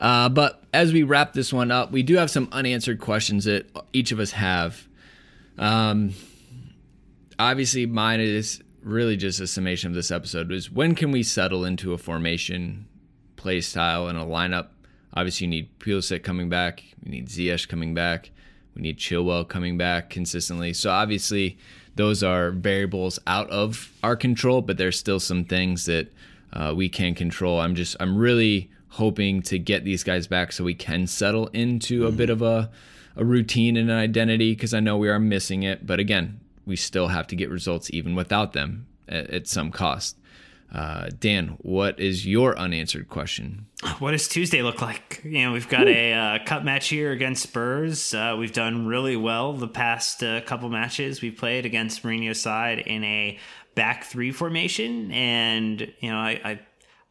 Uh, 0.00 0.28
but 0.28 0.62
as 0.72 0.92
we 0.92 1.02
wrap 1.02 1.32
this 1.34 1.52
one 1.52 1.70
up, 1.70 1.92
we 1.92 2.02
do 2.02 2.16
have 2.16 2.30
some 2.30 2.48
unanswered 2.50 3.00
questions 3.00 3.44
that 3.44 3.70
each 3.92 4.10
of 4.12 4.18
us 4.18 4.32
have. 4.32 4.88
Um, 5.56 6.14
obviously, 7.38 7.86
mine 7.86 8.20
is 8.20 8.62
really 8.82 9.16
just 9.16 9.40
a 9.40 9.46
summation 9.46 9.90
of 9.90 9.94
this 9.94 10.10
episode 10.10 10.52
is 10.52 10.70
when 10.70 10.94
can 10.94 11.10
we 11.10 11.22
settle 11.22 11.64
into 11.64 11.92
a 11.94 11.98
formation 11.98 12.86
play 13.44 13.60
style 13.60 14.08
and 14.08 14.16
a 14.16 14.22
lineup. 14.22 14.68
Obviously, 15.12 15.44
you 15.44 15.50
need 15.50 15.78
Pulisic 15.78 16.22
coming 16.22 16.48
back. 16.48 16.82
We 17.04 17.10
need 17.10 17.28
Ziyech 17.28 17.68
coming 17.68 17.92
back. 17.92 18.30
We 18.74 18.80
need 18.80 18.96
Chilwell 18.96 19.46
coming 19.46 19.76
back 19.76 20.08
consistently. 20.08 20.72
So 20.72 20.90
obviously, 20.90 21.58
those 21.94 22.22
are 22.22 22.50
variables 22.52 23.18
out 23.26 23.50
of 23.50 23.92
our 24.02 24.16
control, 24.16 24.62
but 24.62 24.78
there's 24.78 24.98
still 24.98 25.20
some 25.20 25.44
things 25.44 25.84
that 25.84 26.10
uh, 26.54 26.72
we 26.74 26.88
can 26.88 27.14
control. 27.14 27.60
I'm 27.60 27.74
just 27.74 27.96
I'm 28.00 28.16
really 28.16 28.70
hoping 28.88 29.42
to 29.42 29.58
get 29.58 29.84
these 29.84 30.02
guys 30.02 30.26
back 30.26 30.50
so 30.50 30.64
we 30.64 30.74
can 30.74 31.06
settle 31.06 31.48
into 31.48 32.06
a 32.06 32.12
bit 32.12 32.30
of 32.30 32.40
a 32.40 32.70
a 33.14 33.24
routine 33.26 33.76
and 33.76 33.90
an 33.90 33.98
identity 33.98 34.52
because 34.52 34.72
I 34.72 34.80
know 34.80 34.96
we 34.96 35.10
are 35.10 35.20
missing 35.20 35.64
it. 35.64 35.86
But 35.86 36.00
again, 36.00 36.40
we 36.64 36.76
still 36.76 37.08
have 37.08 37.26
to 37.26 37.36
get 37.36 37.50
results 37.50 37.90
even 37.92 38.14
without 38.14 38.54
them 38.54 38.86
at, 39.06 39.28
at 39.28 39.46
some 39.46 39.70
cost. 39.70 40.16
Uh, 40.72 41.08
Dan, 41.18 41.56
what 41.60 42.00
is 42.00 42.26
your 42.26 42.58
unanswered 42.58 43.08
question? 43.08 43.66
What 43.98 44.10
does 44.10 44.26
Tuesday 44.26 44.62
look 44.62 44.82
like? 44.82 45.20
You 45.24 45.42
know, 45.42 45.52
we've 45.52 45.68
got 45.68 45.86
a 45.86 46.12
uh, 46.12 46.44
cup 46.44 46.64
match 46.64 46.88
here 46.88 47.12
against 47.12 47.44
Spurs. 47.44 48.12
Uh, 48.12 48.34
we've 48.38 48.52
done 48.52 48.86
really 48.86 49.16
well 49.16 49.52
the 49.52 49.68
past 49.68 50.22
uh, 50.22 50.40
couple 50.40 50.68
matches 50.70 51.22
we 51.22 51.30
played 51.30 51.64
against 51.64 52.02
Mourinho's 52.02 52.40
side 52.40 52.80
in 52.80 53.04
a 53.04 53.38
back 53.74 54.04
three 54.04 54.32
formation, 54.32 55.12
and 55.12 55.80
you 56.00 56.10
know, 56.10 56.18
I, 56.18 56.40
I 56.44 56.60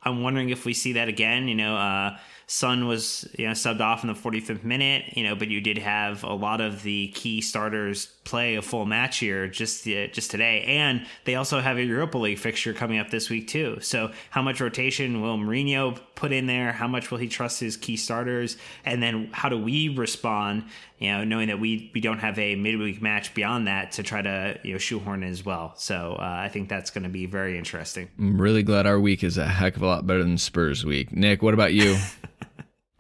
I'm 0.04 0.24
wondering 0.24 0.50
if 0.50 0.66
we 0.66 0.74
see 0.74 0.94
that 0.94 1.08
again. 1.08 1.48
You 1.48 1.56
know, 1.56 2.16
Son 2.54 2.86
was 2.86 3.28
you 3.36 3.48
know 3.48 3.54
subbed 3.54 3.82
off 3.82 4.04
in 4.04 4.10
the 4.10 4.14
45th 4.14 4.64
minute, 4.64 5.18
you 5.18 5.24
know, 5.24 5.34
but 5.34 5.48
you 5.48 5.60
did 5.60 5.80
have 5.80 6.24
a 6.24 6.36
lot 6.36 6.62
of 6.62 6.84
the 6.84 7.08
key 7.08 7.42
starters 7.42 8.06
play 8.26 8.56
a 8.56 8.62
full 8.62 8.86
match 8.86 9.18
here 9.18 9.48
just 9.48 9.88
uh, 9.88 10.06
just 10.10 10.30
today, 10.30 10.62
and 10.66 11.04
they 11.26 11.34
also 11.34 11.60
have 11.62 11.78
a 11.78 11.84
Europa 11.84 12.20
League 12.20 12.38
fixture 12.38 12.72
coming 12.72 13.00
up 13.00 13.10
this 13.10 13.28
week 13.28 13.48
too. 13.48 13.80
So, 13.82 14.12
how 14.30 14.44
much 14.44 14.62
rotation 14.62 15.24
will 15.24 15.36
Mourinho 15.36 16.00
put 16.14 16.32
in 16.32 16.46
there? 16.46 16.72
How 16.72 16.88
much 16.88 17.10
will 17.10 17.18
he 17.18 17.28
trust 17.28 17.60
his 17.60 17.76
key 17.76 17.98
starters? 17.98 18.56
And 18.86 19.02
then, 19.02 19.30
how 19.32 19.50
do 19.50 19.58
we 19.58 19.90
respond? 19.90 20.66
You 21.00 21.10
know, 21.10 21.24
knowing 21.24 21.48
that 21.48 21.60
we 21.60 21.90
we 21.96 22.02
don't 22.02 22.20
have 22.20 22.38
a 22.38 22.56
midweek 22.56 23.02
match 23.02 23.34
beyond 23.34 23.66
that 23.66 23.94
to 23.94 24.04
try 24.04 24.22
to 24.22 24.60
you 24.62 24.74
know 24.74 24.78
shoehorn 24.78 25.24
as 25.24 25.44
well. 25.44 25.74
So, 25.78 26.18
uh, 26.20 26.24
I 26.24 26.50
think 26.50 26.70
that's 26.70 26.92
going 26.92 27.04
to 27.04 27.10
be 27.10 27.26
very 27.26 27.58
interesting. 27.58 28.10
I'm 28.20 28.40
really 28.40 28.62
glad 28.62 28.86
our 28.86 29.00
week 29.00 29.24
is 29.24 29.40
a 29.40 29.48
heck 29.48 29.76
of 29.76 29.82
a 29.82 29.88
lot 29.88 30.06
better 30.06 30.22
than 30.22 30.38
Spurs 30.38 30.86
week. 30.86 31.12
Nick, 31.12 31.42
what 31.42 31.56
about 31.56 31.74
you? 31.74 31.98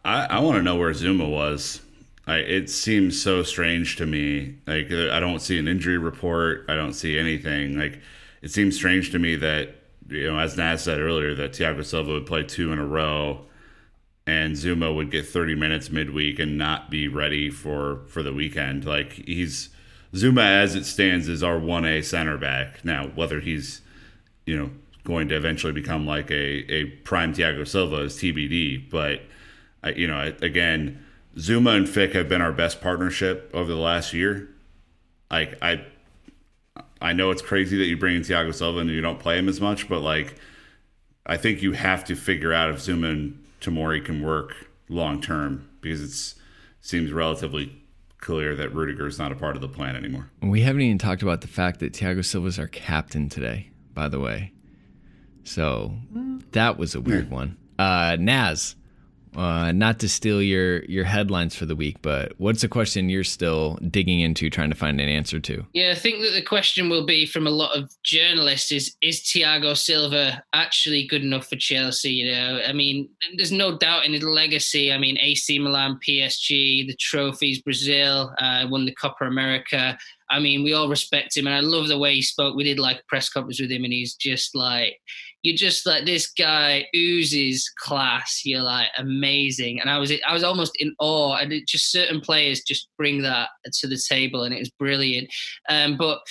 I, 0.05 0.25
I 0.25 0.39
want 0.39 0.57
to 0.57 0.63
know 0.63 0.75
where 0.75 0.91
Zouma 0.91 1.29
was. 1.29 1.81
I, 2.25 2.37
it 2.37 2.69
seems 2.69 3.21
so 3.21 3.43
strange 3.43 3.97
to 3.97 4.05
me. 4.05 4.55
Like 4.65 4.91
uh, 4.91 5.11
I 5.11 5.19
don't 5.19 5.39
see 5.39 5.59
an 5.59 5.67
injury 5.67 5.97
report. 5.97 6.65
I 6.69 6.75
don't 6.75 6.93
see 6.93 7.17
anything. 7.17 7.77
Like 7.77 7.99
it 8.41 8.51
seems 8.51 8.75
strange 8.75 9.11
to 9.11 9.19
me 9.19 9.35
that 9.37 9.75
you 10.09 10.31
know, 10.31 10.39
as 10.39 10.57
Naz 10.57 10.83
said 10.83 10.99
earlier, 10.99 11.35
that 11.35 11.51
Thiago 11.51 11.83
Silva 11.83 12.11
would 12.11 12.25
play 12.25 12.43
two 12.43 12.71
in 12.71 12.79
a 12.79 12.85
row, 12.85 13.45
and 14.27 14.53
Zouma 14.53 14.93
would 14.93 15.11
get 15.11 15.27
30 15.27 15.55
minutes 15.55 15.89
midweek 15.89 16.39
and 16.39 16.57
not 16.57 16.89
be 16.89 17.07
ready 17.07 17.49
for 17.49 18.01
for 18.07 18.23
the 18.23 18.33
weekend. 18.33 18.85
Like 18.85 19.13
he's 19.13 19.69
Zouma, 20.13 20.45
as 20.45 20.75
it 20.75 20.85
stands 20.85 21.27
is 21.27 21.43
our 21.43 21.59
one 21.59 21.85
A 21.85 22.01
center 22.01 22.37
back. 22.37 22.85
Now 22.85 23.07
whether 23.15 23.41
he's 23.41 23.81
you 24.45 24.57
know 24.57 24.71
going 25.03 25.27
to 25.27 25.35
eventually 25.35 25.73
become 25.73 26.05
like 26.05 26.31
a 26.31 26.71
a 26.71 26.85
prime 27.03 27.33
Thiago 27.33 27.67
Silva 27.67 28.03
is 28.03 28.15
TBD, 28.15 28.89
but 28.89 29.21
I, 29.83 29.91
you 29.91 30.07
know, 30.07 30.33
again, 30.41 31.03
Zouma 31.37 31.75
and 31.75 31.89
Fick 31.89 32.13
have 32.13 32.29
been 32.29 32.41
our 32.41 32.51
best 32.51 32.81
partnership 32.81 33.49
over 33.53 33.71
the 33.71 33.79
last 33.79 34.13
year. 34.13 34.49
Like 35.29 35.57
I, 35.61 35.85
I 37.01 37.13
know 37.13 37.31
it's 37.31 37.41
crazy 37.41 37.77
that 37.77 37.85
you 37.85 37.97
bring 37.97 38.15
in 38.15 38.21
Thiago 38.21 38.53
Silva 38.53 38.79
and 38.79 38.89
you 38.89 39.01
don't 39.01 39.19
play 39.19 39.37
him 39.37 39.49
as 39.49 39.59
much, 39.59 39.89
but 39.89 39.99
like, 39.99 40.35
I 41.25 41.37
think 41.37 41.61
you 41.61 41.73
have 41.73 42.05
to 42.05 42.15
figure 42.15 42.53
out 42.53 42.69
if 42.69 42.77
Zouma 42.77 43.11
and 43.11 43.43
Tomori 43.61 44.03
can 44.03 44.21
work 44.21 44.69
long 44.89 45.21
term 45.21 45.69
because 45.81 46.01
it 46.01 46.41
seems 46.81 47.11
relatively 47.11 47.75
clear 48.19 48.55
that 48.55 48.73
Rudiger 48.73 49.07
is 49.07 49.19
not 49.19 49.31
a 49.31 49.35
part 49.35 49.55
of 49.55 49.61
the 49.61 49.67
plan 49.67 49.95
anymore. 49.95 50.29
We 50.41 50.61
haven't 50.61 50.81
even 50.81 50.97
talked 50.97 51.21
about 51.21 51.41
the 51.41 51.47
fact 51.47 51.79
that 51.81 51.93
Thiago 51.93 52.23
Silva 52.23 52.47
is 52.47 52.59
our 52.59 52.67
captain 52.67 53.27
today, 53.27 53.69
by 53.93 54.07
the 54.07 54.19
way. 54.19 54.53
So 55.43 55.93
that 56.51 56.77
was 56.77 56.95
a 56.95 57.01
weird 57.01 57.29
yeah. 57.29 57.35
one. 57.35 57.57
Uh, 57.77 58.15
Naz, 58.19 58.75
uh, 59.35 59.71
not 59.71 59.99
to 59.99 60.09
steal 60.09 60.41
your 60.41 60.83
your 60.85 61.03
headlines 61.03 61.55
for 61.55 61.65
the 61.65 61.75
week, 61.75 61.97
but 62.01 62.33
what's 62.37 62.63
a 62.63 62.69
question 62.69 63.09
you're 63.09 63.23
still 63.23 63.75
digging 63.89 64.19
into, 64.19 64.49
trying 64.49 64.69
to 64.69 64.75
find 64.75 64.99
an 65.01 65.09
answer 65.09 65.39
to? 65.39 65.65
Yeah, 65.73 65.91
I 65.91 65.95
think 65.95 66.21
that 66.21 66.31
the 66.31 66.41
question 66.41 66.89
will 66.89 67.05
be 67.05 67.25
from 67.25 67.47
a 67.47 67.51
lot 67.51 67.75
of 67.75 67.91
journalists: 68.03 68.71
is 68.71 68.95
is 69.01 69.21
Thiago 69.21 69.75
Silva 69.75 70.43
actually 70.53 71.07
good 71.07 71.23
enough 71.23 71.47
for 71.47 71.55
Chelsea? 71.55 72.11
You 72.13 72.31
know, 72.31 72.61
I 72.67 72.73
mean, 72.73 73.09
there's 73.35 73.51
no 73.51 73.77
doubt 73.77 74.05
in 74.05 74.13
his 74.13 74.23
legacy. 74.23 74.91
I 74.91 74.97
mean, 74.97 75.17
AC 75.17 75.59
Milan, 75.59 75.99
PSG, 76.07 76.87
the 76.87 76.95
trophies, 76.99 77.61
Brazil, 77.61 78.33
uh, 78.39 78.65
won 78.69 78.85
the 78.85 78.95
Copa 78.95 79.25
America. 79.25 79.97
I 80.29 80.39
mean, 80.39 80.63
we 80.63 80.73
all 80.73 80.89
respect 80.89 81.37
him, 81.37 81.47
and 81.47 81.55
I 81.55 81.59
love 81.59 81.87
the 81.87 81.97
way 81.97 82.15
he 82.15 82.21
spoke. 82.21 82.55
We 82.55 82.63
did 82.63 82.79
like 82.79 83.05
press 83.07 83.29
conference 83.29 83.61
with 83.61 83.71
him, 83.71 83.83
and 83.83 83.93
he's 83.93 84.15
just 84.15 84.55
like 84.55 84.99
you're 85.43 85.57
just 85.57 85.85
like 85.85 86.05
this 86.05 86.31
guy 86.31 86.87
oozes 86.95 87.69
class. 87.77 88.41
You're 88.45 88.63
like 88.63 88.87
amazing, 88.97 89.81
and 89.81 89.89
I 89.89 89.97
was 89.99 90.11
I 90.25 90.33
was 90.33 90.43
almost 90.43 90.75
in 90.79 90.95
awe. 90.99 91.35
And 91.35 91.51
it, 91.51 91.67
just 91.67 91.91
certain 91.91 92.21
players 92.21 92.61
just 92.61 92.87
bring 92.97 93.21
that 93.23 93.49
to 93.73 93.87
the 93.87 94.01
table, 94.09 94.43
and 94.43 94.55
it 94.55 94.59
was 94.59 94.69
brilliant. 94.71 95.29
Um, 95.69 95.97
but 95.97 96.21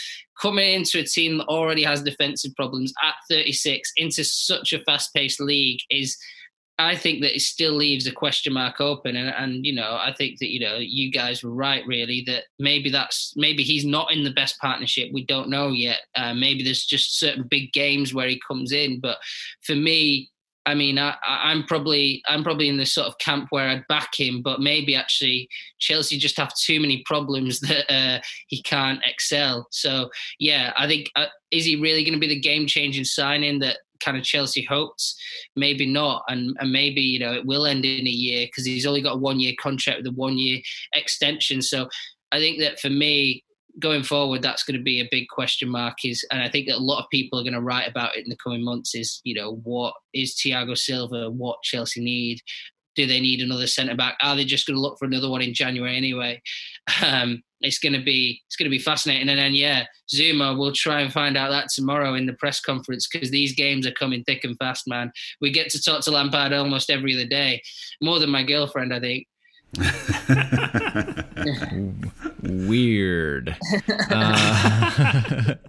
coming 0.40 0.72
into 0.72 0.98
a 0.98 1.04
team 1.04 1.38
that 1.38 1.46
already 1.46 1.82
has 1.84 2.02
defensive 2.02 2.54
problems 2.56 2.92
at 3.04 3.14
36 3.30 3.92
into 3.96 4.24
such 4.24 4.72
a 4.72 4.80
fast-paced 4.80 5.40
league 5.40 5.78
is 5.90 6.16
I 6.82 6.96
think 6.96 7.22
that 7.22 7.34
it 7.34 7.40
still 7.40 7.72
leaves 7.72 8.06
a 8.06 8.12
question 8.12 8.52
mark 8.52 8.80
open, 8.80 9.16
and 9.16 9.32
and 9.36 9.64
you 9.64 9.74
know 9.74 9.98
I 10.00 10.12
think 10.16 10.38
that 10.40 10.50
you 10.50 10.60
know 10.60 10.76
you 10.76 11.10
guys 11.10 11.42
were 11.42 11.54
right 11.54 11.86
really 11.86 12.22
that 12.26 12.44
maybe 12.58 12.90
that's 12.90 13.32
maybe 13.36 13.62
he's 13.62 13.84
not 13.84 14.12
in 14.12 14.24
the 14.24 14.32
best 14.32 14.58
partnership. 14.58 15.10
We 15.12 15.24
don't 15.24 15.48
know 15.48 15.68
yet. 15.68 16.00
Uh, 16.14 16.34
maybe 16.34 16.62
there's 16.62 16.84
just 16.84 17.18
certain 17.18 17.44
big 17.44 17.72
games 17.72 18.12
where 18.12 18.28
he 18.28 18.40
comes 18.46 18.72
in, 18.72 19.00
but 19.00 19.18
for 19.62 19.74
me, 19.74 20.30
I 20.64 20.74
mean, 20.74 20.98
I, 20.98 21.16
am 21.24 21.64
probably 21.64 22.22
I'm 22.26 22.44
probably 22.44 22.68
in 22.68 22.76
the 22.76 22.86
sort 22.86 23.08
of 23.08 23.18
camp 23.18 23.48
where 23.50 23.68
I'd 23.68 23.86
back 23.88 24.14
him, 24.14 24.42
but 24.42 24.60
maybe 24.60 24.94
actually 24.94 25.48
Chelsea 25.78 26.18
just 26.18 26.36
have 26.36 26.54
too 26.54 26.80
many 26.80 27.02
problems 27.04 27.60
that 27.68 27.92
uh, 27.92 28.20
he 28.46 28.62
can't 28.62 29.00
excel. 29.04 29.66
So 29.70 30.10
yeah, 30.38 30.72
I 30.76 30.86
think 30.86 31.10
uh, 31.16 31.26
is 31.50 31.64
he 31.64 31.76
really 31.76 32.04
going 32.04 32.14
to 32.14 32.20
be 32.20 32.28
the 32.28 32.40
game 32.40 32.66
changing 32.66 33.04
signing 33.04 33.58
that 33.60 33.78
kind 34.02 34.16
of 34.16 34.24
Chelsea 34.24 34.64
hoped? 34.64 35.14
Maybe 35.56 35.86
not, 35.86 36.22
and 36.28 36.56
and 36.60 36.72
maybe 36.72 37.00
you 37.00 37.18
know 37.18 37.32
it 37.32 37.46
will 37.46 37.66
end 37.66 37.84
in 37.84 38.06
a 38.06 38.10
year 38.10 38.46
because 38.46 38.66
he's 38.66 38.86
only 38.86 39.02
got 39.02 39.14
a 39.14 39.18
one 39.18 39.40
year 39.40 39.54
contract 39.60 39.98
with 39.98 40.12
a 40.12 40.16
one 40.16 40.38
year 40.38 40.60
extension. 40.94 41.62
So 41.62 41.88
I 42.32 42.38
think 42.38 42.60
that 42.60 42.80
for 42.80 42.90
me, 42.90 43.44
going 43.78 44.02
forward, 44.02 44.42
that's 44.42 44.64
going 44.64 44.76
to 44.76 44.82
be 44.82 45.00
a 45.00 45.08
big 45.10 45.28
question 45.28 45.68
mark. 45.68 45.98
Is 46.04 46.26
and 46.30 46.42
I 46.42 46.48
think 46.48 46.68
that 46.68 46.76
a 46.76 46.78
lot 46.78 47.02
of 47.02 47.10
people 47.10 47.38
are 47.38 47.44
going 47.44 47.52
to 47.54 47.60
write 47.60 47.88
about 47.88 48.16
it 48.16 48.24
in 48.24 48.30
the 48.30 48.36
coming 48.42 48.64
months. 48.64 48.94
Is 48.94 49.20
you 49.24 49.34
know 49.34 49.60
what 49.64 49.94
is 50.12 50.34
Thiago 50.34 50.76
Silva? 50.76 51.30
What 51.30 51.62
Chelsea 51.62 52.02
need? 52.02 52.40
Do 52.94 53.06
they 53.06 53.20
need 53.20 53.40
another 53.40 53.66
centre 53.66 53.96
back? 53.96 54.16
Are 54.20 54.36
they 54.36 54.44
just 54.44 54.66
going 54.66 54.76
to 54.76 54.80
look 54.80 54.98
for 54.98 55.06
another 55.06 55.30
one 55.30 55.42
in 55.42 55.54
January 55.54 55.96
anyway? 55.96 56.40
Um, 57.00 57.44
it's 57.62 57.78
going 57.78 57.92
to 57.92 58.02
be 58.02 58.42
it's 58.46 58.56
going 58.56 58.66
to 58.66 58.76
be 58.76 58.78
fascinating. 58.78 59.28
And 59.28 59.38
then 59.38 59.54
yeah, 59.54 59.84
Zouma, 60.12 60.58
we'll 60.58 60.72
try 60.72 61.00
and 61.00 61.12
find 61.12 61.36
out 61.36 61.50
that 61.50 61.68
tomorrow 61.72 62.14
in 62.14 62.26
the 62.26 62.32
press 62.34 62.60
conference 62.60 63.08
because 63.08 63.30
these 63.30 63.54
games 63.54 63.86
are 63.86 63.92
coming 63.92 64.24
thick 64.24 64.44
and 64.44 64.56
fast, 64.58 64.88
man. 64.88 65.12
We 65.40 65.50
get 65.50 65.70
to 65.70 65.80
talk 65.80 66.02
to 66.02 66.10
Lampard 66.10 66.52
almost 66.52 66.90
every 66.90 67.14
other 67.14 67.26
day, 67.26 67.62
more 68.02 68.18
than 68.18 68.30
my 68.30 68.42
girlfriend, 68.42 68.92
I 68.92 69.00
think. 69.00 69.26
Weird. 72.42 73.56
Uh, 74.10 75.54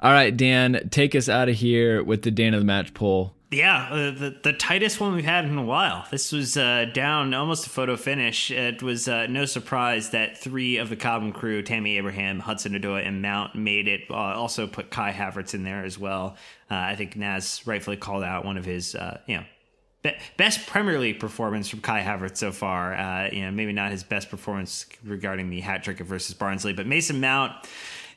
all 0.00 0.12
right, 0.12 0.36
Dan, 0.36 0.88
take 0.90 1.14
us 1.14 1.28
out 1.28 1.48
of 1.48 1.56
here 1.56 2.02
with 2.02 2.22
the 2.22 2.30
Dan 2.30 2.54
of 2.54 2.60
the 2.60 2.66
match 2.66 2.94
poll. 2.94 3.34
Yeah, 3.50 3.88
uh, 3.90 4.10
the 4.10 4.36
the 4.42 4.52
tightest 4.52 5.00
one 5.00 5.14
we've 5.14 5.24
had 5.24 5.46
in 5.46 5.56
a 5.56 5.64
while. 5.64 6.06
This 6.10 6.32
was 6.32 6.58
uh, 6.58 6.84
down 6.92 7.32
almost 7.32 7.66
a 7.66 7.70
photo 7.70 7.96
finish. 7.96 8.50
It 8.50 8.82
was 8.82 9.08
uh, 9.08 9.26
no 9.26 9.46
surprise 9.46 10.10
that 10.10 10.36
three 10.36 10.76
of 10.76 10.90
the 10.90 10.96
Cobham 10.96 11.32
crew, 11.32 11.62
Tammy 11.62 11.96
Abraham, 11.96 12.40
Hudson 12.40 12.74
Odoi, 12.74 13.06
and 13.06 13.22
Mount, 13.22 13.54
made 13.54 13.88
it. 13.88 14.02
Uh, 14.10 14.14
also 14.14 14.66
put 14.66 14.90
Kai 14.90 15.12
Havertz 15.12 15.54
in 15.54 15.64
there 15.64 15.82
as 15.82 15.98
well. 15.98 16.36
Uh, 16.70 16.74
I 16.74 16.94
think 16.94 17.16
Naz 17.16 17.62
rightfully 17.64 17.96
called 17.96 18.22
out 18.22 18.44
one 18.44 18.58
of 18.58 18.66
his, 18.66 18.94
uh, 18.94 19.18
you 19.26 19.38
know, 19.38 20.12
best 20.36 20.66
Premier 20.66 20.98
League 20.98 21.18
performance 21.18 21.70
from 21.70 21.80
Kai 21.80 22.02
Havertz 22.02 22.36
so 22.36 22.52
far. 22.52 23.30
You 23.32 23.46
know, 23.46 23.50
maybe 23.50 23.72
not 23.72 23.92
his 23.92 24.04
best 24.04 24.28
performance 24.28 24.84
regarding 25.02 25.48
the 25.48 25.60
hat 25.60 25.84
trick 25.84 26.00
versus 26.00 26.34
Barnsley, 26.34 26.74
but 26.74 26.86
Mason 26.86 27.18
Mount 27.18 27.52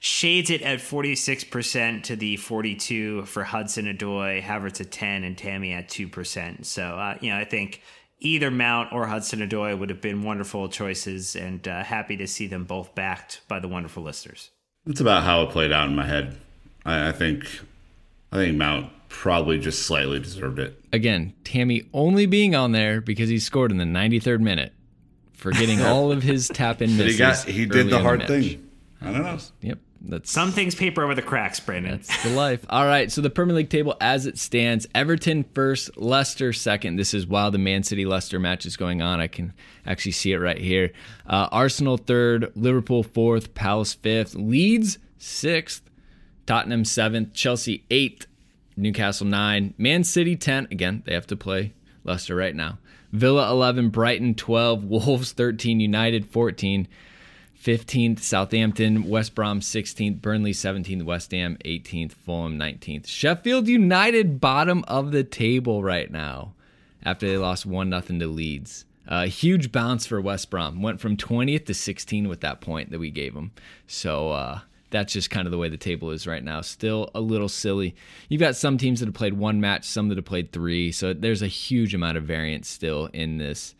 shades 0.04 0.50
it 0.50 0.64
at 0.64 0.80
46% 0.80 2.02
to 2.04 2.16
the 2.16 2.36
42 2.36 3.24
for 3.26 3.44
Hudson 3.44 3.86
Odoi, 3.86 4.42
Havertz 4.42 4.82
at 4.82 4.92
10, 4.92 5.24
and 5.24 5.38
Tammy 5.38 5.74
at 5.74 5.90
2%. 5.90 6.66
So, 6.66 6.84
uh, 6.84 7.18
you 7.22 7.30
know, 7.30 7.38
I 7.38 7.46
think 7.46 7.84
either 8.18 8.50
Mount 8.50 8.92
or 8.94 9.06
Hudson 9.06 9.48
Odoi 9.48 9.78
would 9.78 9.92
have 9.92 10.02
been 10.02 10.24
wonderful 10.24 10.70
choices, 10.70 11.36
and 11.36 11.68
uh, 11.68 11.84
happy 11.84 12.18
to 12.18 12.26
see 12.26 12.48
them 12.48 12.64
both 12.64 12.96
backed 12.96 13.42
by 13.48 13.60
the 13.60 13.68
wonderful 13.68 14.02
listeners. 14.02 14.50
That's 14.88 15.02
about 15.02 15.22
how 15.22 15.44
it 15.44 15.52
played 15.52 15.72
out 15.72 15.88
in 15.88 15.96
my 15.96 16.08
head. 16.08 16.36
I, 16.84 17.10
I 17.10 17.12
think, 17.12 17.46
I 18.32 18.38
think 18.38 18.58
Mount 18.58 18.92
probably 19.08 19.60
just 19.60 19.84
slightly 19.86 20.18
deserved 20.18 20.58
it. 20.58 20.84
Again, 20.92 21.34
Tammy 21.44 21.84
only 21.94 22.26
being 22.26 22.56
on 22.56 22.72
there 22.72 23.02
because 23.02 23.30
he 23.30 23.38
scored 23.38 23.70
in 23.70 23.78
the 23.78 23.84
93rd 23.84 24.40
minute, 24.40 24.74
forgetting 25.34 25.80
all 25.80 26.12
of 26.12 26.24
his 26.24 26.48
tap 26.48 26.82
in 26.82 26.90
misses. 26.98 27.12
he 27.12 27.18
got 27.20 27.38
he 27.44 27.66
did 27.68 27.92
the 27.92 28.00
hard 28.00 28.22
the 28.22 28.26
thing. 28.26 28.68
I 29.00 29.12
don't 29.12 29.22
know. 29.22 29.38
Yep. 29.62 29.78
That's 30.04 30.32
some 30.32 30.52
things 30.52 30.74
paper 30.74 31.04
over 31.04 31.14
the 31.14 31.22
cracks, 31.22 31.60
Brandon. 31.60 31.92
That's 31.92 32.24
the 32.24 32.32
life. 32.32 32.66
All 32.70 32.86
right, 32.86 33.12
so 33.12 33.22
the 33.22 33.30
Premier 33.30 33.56
League 33.56 33.70
table 33.70 33.96
as 34.02 34.26
it 34.26 34.38
stands: 34.38 34.88
Everton 34.96 35.46
first, 35.54 35.96
Leicester 35.98 36.54
second. 36.54 36.96
This 36.96 37.14
is 37.14 37.28
while 37.28 37.52
the 37.52 37.60
Man 37.60 37.84
City 37.84 38.06
Leicester 38.06 38.40
match 38.40 38.66
is 38.66 38.78
going 38.78 39.02
on. 39.02 39.20
I 39.20 39.28
can 39.28 39.54
actually 39.86 40.14
see 40.14 40.32
it 40.32 40.40
right 40.40 40.58
here. 40.58 40.92
Uh, 41.28 41.48
Arsenal 41.52 41.98
third, 41.98 42.52
Liverpool 42.56 43.04
fourth, 43.04 43.54
Palace 43.54 43.94
fifth, 43.94 44.34
Leeds 44.34 44.98
sixth, 45.18 45.84
Tottenham 46.48 46.84
seventh, 46.84 47.34
Chelsea 47.34 47.84
eighth, 47.92 48.26
Newcastle 48.76 49.28
9, 49.28 49.74
Man 49.78 50.04
City 50.04 50.36
10. 50.36 50.68
Again, 50.72 51.04
they 51.06 51.14
have 51.14 51.28
to 51.28 51.36
play 51.36 51.74
Leicester 52.04 52.36
right 52.36 52.56
now. 52.56 52.80
Villa 53.12 53.50
11, 53.52 53.90
Brighton 53.90 54.36
12, 54.36 54.84
Wolves 54.86 55.34
13, 55.34 55.80
United 55.80 56.26
14, 56.26 56.88
15th, 57.62 58.20
Southampton, 58.20 59.08
West 59.08 59.36
Brom 59.36 59.60
16th, 59.60 60.20
Burnley 60.20 60.52
17th, 60.52 61.04
West 61.04 61.32
Ham 61.32 61.58
18th, 61.64 62.14
Fulham 62.14 62.58
19th. 62.58 63.06
Sheffield 63.06 63.68
United 63.68 64.42
bottom 64.42 64.84
of 64.88 65.12
the 65.12 65.24
table 65.24 65.84
right 65.84 66.10
now 66.10 66.54
after 67.04 67.28
they 67.28 67.38
lost 67.38 67.68
1 67.68 67.90
0 67.90 68.02
to 68.02 68.28
Leeds. 68.28 68.86
A 69.08 69.14
uh, 69.14 69.26
huge 69.28 69.72
bounce 69.72 70.08
for 70.08 70.20
West 70.20 70.50
Brom. 70.50 70.82
Went 70.82 71.00
from 71.00 71.18
20th 71.18 71.68
to 71.68 71.74
16 71.76 72.28
with 72.28 72.42
that 72.42 72.62
point 72.62 72.90
that 72.90 73.00
we 73.00 73.12
gave 73.12 73.36
them. 73.36 73.52
So, 73.86 74.32
uh, 74.32 74.62
that's 74.90 75.14
just 75.14 75.30
kind 75.30 75.48
of 75.48 75.52
the 75.52 75.58
way 75.58 75.70
the 75.70 75.78
table 75.78 76.12
is 76.12 76.28
right 76.28 76.44
now. 76.44 76.62
Still 76.62 77.10
a 77.16 77.22
little 77.22 77.50
silly. 77.50 77.96
You've 78.28 78.42
got 78.42 78.56
some 78.56 78.78
teams 78.78 79.00
that 79.00 79.08
have 79.08 79.16
played 79.16 79.34
one 79.34 79.62
match, 79.62 79.86
some 79.86 80.10
that 80.10 80.18
have 80.18 80.26
played 80.26 80.52
three. 80.52 80.92
So 80.92 81.14
there's 81.14 81.42
a 81.42 81.48
huge 81.48 81.96
amount 81.96 82.18
of 82.18 82.26
variance 82.26 82.68
still 82.68 83.08
in 83.14 83.38
this 83.38 83.74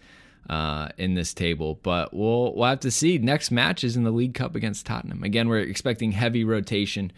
uh, 0.52 0.90
in 0.98 1.16
this 1.16 1.34
table. 1.34 1.80
But 1.82 2.14
we'll 2.14 2.54
we'll 2.54 2.68
have 2.68 2.82
to 2.82 2.92
see. 2.92 3.18
Next 3.18 3.50
match 3.50 3.84
is 3.84 3.96
in 3.96 4.04
the 4.04 4.12
League 4.12 4.36
Cup 4.36 4.54
against 4.54 4.86
Tottenham. 4.86 5.24
Again, 5.24 5.48
we're 5.48 5.60
expecting 5.60 6.12
heavy 6.12 6.44
rotation, 6.44 7.12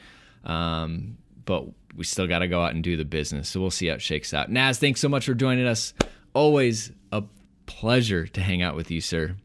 um, 0.45 1.17
but 1.43 1.65
we 1.97 2.05
still 2.05 2.27
got 2.27 2.39
to 2.39 2.47
go 2.47 2.63
out 2.63 2.73
and 2.73 2.83
do 2.83 2.95
the 2.95 3.05
business. 3.05 3.49
So 3.49 3.59
we'll 3.59 3.71
see 3.71 3.87
how 3.87 3.95
it 3.95 4.01
shakes 4.01 4.33
out. 4.33 4.49
Naz, 4.49 4.77
thanks 4.77 5.01
so 5.01 5.09
much 5.09 5.25
for 5.25 5.33
joining 5.33 5.67
us. 5.67 5.93
Always 6.33 6.91
a 7.11 7.23
pleasure 7.65 8.27
to 8.27 8.41
hang 8.41 8.61
out 8.61 8.75
with 8.75 8.89
you, 8.89 9.01
sir. 9.01 9.35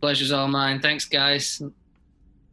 Pleasure's 0.00 0.32
all 0.32 0.48
mine. 0.48 0.80
Thanks, 0.80 1.04
guys 1.04 1.60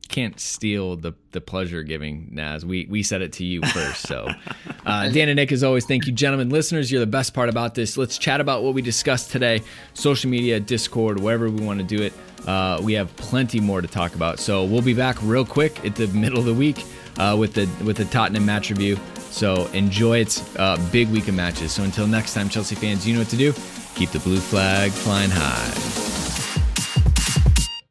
can't 0.08 0.40
steal 0.40 0.96
the 0.96 1.14
the 1.32 1.42
pleasure 1.42 1.84
giving 1.84 2.30
Naz. 2.32 2.66
We 2.66 2.86
we 2.90 3.04
said 3.04 3.22
it 3.22 3.34
to 3.34 3.46
you 3.46 3.62
first. 3.62 4.08
So 4.08 4.28
uh, 4.86 5.10
Dan 5.10 5.30
and 5.30 5.38
Nick, 5.38 5.52
as 5.52 5.64
always, 5.64 5.86
thank 5.86 6.06
you, 6.06 6.14
gentlemen, 6.14 6.50
listeners. 6.50 6.92
You're 6.92 7.00
the 7.02 7.08
best 7.08 7.34
part 7.34 7.50
about 7.50 7.76
this. 7.76 7.98
Let's 7.98 8.18
chat 8.18 8.40
about 8.42 8.64
what 8.64 8.74
we 8.74 8.82
discussed 8.82 9.32
today. 9.32 9.62
Social 9.94 10.30
media, 10.30 10.60
Discord, 10.60 11.20
wherever 11.20 11.50
we 11.50 11.66
want 11.66 11.80
to 11.80 11.86
do 11.86 12.04
it. 12.04 12.14
Uh, 12.48 12.80
we 12.84 12.94
have 12.94 13.16
plenty 13.16 13.60
more 13.60 13.82
to 13.82 13.88
talk 13.88 14.14
about. 14.14 14.40
So 14.40 14.64
we'll 14.64 14.82
be 14.82 14.94
back 14.94 15.18
real 15.22 15.46
quick 15.46 15.84
at 15.84 15.96
the 15.96 16.08
middle 16.08 16.38
of 16.38 16.46
the 16.46 16.54
week 16.54 16.86
uh, 17.18 17.36
with 17.38 17.54
the 17.54 17.68
with 17.84 17.98
the 17.98 18.06
Tottenham 18.06 18.46
match 18.46 18.70
review. 18.70 18.98
So 19.32 19.66
enjoy 19.68 20.20
its 20.20 20.56
uh, 20.58 20.78
big 20.92 21.10
week 21.10 21.28
of 21.28 21.36
matches. 21.36 21.74
So 21.74 21.84
until 21.84 22.08
next 22.08 22.34
time, 22.34 22.48
Chelsea 22.48 22.76
fans, 22.76 23.08
you 23.08 23.14
know 23.14 23.22
what 23.22 23.30
to 23.30 23.38
do. 23.38 23.54
Keep 23.96 24.12
the 24.12 24.20
blue 24.20 24.38
flag 24.38 24.92
flying 24.92 25.32
high. 25.32 26.25